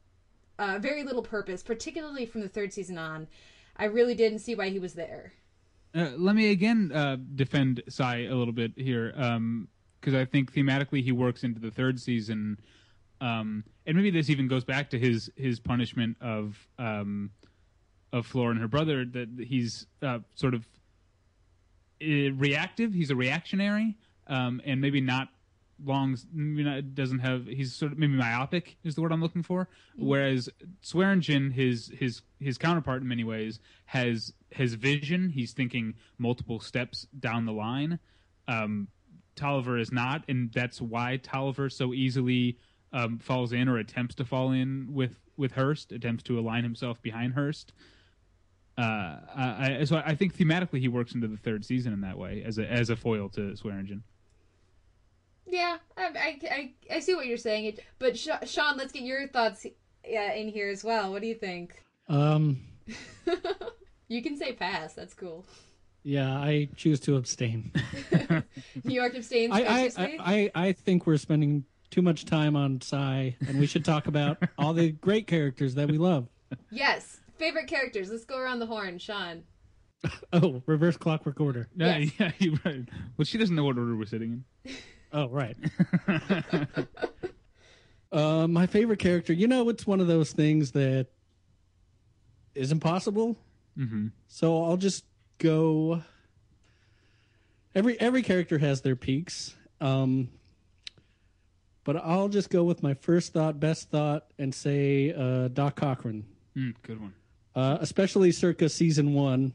uh, 0.58 0.78
very 0.80 1.04
little 1.04 1.22
purpose, 1.22 1.62
particularly 1.62 2.26
from 2.26 2.40
the 2.40 2.48
third 2.48 2.72
season 2.72 2.98
on. 2.98 3.28
I 3.76 3.84
really 3.84 4.14
didn't 4.14 4.40
see 4.40 4.54
why 4.54 4.70
he 4.70 4.78
was 4.78 4.94
there. 4.94 5.32
Uh, 5.94 6.11
let 6.16 6.36
me 6.36 6.50
again 6.50 6.92
uh, 6.94 7.16
defend 7.34 7.82
Cy 7.88 8.24
a 8.24 8.34
little 8.34 8.52
bit 8.52 8.72
here, 8.76 9.12
because 10.00 10.14
I 10.14 10.24
think 10.24 10.52
thematically 10.52 11.02
he 11.02 11.12
works 11.12 11.42
into 11.44 11.61
the 11.61 11.70
third 11.70 11.98
season, 12.00 12.58
um, 13.20 13.64
and 13.86 13.96
maybe 13.96 14.11
this 14.11 14.30
even 14.30 14.48
goes 14.48 14.64
back 14.64 14.90
to 14.90 14.98
his 14.98 15.30
his 15.36 15.58
punishment 15.58 16.16
of 16.20 16.68
um, 16.78 17.30
of 18.12 18.26
Flora 18.26 18.52
and 18.52 18.61
her 18.61 18.68
brother. 18.68 19.04
That 19.04 19.28
he's 19.46 19.86
uh, 20.02 20.20
sort 20.34 20.54
of 20.54 20.66
reactive. 22.01 22.92
He's 22.92 23.11
a 23.11 23.16
reactionary, 23.16 23.96
um, 24.26 24.61
and 24.64 24.80
maybe 24.80 25.01
not 25.01 25.28
long. 25.84 26.16
Maybe 26.32 26.64
not, 26.64 26.94
doesn't 26.94 27.20
have. 27.20 27.46
He's 27.46 27.74
sort 27.74 27.92
of 27.92 27.98
maybe 27.98 28.14
myopic 28.14 28.76
is 28.84 28.94
the 28.94 29.03
word 29.03 29.12
I'm 29.12 29.20
looking 29.20 29.42
for. 29.42 29.68
Whereas 29.96 30.48
Swearingen, 30.80 31.51
his 31.51 31.92
his 31.98 32.22
his 32.38 32.59
counterpart 32.59 33.03
in 33.03 33.09
many 33.09 33.24
ways, 33.24 33.61
has 33.86 34.32
his 34.51 34.74
vision. 34.74 35.30
He's 35.30 35.53
thinking 35.53 35.94
multiple 36.18 36.61
steps 36.61 37.07
down 37.18 37.46
the 37.46 37.53
line. 37.53 37.98
Um, 38.48 38.88
Tolliver 39.36 39.78
is 39.78 39.92
not, 39.92 40.24
and 40.28 40.53
that's 40.53 40.80
why 40.80 41.16
Tolliver 41.16 41.70
so 41.70 41.94
easily 41.94 42.59
um, 42.92 43.18
falls 43.18 43.53
in 43.53 43.68
or 43.68 43.78
attempts 43.78 44.14
to 44.16 44.24
fall 44.24 44.53
in 44.53 44.88
with 44.92 45.16
with 45.36 45.53
Hearst, 45.53 45.92
attempts 45.92 46.22
to 46.24 46.38
align 46.38 46.64
himself 46.64 47.01
behind 47.01 47.34
Hearst. 47.34 47.72
Uh, 48.80 49.18
I, 49.36 49.76
I- 49.80 49.84
so 49.84 50.02
I 50.04 50.14
think 50.14 50.36
thematically 50.36 50.80
he 50.80 50.88
works 50.88 51.14
into 51.14 51.28
the 51.28 51.36
third 51.36 51.64
season 51.64 51.92
in 51.92 52.00
that 52.02 52.16
way 52.18 52.42
as 52.46 52.58
a 52.58 52.66
as 52.70 52.90
a 52.90 52.96
foil 52.96 53.28
to 53.30 53.54
Swearingen. 53.56 54.02
Yeah, 55.46 55.78
I, 55.96 56.02
I, 56.04 56.38
I, 56.50 56.74
I 56.96 57.00
see 57.00 57.14
what 57.14 57.26
you're 57.26 57.36
saying. 57.36 57.76
But 57.98 58.16
Sh- 58.16 58.28
Sean, 58.46 58.76
let's 58.76 58.92
get 58.92 59.02
your 59.02 59.26
thoughts 59.28 59.66
uh, 59.66 60.32
in 60.34 60.48
here 60.48 60.68
as 60.68 60.84
well. 60.84 61.10
What 61.10 61.22
do 61.22 61.28
you 61.28 61.34
think? 61.34 61.82
Um, 62.08 62.60
You 64.08 64.22
can 64.22 64.36
say 64.36 64.52
pass. 64.54 64.94
That's 64.94 65.14
cool. 65.14 65.44
yeah, 66.02 66.36
I 66.36 66.68
choose 66.76 66.98
to 67.00 67.14
abstain. 67.16 67.70
New 68.84 68.94
York 68.94 69.14
abstains. 69.14 69.52
I, 69.54 69.60
I. 69.60 69.90
I, 69.96 70.16
I, 70.18 70.50
I 70.66 70.72
think 70.72 71.06
we're 71.06 71.16
spending 71.16 71.64
too 71.90 72.02
much 72.02 72.24
time 72.24 72.56
on 72.56 72.80
Cy, 72.80 73.36
and 73.46 73.60
we 73.60 73.66
should 73.66 73.84
talk 73.84 74.08
about 74.08 74.38
all 74.58 74.72
the 74.72 74.90
great 74.90 75.28
characters 75.28 75.76
that 75.76 75.88
we 75.88 75.96
love. 75.98 76.26
yes, 76.72 77.19
favorite 77.41 77.66
characters. 77.66 78.11
Let's 78.11 78.24
go 78.24 78.38
around 78.38 78.61
the 78.61 78.66
horn, 78.66 78.99
Sean. 78.99 79.43
Oh, 80.32 80.62
reverse 80.64 80.97
clockwork 80.97 81.41
order. 81.41 81.68
Yeah, 81.76 81.99
yeah, 82.18 82.30
you're 82.38 82.59
right. 82.64 82.88
Well, 83.18 83.24
she 83.24 83.36
doesn't 83.36 83.55
know 83.55 83.64
what 83.64 83.76
order 83.76 83.97
we're 83.97 84.07
sitting 84.07 84.45
in. 84.64 84.76
Oh, 85.12 85.28
right. 85.28 85.57
uh, 88.12 88.47
my 88.47 88.66
favorite 88.68 89.01
character, 89.01 89.32
you 89.32 89.49
know, 89.49 89.68
it's 89.68 89.84
one 89.84 90.01
of 90.01 90.07
those 90.07 90.30
things 90.30 90.70
that 90.70 91.09
is 92.55 92.70
impossible. 92.70 93.36
Mm-hmm. 93.76 94.07
So 94.28 94.62
I'll 94.62 94.76
just 94.76 95.05
go. 95.38 96.01
Every 97.74 97.99
every 98.01 98.22
character 98.22 98.57
has 98.59 98.82
their 98.82 98.95
peaks, 98.95 99.57
um, 99.80 100.28
but 101.82 101.97
I'll 101.97 102.28
just 102.28 102.51
go 102.51 102.62
with 102.62 102.84
my 102.84 102.95
first 102.95 103.32
thought, 103.32 103.59
best 103.59 103.91
thought, 103.91 104.26
and 104.38 104.55
say 104.55 105.12
uh, 105.12 105.49
Doc 105.49 105.74
Cochran, 105.74 106.24
Mm, 106.57 106.74
good 106.82 107.01
one. 107.01 107.14
Uh, 107.55 107.78
especially 107.80 108.32
circa 108.32 108.68
season 108.68 109.14
one, 109.14 109.53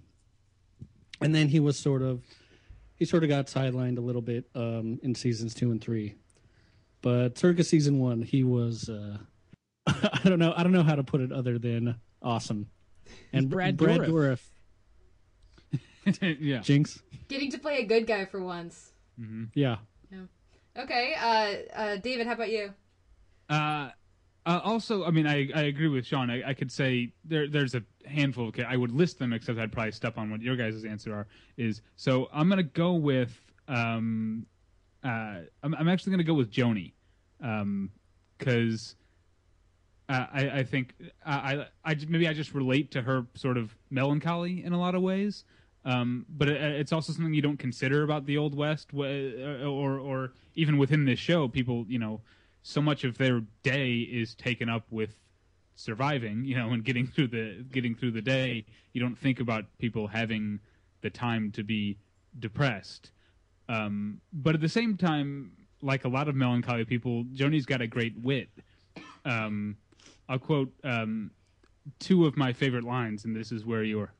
and 1.21 1.33
then 1.33 1.47
he 1.47 1.59
was 1.59 1.77
sort 1.77 2.01
of 2.01 2.23
he 2.95 3.05
sort 3.05 3.23
of 3.23 3.29
got 3.29 3.47
sidelined 3.47 3.97
a 3.97 4.01
little 4.01 4.21
bit 4.21 4.45
um, 4.55 4.99
in 5.03 5.15
seasons 5.15 5.53
two 5.53 5.71
and 5.71 5.81
three, 5.81 6.15
but 7.01 7.37
circa 7.37 7.63
season 7.63 7.99
one, 7.99 8.21
he 8.21 8.43
was 8.43 8.89
uh, 8.89 9.17
I 9.87 10.21
don't 10.25 10.39
know 10.39 10.53
I 10.55 10.63
don't 10.63 10.71
know 10.71 10.83
how 10.83 10.95
to 10.95 11.03
put 11.03 11.21
it 11.21 11.31
other 11.31 11.57
than 11.57 11.95
awesome, 12.21 12.67
and 13.33 13.49
Brad 13.49 13.77
Brad 13.77 14.01
Dourif. 14.01 14.39
Dourif. 16.03 16.37
yeah. 16.39 16.59
Jinx. 16.59 17.01
Getting 17.27 17.49
to 17.51 17.57
play 17.57 17.79
a 17.79 17.85
good 17.85 18.05
guy 18.05 18.25
for 18.25 18.39
once. 18.39 18.91
Yeah. 19.53 19.77
Okay, 20.77 21.15
uh, 21.17 21.79
uh, 21.79 21.95
David, 21.97 22.27
how 22.27 22.33
about 22.33 22.51
you? 22.51 22.73
Uh, 23.49 23.89
uh, 24.45 24.61
also, 24.63 25.05
I 25.05 25.11
mean, 25.11 25.25
I, 25.25 25.49
I 25.55 25.63
agree 25.63 25.87
with 25.87 26.05
Sean. 26.05 26.29
I, 26.29 26.49
I 26.49 26.53
could 26.53 26.71
say 26.71 27.13
there 27.23 27.47
there's 27.47 27.73
a 27.73 27.83
handful 28.05 28.49
of 28.49 28.59
I 28.59 28.77
would 28.77 28.91
list 28.91 29.17
them, 29.17 29.33
except 29.33 29.57
I'd 29.57 29.71
probably 29.71 29.91
step 29.91 30.17
on 30.17 30.29
what 30.29 30.41
your 30.41 30.55
guys' 30.55 30.85
answer 30.85 31.13
are. 31.13 31.27
Is 31.57 31.81
so 31.95 32.29
I'm 32.31 32.47
gonna 32.47 32.63
go 32.63 32.93
with 32.93 33.35
um, 33.67 34.45
uh, 35.03 35.39
I'm, 35.63 35.73
I'm 35.73 35.89
actually 35.89 36.11
gonna 36.11 36.23
go 36.23 36.35
with 36.35 36.51
Joanie, 36.51 36.93
um, 37.41 37.91
because. 38.37 38.95
Uh, 40.07 40.27
I, 40.31 40.49
I 40.59 40.63
think 40.63 40.93
I, 41.25 41.33
I, 41.33 41.67
I 41.83 41.97
maybe 42.07 42.27
I 42.27 42.33
just 42.33 42.53
relate 42.53 42.91
to 42.91 43.01
her 43.01 43.25
sort 43.33 43.57
of 43.57 43.75
melancholy 43.89 44.63
in 44.63 44.71
a 44.71 44.79
lot 44.79 44.93
of 44.93 45.01
ways, 45.01 45.45
um, 45.83 46.27
but 46.29 46.47
it, 46.47 46.61
it's 46.61 46.93
also 46.93 47.11
something 47.11 47.33
you 47.33 47.41
don't 47.41 47.57
consider 47.57 48.03
about 48.03 48.27
the 48.27 48.37
Old 48.37 48.53
West, 48.53 48.89
or 48.93 49.97
or 49.97 50.33
even 50.53 50.77
within 50.77 51.05
this 51.05 51.17
show. 51.17 51.47
People, 51.47 51.85
you 51.87 51.97
know, 51.97 52.21
so 52.67 52.81
much 52.81 53.03
of 53.03 53.19
their 53.19 53.43
day 53.61 53.97
is 53.97 54.33
taken 54.33 54.69
up 54.69 54.87
with 54.89 55.15
surviving, 55.75 56.43
you 56.45 56.57
know, 56.57 56.71
and 56.71 56.83
getting 56.83 57.05
through 57.05 57.27
the 57.27 57.63
getting 57.71 57.93
through 57.93 58.09
the 58.09 58.23
day. 58.23 58.65
You 58.91 59.01
don't 59.01 59.15
think 59.15 59.39
about 59.39 59.65
people 59.77 60.07
having 60.07 60.59
the 61.01 61.11
time 61.11 61.51
to 61.51 61.63
be 61.63 61.99
depressed. 62.39 63.11
Um, 63.69 64.19
but 64.33 64.55
at 64.55 64.61
the 64.61 64.69
same 64.69 64.97
time, 64.97 65.51
like 65.83 66.05
a 66.05 66.07
lot 66.07 66.27
of 66.27 66.33
melancholy 66.33 66.85
people, 66.85 67.25
Joanie's 67.33 67.67
got 67.67 67.81
a 67.81 67.87
great 67.87 68.15
wit. 68.19 68.49
Um, 69.25 69.77
I'll 70.27 70.39
quote 70.39 70.73
um, 70.83 71.29
two 71.99 72.25
of 72.25 72.35
my 72.35 72.51
favorite 72.51 72.83
lines, 72.83 73.25
and 73.25 73.35
this 73.35 73.51
is 73.51 73.63
where 73.63 73.83
your 73.83 74.11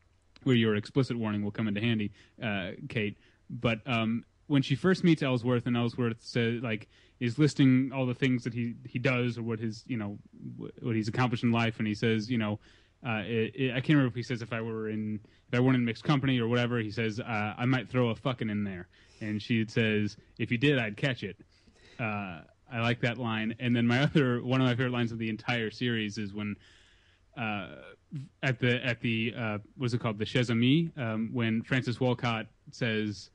where 0.44 0.56
your 0.56 0.76
explicit 0.76 1.18
warning 1.18 1.44
will 1.44 1.50
come 1.50 1.68
into 1.68 1.82
handy, 1.82 2.12
uh, 2.44 2.74
Kate. 2.90 3.18
But 3.50 3.80
um, 3.88 4.24
when 4.46 4.62
she 4.62 4.76
first 4.76 5.04
meets 5.04 5.24
Ellsworth, 5.24 5.66
and 5.66 5.76
Ellsworth 5.76 6.18
says 6.20 6.62
like 6.62 6.88
is 7.20 7.40
listing 7.40 7.92
all 7.94 8.06
the 8.06 8.14
things 8.14 8.44
that 8.44 8.54
he 8.54 8.76
he 8.86 9.00
does 9.00 9.38
or 9.38 9.44
what 9.44 9.60
his 9.60 9.84
you 9.88 9.98
know 9.98 10.18
what 10.82 10.96
he's 10.96 11.08
accomplished 11.08 11.44
in 11.44 11.52
life, 11.52 11.80
and 11.80 11.88
he 11.88 11.96
says 11.96 12.30
you 12.30 12.38
know. 12.38 12.60
Uh, 13.06 13.22
it, 13.24 13.52
it, 13.54 13.72
I 13.72 13.82
can't 13.82 13.90
remember 13.90 14.08
if 14.08 14.16
he 14.16 14.24
says 14.24 14.42
if 14.42 14.52
I 14.52 14.62
were 14.62 14.90
in 14.90 15.20
if 15.48 15.54
I 15.54 15.60
weren't 15.60 15.76
in 15.76 15.86
mixed 15.86 16.04
company 16.04 16.40
or 16.40 16.48
whatever. 16.48 16.80
He 16.80 16.90
says 16.90 17.20
uh, 17.20 17.54
I 17.56 17.66
might 17.66 17.88
throw 17.88 18.10
a 18.10 18.16
fucking 18.16 18.50
in 18.50 18.64
there, 18.64 18.88
and 19.22 19.40
she 19.40 19.64
says 19.68 20.18
if 20.40 20.50
you 20.50 20.58
did, 20.58 20.80
I'd 20.80 20.98
catch 20.98 21.22
it. 21.22 21.38
Uh, 22.00 22.40
I 22.72 22.80
like 22.82 23.02
that 23.02 23.18
line. 23.18 23.56
And 23.60 23.76
then 23.76 23.86
my 23.86 24.04
other 24.04 24.44
one 24.44 24.62
of 24.62 24.68
my 24.68 24.74
favorite 24.74 24.94
lines 24.94 25.12
of 25.12 25.20
the 25.20 25.30
entire 25.30 25.72
series 25.72 26.18
is 26.18 26.34
when 26.34 26.56
uh, 27.38 27.68
at 28.44 28.60
the 28.60 28.84
at 28.84 29.02
the 29.02 29.34
uh, 29.38 29.58
what's 29.78 29.94
it 29.94 30.00
called 30.00 30.18
the 30.18 30.26
Chez 30.26 30.50
Ami 30.50 30.92
um, 30.98 31.30
when 31.34 31.62
Francis 31.62 32.00
Wolcott 32.00 32.48
says, 32.72 33.30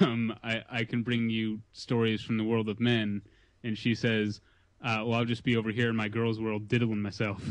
um, 0.00 0.34
I, 0.42 0.62
"I 0.70 0.84
can 0.84 1.02
bring 1.02 1.30
you 1.30 1.60
stories 1.72 2.22
from 2.22 2.36
the 2.36 2.44
world 2.44 2.68
of 2.68 2.80
men," 2.80 3.22
and 3.64 3.76
she 3.76 3.94
says, 3.94 4.40
uh, 4.82 5.02
"Well, 5.04 5.14
I'll 5.14 5.24
just 5.24 5.44
be 5.44 5.56
over 5.56 5.70
here 5.70 5.88
in 5.88 5.96
my 5.96 6.08
girls' 6.08 6.40
world 6.40 6.68
diddling 6.68 7.02
myself." 7.02 7.42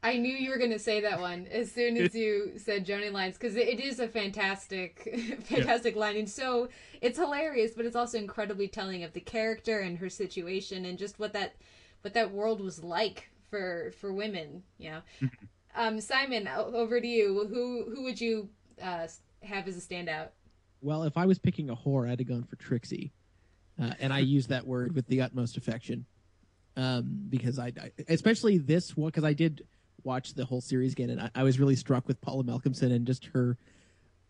I 0.00 0.16
knew 0.16 0.32
you 0.32 0.50
were 0.50 0.58
going 0.58 0.70
to 0.70 0.78
say 0.78 1.00
that 1.00 1.20
one 1.20 1.48
as 1.50 1.72
soon 1.72 1.96
as 1.96 2.14
you 2.14 2.52
said 2.56 2.84
Joanie 2.84 3.10
lines 3.10 3.36
because 3.36 3.56
it 3.56 3.80
is 3.80 3.98
a 3.98 4.06
fantastic, 4.06 5.40
fantastic 5.44 5.96
line, 5.96 6.16
and 6.16 6.30
so 6.30 6.68
it's 7.00 7.18
hilarious, 7.18 7.72
but 7.76 7.84
it's 7.84 7.96
also 7.96 8.18
incredibly 8.18 8.68
telling 8.68 9.02
of 9.02 9.12
the 9.12 9.20
character 9.20 9.80
and 9.80 9.98
her 9.98 10.08
situation 10.08 10.84
and 10.84 10.98
just 10.98 11.18
what 11.18 11.32
that 11.32 11.54
what 12.02 12.14
that 12.14 12.32
world 12.32 12.60
was 12.60 12.82
like 12.82 13.28
for 13.50 13.92
for 13.98 14.12
women. 14.12 14.62
You 14.78 14.90
know, 14.90 15.28
um, 15.74 16.00
Simon, 16.00 16.48
over 16.48 17.00
to 17.00 17.06
you. 17.06 17.46
Who 17.48 17.90
who 17.92 18.04
would 18.04 18.20
you 18.20 18.48
uh, 18.80 19.08
have 19.42 19.66
as 19.66 19.76
a 19.76 19.80
standout? 19.80 20.28
Well, 20.80 21.02
if 21.04 21.16
I 21.16 21.26
was 21.26 21.38
picking 21.38 21.70
a 21.70 21.76
whore, 21.76 22.08
I'd 22.08 22.20
have 22.20 22.28
gone 22.28 22.44
for 22.44 22.56
Trixie, 22.56 23.12
uh, 23.80 23.92
and 23.98 24.12
I 24.12 24.20
use 24.20 24.46
that 24.48 24.66
word 24.66 24.94
with 24.94 25.06
the 25.08 25.22
utmost 25.22 25.56
affection, 25.56 26.06
um, 26.76 27.26
because 27.28 27.58
I, 27.58 27.72
I 27.80 27.90
especially 28.08 28.58
this 28.58 28.96
one 28.96 29.08
because 29.08 29.24
I 29.24 29.32
did 29.32 29.66
watch 30.04 30.34
the 30.34 30.44
whole 30.44 30.60
series 30.60 30.92
again, 30.92 31.10
and 31.10 31.20
I, 31.20 31.30
I 31.34 31.42
was 31.42 31.58
really 31.58 31.76
struck 31.76 32.06
with 32.06 32.20
Paula 32.20 32.44
Malcomson 32.44 32.92
and 32.92 33.06
just 33.06 33.26
her 33.26 33.56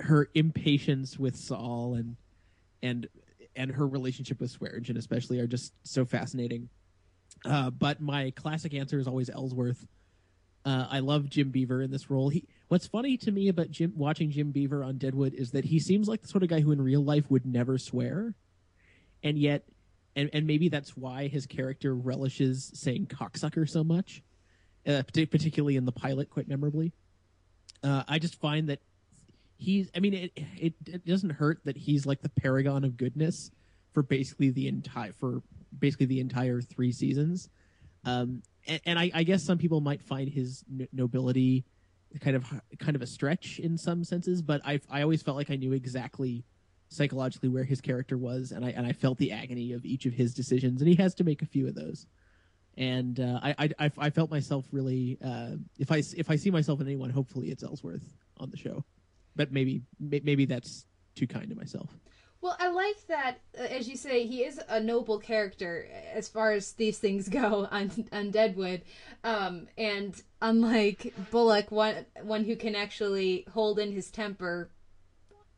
her 0.00 0.28
impatience 0.34 1.18
with 1.18 1.36
Sol 1.36 1.94
and 1.94 2.16
and 2.82 3.08
and 3.56 3.72
her 3.72 3.86
relationship 3.86 4.40
with 4.40 4.50
Swearingen 4.50 4.96
especially 4.96 5.40
are 5.40 5.46
just 5.46 5.72
so 5.82 6.04
fascinating. 6.04 6.68
Uh, 7.44 7.70
but 7.70 8.00
my 8.00 8.30
classic 8.32 8.74
answer 8.74 8.98
is 8.98 9.06
always 9.06 9.30
Ellsworth. 9.30 9.86
Uh, 10.64 10.86
I 10.90 11.00
love 11.00 11.28
Jim 11.28 11.50
Beaver 11.50 11.82
in 11.82 11.90
this 11.90 12.10
role. 12.10 12.28
He, 12.28 12.44
what's 12.68 12.86
funny 12.86 13.16
to 13.16 13.30
me 13.30 13.48
about 13.48 13.70
Jim 13.70 13.92
watching 13.96 14.30
Jim 14.30 14.50
Beaver 14.50 14.84
on 14.84 14.98
Deadwood 14.98 15.34
is 15.34 15.50
that 15.52 15.64
he 15.64 15.78
seems 15.78 16.08
like 16.08 16.22
the 16.22 16.28
sort 16.28 16.42
of 16.42 16.48
guy 16.48 16.60
who 16.60 16.72
in 16.72 16.80
real 16.80 17.02
life 17.02 17.30
would 17.30 17.44
never 17.44 17.78
swear, 17.78 18.34
and 19.22 19.38
yet, 19.38 19.64
and 20.14 20.30
and 20.32 20.46
maybe 20.46 20.68
that's 20.68 20.96
why 20.96 21.28
his 21.28 21.46
character 21.46 21.94
relishes 21.94 22.70
saying 22.74 23.06
cocksucker 23.06 23.68
so 23.68 23.82
much, 23.82 24.22
uh, 24.86 25.02
particularly 25.12 25.76
in 25.76 25.84
the 25.84 25.92
pilot, 25.92 26.30
quite 26.30 26.48
memorably. 26.48 26.92
Uh, 27.82 28.04
I 28.06 28.18
just 28.18 28.40
find 28.40 28.68
that 28.68 28.80
he's. 29.56 29.90
I 29.96 30.00
mean, 30.00 30.14
it, 30.14 30.32
it 30.36 30.74
it 30.86 31.06
doesn't 31.06 31.30
hurt 31.30 31.60
that 31.64 31.76
he's 31.76 32.06
like 32.06 32.22
the 32.22 32.28
paragon 32.30 32.84
of 32.84 32.96
goodness 32.96 33.50
for 33.92 34.02
basically 34.02 34.50
the 34.50 34.68
entire 34.68 35.12
for 35.12 35.42
basically 35.78 36.06
the 36.06 36.20
entire 36.20 36.60
three 36.60 36.92
seasons. 36.92 37.48
Um, 38.04 38.42
and, 38.66 38.80
and 38.86 38.98
I, 38.98 39.10
I 39.12 39.22
guess 39.24 39.42
some 39.42 39.58
people 39.58 39.80
might 39.80 40.02
find 40.02 40.28
his 40.28 40.64
n- 40.70 40.88
nobility 40.92 41.64
kind 42.20 42.36
of 42.36 42.44
kind 42.78 42.96
of 42.96 43.02
a 43.02 43.06
stretch 43.06 43.58
in 43.58 43.76
some 43.76 44.04
senses, 44.04 44.42
but 44.42 44.60
I 44.64 44.80
I 44.90 45.02
always 45.02 45.22
felt 45.22 45.36
like 45.36 45.50
I 45.50 45.56
knew 45.56 45.72
exactly 45.72 46.44
psychologically 46.88 47.48
where 47.48 47.64
his 47.64 47.80
character 47.80 48.16
was, 48.16 48.52
and 48.52 48.64
I 48.64 48.70
and 48.70 48.86
I 48.86 48.92
felt 48.92 49.18
the 49.18 49.32
agony 49.32 49.72
of 49.72 49.84
each 49.84 50.06
of 50.06 50.14
his 50.14 50.34
decisions, 50.34 50.80
and 50.80 50.88
he 50.88 50.96
has 50.96 51.14
to 51.16 51.24
make 51.24 51.42
a 51.42 51.46
few 51.46 51.66
of 51.66 51.74
those. 51.74 52.06
And 52.76 53.18
uh, 53.18 53.40
I, 53.42 53.70
I 53.78 53.90
I 53.98 54.10
felt 54.10 54.30
myself 54.30 54.66
really 54.72 55.18
uh, 55.24 55.56
if 55.78 55.90
I 55.90 56.02
if 56.16 56.30
I 56.30 56.36
see 56.36 56.50
myself 56.50 56.80
in 56.80 56.86
anyone, 56.86 57.10
hopefully 57.10 57.48
it's 57.48 57.62
Ellsworth 57.62 58.14
on 58.38 58.50
the 58.50 58.56
show, 58.56 58.84
but 59.36 59.52
maybe 59.52 59.82
maybe 59.98 60.44
that's 60.44 60.86
too 61.14 61.26
kind 61.26 61.48
to 61.50 61.56
myself. 61.56 61.90
Well, 62.40 62.56
I 62.60 62.68
like 62.68 63.06
that, 63.08 63.40
uh, 63.58 63.62
as 63.62 63.88
you 63.88 63.96
say, 63.96 64.24
he 64.24 64.44
is 64.44 64.60
a 64.68 64.78
noble 64.80 65.18
character 65.18 65.88
as 66.14 66.28
far 66.28 66.52
as 66.52 66.72
these 66.72 66.98
things 66.98 67.28
go 67.40 67.66
on 67.70 67.90
on 68.12 68.30
Deadwood, 68.30 68.82
um, 69.24 69.66
and 69.76 70.20
unlike 70.40 71.14
Bullock, 71.30 71.70
one 71.70 72.06
one 72.22 72.44
who 72.44 72.54
can 72.54 72.74
actually 72.74 73.44
hold 73.52 73.78
in 73.78 73.90
his 73.92 74.10
temper, 74.10 74.70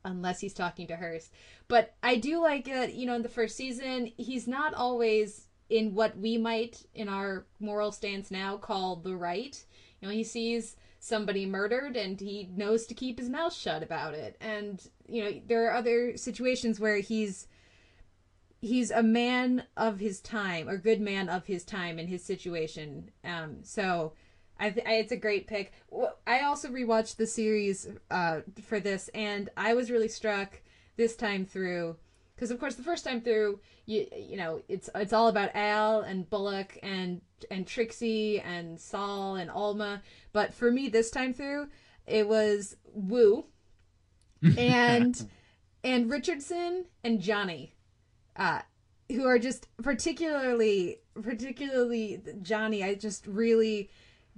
unless 0.05 0.41
he's 0.41 0.55
talking 0.55 0.87
to 0.87 0.97
Hearst. 0.97 1.33
But 1.69 1.95
I 2.03 2.17
do 2.17 2.41
like 2.41 2.65
that, 2.65 2.95
you 2.95 3.07
know, 3.07 3.15
in 3.15 3.23
the 3.23 3.29
first 3.29 3.57
season, 3.57 4.11
he's 4.17 4.49
not 4.49 4.73
always 4.75 5.49
in 5.69 5.95
what 5.95 6.17
we 6.17 6.39
might, 6.39 6.83
in 6.95 7.09
our 7.09 7.47
moral 7.61 7.93
stance 7.93 8.31
now, 8.31 8.57
call 8.57 8.97
the 8.97 9.15
right. 9.15 9.63
You 10.01 10.09
know, 10.09 10.15
he 10.15 10.25
sees 10.25 10.77
somebody 11.01 11.47
murdered 11.47 11.97
and 11.97 12.21
he 12.21 12.49
knows 12.55 12.87
to 12.87 12.95
keep 12.95 13.19
his 13.19 13.31
mouth 13.31 13.55
shut 13.55 13.83
about 13.83 14.13
it. 14.13 14.37
And, 14.39 14.87
you 15.09 15.25
know, 15.25 15.41
there 15.47 15.67
are 15.67 15.75
other 15.75 16.17
situations 16.17 16.79
where 16.79 16.99
he's 16.99 17.49
he's 18.61 18.91
a 18.91 19.03
man 19.03 19.65
of 19.79 19.99
his 19.99 20.21
time 20.21 20.69
or 20.69 20.77
good 20.77 21.01
man 21.01 21.31
of 21.31 21.47
his 21.47 21.65
time 21.65 21.99
in 21.99 22.07
his 22.07 22.23
situation. 22.23 23.11
Um 23.25 23.61
so 23.63 24.13
I, 24.59 24.69
th- 24.69 24.87
I 24.87 24.93
it's 24.97 25.13
a 25.13 25.17
great 25.17 25.47
pick. 25.47 25.73
I 26.27 26.41
also 26.41 26.69
rewatched 26.69 27.17
the 27.17 27.27
series 27.27 27.89
uh 28.11 28.41
for 28.63 28.79
this 28.79 29.09
and 29.15 29.49
I 29.57 29.73
was 29.73 29.91
really 29.91 30.09
struck 30.09 30.61
this 30.99 31.17
time 31.17 31.47
through 31.47 31.97
because 32.35 32.51
of 32.51 32.61
course 32.61 32.75
the 32.75 32.83
first 32.83 33.05
time 33.07 33.23
through 33.23 33.61
you 33.87 34.07
you 34.15 34.37
know 34.37 34.61
it's 34.69 34.91
it's 34.95 35.15
all 35.15 35.29
about 35.29 35.57
Al 35.57 36.03
and 36.03 36.29
Bullock 36.29 36.79
and 36.83 37.23
and 37.51 37.67
Trixie 37.67 38.41
and 38.41 38.81
Saul 38.81 39.37
and 39.37 39.51
Alma. 39.51 40.03
But 40.33 40.55
for 40.55 40.71
me 40.71 40.89
this 40.89 41.11
time 41.11 41.35
through 41.35 41.69
it 42.07 42.29
was 42.29 42.77
Wu 42.93 43.47
and 44.57 45.29
and 45.85 46.11
Richardson 46.11 46.87
and 47.05 47.21
Johnny 47.21 47.75
uh 48.37 48.61
who 49.09 49.27
are 49.27 49.39
just 49.39 49.69
particularly 49.83 50.99
particularly 51.21 52.23
Johnny. 52.43 52.83
I 52.83 52.95
just 52.95 53.27
really 53.27 53.91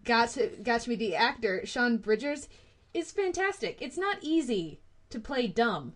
got 0.04 0.30
to 0.30 0.48
got 0.62 0.82
to 0.82 0.90
me 0.90 0.96
the 0.96 1.16
actor. 1.16 1.64
Sean 1.64 1.98
Bridgers 1.98 2.48
is 2.94 3.10
fantastic. 3.10 3.78
It's 3.80 3.98
not 3.98 4.18
easy 4.22 4.80
to 5.10 5.20
play 5.20 5.46
dumb 5.46 5.94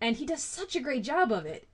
and 0.00 0.16
he 0.16 0.26
does 0.26 0.42
such 0.42 0.76
a 0.76 0.80
great 0.80 1.02
job 1.02 1.32
of 1.32 1.46
it. 1.46 1.68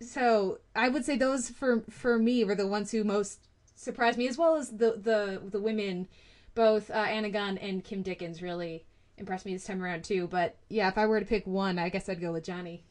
So 0.00 0.58
I 0.74 0.88
would 0.88 1.04
say 1.04 1.16
those 1.16 1.48
for 1.48 1.82
for 1.88 2.18
me 2.18 2.44
were 2.44 2.54
the 2.54 2.66
ones 2.66 2.90
who 2.90 3.04
most 3.04 3.40
surprised 3.82 4.16
me, 4.18 4.28
as 4.28 4.38
well 4.38 4.56
as 4.56 4.70
the 4.70 4.92
the 4.92 5.42
the 5.44 5.60
women, 5.60 6.08
both 6.54 6.90
uh, 6.90 6.94
Anna 6.94 7.30
Gunn 7.30 7.58
and 7.58 7.84
Kim 7.84 8.02
Dickens 8.02 8.40
really 8.40 8.84
impressed 9.18 9.44
me 9.44 9.52
this 9.52 9.64
time 9.64 9.82
around 9.82 10.04
too. 10.04 10.26
But 10.28 10.56
yeah, 10.68 10.88
if 10.88 10.96
I 10.96 11.06
were 11.06 11.20
to 11.20 11.26
pick 11.26 11.46
one, 11.46 11.78
I 11.78 11.88
guess 11.88 12.08
I'd 12.08 12.20
go 12.20 12.32
with 12.32 12.44
Johnny. 12.44 12.84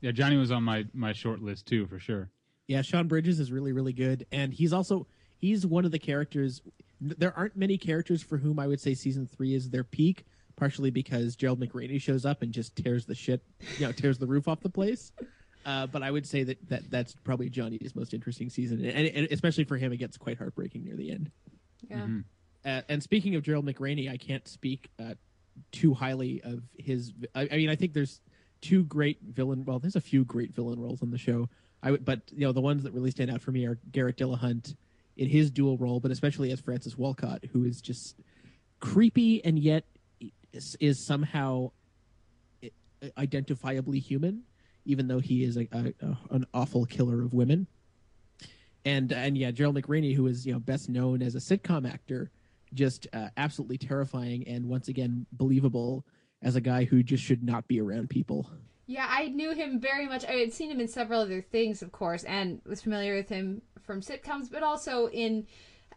Yeah, 0.00 0.12
Johnny 0.12 0.36
was 0.36 0.50
on 0.50 0.62
my 0.62 0.86
my 0.92 1.12
short 1.12 1.42
list 1.42 1.66
too 1.66 1.86
for 1.86 1.98
sure. 1.98 2.30
Yeah, 2.66 2.82
Sean 2.82 3.08
Bridgers 3.08 3.40
is 3.40 3.50
really, 3.50 3.72
really 3.72 3.92
good, 3.92 4.26
and 4.30 4.52
he's 4.52 4.72
also 4.72 5.06
he's 5.38 5.66
one 5.66 5.84
of 5.84 5.90
the 5.90 5.98
characters. 5.98 6.62
There 7.00 7.36
aren't 7.36 7.56
many 7.56 7.78
characters 7.78 8.22
for 8.22 8.36
whom 8.36 8.58
I 8.58 8.66
would 8.66 8.80
say 8.80 8.94
season 8.94 9.26
three 9.26 9.54
is 9.54 9.70
their 9.70 9.84
peak, 9.84 10.26
partially 10.56 10.90
because 10.90 11.34
Gerald 11.34 11.60
McRaney 11.60 12.00
shows 12.00 12.26
up 12.26 12.42
and 12.42 12.52
just 12.52 12.76
tears 12.76 13.06
the 13.06 13.14
shit, 13.14 13.42
you 13.78 13.86
know, 13.86 13.92
tears 13.92 14.18
the 14.18 14.26
roof 14.26 14.48
off 14.48 14.60
the 14.60 14.68
place. 14.68 15.12
Uh, 15.64 15.86
but 15.86 16.02
I 16.02 16.10
would 16.10 16.26
say 16.26 16.42
that, 16.44 16.68
that 16.68 16.90
that's 16.90 17.14
probably 17.24 17.50
Johnny's 17.50 17.94
most 17.94 18.14
interesting 18.14 18.48
season, 18.48 18.84
and, 18.84 19.06
and 19.08 19.28
especially 19.30 19.64
for 19.64 19.76
him, 19.76 19.92
it 19.92 19.98
gets 19.98 20.16
quite 20.16 20.38
heartbreaking 20.38 20.84
near 20.84 20.96
the 20.96 21.10
end. 21.10 21.30
Yeah. 21.88 22.06
Uh, 22.64 22.82
and 22.88 23.02
speaking 23.02 23.34
of 23.36 23.42
Gerald 23.42 23.66
McRaney, 23.66 24.10
I 24.10 24.16
can't 24.16 24.46
speak 24.46 24.90
uh, 24.98 25.14
too 25.72 25.94
highly 25.94 26.40
of 26.42 26.62
his. 26.78 27.12
I, 27.34 27.48
I 27.52 27.56
mean, 27.56 27.68
I 27.70 27.76
think 27.76 27.92
there's 27.92 28.20
two 28.60 28.84
great 28.84 29.18
villain. 29.22 29.64
Well, 29.64 29.78
there's 29.78 29.96
a 29.96 30.00
few 30.00 30.24
great 30.24 30.54
villain 30.54 30.80
roles 30.80 31.02
on 31.02 31.10
the 31.10 31.18
show. 31.18 31.48
I 31.82 31.92
would, 31.92 32.04
but 32.04 32.20
you 32.32 32.40
know, 32.40 32.52
the 32.52 32.60
ones 32.60 32.82
that 32.84 32.92
really 32.92 33.10
stand 33.10 33.30
out 33.30 33.40
for 33.40 33.52
me 33.52 33.66
are 33.66 33.78
Garret 33.90 34.16
Dillahunt 34.16 34.74
in 35.16 35.28
his 35.28 35.50
dual 35.50 35.76
role, 35.78 36.00
but 36.00 36.10
especially 36.10 36.50
as 36.52 36.60
Francis 36.60 36.96
Wolcott, 36.96 37.44
who 37.52 37.64
is 37.64 37.80
just 37.80 38.16
creepy 38.80 39.44
and 39.44 39.58
yet 39.58 39.84
is, 40.52 40.76
is 40.80 41.06
somehow 41.06 41.70
identifiably 43.16 44.00
human, 44.00 44.42
even 44.84 45.08
though 45.08 45.18
he 45.18 45.44
is 45.44 45.56
a, 45.56 45.68
a, 45.72 45.92
a, 46.02 46.18
an 46.30 46.46
awful 46.54 46.84
killer 46.84 47.22
of 47.22 47.34
women. 47.34 47.66
And 48.84 49.12
and 49.12 49.36
yeah, 49.36 49.50
Gerald 49.50 49.76
McRaney, 49.76 50.14
who 50.14 50.26
is 50.26 50.46
you 50.46 50.52
know 50.52 50.58
best 50.58 50.88
known 50.88 51.22
as 51.22 51.34
a 51.34 51.38
sitcom 51.38 51.90
actor, 51.90 52.30
just 52.72 53.06
uh, 53.12 53.28
absolutely 53.36 53.78
terrifying 53.78 54.46
and 54.48 54.66
once 54.66 54.88
again 54.88 55.26
believable 55.32 56.04
as 56.42 56.56
a 56.56 56.60
guy 56.60 56.84
who 56.84 57.02
just 57.02 57.22
should 57.22 57.42
not 57.42 57.68
be 57.68 57.80
around 57.80 58.08
people. 58.08 58.50
Yeah, 58.86 59.06
I 59.08 59.28
knew 59.28 59.52
him 59.52 59.78
very 59.78 60.06
much. 60.06 60.24
I 60.24 60.32
had 60.32 60.52
seen 60.52 60.70
him 60.70 60.80
in 60.80 60.88
several 60.88 61.20
other 61.20 61.42
things, 61.42 61.82
of 61.82 61.92
course, 61.92 62.24
and 62.24 62.60
was 62.66 62.82
familiar 62.82 63.14
with 63.14 63.28
him 63.28 63.62
from 63.82 64.00
sitcoms, 64.00 64.50
but 64.50 64.62
also 64.62 65.08
in 65.10 65.46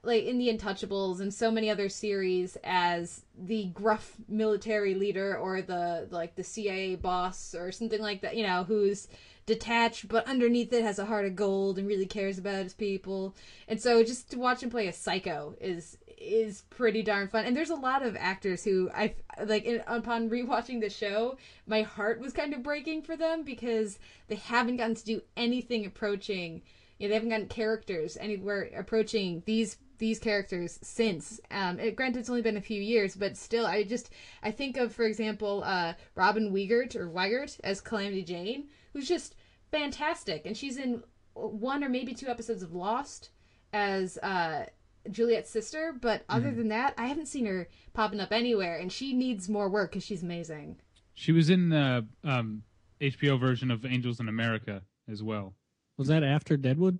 like 0.03 0.25
in 0.25 0.37
the 0.37 0.49
Untouchables 0.49 1.21
and 1.21 1.33
so 1.33 1.49
many 1.49 1.69
other 1.69 1.87
series 1.87 2.57
as 2.63 3.23
the 3.37 3.65
gruff 3.67 4.15
military 4.27 4.95
leader 4.95 5.37
or 5.37 5.61
the 5.61 6.07
like 6.11 6.35
the 6.35 6.43
CIA 6.43 6.95
boss 6.95 7.55
or 7.55 7.71
something 7.71 8.01
like 8.01 8.21
that, 8.21 8.35
you 8.35 8.45
know, 8.45 8.65
who's 8.65 9.07
detached 9.45 10.07
but 10.07 10.27
underneath 10.27 10.71
it 10.71 10.83
has 10.83 10.99
a 10.99 11.05
heart 11.05 11.25
of 11.25 11.35
gold 11.35 11.77
and 11.77 11.87
really 11.87 12.05
cares 12.05 12.37
about 12.37 12.63
his 12.63 12.73
people. 12.73 13.33
And 13.67 13.81
so 13.81 14.03
just 14.03 14.29
to 14.31 14.39
watch 14.39 14.61
him 14.61 14.69
play 14.69 14.87
a 14.87 14.93
psycho 14.93 15.55
is 15.61 15.97
is 16.17 16.63
pretty 16.69 17.01
darn 17.01 17.29
fun. 17.29 17.45
And 17.45 17.55
there's 17.55 17.69
a 17.69 17.75
lot 17.75 18.03
of 18.03 18.17
actors 18.17 18.63
who 18.63 18.89
I 18.93 19.15
like 19.45 19.63
in, 19.63 19.83
upon 19.87 20.29
rewatching 20.29 20.81
the 20.81 20.89
show, 20.89 21.37
my 21.65 21.81
heart 21.81 22.19
was 22.19 22.33
kind 22.33 22.53
of 22.53 22.61
breaking 22.61 23.03
for 23.03 23.15
them 23.15 23.43
because 23.43 23.99
they 24.27 24.35
haven't 24.35 24.77
gotten 24.77 24.95
to 24.95 25.05
do 25.05 25.21
anything 25.37 25.85
approaching 25.85 26.61
you 26.99 27.07
know, 27.07 27.09
they 27.09 27.15
haven't 27.15 27.29
gotten 27.29 27.47
characters 27.47 28.17
anywhere 28.17 28.69
approaching 28.77 29.43
these 29.45 29.77
these 29.97 30.19
characters 30.19 30.79
since. 30.81 31.39
Um, 31.51 31.79
it, 31.79 31.95
granted, 31.95 32.19
it's 32.19 32.29
only 32.29 32.41
been 32.41 32.57
a 32.57 32.61
few 32.61 32.81
years, 32.81 33.15
but 33.15 33.37
still, 33.37 33.65
I 33.65 33.83
just 33.83 34.09
I 34.41 34.51
think 34.51 34.77
of, 34.77 34.93
for 34.93 35.03
example, 35.05 35.63
uh, 35.65 35.93
Robin 36.15 36.51
Wiegert 36.51 36.95
or 36.95 37.09
Weigert 37.09 37.59
as 37.63 37.81
Calamity 37.81 38.23
Jane, 38.23 38.69
who's 38.93 39.07
just 39.07 39.35
fantastic, 39.71 40.45
and 40.45 40.55
she's 40.55 40.77
in 40.77 41.03
one 41.33 41.83
or 41.83 41.89
maybe 41.89 42.13
two 42.13 42.27
episodes 42.27 42.61
of 42.63 42.73
Lost 42.73 43.29
as 43.73 44.17
uh, 44.19 44.65
Juliet's 45.09 45.49
sister. 45.49 45.95
But 45.99 46.23
other 46.29 46.51
Mhm. 46.51 46.57
than 46.57 46.67
that, 46.69 46.93
I 46.97 47.07
haven't 47.07 47.25
seen 47.27 47.45
her 47.47 47.67
popping 47.93 48.19
up 48.19 48.31
anywhere, 48.31 48.77
and 48.77 48.91
she 48.91 49.13
needs 49.13 49.49
more 49.49 49.67
work 49.69 49.91
because 49.91 50.05
she's 50.05 50.21
amazing. 50.23 50.77
She 51.15 51.31
was 51.31 51.49
in 51.49 51.69
the 51.69 52.05
um, 52.23 52.63
HBO 53.01 53.39
version 53.39 53.71
of 53.71 53.85
Angels 53.85 54.19
in 54.19 54.27
America 54.29 54.83
as 55.09 55.21
well. 55.23 55.55
Was 55.97 56.07
that 56.07 56.23
after 56.23 56.55
Deadwood? 56.57 56.99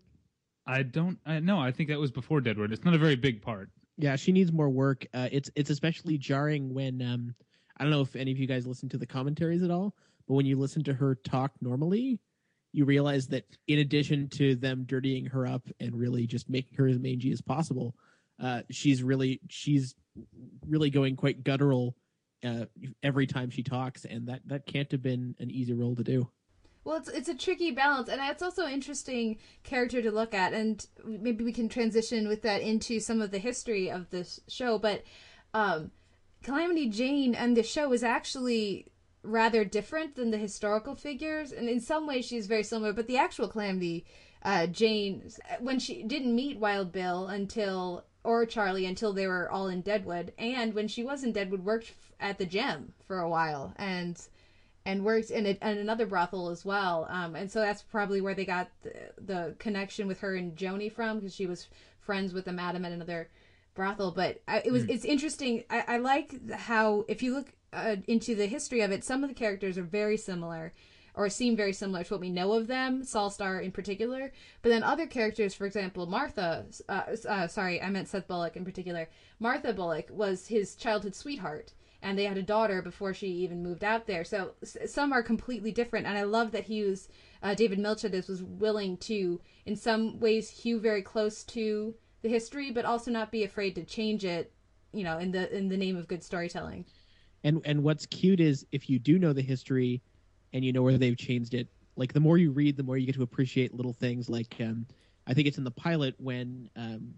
I 0.65 0.83
don't. 0.83 1.17
I 1.25 1.39
no. 1.39 1.59
I 1.59 1.71
think 1.71 1.89
that 1.89 1.99
was 1.99 2.11
before 2.11 2.41
Deadwood. 2.41 2.71
It's 2.71 2.85
not 2.85 2.93
a 2.93 2.97
very 2.97 3.15
big 3.15 3.41
part. 3.41 3.69
Yeah, 3.97 4.15
she 4.15 4.31
needs 4.31 4.51
more 4.51 4.69
work. 4.69 5.05
Uh, 5.13 5.29
it's 5.31 5.49
it's 5.55 5.69
especially 5.69 6.17
jarring 6.17 6.73
when 6.73 7.01
um, 7.01 7.35
I 7.77 7.83
don't 7.83 7.91
know 7.91 8.01
if 8.01 8.15
any 8.15 8.31
of 8.31 8.39
you 8.39 8.47
guys 8.47 8.65
listen 8.65 8.89
to 8.89 8.97
the 8.97 9.05
commentaries 9.05 9.63
at 9.63 9.71
all, 9.71 9.95
but 10.27 10.35
when 10.35 10.45
you 10.45 10.57
listen 10.57 10.83
to 10.85 10.93
her 10.93 11.15
talk 11.15 11.51
normally, 11.61 12.19
you 12.71 12.85
realize 12.85 13.27
that 13.27 13.45
in 13.67 13.79
addition 13.79 14.29
to 14.29 14.55
them 14.55 14.83
dirtying 14.85 15.25
her 15.27 15.45
up 15.45 15.67
and 15.79 15.95
really 15.95 16.25
just 16.25 16.49
making 16.49 16.77
her 16.77 16.87
as 16.87 16.97
mangy 16.97 17.31
as 17.31 17.41
possible, 17.41 17.95
uh, 18.41 18.61
she's 18.71 19.03
really 19.03 19.41
she's 19.49 19.95
really 20.67 20.89
going 20.89 21.15
quite 21.15 21.43
guttural 21.43 21.95
uh, 22.43 22.65
every 23.03 23.27
time 23.27 23.49
she 23.49 23.63
talks, 23.63 24.05
and 24.05 24.27
that 24.27 24.41
that 24.47 24.65
can't 24.65 24.91
have 24.91 25.01
been 25.01 25.35
an 25.39 25.51
easy 25.51 25.73
role 25.73 25.95
to 25.95 26.03
do. 26.03 26.29
Well, 26.83 26.97
it's 26.97 27.09
it's 27.09 27.29
a 27.29 27.35
tricky 27.35 27.71
balance, 27.71 28.09
and 28.09 28.19
it's 28.21 28.43
also 28.43 28.65
an 28.65 28.73
interesting 28.73 29.37
character 29.63 30.01
to 30.01 30.11
look 30.11 30.33
at, 30.33 30.53
and 30.53 30.85
maybe 31.05 31.43
we 31.43 31.53
can 31.53 31.69
transition 31.69 32.27
with 32.27 32.41
that 32.41 32.61
into 32.61 32.99
some 32.99 33.21
of 33.21 33.31
the 33.31 33.39
history 33.39 33.89
of 33.89 34.09
this 34.09 34.41
show. 34.47 34.77
But 34.77 35.03
um, 35.53 35.91
Calamity 36.43 36.89
Jane 36.89 37.35
and 37.35 37.55
the 37.55 37.63
show 37.63 37.93
is 37.93 38.03
actually 38.03 38.87
rather 39.23 39.63
different 39.63 40.15
than 40.15 40.31
the 40.31 40.37
historical 40.37 40.93
figures, 40.93 41.53
and 41.53 41.69
in 41.69 41.79
some 41.79 42.05
ways 42.05 42.25
she's 42.25 42.47
very 42.47 42.63
similar. 42.63 42.91
But 42.91 43.07
the 43.07 43.17
actual 43.17 43.47
Calamity 43.47 44.05
uh, 44.43 44.67
Jane, 44.67 45.23
when 45.61 45.79
she 45.79 46.03
didn't 46.03 46.35
meet 46.35 46.59
Wild 46.59 46.91
Bill 46.91 47.27
until 47.27 48.03
or 48.25 48.45
Charlie 48.45 48.85
until 48.85 49.13
they 49.13 49.27
were 49.27 49.49
all 49.49 49.67
in 49.67 49.81
Deadwood, 49.81 50.33
and 50.37 50.73
when 50.73 50.89
she 50.89 51.03
was 51.03 51.23
in 51.23 51.31
Deadwood, 51.31 51.63
worked 51.63 51.93
at 52.19 52.37
the 52.37 52.45
gem 52.45 52.93
for 53.05 53.19
a 53.19 53.29
while, 53.29 53.73
and 53.77 54.21
and 54.85 55.03
worked 55.05 55.31
in, 55.31 55.45
a, 55.45 55.49
in 55.49 55.77
another 55.77 56.05
brothel 56.05 56.49
as 56.49 56.65
well. 56.65 57.07
Um, 57.09 57.35
and 57.35 57.51
so 57.51 57.61
that's 57.61 57.81
probably 57.81 58.21
where 58.21 58.35
they 58.35 58.45
got 58.45 58.69
the, 58.81 58.93
the 59.17 59.55
connection 59.59 60.07
with 60.07 60.19
her 60.19 60.35
and 60.35 60.55
Joanie 60.55 60.89
from 60.89 61.19
because 61.19 61.35
she 61.35 61.45
was 61.45 61.67
friends 62.01 62.33
with 62.33 62.45
the 62.45 62.53
madam 62.53 62.83
at 62.85 62.91
another 62.91 63.29
brothel. 63.75 64.11
But 64.11 64.41
I, 64.47 64.59
it 64.65 64.71
was 64.71 64.83
Mm. 64.83 64.89
it's 64.89 65.05
interesting. 65.05 65.63
I, 65.69 65.83
I 65.87 65.97
like 65.97 66.51
how 66.51 67.05
if 67.07 67.23
you 67.23 67.33
look 67.33 67.53
uh, 67.71 67.95
into 68.07 68.35
the 68.35 68.45
history 68.45 68.81
of 68.81 68.91
it, 68.91 69.03
some 69.03 69.23
of 69.23 69.29
the 69.29 69.35
characters 69.35 69.77
are 69.77 69.83
very 69.83 70.17
similar. 70.17 70.73
Or 71.15 71.29
seem 71.29 71.55
very 71.55 71.73
similar 71.73 72.03
to 72.03 72.13
what 72.15 72.21
we 72.21 72.31
know 72.31 72.53
of 72.53 72.65
them, 72.65 73.03
Sol 73.03 73.29
Star 73.29 73.61
in 73.61 73.71
particular. 73.71 74.31
But 74.63 74.69
then 74.69 74.81
other 74.81 75.05
characters, 75.05 75.53
for 75.53 75.67
example, 75.67 76.07
Martha, 76.07 76.65
uh, 76.89 77.03
uh, 77.29 77.47
sorry, 77.47 77.79
I 77.79 77.91
meant 77.91 78.07
Seth 78.07 78.27
Bullock 78.27 78.55
in 78.55 78.65
particular. 78.65 79.07
Martha 79.39 79.73
Bullock 79.73 80.07
was 80.09 80.47
his 80.47 80.73
childhood 80.73 81.13
sweetheart 81.13 81.71
and 82.03 82.19
they 82.19 82.25
had 82.25 82.37
a 82.37 82.43
daughter 82.43 82.81
before 82.81 83.13
she 83.13 83.27
even 83.27 83.63
moved 83.63 83.83
out 83.83 84.05
there. 84.05 84.23
So 84.23 84.51
some 84.85 85.13
are 85.13 85.23
completely 85.23 85.71
different, 85.71 86.05
and 86.05 86.17
I 86.17 86.23
love 86.23 86.51
that 86.51 86.65
he 86.65 86.83
was 86.83 87.07
uh, 87.41 87.55
David 87.55 87.79
Milchadis 87.79 88.29
was 88.29 88.43
willing 88.43 88.97
to, 88.97 89.41
in 89.65 89.75
some 89.75 90.19
ways, 90.19 90.49
hew 90.49 90.79
very 90.79 91.01
close 91.01 91.43
to 91.45 91.95
the 92.21 92.29
history, 92.29 92.71
but 92.71 92.85
also 92.85 93.11
not 93.11 93.31
be 93.31 93.43
afraid 93.43 93.75
to 93.75 93.83
change 93.83 94.23
it, 94.23 94.53
you 94.93 95.03
know, 95.03 95.17
in 95.17 95.31
the 95.31 95.55
in 95.55 95.69
the 95.69 95.77
name 95.77 95.97
of 95.97 96.07
good 96.07 96.23
storytelling. 96.23 96.85
And 97.43 97.61
and 97.65 97.83
what's 97.83 98.05
cute 98.05 98.39
is 98.39 98.65
if 98.71 98.89
you 98.89 98.99
do 98.99 99.17
know 99.19 99.33
the 99.33 99.41
history 99.41 100.01
and 100.53 100.63
you 100.63 100.71
know 100.71 100.83
where 100.83 100.97
they've 100.97 101.17
changed 101.17 101.53
it, 101.53 101.67
like 101.95 102.13
the 102.13 102.19
more 102.19 102.37
you 102.37 102.51
read, 102.51 102.77
the 102.77 102.83
more 102.83 102.97
you 102.97 103.05
get 103.05 103.15
to 103.15 103.23
appreciate 103.23 103.73
little 103.73 103.93
things. 103.93 104.29
Like 104.29 104.55
um, 104.59 104.85
I 105.27 105.33
think 105.33 105.47
it's 105.47 105.57
in 105.57 105.63
the 105.63 105.71
pilot 105.71 106.15
when 106.19 106.69
um, 106.75 107.13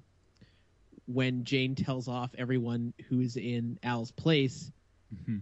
when 1.08 1.44
Jane 1.44 1.76
tells 1.76 2.08
off 2.08 2.32
everyone 2.38 2.94
who's 3.10 3.38
in 3.38 3.78
Al's 3.84 4.12
place, 4.12 4.72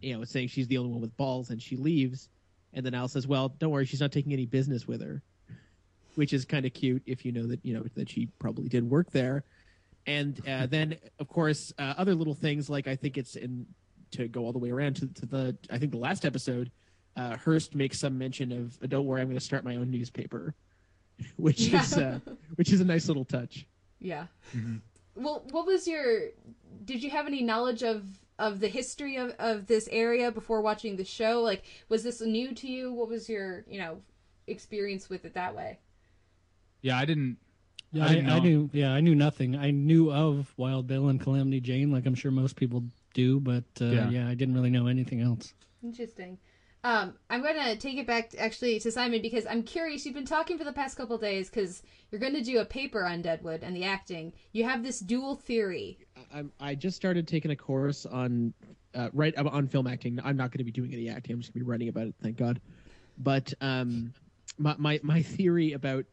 you 0.02 0.16
know, 0.18 0.24
saying 0.24 0.50
she's 0.50 0.68
the 0.68 0.78
only 0.78 0.92
one 0.92 1.02
with 1.02 1.16
balls, 1.18 1.50
and 1.50 1.62
she 1.62 1.76
leaves, 1.78 2.30
and 2.74 2.86
then 2.86 2.94
Al 2.94 3.08
says, 3.08 3.26
"Well, 3.28 3.50
don't 3.50 3.72
worry, 3.72 3.86
she's 3.86 4.02
not 4.02 4.12
taking 4.12 4.34
any 4.34 4.46
business 4.46 4.88
with 4.88 5.02
her," 5.02 5.22
which 6.16 6.34
is 6.34 6.46
kind 6.46 6.66
of 6.66 6.74
cute 6.74 7.02
if 7.06 7.26
you 7.26 7.32
know 7.32 7.48
that 7.48 7.60
you 7.64 7.74
know 7.74 7.84
that 7.96 8.10
she 8.10 8.28
probably 8.40 8.68
did 8.68 8.88
work 8.90 9.10
there. 9.12 9.44
And 10.06 10.40
uh, 10.48 10.66
then, 10.70 10.98
of 11.20 11.28
course, 11.30 11.74
uh, 11.80 11.94
other 11.98 12.14
little 12.14 12.36
things 12.36 12.70
like 12.70 12.88
I 12.88 12.96
think 12.96 13.18
it's 13.18 13.36
in 13.36 13.66
to 14.12 14.28
go 14.28 14.42
all 14.44 14.52
the 14.52 14.60
way 14.60 14.70
around 14.70 14.98
to, 14.98 15.08
to 15.08 15.26
the 15.26 15.58
I 15.72 15.78
think 15.80 15.92
the 15.92 15.98
last 15.98 16.24
episode, 16.26 16.70
uh, 17.16 17.38
Hearst 17.38 17.74
makes 17.74 18.00
some 18.00 18.18
mention 18.18 18.52
of 18.52 18.78
uh, 18.84 18.88
"Don't 18.88 19.06
worry, 19.06 19.22
I'm 19.22 19.28
going 19.28 19.40
to 19.40 19.44
start 19.46 19.64
my 19.64 19.78
own 19.78 19.90
newspaper," 19.90 20.54
which 21.38 21.74
is 21.74 21.98
Yeah. 21.98 22.20
uh, 22.28 22.32
which 22.56 22.72
is 22.74 22.82
a 22.82 22.86
nice 22.86 23.08
little 23.08 23.26
touch. 23.26 23.66
Yeah. 24.00 24.26
Well, 25.16 25.44
what 25.52 25.66
was 25.66 25.88
your? 25.88 26.30
Did 26.86 27.04
you 27.04 27.10
have 27.12 27.28
any 27.28 27.42
knowledge 27.44 27.84
of 27.84 28.04
of 28.40 28.60
the 28.60 28.68
history 28.68 29.16
of 29.18 29.32
of 29.40 29.68
this 29.68 29.88
area 29.92 30.32
before 30.32 30.62
watching 30.62 30.96
the 30.98 31.06
show? 31.06 31.42
Like, 31.42 31.64
was 31.90 32.04
this 32.04 32.22
new 32.22 32.54
to 32.56 32.68
you? 32.68 32.92
What 32.94 33.10
was 33.10 33.30
your 33.30 33.64
you 33.68 33.80
know 33.80 34.02
experience 34.48 35.10
with 35.10 35.26
it 35.26 35.34
that 35.36 35.56
way? 35.56 35.80
Yeah, 36.82 36.98
I 36.98 37.06
didn't. 37.06 37.38
Yeah, 37.92 38.04
I 38.04 38.08
I, 38.08 38.14
didn't 38.16 38.30
I 38.30 38.38
know. 38.40 38.44
knew. 38.44 38.70
Yeah, 38.74 38.92
I 38.92 39.02
knew 39.02 39.16
nothing. 39.16 39.56
I 39.56 39.70
knew 39.72 40.12
of 40.12 40.52
Wild 40.58 40.88
Bill 40.88 41.10
and 41.10 41.22
Calamity 41.22 41.62
Jane, 41.62 41.92
like 41.92 42.06
I'm 42.06 42.16
sure 42.16 42.32
most 42.32 42.56
people 42.56 42.84
do, 43.14 43.40
but 43.40 43.64
uh, 43.80 43.86
Yeah. 43.86 44.10
yeah. 44.10 44.28
I 44.28 44.34
didn't 44.34 44.56
really 44.56 44.72
know 44.72 44.88
anything 44.88 45.22
else. 45.22 45.54
Interesting. 45.84 46.40
Um, 46.86 47.14
I'm 47.30 47.42
going 47.42 47.56
to 47.56 47.78
take 47.78 47.98
it 47.98 48.06
back 48.06 48.34
actually 48.38 48.78
to 48.80 48.92
Simon 48.92 49.22
because 49.22 49.46
I'm 49.46 49.64
curious. 49.64 50.06
You've 50.06 50.16
been 50.16 50.26
talking 50.26 50.58
for 50.58 50.66
the 50.66 50.74
past 50.74 50.98
couple 50.98 51.18
days 51.18 51.50
because 51.50 51.82
you're 52.12 52.20
going 52.20 52.34
to 52.34 52.42
do 52.42 52.60
a 52.60 52.66
paper 52.66 53.06
on 53.06 53.22
Deadwood 53.22 53.64
and 53.64 53.74
the 53.74 53.86
acting. 53.86 54.34
You 54.52 54.66
have 54.66 54.84
this 54.84 55.00
dual 55.00 55.36
theory. 55.36 55.98
I, 56.34 56.44
I 56.60 56.76
just 56.76 56.98
started 56.98 57.26
taking 57.26 57.52
a 57.52 57.56
course 57.56 58.06
on 58.06 58.54
uh, 58.96 59.10
right 59.14 59.36
on 59.38 59.68
film 59.68 59.88
acting. 59.88 60.20
I'm 60.24 60.36
not 60.36 60.52
going 60.52 60.58
to 60.58 60.66
be 60.66 60.72
doing 60.72 60.94
any 60.94 61.10
acting. 61.10 61.34
I'm 61.34 61.40
just 61.40 61.54
going 61.54 61.62
to 61.62 61.66
be 61.66 61.72
writing 61.72 61.88
about 61.88 62.08
it. 62.08 62.16
Thank 62.22 62.36
God. 62.36 62.60
But 63.18 63.54
um, 63.62 64.14
my, 64.58 64.76
my 64.78 65.00
my 65.04 65.22
theory 65.22 65.74
about 65.74 66.06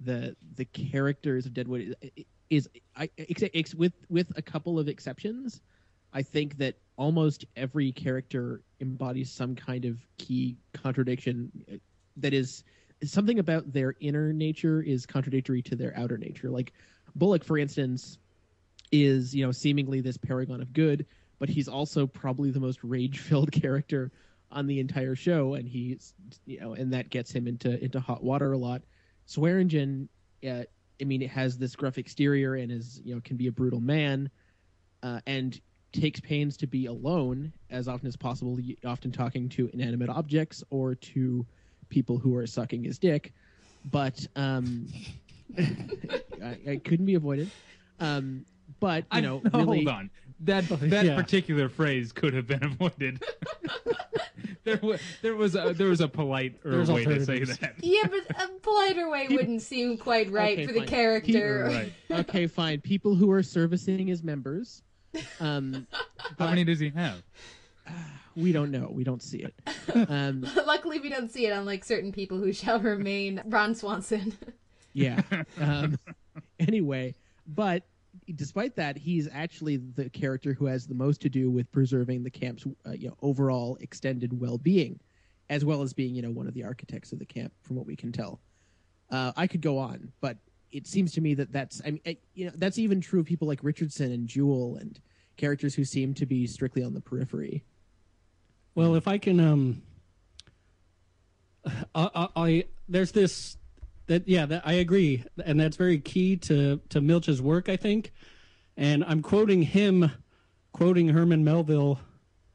the 0.00 0.36
the 0.56 0.66
characters 0.66 1.46
of 1.46 1.54
Deadwood 1.54 1.96
is, 2.02 2.24
is 2.50 2.68
I 2.96 3.08
ex, 3.16 3.74
with 3.74 3.94
with 4.10 4.30
a 4.36 4.42
couple 4.42 4.78
of 4.78 4.88
exceptions. 4.88 5.62
I 6.12 6.22
think 6.22 6.58
that 6.58 6.76
almost 6.96 7.44
every 7.56 7.92
character 7.92 8.62
embodies 8.80 9.30
some 9.30 9.54
kind 9.54 9.84
of 9.84 9.98
key 10.18 10.56
contradiction 10.72 11.50
uh, 11.72 11.76
that 12.16 12.34
is 12.34 12.64
something 13.04 13.38
about 13.38 13.72
their 13.72 13.94
inner 14.00 14.32
nature 14.32 14.82
is 14.82 15.06
contradictory 15.06 15.62
to 15.62 15.76
their 15.76 15.96
outer 15.96 16.18
nature. 16.18 16.50
Like 16.50 16.72
Bullock, 17.14 17.44
for 17.44 17.58
instance, 17.58 18.18
is 18.90 19.34
you 19.34 19.44
know 19.44 19.52
seemingly 19.52 20.00
this 20.00 20.16
paragon 20.16 20.60
of 20.60 20.72
good, 20.72 21.06
but 21.38 21.48
he's 21.48 21.68
also 21.68 22.06
probably 22.06 22.50
the 22.50 22.60
most 22.60 22.82
rage-filled 22.82 23.52
character 23.62 24.10
on 24.50 24.66
the 24.66 24.80
entire 24.80 25.14
show, 25.14 25.54
and 25.54 25.68
he's 25.68 26.14
you 26.46 26.60
know, 26.60 26.74
and 26.74 26.92
that 26.92 27.10
gets 27.10 27.30
him 27.30 27.46
into 27.46 27.82
into 27.82 28.00
hot 28.00 28.22
water 28.22 28.52
a 28.52 28.58
lot. 28.58 28.82
Swearingen, 29.26 30.08
uh, 30.48 30.62
I 31.00 31.04
mean, 31.04 31.22
it 31.22 31.30
has 31.30 31.58
this 31.58 31.76
gruff 31.76 31.98
exterior 31.98 32.54
and 32.54 32.72
is 32.72 33.00
you 33.04 33.14
know 33.14 33.20
can 33.22 33.36
be 33.36 33.46
a 33.46 33.52
brutal 33.52 33.80
man, 33.80 34.30
uh, 35.02 35.20
and 35.26 35.60
takes 35.92 36.20
pains 36.20 36.56
to 36.58 36.66
be 36.66 36.86
alone 36.86 37.52
as 37.70 37.88
often 37.88 38.06
as 38.08 38.16
possible, 38.16 38.58
often 38.84 39.10
talking 39.10 39.48
to 39.50 39.70
inanimate 39.72 40.08
objects 40.10 40.62
or 40.70 40.94
to 40.94 41.46
people 41.88 42.18
who 42.18 42.34
are 42.36 42.46
sucking 42.46 42.84
his 42.84 42.98
dick. 42.98 43.32
But 43.90 44.26
um, 44.36 44.86
I, 45.58 46.58
I 46.68 46.76
couldn't 46.84 47.06
be 47.06 47.14
avoided. 47.14 47.50
Um, 48.00 48.44
but 48.80 49.04
you 49.04 49.18
I- 49.18 49.20
know, 49.20 49.40
no, 49.52 49.58
really, 49.60 49.84
hold 49.84 49.88
on. 49.88 50.10
That 50.40 50.68
that 50.68 51.04
Yeah. 51.04 51.16
particular 51.16 51.68
phrase 51.68 52.12
could 52.12 52.32
have 52.34 52.46
been 52.46 52.62
avoided. 52.80 53.20
there 54.62 54.78
was 54.80 55.00
there 55.20 55.34
was 55.34 55.56
a, 55.56 55.72
there 55.76 55.88
was 55.88 56.00
a 56.00 56.06
polite 56.06 56.62
There's 56.62 56.88
way 56.92 57.04
to 57.04 57.24
say 57.24 57.42
that. 57.42 57.74
Yeah, 57.80 58.02
but 58.04 58.36
a 58.40 58.48
politer 58.60 59.10
way 59.10 59.26
wouldn't 59.28 59.62
seem 59.62 59.96
quite 59.98 60.30
right 60.30 60.52
Okay, 60.56 60.66
for 60.68 60.72
the 60.74 60.78
fine. 60.80 60.88
character. 60.88 61.70
People- 62.06 62.16
okay, 62.20 62.46
fine. 62.46 62.80
People 62.82 63.16
who 63.16 63.30
are 63.32 63.42
servicing 63.42 64.06
his 64.06 64.22
members. 64.22 64.82
Um, 65.40 65.86
How 66.38 66.48
many 66.48 66.64
does 66.64 66.80
he 66.80 66.90
have? 66.90 67.22
we 68.36 68.52
don't 68.52 68.70
know. 68.70 68.88
We 68.90 69.04
don't 69.04 69.22
see 69.22 69.38
it. 69.38 69.54
Um, 70.10 70.46
Luckily, 70.66 71.00
we 71.00 71.08
don't 71.08 71.30
see 71.30 71.46
it 71.46 71.50
unlike 71.50 71.82
certain 71.82 72.12
people 72.12 72.38
who 72.38 72.52
shall 72.52 72.78
remain. 72.78 73.42
Ron 73.46 73.74
Swanson. 73.74 74.36
yeah. 74.92 75.22
Um, 75.60 75.98
anyway, 76.60 77.14
but 77.46 77.84
despite 78.34 78.76
that, 78.76 78.96
he's 78.98 79.28
actually 79.32 79.78
the 79.78 80.08
character 80.10 80.52
who 80.52 80.66
has 80.66 80.86
the 80.86 80.94
most 80.94 81.20
to 81.22 81.28
do 81.28 81.50
with 81.50 81.70
preserving 81.72 82.22
the 82.22 82.30
camp's 82.30 82.64
uh, 82.86 82.92
you 82.92 83.08
know 83.08 83.16
overall 83.22 83.76
extended 83.80 84.38
well-being, 84.38 85.00
as 85.48 85.64
well 85.64 85.82
as 85.82 85.92
being 85.92 86.14
you 86.14 86.22
know 86.22 86.30
one 86.30 86.46
of 86.46 86.54
the 86.54 86.64
architects 86.64 87.12
of 87.12 87.18
the 87.18 87.26
camp, 87.26 87.52
from 87.62 87.76
what 87.76 87.86
we 87.86 87.96
can 87.96 88.12
tell. 88.12 88.40
Uh, 89.10 89.32
I 89.36 89.46
could 89.46 89.62
go 89.62 89.78
on, 89.78 90.12
but 90.20 90.36
it 90.70 90.86
seems 90.86 91.12
to 91.12 91.20
me 91.20 91.34
that 91.34 91.52
that's 91.52 91.80
I 91.84 91.92
mean 91.92 92.00
it, 92.04 92.22
you 92.34 92.46
know 92.46 92.52
that's 92.54 92.78
even 92.78 93.00
true 93.00 93.20
of 93.20 93.26
people 93.26 93.48
like 93.48 93.60
Richardson 93.62 94.12
and 94.12 94.28
Jewel 94.28 94.76
and 94.76 95.00
characters 95.36 95.74
who 95.74 95.84
seem 95.84 96.14
to 96.14 96.26
be 96.26 96.46
strictly 96.46 96.82
on 96.82 96.94
the 96.94 97.00
periphery. 97.00 97.64
Well, 98.74 98.94
if 98.94 99.08
I 99.08 99.18
can, 99.18 99.40
um, 99.40 99.82
I, 101.94 102.10
I, 102.14 102.28
I 102.36 102.64
there's 102.88 103.12
this 103.12 103.56
that 104.06 104.28
yeah, 104.28 104.46
that 104.46 104.62
I 104.66 104.74
agree, 104.74 105.24
and 105.44 105.58
that's 105.58 105.76
very 105.76 105.98
key 105.98 106.36
to 106.36 106.80
to 106.90 107.00
Milch's 107.00 107.40
work, 107.40 107.68
I 107.68 107.76
think. 107.76 108.12
And 108.76 109.04
I'm 109.04 109.22
quoting 109.22 109.62
him, 109.62 110.12
quoting 110.72 111.08
Herman 111.08 111.44
Melville, 111.44 112.00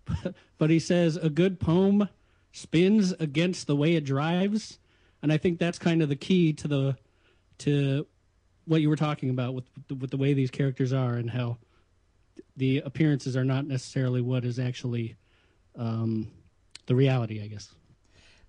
but 0.58 0.70
he 0.70 0.80
says 0.80 1.18
a 1.18 1.30
good 1.30 1.60
poem 1.60 2.08
spins 2.52 3.12
against 3.14 3.68
the 3.68 3.76
way 3.76 3.96
it 3.96 4.06
drives, 4.06 4.80
and 5.22 5.34
I 5.34 5.38
think 5.38 5.60
that's 5.60 5.80
kind 5.80 6.02
of 6.02 6.10
the 6.10 6.16
key 6.16 6.54
to 6.54 6.68
the 6.68 6.98
to 7.64 8.06
what 8.66 8.82
you 8.82 8.90
were 8.90 8.96
talking 8.96 9.30
about 9.30 9.54
with 9.54 9.66
with 10.00 10.10
the 10.10 10.18
way 10.18 10.34
these 10.34 10.52
characters 10.52 10.94
are 10.94 11.14
and 11.14 11.30
how 11.30 11.58
the 12.58 12.80
appearances 12.80 13.36
are 13.36 13.46
not 13.46 13.66
necessarily 13.66 14.22
what 14.22 14.46
is 14.46 14.60
actually 14.60 15.16
um, 15.78 16.30
the 16.86 16.96
reality, 16.96 17.42
I 17.42 17.48
guess. 17.48 17.74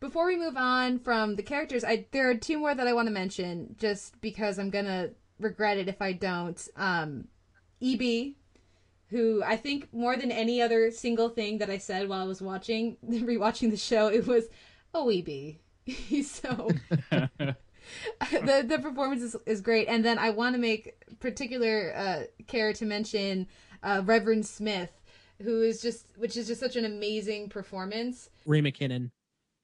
Before 0.01 0.27
we 0.27 0.36
move 0.36 0.57
on 0.57 0.99
from 0.99 1.36
the 1.36 1.43
characters, 1.43 1.85
I 1.85 2.07
there 2.11 2.28
are 2.28 2.35
two 2.35 2.59
more 2.59 2.74
that 2.74 2.86
I 2.86 2.93
want 2.93 3.07
to 3.07 3.12
mention, 3.12 3.77
just 3.78 4.20
because 4.20 4.59
I'm 4.59 4.70
gonna 4.70 5.11
regret 5.39 5.78
it 5.78 5.89
if 5.89 6.03
I 6.03 6.12
don't. 6.12 6.69
Um, 6.77 7.28
EB, 7.82 8.35
who 9.09 9.43
I 9.45 9.57
think 9.57 9.93
more 9.93 10.16
than 10.16 10.32
any 10.32 10.61
other 10.61 10.91
single 10.91 11.28
thing 11.28 11.59
that 11.59 11.70
I 11.70 11.78
said 11.78 12.09
while 12.09 12.20
I 12.20 12.27
was 12.27 12.43
watching 12.43 12.97
rewatching 13.09 13.70
the 13.70 13.77
show, 13.77 14.09
it 14.09 14.27
was, 14.27 14.45
"Oh, 14.93 15.09
EB, 15.09 15.57
he's 15.85 16.31
so." 16.31 16.70
the 18.31 18.65
the 18.66 18.78
performance 18.78 19.23
is, 19.23 19.36
is 19.47 19.61
great, 19.61 19.89
and 19.89 20.05
then 20.05 20.19
I 20.19 20.31
want 20.31 20.55
to 20.55 20.61
make 20.61 20.94
particular 21.20 21.93
uh, 21.97 22.23
care 22.47 22.73
to 22.73 22.85
mention 22.85 23.47
uh, 23.82 24.02
Reverend 24.05 24.47
Smith, 24.47 24.90
who 25.43 25.62
is 25.62 25.81
just 25.81 26.06
which 26.16 26.36
is 26.36 26.47
just 26.47 26.61
such 26.61 26.77
an 26.77 26.85
amazing 26.85 27.48
performance. 27.48 28.31
Ray 28.47 28.62
McKinnon. 28.62 29.11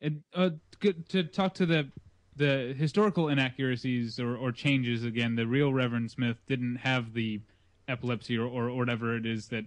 And 0.03 0.23
uh, 0.35 0.51
good 0.81 1.09
to 1.11 1.25
talk 1.25 1.55
to 1.55 1.67
the 1.67 1.89
the 2.37 2.75
historical 2.77 3.29
inaccuracies 3.29 4.19
or, 4.19 4.37
or 4.37 4.53
changes 4.53 5.05
again. 5.05 5.37
The 5.37 5.47
real 5.47 5.73
Reverend 5.73 6.11
Smith 6.11 6.39
didn't 6.47 6.77
have 6.77 7.13
the 7.13 7.41
epilepsy 7.89 8.39
or, 8.39 8.47
or, 8.47 8.71
or 8.71 8.77
whatever 8.77 9.17
it 9.17 9.27
is 9.27 9.49
that 9.49 9.65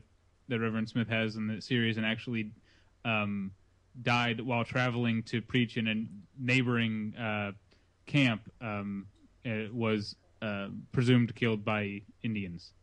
that 0.50 0.60
Reverend 0.60 0.90
Smith 0.90 1.08
has 1.08 1.36
in 1.36 1.48
the 1.48 1.62
series, 1.62 1.98
and 1.98 2.06
actually 2.06 2.52
um, 3.06 3.52
died 4.02 4.42
while 4.42 4.64
traveling 4.64 5.24
to 5.24 5.42
preach 5.42 5.78
in 5.78 5.88
a 5.88 5.96
neighboring 6.40 7.14
uh, 7.16 7.52
camp. 8.06 8.52
Um, 8.62 9.08
was 9.74 10.16
uh, 10.42 10.68
presumed 10.92 11.36
killed 11.36 11.66
by 11.66 12.02
Indians. 12.22 12.74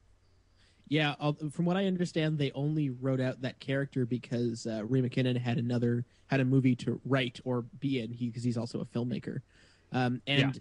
Yeah, 0.89 1.15
from 1.53 1.67
what 1.67 1.77
I 1.77 1.87
understand, 1.87 2.37
they 2.37 2.51
only 2.53 2.91
wrote 2.91 3.21
out 3.21 3.43
that 3.43 3.61
character 3.61 4.05
because 4.05 4.67
uh, 4.67 4.85
Ray 4.85 5.01
McKinnon 5.01 5.37
had 5.39 5.57
another 5.57 6.05
had 6.27 6.41
a 6.41 6.45
movie 6.45 6.75
to 6.77 7.01
write 7.05 7.39
or 7.45 7.63
be 7.63 8.01
in. 8.01 8.13
He 8.13 8.27
because 8.27 8.43
he's 8.43 8.57
also 8.57 8.81
a 8.81 8.85
filmmaker. 8.85 9.41
Um, 9.93 10.21
and 10.27 10.61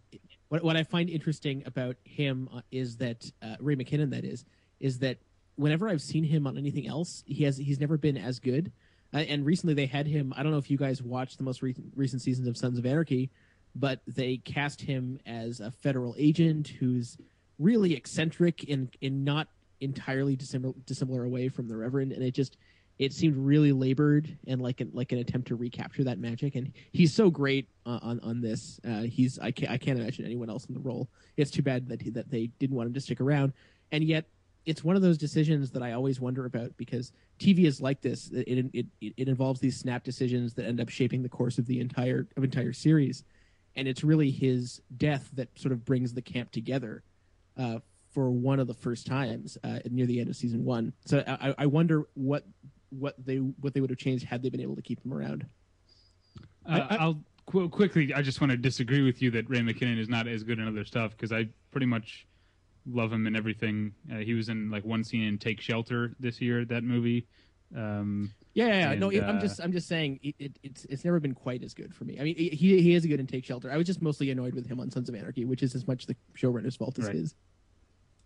what 0.49 0.64
what 0.64 0.77
I 0.77 0.84
find 0.84 1.10
interesting 1.10 1.64
about 1.65 1.95
him 2.03 2.48
uh, 2.53 2.61
is 2.72 2.98
that 2.98 3.31
uh, 3.41 3.56
Ray 3.60 3.76
McKinnon, 3.76 4.11
that 4.11 4.23
is, 4.23 4.45
is 4.80 4.99
that 4.99 5.18
whenever 5.56 5.90
I've 5.90 6.02
seen 6.02 6.23
him 6.23 6.45
on 6.45 6.57
anything 6.57 6.88
else, 6.88 7.23
he 7.26 7.44
has 7.45 7.57
he's 7.57 7.80
never 7.80 7.98
been 7.98 8.18
as 8.18 8.40
good. 8.40 8.72
Uh, 9.11 9.18
and 9.18 9.45
recently 9.45 9.73
they 9.73 9.88
had 9.88 10.06
him. 10.06 10.31
I 10.38 10.44
don't 10.44 10.52
know 10.52 10.60
if 10.60 10.69
you 10.69 10.77
guys 10.77 11.02
watched 11.02 11.38
the 11.38 11.44
most 11.44 11.64
recent 11.64 11.91
recent 11.95 12.22
seasons 12.22 12.48
of 12.48 12.56
Sons 12.56 12.77
of 12.77 12.86
Anarchy, 12.86 13.31
but 13.75 14.01
they 14.07 14.37
cast 14.37 14.81
him 14.81 15.19
as 15.25 15.59
a 15.59 15.71
federal 15.71 16.15
agent 16.17 16.67
who's 16.67 17.17
really 17.59 17.93
eccentric 17.93 18.63
in 18.63 18.89
in 19.01 19.23
not 19.23 19.47
entirely 19.81 20.35
dissimilar 20.35 20.73
dissimilar 20.85 21.23
away 21.23 21.49
from 21.49 21.67
the 21.67 21.75
Reverend, 21.75 22.11
and 22.11 22.23
it 22.23 22.31
just 22.31 22.57
it 22.99 23.13
seemed 23.13 23.37
really 23.37 23.71
labored 23.71 24.37
and 24.47 24.61
like 24.61 24.81
an 24.81 24.91
like 24.93 25.11
an 25.11 25.19
attempt 25.19 25.47
to 25.47 25.55
recapture 25.55 26.03
that 26.03 26.19
magic. 26.19 26.55
And 26.55 26.71
he's 26.91 27.13
so 27.13 27.29
great 27.29 27.67
uh, 27.85 27.99
on 28.01 28.19
on 28.21 28.41
this. 28.41 28.79
Uh, 28.87 29.01
he's 29.01 29.39
I 29.39 29.51
can't 29.51 29.71
I 29.71 29.77
can't 29.77 29.99
imagine 29.99 30.25
anyone 30.25 30.49
else 30.49 30.65
in 30.65 30.73
the 30.73 30.81
role. 30.81 31.09
It's 31.37 31.51
too 31.51 31.63
bad 31.63 31.87
that 31.89 32.01
he, 32.01 32.09
that 32.11 32.29
they 32.29 32.47
didn't 32.59 32.75
want 32.75 32.87
him 32.87 32.93
to 32.93 33.01
stick 33.01 33.21
around, 33.21 33.53
and 33.91 34.03
yet. 34.03 34.25
It's 34.65 34.83
one 34.83 34.95
of 34.95 35.01
those 35.01 35.17
decisions 35.17 35.71
that 35.71 35.81
I 35.81 35.93
always 35.93 36.19
wonder 36.19 36.45
about 36.45 36.75
because 36.77 37.11
TV 37.39 37.63
is 37.63 37.81
like 37.81 38.01
this. 38.01 38.29
It, 38.29 38.69
it 38.73 38.85
it 39.01 39.13
it 39.17 39.27
involves 39.27 39.59
these 39.61 39.79
snap 39.79 40.03
decisions 40.03 40.53
that 40.55 40.65
end 40.65 40.79
up 40.79 40.89
shaping 40.89 41.23
the 41.23 41.29
course 41.29 41.57
of 41.57 41.65
the 41.65 41.79
entire 41.79 42.27
of 42.35 42.43
entire 42.43 42.73
series, 42.73 43.23
and 43.80 43.88
it's 43.88 44.03
really 44.03 44.30
his 44.30 44.81
death 44.97 45.30
that 45.34 45.47
sort 45.57 45.72
of 45.72 45.85
brings 45.85 46.14
the 46.14 46.22
camp 46.22 46.51
together 46.51 47.01
uh, 47.57 47.80
for 48.11 48.30
one 48.30 48.60
of 48.60 48.68
the 48.68 48.73
first 48.73 49.07
times 49.07 49.57
uh, 49.64 49.80
near 49.89 50.06
the 50.06 50.19
end 50.19 50.30
of 50.30 50.35
season 50.35 50.65
one. 50.65 50.91
So 51.06 51.23
I, 51.26 51.56
I 51.57 51.65
wonder 51.65 52.03
what 52.14 52.45
what 52.89 53.15
they 53.23 53.38
what 53.38 53.73
they 53.73 53.80
would 53.80 53.89
have 53.89 53.99
changed 53.99 54.26
had 54.26 54.43
they 54.43 54.49
been 54.49 54.61
able 54.61 54.76
to 54.76 54.81
keep 54.81 55.03
him 55.03 55.14
around. 55.14 55.45
Uh, 56.65 56.88
I, 56.89 57.06
will 57.06 57.23
qu- 57.45 57.69
quickly. 57.69 58.14
I 58.14 58.22
just 58.22 58.41
want 58.41 58.51
to 58.51 58.57
disagree 58.57 59.01
with 59.01 59.22
you 59.22 59.31
that 59.31 59.49
Ray 59.49 59.60
McKinnon 59.60 59.97
is 59.97 60.10
not 60.10 60.27
as 60.27 60.43
good 60.43 60.60
in 60.60 60.68
other 60.68 60.84
stuff 60.84 61.11
because 61.11 61.31
I 61.31 61.47
pretty 61.72 61.88
much 61.88 62.27
love 62.85 63.14
him 63.14 63.27
in 63.27 63.35
everything. 63.35 63.93
Uh, 64.11 64.18
he 64.18 64.34
was 64.34 64.49
in 64.49 64.69
like 64.69 64.84
one 64.84 65.06
scene 65.06 65.23
in 65.23 65.38
Take 65.38 65.61
Shelter 65.61 66.14
this 66.19 66.41
year. 66.41 66.65
That 66.65 66.84
movie. 66.84 67.27
Um, 67.73 68.34
Yeah, 68.60 68.68
yeah, 68.68 68.91
yeah. 68.91 68.99
no, 68.99 69.10
and, 69.10 69.26
I'm 69.26 69.38
uh, 69.38 69.41
just 69.41 69.61
I'm 69.61 69.72
just 69.72 69.88
saying 69.88 70.19
it, 70.22 70.36
it, 70.40 70.60
it's 70.64 70.86
it's 70.86 71.06
never 71.06 71.19
been 71.19 71.34
quite 71.34 71.64
as 71.64 71.73
good 71.73 71.94
for 71.95 72.03
me. 72.03 72.19
I 72.19 72.23
mean, 72.23 72.36
he 72.36 72.49
he 72.81 72.94
is 72.94 73.06
a 73.06 73.07
good 73.07 73.19
in 73.19 73.27
Take 73.27 73.45
Shelter. 73.45 73.72
I 73.72 73.77
was 73.77 73.88
just 73.88 74.02
mostly 74.02 74.31
annoyed 74.31 74.53
with 74.53 74.68
him 74.68 74.80
on 74.80 74.91
Sons 74.91 75.07
of 75.07 75.15
Anarchy, 75.15 75.45
which 75.45 75.64
is 75.64 75.76
as 75.76 75.88
much 75.88 76.06
the 76.07 76.15
showrunner's 76.38 76.76
fault 76.76 76.99
as 76.99 77.06
Right. 77.06 77.15
his. 77.15 77.36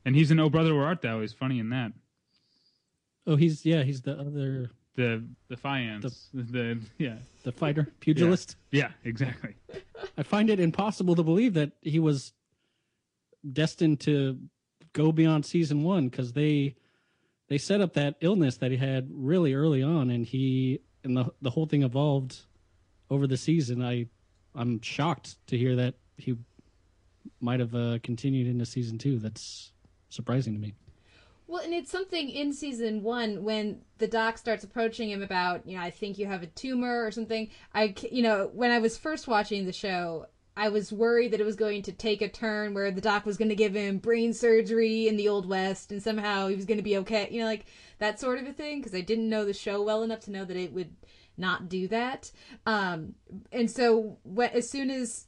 And 0.06 0.16
he's 0.16 0.32
an 0.32 0.40
Oh 0.40 0.50
Brother 0.50 0.74
Where 0.76 0.86
Art 0.86 1.02
Thou. 1.02 1.22
He's 1.22 1.34
funny 1.34 1.60
in 1.60 1.70
that. 1.70 1.94
Oh, 3.26 3.36
he's 3.36 3.66
yeah, 3.66 3.84
he's 3.84 4.02
the 4.02 4.20
other 4.20 4.72
The 4.96 5.24
the 5.48 5.58
Fiance. 5.58 6.10
The, 6.34 6.80
yeah. 6.98 7.18
the 7.44 7.52
fighter 7.52 7.88
pugilist. 8.00 8.56
Yeah, 8.72 8.92
exactly. 9.04 9.56
I 10.18 10.24
find 10.24 10.50
it 10.50 10.60
impossible 10.60 11.16
to 11.16 11.24
believe 11.24 11.54
that 11.54 11.72
he 11.82 12.00
was 12.00 12.34
destined 13.52 14.00
to 14.02 14.40
go 14.94 15.12
beyond 15.12 15.46
season 15.46 15.84
one 15.84 16.10
because 16.10 16.34
they 16.34 16.76
they 17.54 17.60
set 17.60 17.82
up 17.82 17.94
that 17.94 18.16
illness 18.20 18.58
that 18.58 18.72
he 18.72 18.78
had 18.78 19.08
really 19.12 19.54
early 19.54 19.84
on, 19.84 20.10
and 20.10 20.26
he 20.26 20.80
and 21.04 21.16
the 21.16 21.32
the 21.44 21.52
whole 21.52 21.68
thing 21.68 21.84
evolved 21.84 22.40
over 23.12 23.28
the 23.28 23.38
season. 23.38 23.84
I 23.84 24.08
I'm 24.56 24.82
shocked 24.82 25.36
to 25.48 25.56
hear 25.56 25.76
that 25.76 25.94
he 26.18 26.36
might 27.42 27.60
have 27.60 27.76
uh, 27.76 28.00
continued 28.02 28.48
into 28.48 28.66
season 28.66 28.98
two. 28.98 29.20
That's 29.20 29.72
surprising 30.10 30.56
to 30.56 30.60
me. 30.60 30.74
Well, 31.46 31.62
and 31.62 31.76
it's 31.76 31.92
something 31.92 32.28
in 32.28 32.54
season 32.54 33.04
one 33.04 33.44
when 33.44 33.82
the 34.00 34.08
doc 34.08 34.40
starts 34.40 34.64
approaching 34.64 35.12
him 35.12 35.22
about, 35.22 35.68
you 35.68 35.78
know, 35.78 35.84
I 35.84 35.92
think 35.92 36.18
you 36.18 36.26
have 36.26 36.42
a 36.42 36.48
tumor 36.48 37.06
or 37.06 37.12
something. 37.12 37.52
I, 37.72 37.94
you 38.12 38.24
know, 38.24 38.50
when 38.52 38.72
I 38.72 38.80
was 38.80 38.98
first 38.98 39.28
watching 39.28 39.68
the 39.68 39.74
show, 39.74 40.26
I 40.56 40.70
was 40.70 40.94
worried 40.94 41.32
that 41.32 41.40
it 41.40 41.46
was 41.46 41.56
going 41.56 41.82
to 41.84 41.92
take 41.92 42.22
a 42.22 42.30
turn 42.30 42.74
where 42.74 42.92
the 42.92 43.02
doc 43.02 43.26
was 43.26 43.38
going 43.38 43.50
to 43.50 43.56
give 43.56 43.76
him 43.76 43.98
brain 43.98 44.34
surgery 44.34 45.08
in 45.08 45.18
the 45.18 45.28
Old 45.28 45.48
West 45.48 45.92
and 45.92 46.02
somehow 46.02 46.48
he 46.48 46.56
was 46.56 46.66
going 46.66 46.78
to 46.78 46.84
be 46.84 46.98
okay, 46.98 47.28
you 47.32 47.40
know, 47.40 47.48
like 47.48 47.66
that 48.00 48.20
sort 48.20 48.40
of 48.40 48.46
a 48.46 48.54
thing, 48.54 48.80
because 48.80 48.94
I 48.94 49.02
didn't 49.02 49.30
know 49.30 49.46
the 49.46 49.54
show 49.54 49.82
well 49.82 50.04
enough 50.04 50.22
to 50.22 50.32
know 50.32 50.46
that 50.46 50.58
it 50.58 50.74
would 50.74 50.96
not 51.38 51.70
do 51.70 51.88
that. 51.88 52.32
Um, 52.68 53.16
and 53.52 53.70
so 53.70 54.20
when, 54.24 54.52
as 54.52 54.70
soon 54.70 54.92
as 54.92 55.26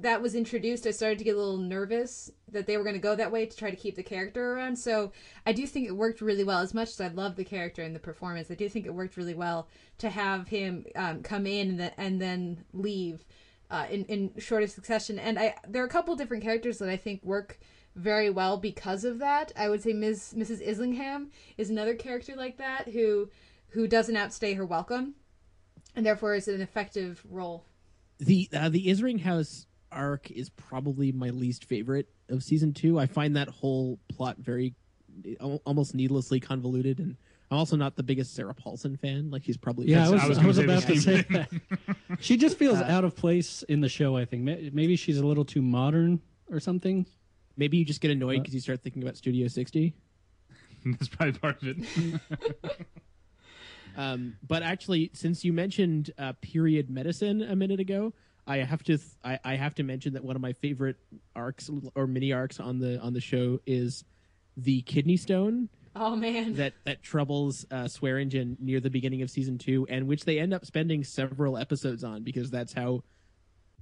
that 0.00 0.20
was 0.20 0.34
introduced, 0.34 0.88
I 0.88 0.90
started 0.90 1.18
to 1.18 1.24
get 1.24 1.36
a 1.36 1.38
little 1.38 1.56
nervous 1.56 2.32
that 2.50 2.66
they 2.66 2.76
were 2.76 2.82
going 2.82 2.96
to 2.96 3.00
go 3.00 3.14
that 3.14 3.30
way 3.30 3.46
to 3.46 3.56
try 3.56 3.70
to 3.70 3.76
keep 3.76 3.94
the 3.94 4.02
character 4.02 4.54
around. 4.54 4.76
So 4.76 5.12
I 5.46 5.52
do 5.52 5.68
think 5.68 5.86
it 5.86 5.92
worked 5.92 6.20
really 6.20 6.42
well. 6.42 6.58
As 6.58 6.74
much 6.74 6.88
as 6.88 7.00
I 7.00 7.08
love 7.08 7.36
the 7.36 7.44
character 7.44 7.82
and 7.82 7.94
the 7.94 8.00
performance, 8.00 8.50
I 8.50 8.54
do 8.54 8.68
think 8.68 8.86
it 8.86 8.94
worked 8.94 9.16
really 9.16 9.34
well 9.34 9.68
to 9.98 10.10
have 10.10 10.48
him 10.48 10.84
um, 10.96 11.22
come 11.22 11.46
in 11.46 11.70
and, 11.70 11.80
the, 11.80 12.00
and 12.00 12.20
then 12.20 12.64
leave 12.72 13.24
uh, 13.74 13.86
in 13.90 14.04
in 14.04 14.30
shorter 14.38 14.68
succession. 14.68 15.18
And 15.18 15.38
I 15.38 15.54
there 15.66 15.82
are 15.82 15.86
a 15.86 15.90
couple 15.90 16.14
different 16.14 16.44
characters 16.44 16.78
that 16.78 16.88
I 16.88 16.96
think 16.96 17.24
work 17.24 17.58
very 17.96 18.30
well 18.30 18.56
because 18.56 19.04
of 19.04 19.18
that. 19.18 19.52
I 19.56 19.68
would 19.68 19.82
say 19.82 19.92
Ms. 19.92 20.34
Mrs. 20.36 20.66
Islingham 20.66 21.30
is 21.58 21.70
another 21.70 21.94
character 21.94 22.34
like 22.36 22.58
that 22.58 22.88
who 22.88 23.30
who 23.70 23.88
doesn't 23.88 24.16
outstay 24.16 24.54
her 24.54 24.64
welcome, 24.64 25.14
and 25.96 26.06
therefore 26.06 26.34
is 26.34 26.46
an 26.46 26.60
effective 26.60 27.20
role. 27.28 27.64
the 28.18 28.48
uh, 28.52 28.68
the 28.68 28.86
Isringhouse 28.86 29.66
arc 29.90 30.30
is 30.30 30.50
probably 30.50 31.10
my 31.10 31.30
least 31.30 31.64
favorite 31.64 32.08
of 32.28 32.44
season 32.44 32.72
two. 32.72 32.98
I 32.98 33.06
find 33.06 33.36
that 33.36 33.48
whole 33.48 33.98
plot 34.08 34.36
very 34.38 34.74
almost 35.40 35.94
needlessly 35.94 36.38
convoluted, 36.38 37.00
and 37.00 37.16
I'm 37.50 37.58
also 37.58 37.76
not 37.76 37.94
the 37.96 38.02
biggest 38.02 38.34
Sarah 38.34 38.54
Paulson 38.54 38.96
fan. 38.96 39.30
Like 39.30 39.44
she's 39.44 39.56
probably 39.56 39.86
Yeah, 39.88 40.06
I 40.06 40.10
was, 40.10 40.22
I 40.22 40.26
was, 40.28 40.38
gonna 40.38 40.54
say 40.54 40.62
the 40.66 40.72
about 40.72 40.82
to 40.84 41.00
say 41.00 41.22
that. 41.30 42.18
she 42.20 42.36
just 42.36 42.56
feels 42.58 42.78
Uh, 42.80 42.84
out 42.84 43.04
of 43.04 43.14
place 43.14 43.62
in 43.64 43.80
the 43.80 43.88
show. 43.88 44.16
I 44.16 44.24
think 44.24 44.42
maybe 44.72 44.96
she's 44.96 45.18
a 45.18 45.26
little 45.26 45.44
too 45.44 45.62
modern 45.62 46.20
or 46.50 46.58
something. 46.60 47.06
Maybe 47.56 47.76
you 47.76 47.84
just 47.84 48.00
get 48.00 48.10
annoyed 48.10 48.38
Uh, 48.38 48.42
because 48.42 48.54
you 48.54 48.60
start 48.60 48.82
thinking 48.82 49.02
about 49.02 49.16
Studio 49.16 49.46
60. 49.46 49.94
That's 50.86 51.08
probably 51.08 51.38
part 51.38 51.62
of 51.62 51.68
it. 51.68 52.20
Um, 53.96 54.36
but 54.46 54.64
actually, 54.64 55.10
since 55.14 55.44
you 55.44 55.52
mentioned 55.52 56.10
uh, 56.18 56.32
period 56.40 56.90
medicine 56.90 57.42
a 57.42 57.54
minute 57.54 57.78
ago, 57.78 58.12
I 58.46 58.56
have 58.58 58.82
to 58.84 58.96
th- 58.98 59.08
I, 59.24 59.38
I 59.44 59.54
have 59.54 59.74
to 59.76 59.84
mention 59.84 60.14
that 60.14 60.24
one 60.24 60.34
of 60.34 60.42
my 60.42 60.52
favorite 60.52 60.96
arcs 61.36 61.70
or 61.94 62.06
mini 62.08 62.32
arcs 62.32 62.58
on 62.58 62.80
the 62.80 62.98
on 63.00 63.12
the 63.12 63.20
show 63.20 63.60
is 63.66 64.04
the 64.56 64.82
kidney 64.82 65.16
stone 65.16 65.68
Oh 65.96 66.16
man. 66.16 66.54
that 66.54 66.74
that 66.84 67.02
troubles 67.02 67.64
uh, 67.70 67.88
Swearingen 67.88 68.56
near 68.60 68.80
the 68.80 68.90
beginning 68.90 69.22
of 69.22 69.30
season 69.30 69.58
two, 69.58 69.86
and 69.88 70.06
which 70.06 70.24
they 70.24 70.38
end 70.38 70.52
up 70.52 70.64
spending 70.66 71.04
several 71.04 71.56
episodes 71.56 72.02
on 72.02 72.22
because 72.22 72.50
that's 72.50 72.72
how 72.72 73.02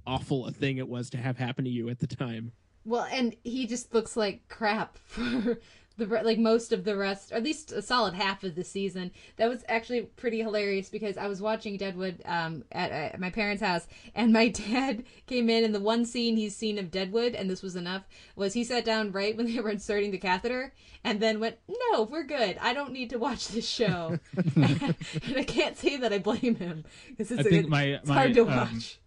awful 0.05 0.45
a 0.47 0.51
thing 0.51 0.77
it 0.77 0.87
was 0.87 1.09
to 1.11 1.17
have 1.17 1.37
happen 1.37 1.65
to 1.65 1.71
you 1.71 1.89
at 1.89 1.99
the 1.99 2.07
time. 2.07 2.51
Well, 2.85 3.07
and 3.11 3.35
he 3.43 3.65
just 3.65 3.93
looks 3.93 4.17
like 4.17 4.47
crap 4.49 4.97
for 5.05 5.59
the 5.97 6.05
like 6.05 6.39
most 6.39 6.71
of 6.71 6.83
the 6.83 6.95
rest, 6.95 7.31
or 7.31 7.35
at 7.35 7.43
least 7.43 7.71
a 7.71 7.81
solid 7.81 8.13
half 8.13 8.43
of 8.43 8.55
the 8.55 8.63
season. 8.63 9.11
That 9.37 9.49
was 9.49 9.63
actually 9.67 10.01
pretty 10.01 10.39
hilarious 10.39 10.89
because 10.89 11.17
I 11.17 11.27
was 11.27 11.41
watching 11.41 11.77
Deadwood 11.77 12.21
um, 12.25 12.63
at, 12.71 12.91
at 12.91 13.19
my 13.19 13.29
parents' 13.29 13.61
house, 13.61 13.87
and 14.15 14.33
my 14.33 14.47
dad 14.69 15.03
came 15.27 15.49
in, 15.49 15.63
and 15.63 15.73
the 15.73 15.79
one 15.79 16.05
scene 16.05 16.35
he's 16.35 16.55
seen 16.55 16.79
of 16.79 16.91
Deadwood, 16.91 17.35
and 17.35 17.49
this 17.49 17.61
was 17.61 17.75
enough, 17.75 18.03
was 18.35 18.53
he 18.53 18.63
sat 18.63 18.85
down 18.85 19.11
right 19.11 19.37
when 19.37 19.45
they 19.45 19.59
were 19.59 19.69
inserting 19.69 20.11
the 20.11 20.17
catheter, 20.17 20.73
and 21.03 21.19
then 21.19 21.39
went, 21.39 21.57
"No, 21.67 22.03
we're 22.03 22.23
good. 22.23 22.57
I 22.59 22.73
don't 22.73 22.91
need 22.91 23.11
to 23.11 23.19
watch 23.19 23.49
this 23.49 23.67
show." 23.67 24.17
and 24.55 24.95
I 25.35 25.43
can't 25.43 25.77
say 25.77 25.97
that 25.97 26.11
I 26.11 26.17
blame 26.17 26.55
him 26.55 26.85
because 27.09 27.31
it's, 27.31 27.41
I 27.41 27.49
think 27.49 27.69
my 27.69 27.83
it's 27.83 28.09
my 28.09 28.15
hard 28.15 28.33
to 28.33 28.41
um, 28.41 28.47
watch. 28.47 28.99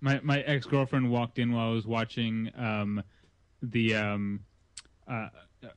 my 0.00 0.20
my 0.22 0.40
ex 0.42 0.66
girlfriend 0.66 1.10
walked 1.10 1.38
in 1.38 1.52
while 1.52 1.70
I 1.70 1.72
was 1.72 1.86
watching 1.86 2.50
um, 2.56 3.02
the 3.62 3.96
um, 3.96 4.40
uh, 5.08 5.28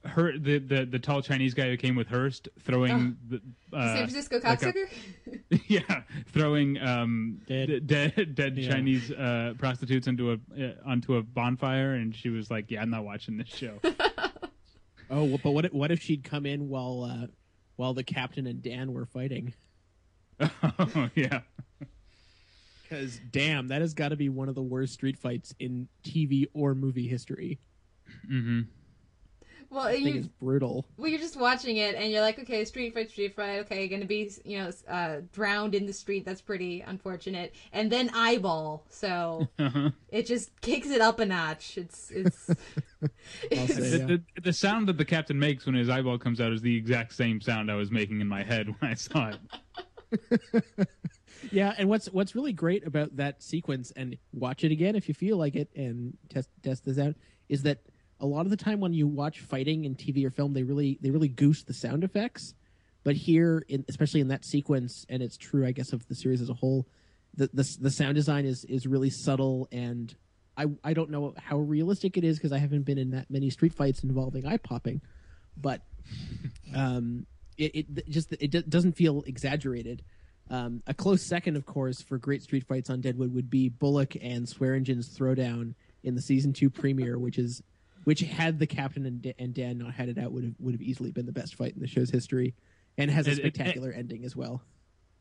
her 0.05 0.37
the, 0.37 0.59
the 0.59 0.85
the 0.85 0.99
tall 0.99 1.21
Chinese 1.21 1.53
guy 1.53 1.69
who 1.69 1.77
came 1.77 1.95
with 1.95 2.07
Hearst 2.07 2.47
throwing 2.61 3.17
the 3.27 3.41
uh, 3.73 3.95
San 3.95 4.07
Francisco 4.07 4.39
like 4.43 4.61
a- 4.61 4.65
cocksucker. 4.65 5.61
yeah, 5.67 6.01
throwing 6.27 6.77
um, 6.79 7.41
dead 7.47 7.85
dead, 7.87 8.35
dead 8.35 8.57
Yeah. 8.57 8.69
Chinese 8.71 9.11
uh, 9.11 9.53
prostitutes 9.57 10.07
into 10.07 10.31
a 10.31 10.33
uh, 10.57 10.71
onto 10.85 11.15
a 11.15 11.21
bonfire, 11.23 11.93
and 11.95 12.15
she 12.15 12.29
was 12.29 12.49
like, 12.49 12.71
"Yeah, 12.71 12.81
I'm 12.81 12.89
not 12.89 13.03
watching 13.03 13.37
this 13.37 13.49
show." 13.49 13.79
Oh, 15.09 15.25
well, 15.25 15.39
but 15.43 15.51
what 15.51 15.65
if, 15.65 15.73
what 15.73 15.91
if 15.91 16.01
she'd 16.01 16.23
come 16.23 16.45
in 16.47 16.69
while 16.69 17.03
uh, 17.03 17.27
while 17.75 17.93
the 17.93 18.03
captain 18.05 18.47
and 18.47 18.63
Dan 18.63 18.93
were 18.93 19.05
fighting? 19.05 19.53
oh 20.79 21.09
yeah, 21.13 21.41
Because 22.81 23.19
damn, 23.29 23.67
that 23.67 23.81
has 23.81 23.93
got 23.93 24.09
to 24.09 24.15
be 24.15 24.29
one 24.29 24.49
of 24.49 24.55
the 24.55 24.63
worst 24.63 24.93
street 24.93 25.19
fights 25.19 25.53
in 25.59 25.87
TV 26.03 26.47
or 26.53 26.73
movie 26.73 27.07
history. 27.07 27.59
mm-hmm. 28.27 28.61
Well, 29.73 29.85
That 29.85 29.95
thing 29.95 30.07
you 30.07 30.19
is 30.19 30.27
brutal. 30.27 30.85
well, 30.97 31.09
you're 31.09 31.19
just 31.19 31.35
watching 31.35 31.77
it, 31.77 31.95
and 31.95 32.11
you're 32.11 32.21
like, 32.21 32.37
okay, 32.39 32.63
street 32.65 32.93
fight, 32.93 33.09
street 33.09 33.35
fight. 33.35 33.59
Okay, 33.61 33.87
gonna 33.87 34.05
be, 34.05 34.29
you 34.45 34.59
know, 34.59 34.71
uh, 34.87 35.21
drowned 35.31 35.73
in 35.73 35.85
the 35.87 35.93
street. 35.93 36.25
That's 36.25 36.41
pretty 36.41 36.81
unfortunate. 36.81 37.55
And 37.71 37.91
then 37.91 38.11
eyeball, 38.13 38.85
so 38.89 39.47
it 40.09 40.27
just 40.27 40.61
kicks 40.61 40.89
it 40.89 41.01
up 41.01 41.19
a 41.19 41.25
notch. 41.25 41.77
It's 41.77 42.11
it's. 42.11 42.45
the, 43.49 44.21
the, 44.35 44.41
the 44.41 44.53
sound 44.53 44.87
that 44.89 44.97
the 44.97 45.05
captain 45.05 45.39
makes 45.39 45.65
when 45.65 45.75
his 45.75 45.89
eyeball 45.89 46.19
comes 46.19 46.39
out 46.39 46.53
is 46.53 46.61
the 46.61 46.75
exact 46.75 47.13
same 47.13 47.41
sound 47.41 47.71
I 47.71 47.75
was 47.75 47.89
making 47.91 48.21
in 48.21 48.27
my 48.27 48.43
head 48.43 48.67
when 48.67 48.91
I 48.91 48.93
saw 48.93 49.31
it. 49.31 50.87
Yeah, 51.51 51.73
and 51.77 51.89
what's 51.89 52.07
what's 52.07 52.35
really 52.35 52.53
great 52.53 52.85
about 52.87 53.17
that 53.17 53.43
sequence, 53.43 53.91
and 53.95 54.17
watch 54.31 54.63
it 54.63 54.71
again 54.71 54.95
if 54.95 55.07
you 55.07 55.13
feel 55.13 55.37
like 55.37 55.55
it, 55.55 55.69
and 55.75 56.17
test 56.29 56.49
test 56.63 56.85
this 56.85 56.97
out, 56.97 57.15
is 57.49 57.63
that 57.63 57.79
a 58.23 58.25
lot 58.25 58.45
of 58.45 58.49
the 58.49 58.57
time 58.57 58.79
when 58.79 58.93
you 58.93 59.05
watch 59.05 59.41
fighting 59.41 59.83
in 59.83 59.95
TV 59.95 60.25
or 60.25 60.31
film, 60.31 60.53
they 60.53 60.63
really 60.63 60.97
they 61.01 61.11
really 61.11 61.27
goose 61.27 61.63
the 61.63 61.73
sound 61.73 62.05
effects. 62.05 62.55
But 63.03 63.17
here, 63.17 63.65
in, 63.67 63.83
especially 63.89 64.21
in 64.21 64.29
that 64.29 64.45
sequence, 64.45 65.05
and 65.09 65.21
it's 65.21 65.35
true, 65.35 65.67
I 65.67 65.73
guess, 65.73 65.91
of 65.91 66.07
the 66.07 66.15
series 66.15 66.41
as 66.41 66.49
a 66.49 66.53
whole, 66.53 66.87
the 67.35 67.49
the, 67.53 67.77
the 67.81 67.91
sound 67.91 68.15
design 68.15 68.45
is 68.45 68.63
is 68.63 68.87
really 68.87 69.09
subtle, 69.09 69.67
and 69.73 70.15
I 70.55 70.67
I 70.85 70.93
don't 70.93 71.09
know 71.09 71.33
how 71.37 71.57
realistic 71.57 72.17
it 72.17 72.23
is 72.23 72.37
because 72.37 72.53
I 72.53 72.59
haven't 72.59 72.83
been 72.83 72.97
in 72.97 73.11
that 73.11 73.29
many 73.29 73.49
street 73.49 73.73
fights 73.73 74.03
involving 74.03 74.47
eye 74.47 74.57
popping, 74.57 75.01
but 75.57 75.81
um, 76.75 77.25
it, 77.57 77.75
it 77.75 78.09
just 78.09 78.31
it 78.31 78.51
do- 78.51 78.61
doesn't 78.61 78.93
feel 78.93 79.23
exaggerated. 79.27 80.01
Um, 80.49 80.81
a 80.87 80.93
close 80.93 81.23
second, 81.23 81.57
of 81.57 81.65
course, 81.65 82.01
for 82.01 82.17
great 82.17 82.41
street 82.41 82.63
fights 82.63 82.89
on 82.89 83.01
Deadwood 83.01 83.33
would 83.33 83.49
be 83.49 83.67
Bullock 83.67 84.15
and 84.21 84.45
Swearingen's 84.45 85.09
throwdown 85.09 85.73
in 86.03 86.15
the 86.15 86.21
season 86.21 86.53
two 86.53 86.69
premiere, 86.69 87.19
which 87.19 87.37
is 87.37 87.61
which 88.03 88.21
had 88.21 88.59
the 88.59 88.67
captain 88.67 89.05
and, 89.05 89.21
Da- 89.21 89.35
and 89.39 89.53
Dan 89.53 89.77
not 89.77 89.93
had 89.93 90.09
it 90.09 90.17
out 90.17 90.31
would 90.31 90.43
have 90.43 90.53
would 90.59 90.73
have 90.73 90.81
easily 90.81 91.11
been 91.11 91.25
the 91.25 91.31
best 91.31 91.55
fight 91.55 91.73
in 91.73 91.79
the 91.81 91.87
show's 91.87 92.09
history, 92.09 92.53
and 92.97 93.09
has 93.11 93.27
a 93.27 93.31
It- 93.31 93.39
it- 93.39 93.41
spectacular 93.41 93.91
ending 93.91 94.23
as 94.25 94.35
well. 94.35 94.61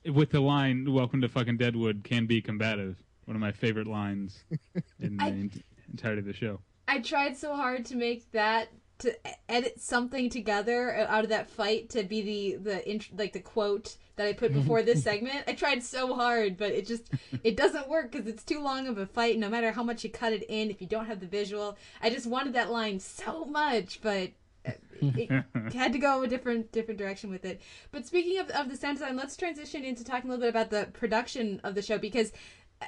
With 0.04 0.30
the 0.30 0.40
line 0.40 0.92
"Welcome 0.92 1.20
to 1.20 1.28
fucking 1.28 1.58
Deadwood" 1.58 2.02
can 2.04 2.26
be 2.26 2.40
combative. 2.42 3.02
One 3.26 3.36
of 3.36 3.40
my 3.40 3.52
favorite 3.52 3.86
lines 3.86 4.44
in 4.98 5.16
the 5.16 5.24
I- 5.24 5.50
entirety 5.90 6.20
of 6.20 6.26
the 6.26 6.32
show. 6.32 6.60
I 6.88 6.98
tried 7.00 7.36
so 7.36 7.54
hard 7.54 7.84
to 7.86 7.96
make 7.96 8.30
that 8.32 8.68
to 9.02 9.16
edit 9.48 9.80
something 9.80 10.30
together 10.30 10.94
out 11.08 11.24
of 11.24 11.30
that 11.30 11.50
fight 11.50 11.90
to 11.90 12.02
be 12.02 12.22
the 12.22 12.56
the 12.70 12.90
int- 12.90 13.16
like 13.16 13.32
the 13.32 13.40
quote 13.40 13.96
that 14.16 14.26
I 14.26 14.32
put 14.32 14.52
before 14.60 14.82
this 14.82 15.02
segment. 15.02 15.44
I 15.46 15.52
tried 15.52 15.82
so 15.82 16.14
hard, 16.14 16.56
but 16.56 16.72
it 16.72 16.86
just 16.86 17.10
it 17.42 17.56
doesn't 17.56 17.88
work 17.88 18.12
because 18.12 18.26
it's 18.26 18.44
too 18.44 18.60
long 18.60 18.86
of 18.86 18.98
a 18.98 19.06
fight. 19.06 19.38
No 19.38 19.48
matter 19.48 19.72
how 19.72 19.82
much 19.82 20.04
you 20.04 20.10
cut 20.10 20.32
it 20.32 20.44
in, 20.48 20.70
if 20.70 20.80
you 20.80 20.86
don't 20.86 21.06
have 21.06 21.20
the 21.20 21.26
visual, 21.26 21.76
I 22.00 22.10
just 22.10 22.26
wanted 22.26 22.54
that 22.54 22.70
line 22.70 23.00
so 23.00 23.44
much, 23.44 24.00
but 24.02 24.30
it 24.64 25.44
had 25.74 25.92
to 25.92 25.98
go 25.98 26.22
a 26.22 26.28
different 26.28 26.72
different 26.72 26.98
direction 26.98 27.30
with 27.30 27.44
it. 27.44 27.60
But 27.90 28.06
speaking 28.06 28.38
of 28.38 28.50
of 28.50 28.68
the 28.68 28.76
sound 28.76 28.98
design, 28.98 29.16
let's 29.16 29.36
transition 29.36 29.84
into 29.84 30.04
talking 30.04 30.30
a 30.30 30.34
little 30.34 30.42
bit 30.42 30.50
about 30.50 30.70
the 30.70 30.90
production 30.92 31.60
of 31.64 31.74
the 31.74 31.82
show 31.82 31.98
because 31.98 32.32
uh, 32.80 32.86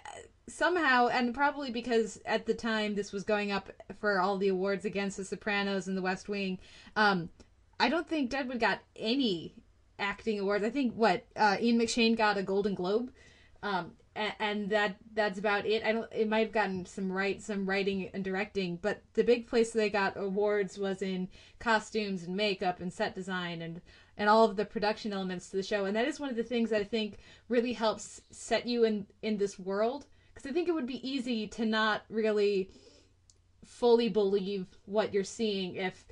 somehow, 0.49 1.09
and 1.09 1.35
probably 1.35 1.71
because 1.71 2.21
at 2.27 2.47
the 2.47 2.55
time 2.55 2.95
this 2.95 3.13
was 3.13 3.25
going 3.25 3.51
up 3.51 3.71
for 3.99 4.21
all 4.21 4.39
the 4.39 4.49
awards 4.49 4.85
against 4.85 5.17
The 5.17 5.25
Sopranos 5.25 5.89
and 5.89 5.97
The 5.97 6.03
West 6.03 6.29
Wing, 6.29 6.59
um, 6.97 7.31
I 7.81 7.89
don't 7.89 8.09
think 8.09 8.31
Deadwood 8.31 8.61
got 8.61 8.81
any 8.97 9.55
acting 9.99 10.41
awards. 10.41 10.65
I 10.65 10.71
think 10.71 10.95
what 10.95 11.25
uh, 11.37 11.57
Ian 11.61 11.79
McShane 11.79 12.17
got 12.17 12.39
a 12.39 12.43
Golden 12.43 12.75
Globe. 12.75 13.11
Um, 13.63 13.93
a- 14.17 14.43
and 14.43 14.71
that 14.71 14.97
that's 15.15 15.39
about 15.39 15.67
it. 15.67 15.83
I 15.85 15.93
don't. 15.93 16.11
It 16.13 16.29
might 16.29 16.41
have 16.47 16.53
gotten 16.53 16.87
some 16.87 17.11
right, 17.11 17.43
some 17.43 17.69
writing 17.69 18.11
and 18.15 18.23
directing, 18.23 18.77
but 18.77 19.03
the 19.15 19.25
big 19.25 19.47
place 19.47 19.73
they 19.73 19.91
got 19.91 20.17
awards 20.17 20.79
was 20.79 21.03
in 21.03 21.29
costumes 21.59 22.23
and 22.25 22.37
makeup 22.37 22.81
and 22.81 22.93
set 22.93 23.15
design 23.15 23.63
and 23.63 23.81
and 24.17 24.29
all 24.29 24.45
of 24.45 24.57
the 24.57 24.65
production 24.65 25.13
elements 25.13 25.51
to 25.51 25.57
the 25.57 25.63
show. 25.63 25.87
And 25.87 25.97
that 25.97 26.07
is 26.07 26.21
one 26.21 26.31
of 26.31 26.37
the 26.37 26.45
things 26.45 26.71
that 26.71 26.81
I 26.81 26.85
think 26.85 27.19
really 27.49 27.73
helps 27.73 28.21
set 28.31 28.67
you 28.67 28.85
in 28.85 29.07
in 29.23 29.39
this 29.39 29.59
world 29.59 30.07
because 30.35 30.49
I 30.49 30.53
think 30.53 30.69
it 30.69 30.73
would 30.73 30.87
be 30.87 31.07
easy 31.09 31.47
to 31.49 31.65
not 31.65 32.03
really 32.09 32.71
fully 33.65 34.09
believe 34.09 34.67
what 34.85 35.15
you're 35.15 35.25
seeing 35.25 35.77
if 35.77 36.07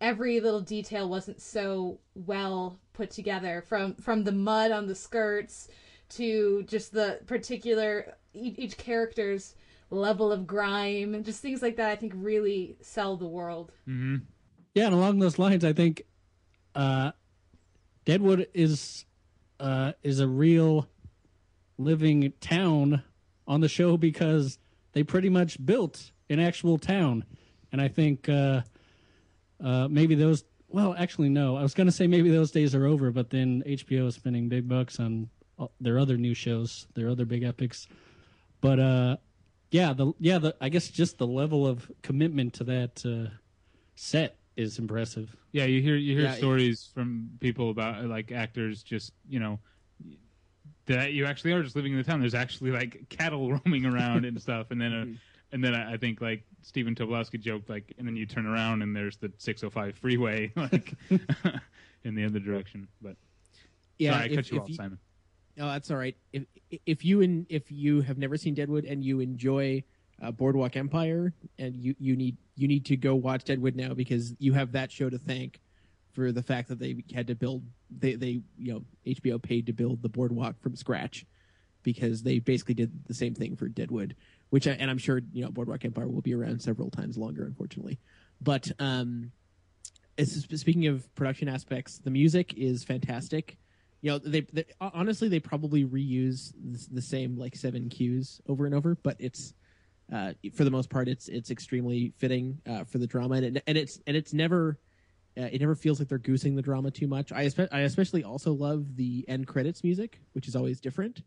every 0.00 0.40
little 0.40 0.60
detail 0.60 1.08
wasn't 1.08 1.40
so 1.40 1.98
well 2.14 2.78
put 2.92 3.10
together 3.10 3.62
from 3.66 3.94
from 3.96 4.24
the 4.24 4.32
mud 4.32 4.70
on 4.70 4.86
the 4.86 4.94
skirts 4.94 5.68
to 6.08 6.62
just 6.62 6.92
the 6.92 7.20
particular 7.26 8.14
e- 8.32 8.54
each 8.56 8.76
character's 8.78 9.54
level 9.90 10.32
of 10.32 10.46
grime 10.46 11.14
and 11.14 11.24
just 11.24 11.40
things 11.40 11.62
like 11.62 11.76
that 11.76 11.90
i 11.90 11.96
think 11.96 12.12
really 12.16 12.76
sell 12.80 13.16
the 13.16 13.26
world 13.26 13.72
Mm-hmm. 13.88 14.16
Yeah, 14.74 14.86
and 14.86 14.94
along 14.94 15.20
those 15.20 15.38
lines, 15.38 15.64
I 15.64 15.72
think 15.72 16.02
uh, 16.74 17.12
Deadwood 18.04 18.46
is 18.52 19.06
uh, 19.58 19.92
is 20.02 20.20
a 20.20 20.28
real 20.28 20.86
living 21.78 22.34
town 22.42 23.02
on 23.46 23.60
the 23.60 23.68
show 23.68 23.96
because 23.96 24.58
they 24.92 25.02
pretty 25.02 25.28
much 25.28 25.64
built 25.64 26.10
an 26.28 26.40
actual 26.40 26.78
town, 26.78 27.24
and 27.72 27.80
I 27.80 27.88
think 27.88 28.28
uh, 28.28 28.62
uh, 29.62 29.88
maybe 29.88 30.14
those. 30.14 30.44
Well, 30.68 30.94
actually, 30.98 31.28
no. 31.28 31.56
I 31.56 31.62
was 31.62 31.74
going 31.74 31.86
to 31.86 31.92
say 31.92 32.06
maybe 32.06 32.30
those 32.30 32.50
days 32.50 32.74
are 32.74 32.86
over, 32.86 33.10
but 33.10 33.30
then 33.30 33.62
HBO 33.66 34.08
is 34.08 34.16
spending 34.16 34.48
big 34.48 34.68
bucks 34.68 34.98
on 34.98 35.30
uh, 35.58 35.68
their 35.80 35.98
other 35.98 36.16
new 36.16 36.34
shows, 36.34 36.86
their 36.94 37.08
other 37.08 37.24
big 37.24 37.44
epics. 37.44 37.86
But 38.60 38.80
uh, 38.80 39.16
yeah, 39.70 39.92
the 39.92 40.12
yeah, 40.18 40.38
the 40.38 40.56
I 40.60 40.68
guess 40.68 40.88
just 40.88 41.18
the 41.18 41.26
level 41.26 41.66
of 41.66 41.90
commitment 42.02 42.54
to 42.54 42.64
that 42.64 43.04
uh, 43.06 43.30
set 43.94 44.36
is 44.56 44.78
impressive. 44.78 45.36
Yeah, 45.52 45.64
you 45.64 45.80
hear 45.80 45.96
you 45.96 46.16
hear 46.18 46.26
Yeah, 46.26 46.34
stories 46.34 46.90
from 46.92 47.30
people 47.40 47.70
about 47.70 48.04
like 48.06 48.32
actors 48.32 48.82
just 48.82 49.12
you 49.28 49.38
know 49.38 49.60
that 50.86 51.12
you 51.12 51.24
actually 51.26 51.52
are 51.52 51.62
just 51.62 51.76
living 51.76 51.92
in 51.92 51.98
the 51.98 52.04
town. 52.04 52.20
There's 52.20 52.34
actually 52.34 52.70
like 52.70 53.08
cattle 53.08 53.52
roaming 53.64 53.86
around 53.86 54.24
and 54.24 54.40
stuff, 54.40 54.70
and 54.70 54.80
then 54.80 54.92
uh, 54.92 55.06
and 55.52 55.62
then 55.64 55.74
I 55.74 55.94
I 55.94 55.96
think 55.96 56.20
like 56.20 56.42
Stephen 56.62 56.94
Tobolowsky 56.94 57.40
joked 57.40 57.68
like, 57.68 57.92
and 57.98 58.06
then 58.06 58.16
you 58.16 58.26
turn 58.26 58.46
around 58.46 58.82
and 58.82 58.94
there's 58.94 59.16
the 59.16 59.32
605 59.38 59.96
freeway 59.96 60.52
like 60.56 60.94
in 62.04 62.14
the 62.14 62.24
other 62.24 62.38
direction. 62.40 62.86
But 63.02 63.16
Yeah, 63.98 64.12
sorry, 64.12 64.22
I 64.22 64.26
if- 64.26 64.34
cut 64.36 64.50
you 64.50 64.60
off, 64.60 64.68
you- 64.68 64.74
Simon. 64.74 64.98
Oh, 65.58 65.68
that's 65.68 65.90
all 65.90 65.96
right. 65.96 66.14
If 66.34 66.44
if 66.84 67.04
you 67.04 67.22
and 67.22 67.46
if 67.48 67.72
you 67.72 68.02
have 68.02 68.18
never 68.18 68.36
seen 68.36 68.54
Deadwood 68.54 68.84
and 68.84 69.02
you 69.02 69.20
enjoy 69.20 69.82
uh, 70.20 70.30
Boardwalk 70.30 70.76
Empire, 70.76 71.32
and 71.58 71.74
you 71.76 71.94
you 71.98 72.14
need 72.14 72.36
you 72.56 72.68
need 72.68 72.84
to 72.86 72.96
go 72.96 73.14
watch 73.14 73.44
Deadwood 73.44 73.74
now 73.74 73.94
because 73.94 74.34
you 74.38 74.52
have 74.52 74.72
that 74.72 74.92
show 74.92 75.08
to 75.08 75.16
thank 75.18 75.60
for 76.16 76.32
the 76.32 76.42
fact 76.42 76.68
that 76.68 76.78
they 76.78 77.04
had 77.14 77.26
to 77.26 77.34
build 77.34 77.62
they 77.90 78.14
they 78.14 78.40
you 78.58 78.72
know 78.72 78.82
HBO 79.06 79.40
paid 79.40 79.66
to 79.66 79.72
build 79.72 80.02
the 80.02 80.08
boardwalk 80.08 80.58
from 80.60 80.74
scratch 80.74 81.26
because 81.82 82.22
they 82.22 82.40
basically 82.40 82.74
did 82.74 83.04
the 83.06 83.14
same 83.14 83.34
thing 83.34 83.54
for 83.54 83.68
Deadwood, 83.68 84.16
which 84.50 84.66
I, 84.66 84.72
and 84.72 84.90
I'm 84.90 84.98
sure 84.98 85.20
you 85.32 85.44
know 85.44 85.50
Boardwalk 85.50 85.84
Empire 85.84 86.08
will 86.08 86.22
be 86.22 86.34
around 86.34 86.60
several 86.60 86.90
times 86.90 87.16
longer, 87.18 87.44
unfortunately. 87.44 88.00
But 88.40 88.72
um, 88.78 89.30
speaking 90.24 90.86
of 90.86 91.14
production 91.14 91.48
aspects, 91.48 91.98
the 91.98 92.10
music 92.10 92.54
is 92.54 92.82
fantastic. 92.82 93.58
You 94.00 94.12
know, 94.12 94.18
they, 94.18 94.40
they 94.40 94.64
honestly 94.80 95.28
they 95.28 95.38
probably 95.38 95.84
reuse 95.84 96.52
the, 96.54 96.94
the 96.94 97.02
same 97.02 97.36
like 97.36 97.54
seven 97.54 97.90
cues 97.90 98.40
over 98.48 98.64
and 98.64 98.74
over, 98.74 98.96
but 99.02 99.16
it's 99.18 99.52
uh, 100.12 100.32
for 100.54 100.64
the 100.64 100.70
most 100.70 100.88
part 100.88 101.08
it's 101.08 101.28
it's 101.28 101.50
extremely 101.50 102.14
fitting 102.16 102.58
uh, 102.66 102.84
for 102.84 102.96
the 102.96 103.06
drama, 103.06 103.36
and, 103.36 103.56
it, 103.58 103.62
and 103.66 103.76
it's 103.76 104.00
and 104.06 104.16
it's 104.16 104.32
never 104.32 104.78
uh, 105.38 105.48
it 105.52 105.60
never 105.60 105.74
feels 105.74 105.98
like 105.98 106.08
they're 106.08 106.18
goosing 106.18 106.56
the 106.56 106.62
drama 106.62 106.90
too 106.90 107.06
much. 107.06 107.32
I 107.32 107.44
espe- 107.46 107.68
I 107.72 107.80
especially 107.80 108.24
also 108.24 108.52
love 108.52 108.96
the 108.96 109.24
end 109.28 109.46
credits 109.46 109.84
music, 109.84 110.20
which 110.32 110.48
is 110.48 110.56
always 110.56 110.80
different, 110.80 111.22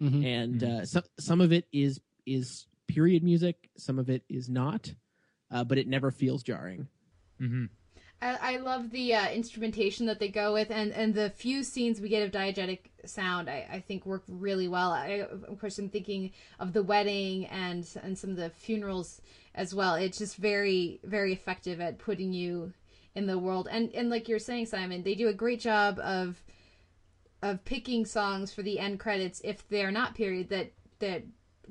Mhm. 0.00 0.24
and 0.24 0.64
uh, 0.64 0.84
some 0.84 1.04
some 1.18 1.40
of 1.40 1.52
it 1.52 1.66
is 1.72 2.00
is 2.26 2.66
period 2.88 3.22
music, 3.22 3.70
some 3.76 3.98
of 3.98 4.10
it 4.10 4.22
is 4.28 4.48
not, 4.48 4.92
uh, 5.50 5.64
but 5.64 5.78
it 5.78 5.86
never 5.88 6.10
feels 6.10 6.42
jarring. 6.42 6.88
Mm-hmm. 7.40 7.66
I, 8.22 8.54
I 8.54 8.56
love 8.58 8.90
the 8.90 9.14
uh, 9.14 9.30
instrumentation 9.30 10.06
that 10.06 10.18
they 10.18 10.28
go 10.28 10.54
with, 10.54 10.70
and, 10.70 10.90
and 10.92 11.12
the 11.14 11.28
few 11.30 11.62
scenes 11.62 12.00
we 12.00 12.08
get 12.08 12.22
of 12.22 12.30
diegetic 12.32 12.90
sound, 13.04 13.50
I, 13.50 13.66
I 13.70 13.80
think 13.80 14.06
work 14.06 14.22
really 14.26 14.68
well. 14.68 14.90
I, 14.90 15.26
of 15.48 15.60
course, 15.60 15.78
I'm 15.78 15.90
thinking 15.90 16.32
of 16.58 16.72
the 16.72 16.82
wedding 16.82 17.46
and 17.46 17.86
and 18.02 18.16
some 18.18 18.30
of 18.30 18.36
the 18.36 18.50
funerals 18.50 19.20
as 19.54 19.74
well. 19.74 19.94
It's 19.94 20.18
just 20.18 20.36
very 20.36 20.98
very 21.04 21.32
effective 21.32 21.80
at 21.80 21.98
putting 21.98 22.32
you 22.32 22.72
in 23.16 23.26
the 23.26 23.38
world, 23.38 23.66
and 23.70 23.92
and 23.94 24.10
like 24.10 24.28
you're 24.28 24.38
saying, 24.38 24.66
Simon, 24.66 25.02
they 25.02 25.14
do 25.14 25.28
a 25.28 25.32
great 25.32 25.58
job 25.58 25.98
of 25.98 26.44
of 27.42 27.64
picking 27.64 28.04
songs 28.04 28.52
for 28.52 28.62
the 28.62 28.78
end 28.78 29.00
credits 29.00 29.40
if 29.44 29.66
they're 29.68 29.90
not 29.90 30.14
period 30.14 30.48
that 30.50 30.72
that 31.00 31.24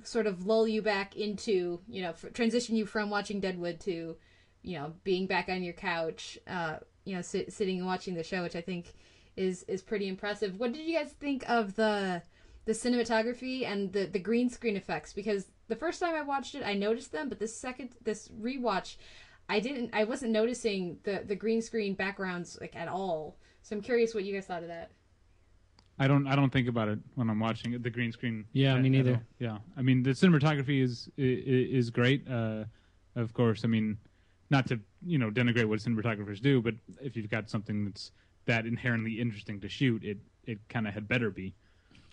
sort 0.04 0.28
of 0.28 0.46
lull 0.46 0.68
you 0.68 0.82
back 0.82 1.16
into 1.16 1.80
you 1.88 2.02
know 2.02 2.14
transition 2.34 2.76
you 2.76 2.86
from 2.86 3.10
watching 3.10 3.40
Deadwood 3.40 3.80
to 3.82 4.18
you 4.62 4.78
know 4.78 4.94
being 5.04 5.26
back 5.26 5.48
on 5.48 5.64
your 5.64 5.74
couch 5.74 6.38
uh 6.48 6.78
you 7.06 7.16
know 7.16 7.22
sit, 7.22 7.54
sitting 7.54 7.78
and 7.78 7.86
watching 7.86 8.14
the 8.14 8.24
show 8.24 8.42
which 8.44 8.56
i 8.56 8.62
think 8.62 8.94
is 9.38 9.64
is 9.64 9.82
pretty 9.82 10.08
impressive. 10.08 10.60
What 10.60 10.74
did 10.74 10.86
you 10.86 10.98
guys 10.98 11.12
think 11.12 11.48
of 11.50 11.76
the 11.76 12.22
the 12.66 12.72
cinematography 12.72 13.66
and 13.66 13.92
the 13.94 14.06
the 14.06 14.20
green 14.20 14.50
screen 14.50 14.76
effects? 14.76 15.14
Because 15.14 15.48
the 15.68 15.76
first 15.76 16.00
time 16.00 16.14
i 16.14 16.22
watched 16.22 16.56
it 16.56 16.64
i 16.64 16.74
noticed 16.74 17.12
them 17.12 17.30
but 17.30 17.40
this 17.40 17.56
second 17.56 17.90
this 18.04 18.28
rewatch 18.40 18.98
i 19.50 19.60
didn't 19.60 19.90
i 19.94 20.04
wasn't 20.04 20.32
noticing 20.32 20.98
the 21.04 21.24
the 21.26 21.36
green 21.36 21.62
screen 21.62 21.94
backgrounds 21.94 22.58
like 22.62 22.76
at 22.76 22.88
all 22.88 23.38
so 23.62 23.76
i'm 23.76 23.82
curious 23.82 24.14
what 24.14 24.24
you 24.24 24.34
guys 24.34 24.46
thought 24.46 24.62
of 24.64 24.70
that 24.70 24.92
I 25.98 26.10
don't. 26.10 26.28
I 26.28 26.36
don't 26.36 26.52
think 26.52 26.68
about 26.68 26.90
it 26.90 27.00
when 27.14 27.30
I'm 27.30 27.40
watching 27.40 27.72
it. 27.72 27.82
The 27.82 27.90
green 27.90 28.12
screen. 28.12 28.44
Yeah, 28.52 28.76
at- 28.76 28.82
me 28.82 28.90
at 28.90 28.92
neither. 28.92 29.14
all. 29.14 29.22
Yeah, 29.40 29.58
I 29.78 29.82
mean 29.82 30.04
the 30.04 30.10
cinematography 30.10 30.82
is 30.82 31.08
i- 31.18 31.22
i- 31.22 31.70
is 31.80 31.90
great. 31.90 32.28
Uh, 32.30 32.66
of 33.16 33.34
course, 33.34 33.64
I 33.64 33.70
mean, 33.70 33.98
not 34.50 34.68
to 34.68 34.80
you 35.06 35.18
know 35.18 35.32
denigrate 35.32 35.70
what 35.70 35.80
cinematographers 35.80 36.42
do, 36.42 36.62
but 36.62 36.76
if 37.02 37.16
you've 37.16 37.30
got 37.30 37.50
something 37.50 37.86
that's 37.86 38.12
that 38.44 38.66
inherently 38.66 39.22
interesting 39.22 39.62
to 39.62 39.70
shoot, 39.70 40.04
it 40.04 40.18
it 40.46 40.60
kind 40.68 40.86
of 40.86 40.94
had 40.94 41.08
better 41.08 41.30
be. 41.30 41.54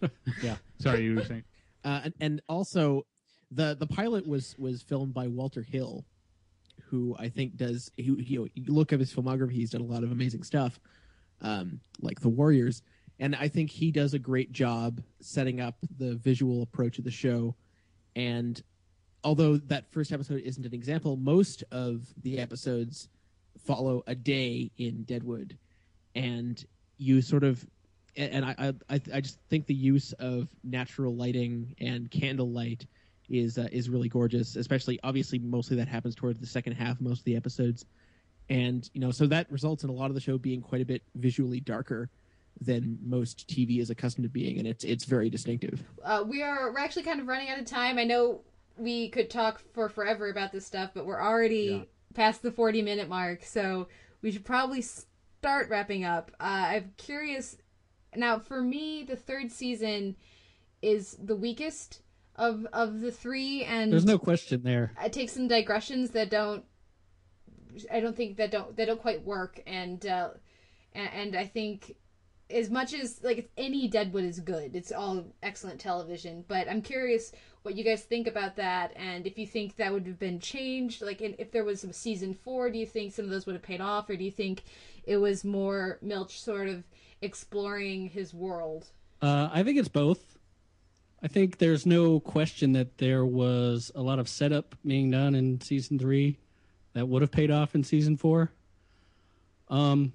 Yeah. 0.45 0.59
Sorry, 0.79 1.03
you 1.03 1.17
were 1.17 1.25
saying. 1.25 1.43
Uh, 1.85 2.03
and, 2.05 2.15
and 2.21 2.41
also, 2.49 3.05
the 3.51 3.75
the 3.75 3.89
pilot 3.89 4.29
was 4.29 4.55
was 4.59 4.83
filmed 4.83 5.13
by 5.13 5.27
Walter 5.27 5.63
Hill, 5.63 6.05
who 6.93 7.17
I 7.19 7.31
think 7.31 7.57
does. 7.57 7.91
You, 7.97 8.17
know, 8.39 8.49
look 8.69 8.93
at 8.93 9.01
his 9.01 9.13
filmography; 9.13 9.53
he's 9.53 9.71
done 9.71 9.81
a 9.81 9.85
lot 9.85 10.05
of 10.05 10.13
amazing 10.13 10.43
stuff, 10.45 10.79
um, 11.41 11.81
like 12.01 12.21
The 12.21 12.29
Warriors. 12.29 12.83
And 13.19 13.35
I 13.35 13.49
think 13.49 13.71
he 13.71 13.91
does 13.91 14.15
a 14.15 14.19
great 14.19 14.53
job 14.53 15.01
setting 15.21 15.61
up 15.61 15.77
the 15.99 16.17
visual 16.17 16.63
approach 16.63 16.99
of 16.99 17.05
the 17.05 17.11
show. 17.11 17.55
And 18.15 18.63
although 19.25 19.57
that 19.57 19.91
first 19.91 20.13
episode 20.13 20.43
isn't 20.43 20.67
an 20.67 20.75
example, 20.75 21.17
most 21.17 21.65
of 21.73 22.07
the 22.23 22.39
episodes 22.39 23.09
follow 23.65 24.03
a 24.07 24.15
day 24.15 24.71
in 24.77 25.05
Deadwood, 25.05 25.57
and 26.15 26.63
you 26.99 27.23
sort 27.23 27.43
of 27.43 27.67
and 28.17 28.45
I 28.45 28.75
I 28.91 29.01
I 29.15 29.21
just 29.23 29.39
think 29.49 29.67
the 29.67 29.75
use 29.75 30.13
of 30.15 30.49
natural 30.63 31.17
lighting 31.17 31.75
and 31.81 32.11
candlelight 32.11 32.87
is 33.33 33.59
uh, 33.59 33.67
is 33.73 33.89
really 33.89 34.09
gorgeous. 34.09 34.55
Especially, 34.55 35.01
obviously, 35.03 35.39
mostly 35.41 35.77
that 35.79 35.89
happens 35.89 36.15
towards 36.15 36.39
the 36.39 36.47
second 36.47 36.75
half, 36.75 37.01
most 37.01 37.21
of 37.21 37.25
the 37.25 37.35
episodes, 37.35 37.87
and 38.49 38.89
you 38.93 39.01
know, 39.01 39.11
so 39.11 39.27
that 39.27 39.51
results 39.51 39.83
in 39.83 39.91
a 39.91 39.93
lot 39.93 40.07
of 40.11 40.15
the 40.15 40.21
show 40.21 40.39
being 40.39 40.61
quite 40.61 40.83
a 40.83 40.85
bit 40.85 41.03
visually 41.17 41.59
darker 41.59 42.11
than 42.61 42.99
most 43.03 43.49
TV 43.49 43.81
is 43.81 43.89
accustomed 43.91 44.25
to 44.25 44.29
being, 44.29 44.59
and 44.59 44.69
it's 44.69 44.85
it's 44.85 45.05
very 45.05 45.31
distinctive. 45.31 45.83
uh, 46.05 46.23
we 46.27 46.43
are 46.43 46.71
we're 46.73 46.79
actually 46.79 47.03
kind 47.03 47.19
of 47.21 47.27
running 47.27 47.49
out 47.49 47.59
of 47.59 47.65
time. 47.65 47.99
I 47.99 48.05
know 48.05 48.43
we 48.77 49.09
could 49.09 49.31
talk 49.31 49.63
for 49.73 49.89
forever 49.89 50.29
about 50.29 50.53
this 50.53 50.67
stuff, 50.67 50.91
but 50.95 51.07
we're 51.07 51.21
already 51.21 51.89
past 52.15 52.43
the 52.43 52.53
40 52.53 52.83
minute 52.83 53.09
mark, 53.09 53.43
so 53.43 53.89
we 54.21 54.31
should 54.31 54.45
probably 54.45 54.83
start 54.83 55.71
wrapping 55.71 56.05
up. 56.05 56.31
Uh, 56.39 56.45
I'm 56.45 56.93
curious 56.99 57.57
now. 58.15 58.39
For 58.39 58.61
me, 58.61 59.05
the 59.05 59.17
third 59.17 59.51
season 59.51 60.17
is 60.83 61.17
the 61.23 61.37
weakest 61.37 62.03
of 62.37 62.67
of 62.73 63.01
the 63.01 63.13
three, 63.13 63.65
and 63.65 63.93
There's 63.93 64.05
no 64.05 64.19
question 64.19 64.63
there. 64.63 64.93
I 64.99 65.09
take 65.09 65.31
some 65.31 65.49
digressions 65.49 66.11
that 66.11 66.31
don't 66.31 66.65
I 67.91 68.01
don't 68.01 68.17
think 68.17 68.37
that 68.37 68.51
don't 68.51 68.77
that 68.77 68.87
don't 68.87 69.01
quite 69.01 69.25
work 69.25 69.63
and 69.67 70.05
uh 70.07 70.31
and, 70.95 71.35
I 71.37 71.47
think 71.47 71.97
as 72.51 72.69
much 72.69 72.93
as 72.93 73.21
like 73.23 73.51
any 73.57 73.89
Deadwood 73.89 74.25
is 74.25 74.41
good, 74.41 74.77
it's 74.77 74.93
all 74.93 75.25
excellent 75.43 75.81
television. 75.81 76.45
But 76.47 76.69
I'm 76.69 76.83
curious 76.83 77.33
what 77.63 77.77
you 77.77 77.85
guys 77.85 78.03
think 78.03 78.27
about 78.27 78.57
that, 78.57 78.93
and 78.97 79.27
if 79.27 79.39
you 79.39 79.47
think 79.47 79.77
that 79.77 79.93
would 79.93 80.07
have 80.07 80.19
been 80.19 80.41
changed. 80.41 81.01
Like, 81.01 81.21
in, 81.21 81.35
if 81.39 81.51
there 81.51 81.65
was 81.65 81.85
a 81.85 81.93
season 81.93 82.35
four, 82.35 82.71
do 82.71 82.79
you 82.79 82.87
think 82.87 83.13
some 83.13 83.25
of 83.25 83.31
those 83.31 83.47
would 83.47 83.55
have 83.55 83.63
paid 83.63 83.81
off, 83.81 84.11
or 84.11 84.17
do 84.17 84.25
you 84.25 84.31
think 84.31 84.65
it 85.05 85.17
was 85.17 85.45
more 85.45 85.99
Milch 86.03 86.41
sort 86.41 86.69
of 86.69 86.85
exploring 87.23 88.09
his 88.09 88.35
world? 88.35 88.89
Uh, 89.21 89.49
I 89.53 89.63
think 89.63 89.79
it's 89.79 89.89
both. 89.89 90.32
I 91.23 91.29
think 91.29 91.59
there's 91.59 91.87
no 91.87 92.19
question 92.21 92.73
that 92.73 92.99
there 92.99 93.25
was 93.25 93.93
a 93.95 94.03
lot 94.03 94.19
of 94.19 94.29
setup 94.29 94.75
being 94.85 95.11
done 95.11 95.35
in 95.35 95.61
season 95.61 95.99
three 95.99 96.39
that 96.95 97.07
would 97.09 97.23
have 97.23 97.31
paid 97.31 97.51
off 97.51 97.75
in 97.75 97.85
season 97.85 98.17
four. 98.17 98.51
Um, 99.69 100.13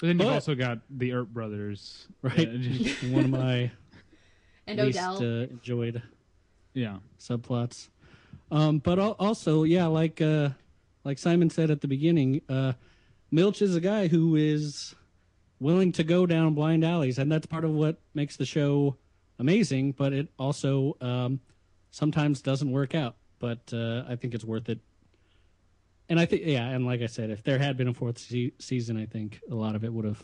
But 0.00 0.06
then 0.08 0.18
you've 0.18 0.26
But- 0.28 0.34
also 0.34 0.54
got 0.54 0.80
the 0.90 1.12
Earp 1.12 1.28
brothers, 1.28 2.08
right, 2.22 2.50
just- 2.60 3.02
one 3.10 3.24
of 3.24 3.30
my 3.30 3.70
And 4.66 4.78
least 4.80 4.98
Odell. 4.98 5.16
uh, 5.42 5.46
enjoyed 5.46 6.02
yeah 6.74 6.98
subplots. 7.18 7.88
Um, 8.50 8.78
but 8.78 8.98
also, 8.98 9.62
yeah, 9.64 9.86
like 9.86 10.20
uh, 10.20 10.50
like 11.04 11.18
Simon 11.18 11.50
said 11.50 11.70
at 11.70 11.80
the 11.82 11.88
beginning, 11.88 12.40
uh, 12.48 12.72
Milch 13.30 13.62
is 13.62 13.76
a 13.76 13.80
guy 13.80 14.08
who 14.08 14.34
is 14.36 14.94
willing 15.60 15.92
to 15.92 16.02
go 16.04 16.26
down 16.26 16.54
blind 16.54 16.82
alleys, 16.84 17.18
and 17.18 17.30
that's 17.30 17.46
part 17.46 17.64
of 17.64 17.70
what 17.72 18.00
makes 18.14 18.36
the 18.36 18.46
show 18.46 18.96
amazing. 19.40 19.92
But 19.92 20.12
it 20.12 20.28
also 20.38 20.96
um, 21.00 21.40
sometimes 21.90 22.40
doesn't 22.40 22.70
work 22.70 22.94
out. 22.94 23.16
But 23.40 23.72
uh, 23.72 24.04
I 24.08 24.14
think 24.14 24.34
it's 24.34 24.44
worth 24.44 24.68
it. 24.68 24.78
And 26.08 26.20
I 26.20 26.26
think, 26.26 26.42
yeah, 26.44 26.68
and 26.68 26.84
like 26.84 27.02
I 27.02 27.06
said, 27.06 27.30
if 27.30 27.42
there 27.42 27.58
had 27.58 27.76
been 27.76 27.88
a 27.88 27.94
fourth 27.94 28.18
se- 28.18 28.52
season, 28.58 28.96
I 28.96 29.06
think 29.06 29.40
a 29.50 29.54
lot 29.54 29.74
of 29.74 29.84
it 29.84 29.92
would 29.92 30.04
have 30.04 30.22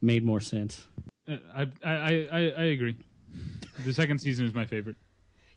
made 0.00 0.24
more 0.24 0.40
sense. 0.40 0.86
Uh, 1.28 1.36
I, 1.54 1.62
I 1.84 2.28
I 2.30 2.38
I 2.56 2.64
agree. 2.64 2.96
The 3.84 3.92
second 3.92 4.18
season 4.20 4.46
is 4.46 4.54
my 4.54 4.64
favorite. 4.64 4.96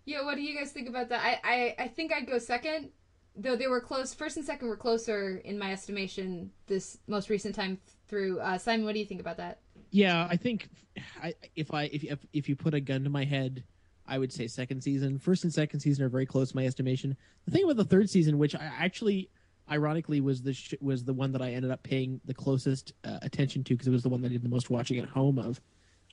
Yeah, 0.05 0.23
what 0.25 0.35
do 0.35 0.41
you 0.41 0.57
guys 0.57 0.71
think 0.71 0.89
about 0.89 1.09
that? 1.09 1.21
I, 1.23 1.39
I, 1.43 1.83
I 1.83 1.87
think 1.87 2.11
I'd 2.11 2.27
go 2.27 2.39
second, 2.39 2.89
though 3.35 3.55
they 3.55 3.67
were 3.67 3.81
close. 3.81 4.13
First 4.13 4.37
and 4.37 4.45
second 4.45 4.67
were 4.67 4.77
closer 4.77 5.37
in 5.45 5.59
my 5.59 5.71
estimation 5.71 6.51
this 6.67 6.97
most 7.07 7.29
recent 7.29 7.53
time 7.53 7.77
through. 8.07 8.39
Uh, 8.39 8.57
Simon, 8.57 8.85
what 8.85 8.93
do 8.93 8.99
you 8.99 9.05
think 9.05 9.21
about 9.21 9.37
that? 9.37 9.59
Yeah, 9.91 10.27
I 10.29 10.37
think 10.37 10.69
I, 11.21 11.33
if 11.55 11.73
I 11.73 11.83
if, 11.85 12.03
if 12.03 12.19
if 12.33 12.49
you 12.49 12.55
put 12.55 12.73
a 12.73 12.79
gun 12.79 13.03
to 13.03 13.09
my 13.09 13.25
head, 13.25 13.63
I 14.07 14.17
would 14.17 14.31
say 14.31 14.47
second 14.47 14.81
season. 14.81 15.17
First 15.17 15.43
and 15.43 15.53
second 15.53 15.79
season 15.79 16.03
are 16.05 16.09
very 16.09 16.25
close 16.25 16.53
my 16.53 16.65
estimation. 16.65 17.15
The 17.45 17.51
thing 17.51 17.63
about 17.63 17.77
the 17.77 17.85
third 17.85 18.09
season, 18.09 18.37
which 18.37 18.55
I 18.55 18.71
actually 18.77 19.29
ironically 19.71 20.21
was 20.21 20.41
the 20.41 20.53
sh- 20.53 20.75
was 20.81 21.03
the 21.03 21.13
one 21.13 21.31
that 21.31 21.41
I 21.41 21.51
ended 21.53 21.71
up 21.71 21.83
paying 21.83 22.19
the 22.25 22.33
closest 22.33 22.93
uh, 23.03 23.19
attention 23.21 23.63
to 23.65 23.73
because 23.73 23.87
it 23.87 23.91
was 23.91 24.03
the 24.03 24.09
one 24.09 24.21
that 24.21 24.29
I 24.29 24.33
did 24.33 24.43
the 24.43 24.49
most 24.49 24.69
watching 24.69 24.99
at 24.99 25.09
home 25.09 25.39
of 25.39 25.59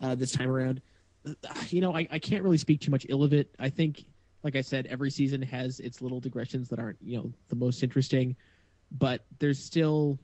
uh, 0.01 0.15
this 0.15 0.33
time 0.33 0.51
around. 0.51 0.81
Uh, 1.27 1.33
You 1.69 1.81
know, 1.81 1.95
I, 1.95 2.07
I 2.11 2.19
can't 2.19 2.43
really 2.43 2.59
speak 2.59 2.81
too 2.81 2.91
much 2.91 3.07
ill 3.09 3.23
of 3.23 3.33
it. 3.33 3.55
I 3.59 3.69
think, 3.69 4.05
like 4.43 4.57
I 4.57 4.61
said, 4.61 4.87
every 4.87 5.11
season 5.11 5.43
has 5.43 5.81
its 5.81 6.01
little 6.01 6.21
digressions 6.21 6.69
that 6.69 6.79
aren't 6.79 6.99
you 7.03 7.19
know 7.19 7.33
the 7.49 7.57
most 7.57 7.83
interesting, 7.83 8.37
but 8.93 9.25
there's 9.39 9.63
still 9.63 10.19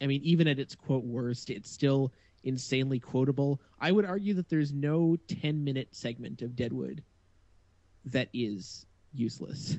I 0.00 0.06
mean, 0.06 0.20
even 0.22 0.48
at 0.48 0.58
its 0.58 0.74
quote 0.74 1.04
worst, 1.04 1.50
it's 1.50 1.70
still 1.70 2.12
insanely 2.44 2.98
quotable. 3.00 3.60
I 3.80 3.92
would 3.92 4.04
argue 4.04 4.34
that 4.34 4.48
there's 4.48 4.72
no 4.72 5.16
10 5.28 5.62
minute 5.64 5.88
segment 5.92 6.42
of 6.42 6.54
Deadwood 6.56 7.02
that 8.06 8.28
is 8.32 8.86
useless. 9.12 9.76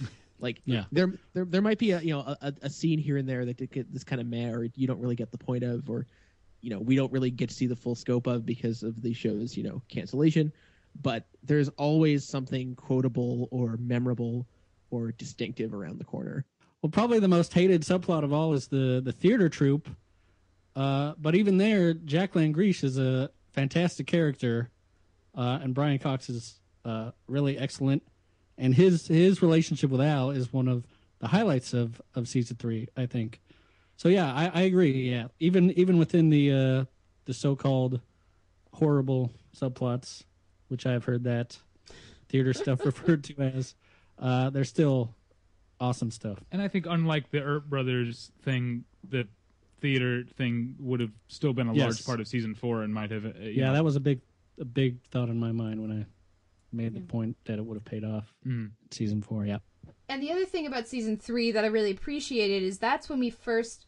like, 0.40 0.60
Yeah. 0.64 0.84
there, 0.92 1.12
there, 1.34 1.44
there 1.44 1.62
might 1.62 1.78
be 1.78 1.92
a 1.92 2.00
you 2.00 2.10
know 2.12 2.20
a, 2.20 2.52
a 2.62 2.70
scene 2.70 2.98
here 2.98 3.16
and 3.16 3.28
there 3.28 3.44
that 3.44 3.70
get 3.70 3.92
this 3.92 4.04
kind 4.04 4.20
of 4.20 4.26
meh, 4.26 4.50
or 4.50 4.64
you 4.74 4.86
don't 4.86 5.00
really 5.00 5.16
get 5.16 5.30
the 5.30 5.38
point 5.38 5.62
of, 5.64 5.88
or 5.90 6.06
you 6.62 6.70
know 6.70 6.78
we 6.78 6.96
don't 6.96 7.12
really 7.12 7.30
get 7.30 7.48
to 7.50 7.54
see 7.54 7.66
the 7.66 7.76
full 7.76 7.94
scope 7.94 8.26
of 8.26 8.44
because 8.44 8.82
of 8.82 9.00
the 9.02 9.12
show's 9.12 9.56
you 9.56 9.62
know 9.62 9.82
cancellation. 9.88 10.52
but 11.02 11.24
there's 11.44 11.68
always 11.70 12.26
something 12.26 12.74
quotable 12.74 13.48
or 13.52 13.76
memorable 13.78 14.46
or 14.90 15.12
distinctive 15.12 15.72
around 15.72 15.98
the 15.98 16.04
corner. 16.04 16.44
Well, 16.82 16.90
probably 16.90 17.20
the 17.20 17.28
most 17.28 17.52
hated 17.54 17.82
subplot 17.82 18.24
of 18.24 18.32
all 18.32 18.52
is 18.54 18.66
the 18.68 19.00
the 19.04 19.12
theater 19.12 19.48
troupe. 19.48 19.88
Uh, 20.76 21.14
but 21.18 21.34
even 21.34 21.58
there, 21.58 21.94
Jack 21.94 22.34
Langrishe 22.34 22.84
is 22.84 22.98
a 22.98 23.30
fantastic 23.52 24.06
character, 24.06 24.70
uh, 25.36 25.58
and 25.62 25.74
Brian 25.74 25.98
Cox 25.98 26.28
is 26.28 26.60
uh, 26.84 27.10
really 27.26 27.58
excellent. 27.58 28.02
And 28.56 28.74
his 28.74 29.06
his 29.06 29.42
relationship 29.42 29.90
with 29.90 30.00
Al 30.00 30.30
is 30.30 30.52
one 30.52 30.68
of 30.68 30.86
the 31.18 31.28
highlights 31.28 31.72
of, 31.72 32.00
of 32.14 32.28
season 32.28 32.56
three, 32.56 32.88
I 32.96 33.06
think. 33.06 33.40
So 33.96 34.08
yeah, 34.08 34.32
I, 34.32 34.46
I 34.48 34.60
agree. 34.62 35.10
Yeah, 35.10 35.28
even 35.38 35.70
even 35.72 35.98
within 35.98 36.30
the 36.30 36.52
uh, 36.52 36.84
the 37.24 37.34
so 37.34 37.56
called 37.56 38.00
horrible 38.72 39.32
subplots, 39.56 40.24
which 40.68 40.86
I've 40.86 41.04
heard 41.04 41.24
that 41.24 41.58
theater 42.28 42.52
stuff 42.52 42.80
referred 42.84 43.24
to 43.24 43.34
as, 43.38 43.74
uh, 44.18 44.50
they're 44.50 44.64
still 44.64 45.14
awesome 45.80 46.10
stuff. 46.10 46.38
And 46.52 46.62
I 46.62 46.68
think 46.68 46.86
unlike 46.88 47.30
the 47.30 47.42
Earp 47.42 47.66
Brothers 47.66 48.30
thing, 48.42 48.84
the 49.08 49.26
theater 49.80 50.24
thing 50.36 50.74
would 50.78 51.00
have 51.00 51.12
still 51.28 51.52
been 51.52 51.68
a 51.68 51.74
Yes. 51.74 51.84
large 51.84 52.04
part 52.04 52.20
of 52.20 52.28
season 52.28 52.54
four 52.54 52.82
and 52.82 52.92
might 52.94 53.10
have. 53.10 53.24
uh, 53.26 53.32
Yeah, 53.40 53.66
know, 53.68 53.72
that 53.74 53.84
was 53.84 53.96
a 53.96 54.00
big 54.00 54.20
a 54.58 54.64
big 54.64 55.02
thought 55.10 55.28
in 55.30 55.38
my 55.40 55.52
mind 55.52 55.80
when 55.80 55.90
I 55.90 56.06
made 56.72 56.94
the 56.94 57.00
point 57.00 57.36
that 57.46 57.58
it 57.58 57.64
would 57.64 57.74
have 57.76 57.84
paid 57.84 58.04
off. 58.04 58.32
Mm. 58.46 58.70
Season 58.90 59.22
four, 59.22 59.46
yeah. 59.46 59.58
And 60.08 60.22
the 60.22 60.30
other 60.30 60.44
thing 60.44 60.66
about 60.66 60.86
season 60.86 61.16
three 61.16 61.50
that 61.52 61.64
I 61.64 61.68
really 61.68 61.90
appreciated 61.92 62.62
is 62.62 62.78
that's 62.78 63.08
when 63.08 63.18
we 63.18 63.30
first 63.30 63.86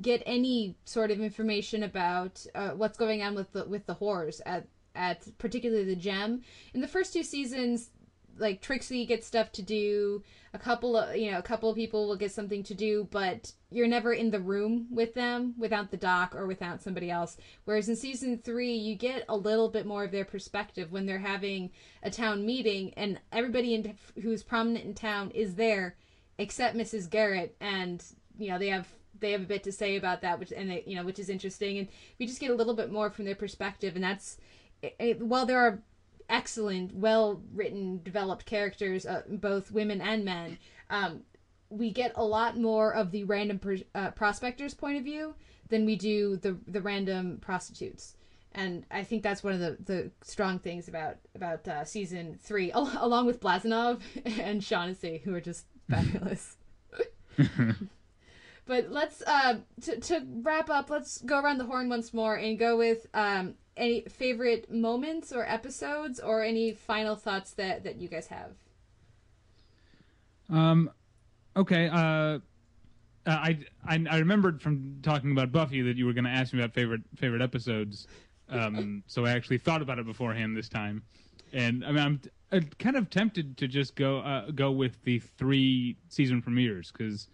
get 0.00 0.22
any 0.26 0.76
sort 0.84 1.10
of 1.10 1.20
information 1.20 1.82
about 1.82 2.44
uh, 2.54 2.70
what's 2.70 2.98
going 2.98 3.22
on 3.22 3.34
with 3.34 3.50
the 3.52 3.64
with 3.64 3.86
the 3.86 3.94
horrors 3.94 4.40
at 4.46 4.68
at 4.94 5.26
particularly 5.38 5.84
the 5.84 5.96
gem. 5.96 6.42
In 6.74 6.80
the 6.80 6.88
first 6.88 7.12
two 7.12 7.22
seasons, 7.22 7.90
like 8.40 8.60
Trixie 8.60 9.06
gets 9.06 9.26
stuff 9.26 9.52
to 9.52 9.62
do. 9.62 10.22
A 10.52 10.58
couple 10.58 10.96
of 10.96 11.14
you 11.14 11.30
know 11.30 11.38
a 11.38 11.42
couple 11.42 11.70
of 11.70 11.76
people 11.76 12.08
will 12.08 12.16
get 12.16 12.32
something 12.32 12.62
to 12.64 12.74
do, 12.74 13.06
but 13.10 13.52
you're 13.70 13.86
never 13.86 14.12
in 14.12 14.30
the 14.30 14.40
room 14.40 14.88
with 14.90 15.14
them 15.14 15.54
without 15.56 15.90
the 15.90 15.96
doc 15.96 16.34
or 16.34 16.46
without 16.46 16.82
somebody 16.82 17.10
else. 17.10 17.36
Whereas 17.64 17.88
in 17.88 17.94
season 17.94 18.38
three, 18.38 18.72
you 18.72 18.96
get 18.96 19.24
a 19.28 19.36
little 19.36 19.68
bit 19.68 19.86
more 19.86 20.04
of 20.04 20.10
their 20.10 20.24
perspective 20.24 20.90
when 20.90 21.06
they're 21.06 21.18
having 21.18 21.70
a 22.02 22.10
town 22.10 22.44
meeting 22.44 22.92
and 22.96 23.20
everybody 23.30 23.74
in, 23.74 23.94
who's 24.22 24.42
prominent 24.42 24.84
in 24.84 24.94
town 24.94 25.30
is 25.30 25.54
there 25.54 25.96
except 26.38 26.76
Mrs. 26.76 27.08
Garrett, 27.08 27.54
and 27.60 28.02
you 28.38 28.50
know 28.50 28.58
they 28.58 28.68
have 28.68 28.88
they 29.20 29.32
have 29.32 29.42
a 29.42 29.46
bit 29.46 29.62
to 29.64 29.72
say 29.72 29.96
about 29.96 30.22
that, 30.22 30.40
which 30.40 30.52
and 30.52 30.70
they, 30.70 30.82
you 30.86 30.96
know 30.96 31.04
which 31.04 31.18
is 31.18 31.28
interesting, 31.28 31.78
and 31.78 31.88
we 32.18 32.26
just 32.26 32.40
get 32.40 32.50
a 32.50 32.54
little 32.54 32.74
bit 32.74 32.90
more 32.90 33.10
from 33.10 33.26
their 33.26 33.34
perspective, 33.34 33.94
and 33.94 34.02
that's 34.02 34.38
it, 34.82 35.20
while 35.20 35.46
there 35.46 35.58
are 35.58 35.82
excellent, 36.30 36.94
well 36.94 37.42
written, 37.52 38.00
developed 38.02 38.46
characters, 38.46 39.04
uh, 39.04 39.22
both 39.28 39.70
women 39.70 40.00
and 40.00 40.24
men. 40.24 40.58
Um, 40.88 41.22
we 41.68 41.90
get 41.90 42.12
a 42.16 42.24
lot 42.24 42.56
more 42.56 42.94
of 42.94 43.10
the 43.10 43.24
random 43.24 43.58
per, 43.58 43.76
uh, 43.94 44.10
prospector's 44.12 44.74
point 44.74 44.96
of 44.96 45.04
view 45.04 45.34
than 45.68 45.84
we 45.84 45.96
do 45.96 46.36
the 46.36 46.56
the 46.66 46.80
random 46.80 47.38
prostitutes. 47.40 48.16
And 48.52 48.84
I 48.90 49.04
think 49.04 49.22
that's 49.22 49.44
one 49.44 49.52
of 49.52 49.60
the, 49.60 49.76
the 49.84 50.10
strong 50.22 50.58
things 50.58 50.88
about 50.88 51.16
about 51.34 51.68
uh, 51.68 51.84
season 51.84 52.38
three, 52.40 52.72
al- 52.74 52.98
along 52.98 53.26
with 53.26 53.40
Blazanov 53.40 54.00
and 54.40 54.62
Shaughnessy, 54.62 55.20
who 55.24 55.34
are 55.34 55.40
just 55.40 55.66
fabulous. 55.90 56.56
But 58.66 58.92
let's 58.92 59.20
uh 59.26 59.56
to 59.82 59.98
to 59.98 60.22
wrap 60.42 60.70
up, 60.70 60.90
let's 60.90 61.20
go 61.22 61.40
around 61.40 61.58
the 61.58 61.64
horn 61.64 61.88
once 61.88 62.14
more 62.14 62.36
and 62.36 62.56
go 62.56 62.76
with 62.76 63.04
um 63.14 63.54
any 63.80 64.02
favorite 64.02 64.70
moments 64.70 65.32
or 65.32 65.44
episodes 65.48 66.20
or 66.20 66.42
any 66.42 66.72
final 66.72 67.16
thoughts 67.16 67.52
that 67.52 67.82
that 67.84 67.96
you 67.96 68.08
guys 68.08 68.28
have. 68.28 68.52
Um, 70.48 70.90
okay. 71.56 71.88
Uh, 71.88 72.38
I, 73.26 73.58
I 73.86 74.06
I 74.10 74.18
remembered 74.18 74.60
from 74.60 74.98
talking 75.02 75.32
about 75.32 75.52
Buffy 75.52 75.82
that 75.82 75.96
you 75.96 76.06
were 76.06 76.12
going 76.12 76.24
to 76.24 76.30
ask 76.30 76.52
me 76.52 76.60
about 76.60 76.74
favorite 76.74 77.02
favorite 77.16 77.42
episodes. 77.42 78.06
Um, 78.52 79.04
so 79.06 79.24
I 79.24 79.30
actually 79.30 79.58
thought 79.58 79.80
about 79.80 80.00
it 80.00 80.06
beforehand 80.06 80.56
this 80.56 80.68
time, 80.68 81.04
and 81.52 81.84
I 81.84 81.92
mean 81.92 82.02
I'm 82.02 82.18
t- 82.18 82.30
uh, 82.50 82.60
kind 82.80 82.96
of 82.96 83.08
tempted 83.08 83.56
to 83.58 83.68
just 83.68 83.94
go 83.94 84.18
uh, 84.18 84.50
go 84.50 84.72
with 84.72 85.00
the 85.04 85.20
three 85.20 85.96
season 86.08 86.42
premieres 86.42 86.90
because 86.90 87.28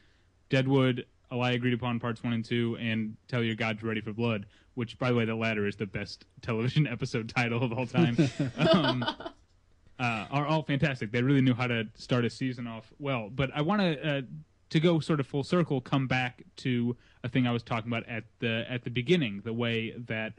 Deadwood, 0.51 1.07
A 1.31 1.37
Lie 1.37 1.53
Agreed 1.53 1.73
Upon 1.73 2.01
parts 2.01 2.23
one 2.23 2.35
and 2.35 2.45
two, 2.45 2.77
and 2.79 3.17
Tell 3.29 3.43
Your 3.43 3.55
God's 3.55 3.83
Ready 3.83 4.03
for 4.03 4.13
Blood. 4.13 4.45
Which, 4.77 4.99
by 4.99 5.11
the 5.11 5.17
way, 5.17 5.25
the 5.25 5.35
latter 5.35 5.67
is 5.67 5.77
the 5.77 5.87
best 5.87 6.25
television 6.43 6.87
episode 6.91 7.29
title 7.29 7.63
of 7.63 7.73
all 7.73 7.87
time. 7.87 8.17
um, 8.57 9.03
uh, 9.99 10.27
are 10.31 10.47
all 10.47 10.63
fantastic. 10.63 11.11
They 11.11 11.23
really 11.23 11.41
knew 11.41 11.55
how 11.55 11.67
to 11.67 11.89
start 11.95 12.25
a 12.25 12.31
season 12.31 12.67
off 12.67 12.93
well. 12.99 13.29
But 13.35 13.51
I 13.55 13.63
want 13.63 13.81
to 13.81 14.19
uh, 14.19 14.23
to 14.71 14.81
go 14.81 15.01
sort 15.01 15.19
of 15.21 15.27
full 15.27 15.45
circle, 15.45 15.81
come 15.81 16.07
back 16.07 16.43
to 16.57 16.97
a 17.25 17.29
thing 17.29 17.47
I 17.47 17.53
was 17.53 17.63
talking 17.63 17.91
about 17.91 18.07
at 18.09 18.25
the 18.39 18.65
at 18.69 18.85
the 18.85 18.91
beginning, 18.91 19.43
the 19.45 19.53
way 19.53 19.95
that 20.07 20.35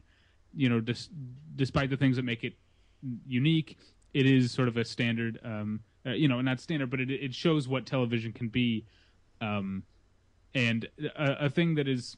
you 0.53 0.69
know, 0.69 0.79
dis- 0.79 1.09
despite 1.55 1.89
the 1.89 1.97
things 1.97 2.15
that 2.15 2.23
make 2.23 2.43
it 2.43 2.53
unique, 3.27 3.77
it 4.13 4.25
is 4.25 4.51
sort 4.51 4.67
of 4.67 4.77
a 4.77 4.85
standard. 4.85 5.39
Um, 5.43 5.81
uh, 6.05 6.11
you 6.11 6.27
know, 6.27 6.39
not 6.41 6.59
standard, 6.59 6.89
but 6.89 6.99
it 6.99 7.11
it 7.11 7.33
shows 7.33 7.67
what 7.67 7.85
television 7.85 8.31
can 8.31 8.49
be. 8.49 8.85
Um, 9.41 9.83
and 10.55 10.87
a, 11.15 11.45
a 11.45 11.49
thing 11.49 11.75
that 11.75 11.87
is 11.87 12.17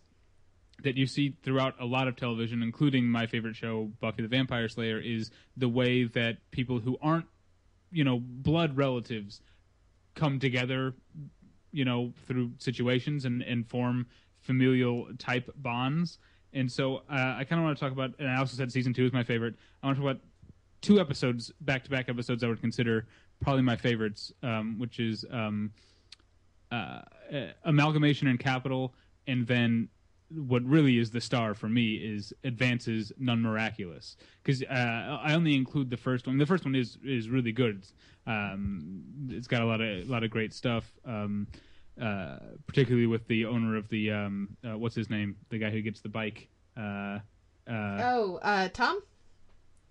that 0.83 0.95
you 0.95 1.05
see 1.05 1.35
throughout 1.43 1.75
a 1.79 1.85
lot 1.85 2.07
of 2.07 2.15
television, 2.15 2.63
including 2.63 3.05
my 3.05 3.27
favorite 3.27 3.55
show, 3.55 3.91
Buffy 3.99 4.21
the 4.21 4.27
Vampire 4.27 4.69
Slayer, 4.69 4.99
is 4.99 5.31
the 5.57 5.69
way 5.69 6.05
that 6.05 6.37
people 6.51 6.79
who 6.79 6.97
aren't, 7.01 7.25
you 7.91 8.03
know, 8.03 8.19
blood 8.19 8.77
relatives 8.77 9.41
come 10.15 10.39
together, 10.39 10.93
you 11.71 11.85
know, 11.85 12.13
through 12.27 12.51
situations 12.57 13.25
and, 13.25 13.41
and 13.41 13.67
form 13.67 14.07
familial 14.41 15.07
type 15.17 15.51
bonds. 15.55 16.17
And 16.53 16.71
so 16.71 16.97
uh, 17.09 17.35
I 17.37 17.45
kind 17.47 17.59
of 17.59 17.65
want 17.65 17.77
to 17.77 17.83
talk 17.83 17.91
about, 17.91 18.11
and 18.19 18.29
I 18.29 18.37
also 18.37 18.55
said 18.55 18.71
season 18.71 18.93
two 18.93 19.05
is 19.05 19.13
my 19.13 19.23
favorite. 19.23 19.55
I 19.83 19.87
want 19.87 19.97
to 19.97 20.03
talk 20.03 20.11
about 20.11 20.21
two 20.81 20.99
episodes, 20.99 21.51
back 21.61 21.83
to 21.83 21.89
back 21.89 22.09
episodes 22.09 22.43
I 22.43 22.47
would 22.47 22.61
consider 22.61 23.07
probably 23.41 23.61
my 23.61 23.75
favorites, 23.75 24.31
um, 24.43 24.79
which 24.79 24.99
is 24.99 25.25
um, 25.31 25.71
uh, 26.71 27.01
uh, 27.33 27.47
Amalgamation 27.65 28.27
and 28.27 28.39
Capital, 28.39 28.93
and 29.27 29.45
then 29.45 29.89
what 30.31 30.63
really 30.63 30.97
is 30.97 31.11
the 31.11 31.21
star 31.21 31.53
for 31.53 31.67
me 31.67 31.95
is 31.95 32.33
Advances 32.43 33.11
None 33.17 33.41
Miraculous 33.41 34.15
because 34.43 34.61
uh, 34.63 35.19
I 35.23 35.33
only 35.33 35.55
include 35.55 35.89
the 35.89 35.97
first 35.97 36.27
one. 36.27 36.37
The 36.37 36.45
first 36.45 36.65
one 36.65 36.75
is 36.75 36.97
is 37.03 37.29
really 37.29 37.51
good. 37.51 37.85
Um, 38.27 39.03
it's 39.29 39.47
got 39.47 39.61
a 39.61 39.65
lot 39.65 39.81
of 39.81 39.87
a 39.87 40.11
lot 40.11 40.23
of 40.23 40.29
great 40.29 40.53
stuff. 40.53 40.91
Um, 41.05 41.47
uh, 41.99 42.37
particularly 42.65 43.07
with 43.07 43.27
the 43.27 43.45
owner 43.45 43.75
of 43.75 43.89
the 43.89 44.11
um, 44.11 44.55
uh, 44.63 44.77
what's 44.77 44.95
his 44.95 45.09
name, 45.09 45.35
the 45.49 45.57
guy 45.57 45.69
who 45.69 45.81
gets 45.81 45.99
the 45.99 46.09
bike. 46.09 46.47
Uh, 46.77 47.19
uh, 47.69 48.01
oh, 48.01 48.39
uh, 48.41 48.69
Tom. 48.69 49.01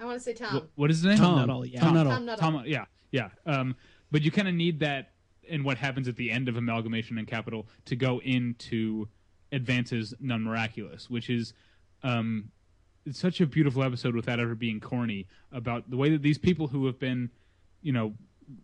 I 0.01 0.05
want 0.05 0.17
to 0.17 0.25
say 0.25 0.33
Tom. 0.33 0.57
Wh- 0.57 0.79
what 0.79 0.91
is 0.91 0.99
his 0.99 1.07
name? 1.07 1.19
Tom 1.19 1.37
Nuttall, 1.37 1.67
yeah. 1.67 1.81
Tom 1.81 1.95
Nuttall. 1.95 2.13
Tom 2.13 2.25
Nuttall. 2.25 2.53
Tom, 2.53 2.63
yeah, 2.67 2.87
yeah. 3.11 3.29
Um, 3.45 3.77
but 4.11 4.23
you 4.23 4.31
kind 4.31 4.49
of 4.49 4.55
need 4.55 4.81
that 4.81 5.13
in 5.43 5.65
what 5.65 5.77
happens 5.77 6.09
at 6.09 6.17
the 6.17 6.31
end 6.31 6.49
of 6.49 6.57
amalgamation 6.57 7.19
and 7.19 7.27
capital 7.27 7.67
to 7.87 7.97
go 7.97 8.21
into 8.21 9.09
advances 9.53 10.15
none 10.21 10.43
miraculous, 10.43 11.09
which 11.09 11.31
is 11.31 11.53
um, 12.03 12.51
it's 13.07 13.19
such 13.19 13.41
a 13.41 13.47
beautiful 13.47 13.83
episode 13.83 14.15
without 14.15 14.41
ever 14.41 14.55
being 14.55 14.81
corny 14.81 15.27
about 15.53 15.91
the 15.91 15.97
way 15.97 16.11
that 16.11 16.23
these 16.23 16.39
people 16.39 16.69
who 16.69 16.87
have 16.87 16.99
been, 16.99 17.31
you 17.83 17.93
know, 17.93 18.15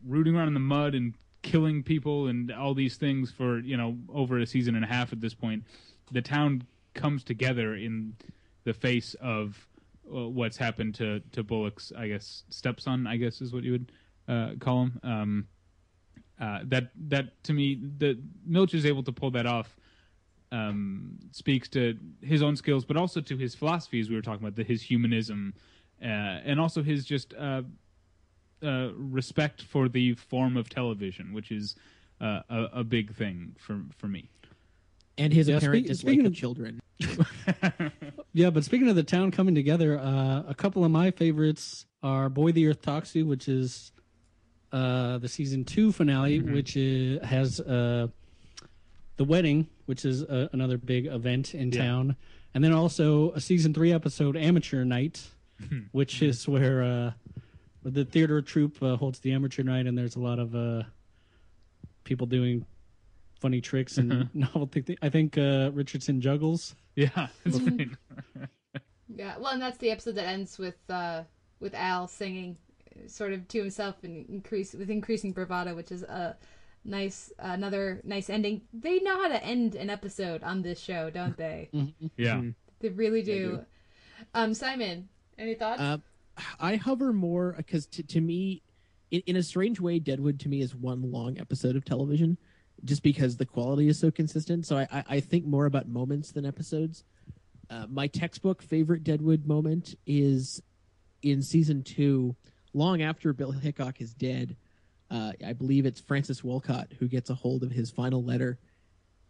rooting 0.06 0.36
around 0.36 0.48
in 0.48 0.54
the 0.54 0.60
mud 0.60 0.94
and 0.94 1.14
killing 1.42 1.82
people 1.82 2.28
and 2.28 2.50
all 2.50 2.74
these 2.74 2.96
things 2.96 3.30
for 3.30 3.58
you 3.58 3.76
know 3.76 3.96
over 4.12 4.38
a 4.38 4.46
season 4.46 4.74
and 4.74 4.84
a 4.84 4.88
half 4.88 5.12
at 5.12 5.20
this 5.20 5.34
point, 5.34 5.64
the 6.12 6.22
town 6.22 6.62
comes 6.94 7.24
together 7.24 7.74
in 7.74 8.14
the 8.64 8.72
face 8.72 9.14
of 9.20 9.66
uh, 10.12 10.28
what's 10.28 10.56
happened 10.56 10.94
to 10.96 11.20
to 11.32 11.42
Bullock's, 11.42 11.92
I 11.96 12.08
guess, 12.08 12.44
stepson. 12.50 13.06
I 13.06 13.16
guess 13.16 13.40
is 13.40 13.52
what 13.52 13.62
you 13.62 13.72
would 13.72 13.92
uh, 14.28 14.50
call 14.60 14.84
him. 14.84 15.00
Um, 15.02 15.48
uh, 16.40 16.60
that 16.64 16.90
that 17.08 17.42
to 17.44 17.52
me, 17.52 17.80
the 17.98 18.18
Milch 18.44 18.74
is 18.74 18.84
able 18.84 19.02
to 19.04 19.12
pull 19.12 19.30
that 19.32 19.46
off. 19.46 19.76
Um, 20.52 21.18
speaks 21.32 21.68
to 21.70 21.98
his 22.20 22.40
own 22.42 22.54
skills, 22.56 22.84
but 22.84 22.96
also 22.96 23.20
to 23.20 23.36
his 23.36 23.54
philosophies. 23.56 24.08
We 24.08 24.14
were 24.14 24.22
talking 24.22 24.46
about 24.46 24.54
the, 24.54 24.62
his 24.62 24.82
humanism, 24.82 25.52
uh, 26.00 26.06
and 26.06 26.60
also 26.60 26.80
his 26.82 27.04
just 27.04 27.34
uh, 27.34 27.62
uh, 28.62 28.90
respect 28.94 29.62
for 29.62 29.88
the 29.88 30.14
form 30.14 30.56
of 30.56 30.68
television, 30.68 31.32
which 31.32 31.50
is 31.50 31.74
uh, 32.20 32.40
a, 32.48 32.62
a 32.74 32.84
big 32.84 33.12
thing 33.14 33.56
for 33.58 33.80
for 33.96 34.06
me. 34.06 34.28
And 35.18 35.32
his 35.32 35.48
Yeah, 35.48 35.56
apparent 35.56 35.86
speak- 35.86 35.88
dislike 35.88 36.10
speaking 36.12 36.26
of 36.26 36.32
of- 36.32 36.38
children. 36.38 36.80
Yeah, 38.32 38.50
but 38.50 38.64
speaking 38.64 38.88
of 38.88 38.96
the 38.96 39.04
town 39.04 39.30
coming 39.30 39.54
together, 39.54 39.98
uh, 39.98 40.42
a 40.48 40.54
couple 40.56 40.84
of 40.84 40.90
my 40.90 41.10
favorites 41.12 41.86
are 42.02 42.28
Boy 42.28 42.50
the 42.50 42.66
Earth 42.66 42.82
Talks 42.82 43.14
You, 43.14 43.26
which 43.26 43.48
is 43.48 43.92
uh, 44.72 45.18
the 45.18 45.28
season 45.28 45.64
two 45.64 45.92
finale, 45.92 46.40
Mm-hmm. 46.40 46.52
which 46.52 46.76
is, 46.76 47.22
has 47.24 47.60
uh, 47.60 48.08
the 49.16 49.24
wedding, 49.24 49.68
which 49.86 50.04
is 50.04 50.22
uh, 50.24 50.48
another 50.52 50.76
big 50.78 51.06
event 51.06 51.54
in 51.54 51.70
Yeah. 51.72 51.82
town, 51.84 52.16
and 52.54 52.62
then 52.64 52.72
also 52.72 53.30
a 53.32 53.40
season 53.40 53.72
three 53.74 53.92
episode, 53.92 54.36
Amateur 54.36 54.84
Night, 54.84 55.22
Hmm. 55.68 55.82
which 55.92 56.20
is 56.20 56.48
where 56.48 56.82
uh, 56.82 57.12
the 57.84 58.04
theater 58.04 58.42
troupe 58.42 58.82
uh, 58.82 58.96
holds 58.96 59.20
the 59.20 59.30
amateur 59.32 59.62
night, 59.62 59.86
and 59.86 59.96
there's 59.96 60.16
a 60.16 60.20
lot 60.20 60.40
of 60.40 60.54
uh, 60.56 60.82
people 62.02 62.26
doing 62.26 62.66
funny 63.40 63.60
tricks 63.60 63.96
and 63.98 64.28
novel 64.34 64.66
things. 64.66 64.88
I 65.00 65.10
think 65.10 65.38
uh, 65.38 65.70
Richardson 65.72 66.20
juggles. 66.20 66.74
Yeah, 66.96 67.28
that's 67.44 67.60
right. 67.60 67.88
Yeah, 69.16 69.36
well, 69.38 69.52
and 69.52 69.62
that's 69.62 69.78
the 69.78 69.90
episode 69.90 70.16
that 70.16 70.26
ends 70.26 70.58
with 70.58 70.76
uh, 70.88 71.22
with 71.60 71.74
Al 71.74 72.08
singing, 72.08 72.56
uh, 72.96 73.06
sort 73.06 73.32
of 73.32 73.46
to 73.48 73.58
himself 73.60 73.96
and 74.02 74.28
increase 74.28 74.72
with 74.72 74.90
increasing 74.90 75.32
bravado, 75.32 75.74
which 75.76 75.92
is 75.92 76.02
a 76.02 76.36
nice 76.84 77.32
another 77.38 78.00
nice 78.04 78.28
ending. 78.30 78.62
They 78.72 79.00
know 79.00 79.20
how 79.22 79.28
to 79.28 79.42
end 79.42 79.74
an 79.74 79.90
episode 79.90 80.42
on 80.42 80.62
this 80.62 80.80
show, 80.80 81.10
don't 81.10 81.36
they? 81.36 81.70
Yeah. 82.16 82.42
They 82.80 82.88
really 82.90 83.22
do. 83.22 83.64
Um, 84.34 84.52
Simon, 84.54 85.08
any 85.38 85.54
thoughts? 85.54 85.80
Uh, 85.80 85.98
I 86.60 86.76
hover 86.76 87.12
more 87.12 87.54
because 87.56 87.86
to, 87.86 88.02
to 88.02 88.20
me, 88.20 88.62
in, 89.10 89.22
in 89.26 89.36
a 89.36 89.42
strange 89.42 89.80
way, 89.80 89.98
Deadwood 89.98 90.40
to 90.40 90.48
me 90.48 90.60
is 90.60 90.74
one 90.74 91.10
long 91.10 91.38
episode 91.38 91.76
of 91.76 91.84
television, 91.84 92.36
just 92.84 93.02
because 93.02 93.36
the 93.36 93.46
quality 93.46 93.88
is 93.88 93.98
so 93.98 94.10
consistent. 94.10 94.66
So 94.66 94.76
I, 94.78 94.88
I, 94.92 95.04
I 95.08 95.20
think 95.20 95.46
more 95.46 95.66
about 95.66 95.88
moments 95.88 96.32
than 96.32 96.44
episodes. 96.44 97.04
Uh, 97.70 97.86
my 97.88 98.06
textbook 98.06 98.62
favorite 98.62 99.04
Deadwood 99.04 99.46
moment 99.46 99.94
is 100.06 100.60
in 101.22 101.42
season 101.42 101.82
two, 101.82 102.36
long 102.74 103.02
after 103.02 103.32
Bill 103.32 103.52
Hickok 103.52 104.00
is 104.00 104.12
dead. 104.12 104.56
Uh, 105.14 105.30
I 105.46 105.52
believe 105.52 105.86
it's 105.86 106.00
Francis 106.00 106.42
Wolcott 106.42 106.88
who 106.98 107.06
gets 107.06 107.30
a 107.30 107.34
hold 107.34 107.62
of 107.62 107.70
his 107.70 107.88
final 107.88 108.24
letter, 108.24 108.58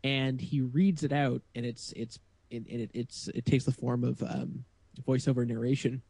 and 0.03 0.41
he 0.41 0.63
reads 0.63 1.05
it 1.05 1.13
out, 1.13 1.43
and 1.55 1.67
it's 1.67 1.93
it's 1.95 2.19
and 2.51 2.67
it, 2.67 2.91
it's 2.95 3.29
it 3.35 3.45
takes 3.45 3.65
the 3.65 3.73
form 3.73 4.03
of 4.03 4.23
um, 4.23 4.65
voiceover 5.07 5.47
narration, 5.47 6.01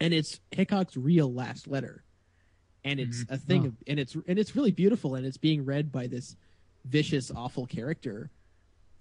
and 0.00 0.12
it's 0.12 0.40
Hickok's 0.50 0.96
real 0.96 1.32
last 1.32 1.68
letter, 1.68 2.02
and 2.82 2.98
it's 2.98 3.24
a 3.28 3.36
thing, 3.38 3.66
of, 3.66 3.74
and 3.86 4.00
it's 4.00 4.16
and 4.26 4.36
it's 4.36 4.56
really 4.56 4.72
beautiful, 4.72 5.14
and 5.14 5.24
it's 5.24 5.36
being 5.36 5.64
read 5.64 5.92
by 5.92 6.08
this 6.08 6.34
vicious, 6.84 7.30
awful 7.30 7.66
character, 7.66 8.30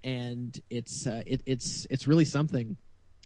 and 0.03 0.61
it's 0.69 1.07
uh, 1.07 1.23
it, 1.25 1.41
it's 1.47 1.87
it's 1.89 2.07
really 2.07 2.25
something. 2.25 2.77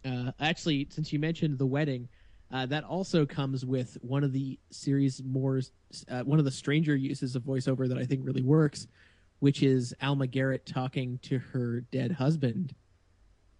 Uh, 0.05 0.31
actually, 0.39 0.88
since 0.89 1.11
you 1.11 1.19
mentioned 1.19 1.57
the 1.57 1.65
wedding, 1.65 2.07
uh, 2.52 2.65
that 2.68 2.84
also 2.84 3.26
comes 3.26 3.65
with 3.65 3.98
one 4.02 4.24
of 4.24 4.32
the 4.34 4.57
series 4.72 5.22
more 5.24 5.61
uh, 6.10 6.22
one 6.24 6.40
of 6.40 6.45
the 6.45 6.52
stranger 6.52 6.95
uses 6.95 7.36
of 7.36 7.44
voiceover 7.44 7.88
that 7.88 7.98
I 7.98 8.06
think 8.06 8.26
really 8.26 8.41
works, 8.44 8.88
which 9.40 9.61
is 9.64 9.94
Alma 10.02 10.28
Garrett 10.28 10.65
talking 10.65 11.19
to 11.24 11.40
her 11.40 11.82
dead 11.91 12.11
husband 12.14 12.74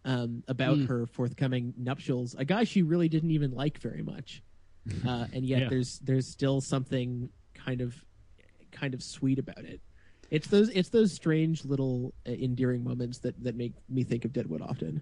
um, 0.06 0.44
about 0.48 0.78
Mm. 0.78 0.88
her 0.88 1.06
forthcoming 1.08 1.74
nuptials, 1.78 2.34
a 2.38 2.46
guy 2.46 2.64
she 2.64 2.82
really 2.82 3.10
didn't 3.10 3.32
even 3.32 3.52
like 3.52 3.78
very 3.80 4.02
much, 4.04 4.42
uh, 5.06 5.28
and 5.34 5.46
yet 5.46 5.62
Yeah. 5.64 5.70
there's 5.70 6.00
there's 6.00 6.28
still 6.28 6.62
something 6.62 7.30
kind 7.54 7.82
of 7.82 8.04
kind 8.72 8.94
of 8.94 9.04
sweet 9.04 9.40
about 9.40 9.66
it. 9.66 9.82
It's 10.30 10.48
those 10.48 10.70
it's 10.70 10.90
those 10.90 11.12
strange 11.14 11.66
little 11.66 12.14
uh, 12.28 12.32
endearing 12.32 12.84
moments 12.84 13.20
that 13.20 13.42
that 13.44 13.56
make 13.56 13.74
me 13.90 14.04
think 14.04 14.24
of 14.26 14.32
Deadwood 14.34 14.62
often. 14.62 15.02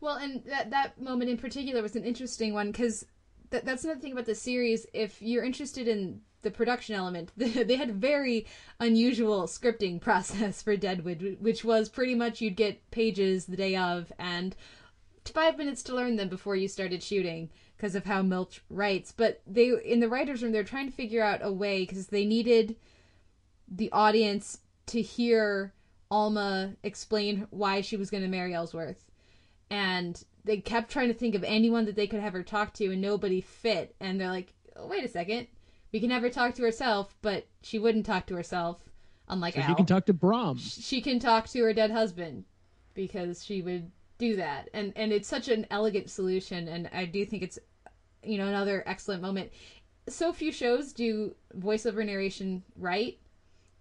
Well, 0.00 0.16
and 0.16 0.42
that 0.44 0.70
that 0.70 1.00
moment 1.00 1.30
in 1.30 1.36
particular 1.36 1.82
was 1.82 1.94
an 1.94 2.04
interesting 2.04 2.54
one 2.54 2.72
because 2.72 3.04
that, 3.50 3.64
that's 3.64 3.84
another 3.84 4.00
thing 4.00 4.12
about 4.12 4.26
the 4.26 4.34
series. 4.34 4.86
If 4.94 5.20
you're 5.20 5.44
interested 5.44 5.86
in 5.86 6.22
the 6.42 6.50
production 6.50 6.94
element, 6.94 7.32
they 7.36 7.76
had 7.76 8.00
very 8.00 8.46
unusual 8.78 9.42
scripting 9.42 10.00
process 10.00 10.62
for 10.62 10.76
Deadwood, 10.76 11.36
which 11.40 11.64
was 11.64 11.90
pretty 11.90 12.14
much 12.14 12.40
you'd 12.40 12.56
get 12.56 12.90
pages 12.90 13.44
the 13.44 13.56
day 13.56 13.76
of 13.76 14.10
and 14.18 14.56
five 15.26 15.58
minutes 15.58 15.82
to 15.84 15.94
learn 15.94 16.16
them 16.16 16.28
before 16.28 16.56
you 16.56 16.66
started 16.66 17.02
shooting 17.02 17.50
because 17.76 17.94
of 17.94 18.06
how 18.06 18.22
Milch 18.22 18.62
writes. 18.70 19.12
But 19.12 19.42
they 19.46 19.70
in 19.84 20.00
the 20.00 20.08
writers' 20.08 20.42
room, 20.42 20.52
they're 20.52 20.64
trying 20.64 20.88
to 20.88 20.96
figure 20.96 21.22
out 21.22 21.40
a 21.42 21.52
way 21.52 21.80
because 21.80 22.06
they 22.06 22.24
needed 22.24 22.76
the 23.68 23.92
audience 23.92 24.60
to 24.86 25.02
hear 25.02 25.74
Alma 26.10 26.74
explain 26.82 27.46
why 27.50 27.82
she 27.82 27.98
was 27.98 28.10
going 28.10 28.24
to 28.24 28.28
marry 28.28 28.54
Ellsworth 28.54 29.09
and 29.70 30.24
they 30.44 30.56
kept 30.58 30.90
trying 30.90 31.08
to 31.08 31.14
think 31.14 31.34
of 31.34 31.44
anyone 31.44 31.84
that 31.84 31.96
they 31.96 32.06
could 32.06 32.20
have 32.20 32.32
her 32.32 32.42
talk 32.42 32.74
to 32.74 32.92
and 32.92 33.00
nobody 33.00 33.40
fit. 33.40 33.94
And 34.00 34.20
they're 34.20 34.28
like 34.28 34.52
oh, 34.76 34.86
wait 34.86 35.04
a 35.04 35.08
second. 35.08 35.46
We 35.92 36.00
can 36.00 36.10
have 36.10 36.22
her 36.22 36.30
talk 36.30 36.54
to 36.56 36.62
herself 36.62 37.16
but 37.22 37.46
she 37.62 37.78
wouldn't 37.78 38.06
talk 38.06 38.26
to 38.26 38.34
herself 38.34 38.82
unlike 39.28 39.54
So 39.54 39.60
Al. 39.60 39.68
you 39.70 39.74
can 39.76 39.86
talk 39.86 40.06
to 40.06 40.12
Brahms. 40.12 40.78
she 40.82 41.00
can 41.00 41.18
talk 41.18 41.48
to 41.48 41.62
her 41.62 41.72
dead 41.72 41.90
husband 41.90 42.44
because 42.94 43.44
she 43.44 43.62
would 43.62 43.90
do 44.18 44.36
that. 44.36 44.68
And 44.74 44.92
and 44.96 45.12
it's 45.12 45.28
such 45.28 45.48
an 45.48 45.66
elegant 45.70 46.10
solution 46.10 46.68
and 46.68 46.90
i 46.92 47.04
do 47.06 47.24
think 47.24 47.42
it's 47.42 47.58
you 48.22 48.38
know 48.38 48.48
another 48.48 48.82
excellent 48.86 49.22
moment. 49.22 49.50
So 50.08 50.32
few 50.32 50.52
shows 50.52 50.92
do 50.92 51.34
voiceover 51.58 52.04
narration 52.04 52.62
right. 52.76 53.18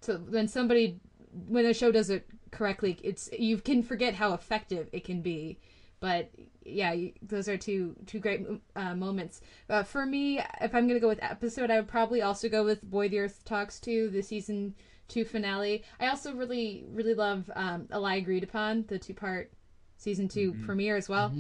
So 0.02 0.18
when 0.18 0.48
somebody 0.48 1.00
when 1.48 1.66
a 1.66 1.74
show 1.74 1.92
does 1.92 2.10
it 2.10 2.28
correctly 2.52 2.98
it's 3.04 3.30
you 3.38 3.58
can 3.60 3.84
forget 3.84 4.16
how 4.16 4.34
effective 4.34 4.90
it 4.92 5.04
can 5.04 5.22
be 5.22 5.60
but 6.00 6.30
yeah 6.66 6.96
those 7.22 7.48
are 7.50 7.58
two 7.58 7.96
two 8.06 8.20
great 8.20 8.46
uh, 8.76 8.96
moments. 8.96 9.42
Uh, 9.70 9.84
for 9.84 10.06
me 10.06 10.40
if 10.62 10.74
i'm 10.74 10.88
gonna 10.88 11.00
go 11.00 11.08
with 11.08 11.22
episode 11.24 11.70
i 11.72 11.76
would 11.78 11.88
probably 11.88 12.22
also 12.22 12.48
go 12.50 12.64
with 12.64 12.82
boy 12.84 13.10
the 13.10 13.20
earth 13.20 13.44
talks 13.46 13.80
to 13.80 14.10
the 14.10 14.22
season 14.22 14.76
two 15.08 15.26
finale. 15.26 15.84
I 16.00 16.08
also 16.08 16.34
really 16.34 16.86
really 16.90 17.14
love 17.14 17.50
um 17.56 17.88
a 17.92 18.00
lie 18.00 18.16
agreed 18.16 18.44
upon 18.44 18.86
the 18.88 19.00
two 19.00 19.14
part 19.14 19.52
season 19.98 20.30
2 20.30 20.54
premiere 20.66 20.96
as 20.96 21.10
well. 21.10 21.34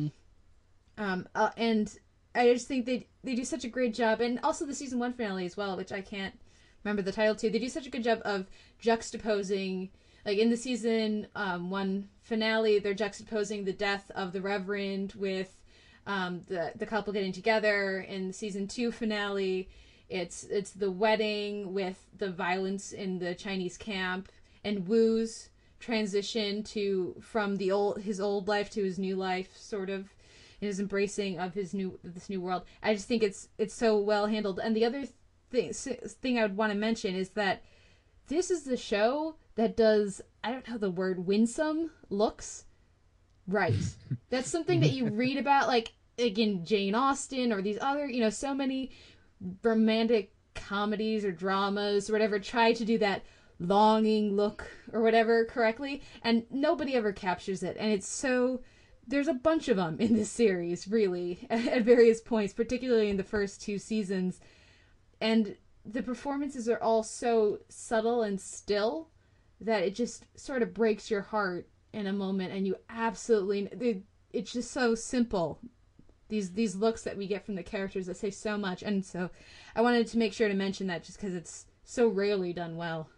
Um 0.98 1.28
uh, 1.34 1.52
and 1.56 1.98
i 2.36 2.52
just 2.54 2.68
think 2.68 2.86
they 2.86 3.08
they 3.24 3.36
do 3.36 3.44
such 3.44 3.64
a 3.64 3.70
great 3.70 3.94
job 3.94 4.22
and 4.22 4.40
also 4.44 4.66
the 4.66 4.76
season 4.76 5.00
one 5.00 5.14
finale 5.14 5.46
as 5.46 5.58
well 5.58 5.76
which 5.76 5.92
i 5.92 6.00
can't 6.02 6.36
remember 6.84 7.02
the 7.02 7.12
title 7.12 7.36
to. 7.36 7.50
they 7.50 7.58
do 7.60 7.70
such 7.70 7.88
a 7.88 7.90
good 7.90 8.04
job 8.04 8.22
of 8.24 8.46
juxtaposing 8.82 9.90
like 10.26 10.38
in 10.38 10.50
the 10.50 10.58
season 10.58 11.28
um, 11.36 11.70
one 11.70 12.10
finale 12.22 12.80
they're 12.80 12.94
juxtaposing 12.94 13.66
the 13.66 13.74
death 13.74 14.12
of 14.16 14.32
the 14.32 14.42
reverend 14.42 15.14
with 15.14 15.62
um, 16.08 16.42
the 16.48 16.72
the 16.76 16.86
couple 16.86 17.14
getting 17.14 17.32
together. 17.32 18.00
In 18.08 18.34
season 18.34 18.68
two 18.68 18.92
finale 18.92 19.70
it's 20.10 20.44
it's 20.46 20.72
the 20.72 20.92
wedding 20.92 21.74
with 21.74 22.04
the 22.18 22.32
violence 22.32 22.92
in 22.94 23.20
the 23.20 23.36
chinese 23.36 23.78
camp 23.78 24.32
and 24.64 24.88
wu's 24.88 25.50
transition 25.80 26.64
to 26.64 27.16
from 27.22 27.58
the 27.58 27.72
old 27.72 28.02
his 28.02 28.20
old 28.20 28.48
life 28.48 28.72
to 28.72 28.84
his 28.84 28.98
new 28.98 29.16
life 29.16 29.56
sort 29.56 29.90
of 29.90 30.10
his 30.60 30.80
embracing 30.80 31.40
of 31.40 31.54
his 31.54 31.74
new 31.74 31.98
this 32.04 32.30
new 32.30 32.42
world. 32.42 32.64
I 32.84 32.94
just 32.94 33.08
think 33.08 33.24
it's 33.24 33.48
it's 33.58 33.74
so 33.74 33.98
well 33.98 34.28
handled. 34.28 34.60
And 34.60 34.76
the 34.76 34.86
other 34.86 35.06
thing 35.52 35.74
thing 35.74 36.38
i 36.38 36.44
would 36.44 36.56
want 36.56 36.72
to 36.72 36.78
mention 36.78 37.16
is 37.16 37.30
that 37.30 37.64
this 38.30 38.50
is 38.50 38.64
the 38.64 38.78
show 38.78 39.36
that 39.56 39.76
does 39.76 40.22
I 40.44 40.52
don't 40.52 40.68
know 40.68 40.78
the 40.78 40.90
word 40.90 41.26
winsome 41.26 41.92
looks? 42.10 42.64
Right. 43.48 43.74
That's 44.30 44.50
something 44.50 44.80
that 44.80 44.92
you 44.92 45.10
read 45.10 45.38
about 45.38 45.68
like 45.68 45.92
again 46.18 46.64
Jane 46.64 46.96
Austen 46.96 47.52
or 47.52 47.62
these 47.62 47.80
other, 47.82 48.08
you 48.08 48.22
know, 48.22 48.30
so 48.30 48.54
many 48.54 48.92
romantic 49.64 50.34
comedies 50.56 51.26
or 51.26 51.32
dramas 51.32 52.10
or 52.10 52.14
whatever 52.14 52.40
try 52.40 52.74
to 52.74 52.86
do 52.86 52.98
that 53.00 53.24
longing 53.60 54.36
look 54.36 54.70
or 54.94 55.02
whatever 55.02 55.46
correctly 55.46 56.02
and 56.24 56.46
nobody 56.50 56.96
ever 56.96 57.12
captures 57.12 57.64
it. 57.64 57.76
And 57.80 57.92
it's 57.92 58.08
so 58.08 58.62
there's 59.08 59.28
a 59.28 59.34
bunch 59.34 59.68
of 59.70 59.78
them 59.78 59.98
in 60.00 60.16
this 60.16 60.30
series 60.30 60.88
really 60.88 61.46
at 61.50 61.84
various 61.84 62.22
points 62.22 62.54
particularly 62.54 63.10
in 63.10 63.18
the 63.18 63.24
first 63.24 63.62
two 63.62 63.78
seasons. 63.78 64.40
And 65.20 65.58
the 65.92 66.04
performances 66.04 66.68
are 66.70 66.82
all 66.82 67.04
so 67.04 67.60
subtle 67.70 68.22
and 68.24 68.40
still 68.40 69.10
that 69.62 69.84
it 69.84 69.96
just 69.96 70.26
sort 70.40 70.62
of 70.62 70.74
breaks 70.74 71.10
your 71.10 71.22
heart 71.22 71.68
in 71.94 72.08
a 72.08 72.14
moment 72.14 72.54
and 72.54 72.68
you 72.68 72.76
absolutely 72.90 73.68
it, 73.80 74.04
it's 74.32 74.54
just 74.54 74.72
so 74.72 74.94
simple 74.96 75.60
these 76.30 76.52
these 76.54 76.76
looks 76.76 77.04
that 77.04 77.18
we 77.18 77.26
get 77.28 77.44
from 77.46 77.56
the 77.56 77.64
characters 77.64 78.06
that 78.06 78.16
say 78.16 78.30
so 78.30 78.58
much 78.58 78.84
and 78.84 79.04
so 79.04 79.30
i 79.76 79.82
wanted 79.82 80.06
to 80.06 80.18
make 80.18 80.32
sure 80.34 80.48
to 80.48 80.54
mention 80.54 80.88
that 80.88 81.04
just 81.04 81.20
because 81.20 81.34
it's 81.34 81.66
so 81.84 82.08
rarely 82.08 82.54
done 82.54 82.78
well 82.78 83.10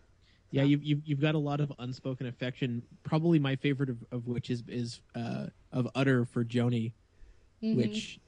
Yeah, 0.52 0.64
you've, 0.64 0.84
you've 0.84 1.02
you've 1.06 1.22
got 1.22 1.36
a 1.36 1.40
lot 1.40 1.60
of 1.62 1.72
unspoken 1.80 2.28
affection. 2.28 2.82
Probably 3.04 3.40
my 3.40 3.56
favorite 3.56 3.90
of, 3.90 4.04
of 4.12 4.28
which 4.28 4.50
is 4.50 4.64
is 4.68 5.00
uh, 5.16 5.48
of 5.72 5.88
utter 5.96 6.26
for 6.26 6.44
Joanie, 6.44 6.94
Mhm. 7.64 7.76
which 7.76 8.20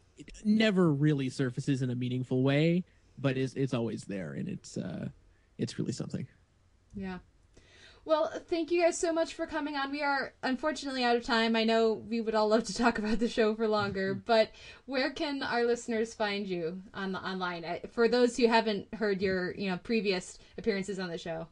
never 0.45 0.91
really 0.93 1.29
surfaces 1.29 1.81
in 1.81 1.89
a 1.89 1.95
meaningful 1.95 2.41
way, 2.43 2.83
but 3.17 3.37
is 3.37 3.53
it's 3.55 3.73
always 3.73 4.03
there, 4.05 4.33
and 4.33 4.47
it's 4.47 4.77
uh, 4.77 5.09
it's 5.57 5.79
really 5.79 5.91
something. 5.91 6.27
Yeah. 6.95 7.19
Well, 8.05 8.29
thank 8.49 8.69
you 8.69 8.83
guys 8.83 8.97
so 8.97 9.13
much 9.13 9.33
for 9.33 9.47
coming 9.47 9.77
on. 9.77 9.89
We 9.89 10.01
are 10.01 10.33
unfortunately 10.43 11.05
out 11.05 11.15
of 11.15 11.23
time. 11.23 11.55
I 11.55 11.63
know 11.63 11.93
we 11.93 12.19
would 12.19 12.35
all 12.35 12.49
love 12.49 12.65
to 12.65 12.73
talk 12.73 12.99
about 12.99 13.19
the 13.19 13.29
show 13.29 13.55
for 13.55 13.65
longer, 13.65 14.13
but 14.13 14.51
where 14.85 15.11
can 15.11 15.41
our 15.41 15.63
listeners 15.63 16.13
find 16.13 16.45
you 16.45 16.81
on 16.93 17.13
the 17.13 17.19
online? 17.19 17.63
For 17.91 18.09
those 18.09 18.35
who 18.35 18.47
haven't 18.47 18.93
heard 18.93 19.21
your, 19.21 19.55
you 19.55 19.69
know, 19.69 19.77
previous 19.77 20.37
appearances 20.57 20.99
on 20.99 21.09
the 21.09 21.17
show. 21.17 21.47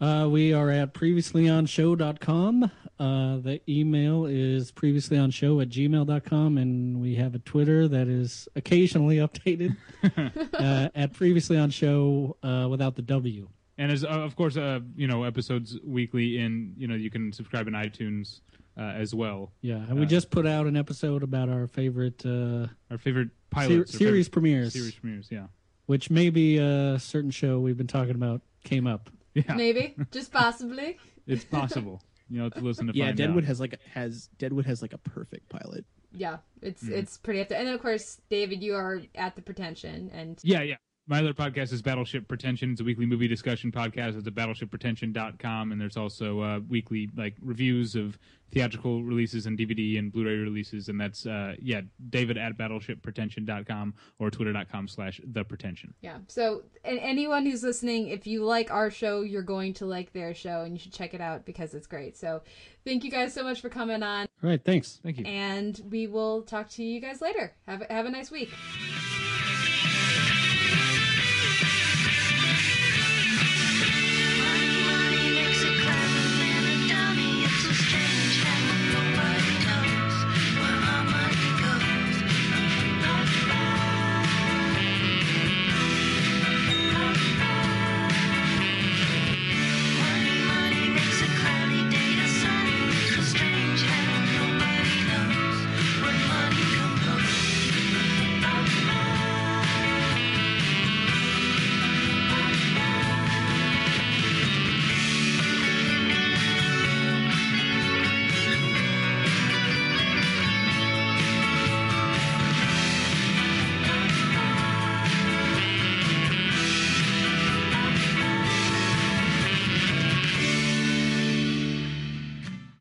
Uh, 0.00 0.28
we 0.30 0.52
are 0.52 0.70
at 0.70 0.92
previouslyonshow.com. 0.94 2.70
Uh, 2.98 3.36
the 3.38 3.60
email 3.68 4.26
is 4.26 4.70
previouslyonshow 4.70 5.60
at 5.62 5.68
gmail.com, 5.68 6.58
and 6.58 7.00
we 7.00 7.14
have 7.16 7.34
a 7.34 7.38
Twitter 7.40 7.88
that 7.88 8.06
is 8.08 8.48
occasionally 8.54 9.16
updated 9.26 9.76
uh, 10.54 10.88
at 10.94 11.12
previouslyonshow 11.12 12.34
uh, 12.42 12.68
without 12.68 12.94
the 12.96 13.02
W. 13.02 13.48
And 13.78 13.90
as 13.90 14.04
uh, 14.04 14.08
of 14.08 14.36
course, 14.36 14.56
uh, 14.56 14.80
you 14.94 15.08
know, 15.08 15.24
episodes 15.24 15.76
weekly 15.84 16.38
in 16.38 16.74
you 16.76 16.86
know 16.86 16.94
you 16.94 17.10
can 17.10 17.32
subscribe 17.32 17.66
in 17.66 17.74
iTunes 17.74 18.40
uh, 18.78 18.82
as 18.82 19.12
well. 19.16 19.50
Yeah, 19.62 19.76
and 19.76 19.96
we 19.98 20.02
Uh, 20.02 20.08
just 20.08 20.30
put 20.30 20.46
out 20.46 20.66
an 20.66 20.76
episode 20.76 21.24
about 21.24 21.48
our 21.48 21.66
favorite 21.66 22.24
uh, 22.24 22.68
our 22.92 22.98
favorite 22.98 23.28
ser- 23.30 23.34
pilots, 23.50 23.94
or 23.94 23.98
series 23.98 24.26
favorite 24.28 24.32
premieres. 24.32 24.72
Series 24.74 24.94
premieres, 24.94 25.28
yeah. 25.32 25.46
Which 25.86 26.08
maybe 26.08 26.58
a 26.58 26.98
certain 27.00 27.32
show 27.32 27.58
we've 27.58 27.76
been 27.76 27.88
talking 27.88 28.14
about 28.14 28.42
came 28.62 28.86
up. 28.86 29.10
Yeah, 29.34 29.54
Maybe, 29.54 29.96
just 30.12 30.32
possibly. 30.32 30.98
it's 31.26 31.44
possible. 31.44 32.00
You 32.30 32.38
know, 32.38 32.48
to 32.50 32.60
listen 32.60 32.86
to 32.86 32.92
yeah, 32.94 33.06
find 33.06 33.16
Deadwood 33.18 33.44
out. 33.44 33.48
has 33.48 33.60
like 33.60 33.72
a, 33.74 33.78
has 33.98 34.28
Deadwood 34.38 34.64
has 34.66 34.80
like 34.80 34.92
a 34.92 34.98
perfect 34.98 35.48
pilot. 35.48 35.84
Yeah, 36.12 36.38
it's 36.62 36.82
Mhm. 36.84 36.92
it's 36.92 37.18
pretty 37.18 37.40
up 37.40 37.48
there. 37.48 37.58
And 37.58 37.66
then 37.66 37.74
of 37.74 37.82
course, 37.82 38.20
David, 38.30 38.62
you 38.62 38.74
are 38.74 39.02
at 39.14 39.34
the 39.36 39.42
pretension, 39.42 40.10
and 40.12 40.38
Yeah, 40.42 40.62
yeah. 40.62 40.76
My 41.06 41.18
other 41.18 41.34
podcast 41.34 41.70
is 41.74 41.82
Battleship 41.82 42.26
Pretension. 42.28 42.72
It's 42.72 42.80
a 42.80 42.84
weekly 42.84 43.04
movie 43.04 43.28
discussion 43.28 43.70
podcast. 43.70 44.16
It's 44.16 44.26
at 44.26 44.34
battleshippretension.com. 44.34 45.70
And 45.72 45.78
there's 45.78 45.98
also 45.98 46.40
uh, 46.40 46.60
weekly 46.66 47.10
like 47.14 47.34
reviews 47.42 47.94
of 47.94 48.18
theatrical 48.50 49.02
releases 49.02 49.44
and 49.44 49.58
DVD 49.58 49.98
and 49.98 50.10
Blu-ray 50.10 50.36
releases. 50.36 50.88
And 50.88 50.98
that's, 50.98 51.26
uh, 51.26 51.56
yeah, 51.60 51.82
David 52.08 52.38
at 52.38 52.56
battleshippretension.com 52.56 53.92
or 54.18 54.30
twitter.com 54.30 54.88
slash 54.88 55.20
the 55.22 55.44
pretension. 55.44 55.92
Yeah. 56.00 56.18
So, 56.28 56.62
and 56.84 56.98
anyone 57.00 57.44
who's 57.44 57.62
listening, 57.62 58.08
if 58.08 58.26
you 58.26 58.42
like 58.42 58.70
our 58.70 58.90
show, 58.90 59.20
you're 59.20 59.42
going 59.42 59.74
to 59.74 59.86
like 59.86 60.14
their 60.14 60.32
show, 60.32 60.62
and 60.62 60.72
you 60.72 60.78
should 60.78 60.94
check 60.94 61.12
it 61.12 61.20
out 61.20 61.44
because 61.44 61.74
it's 61.74 61.86
great. 61.86 62.16
So, 62.16 62.40
thank 62.86 63.04
you 63.04 63.10
guys 63.10 63.34
so 63.34 63.42
much 63.42 63.60
for 63.60 63.68
coming 63.68 64.02
on, 64.02 64.26
All 64.42 64.48
right, 64.48 64.64
thanks. 64.64 65.00
Thank 65.02 65.18
you. 65.18 65.26
and 65.26 65.78
we 65.90 66.06
will 66.06 66.42
talk 66.42 66.70
to 66.70 66.82
you 66.82 66.98
guys 67.00 67.20
later. 67.20 67.52
Have 67.66 67.82
have 67.90 68.06
a 68.06 68.10
nice 68.10 68.30
week. 68.30 68.50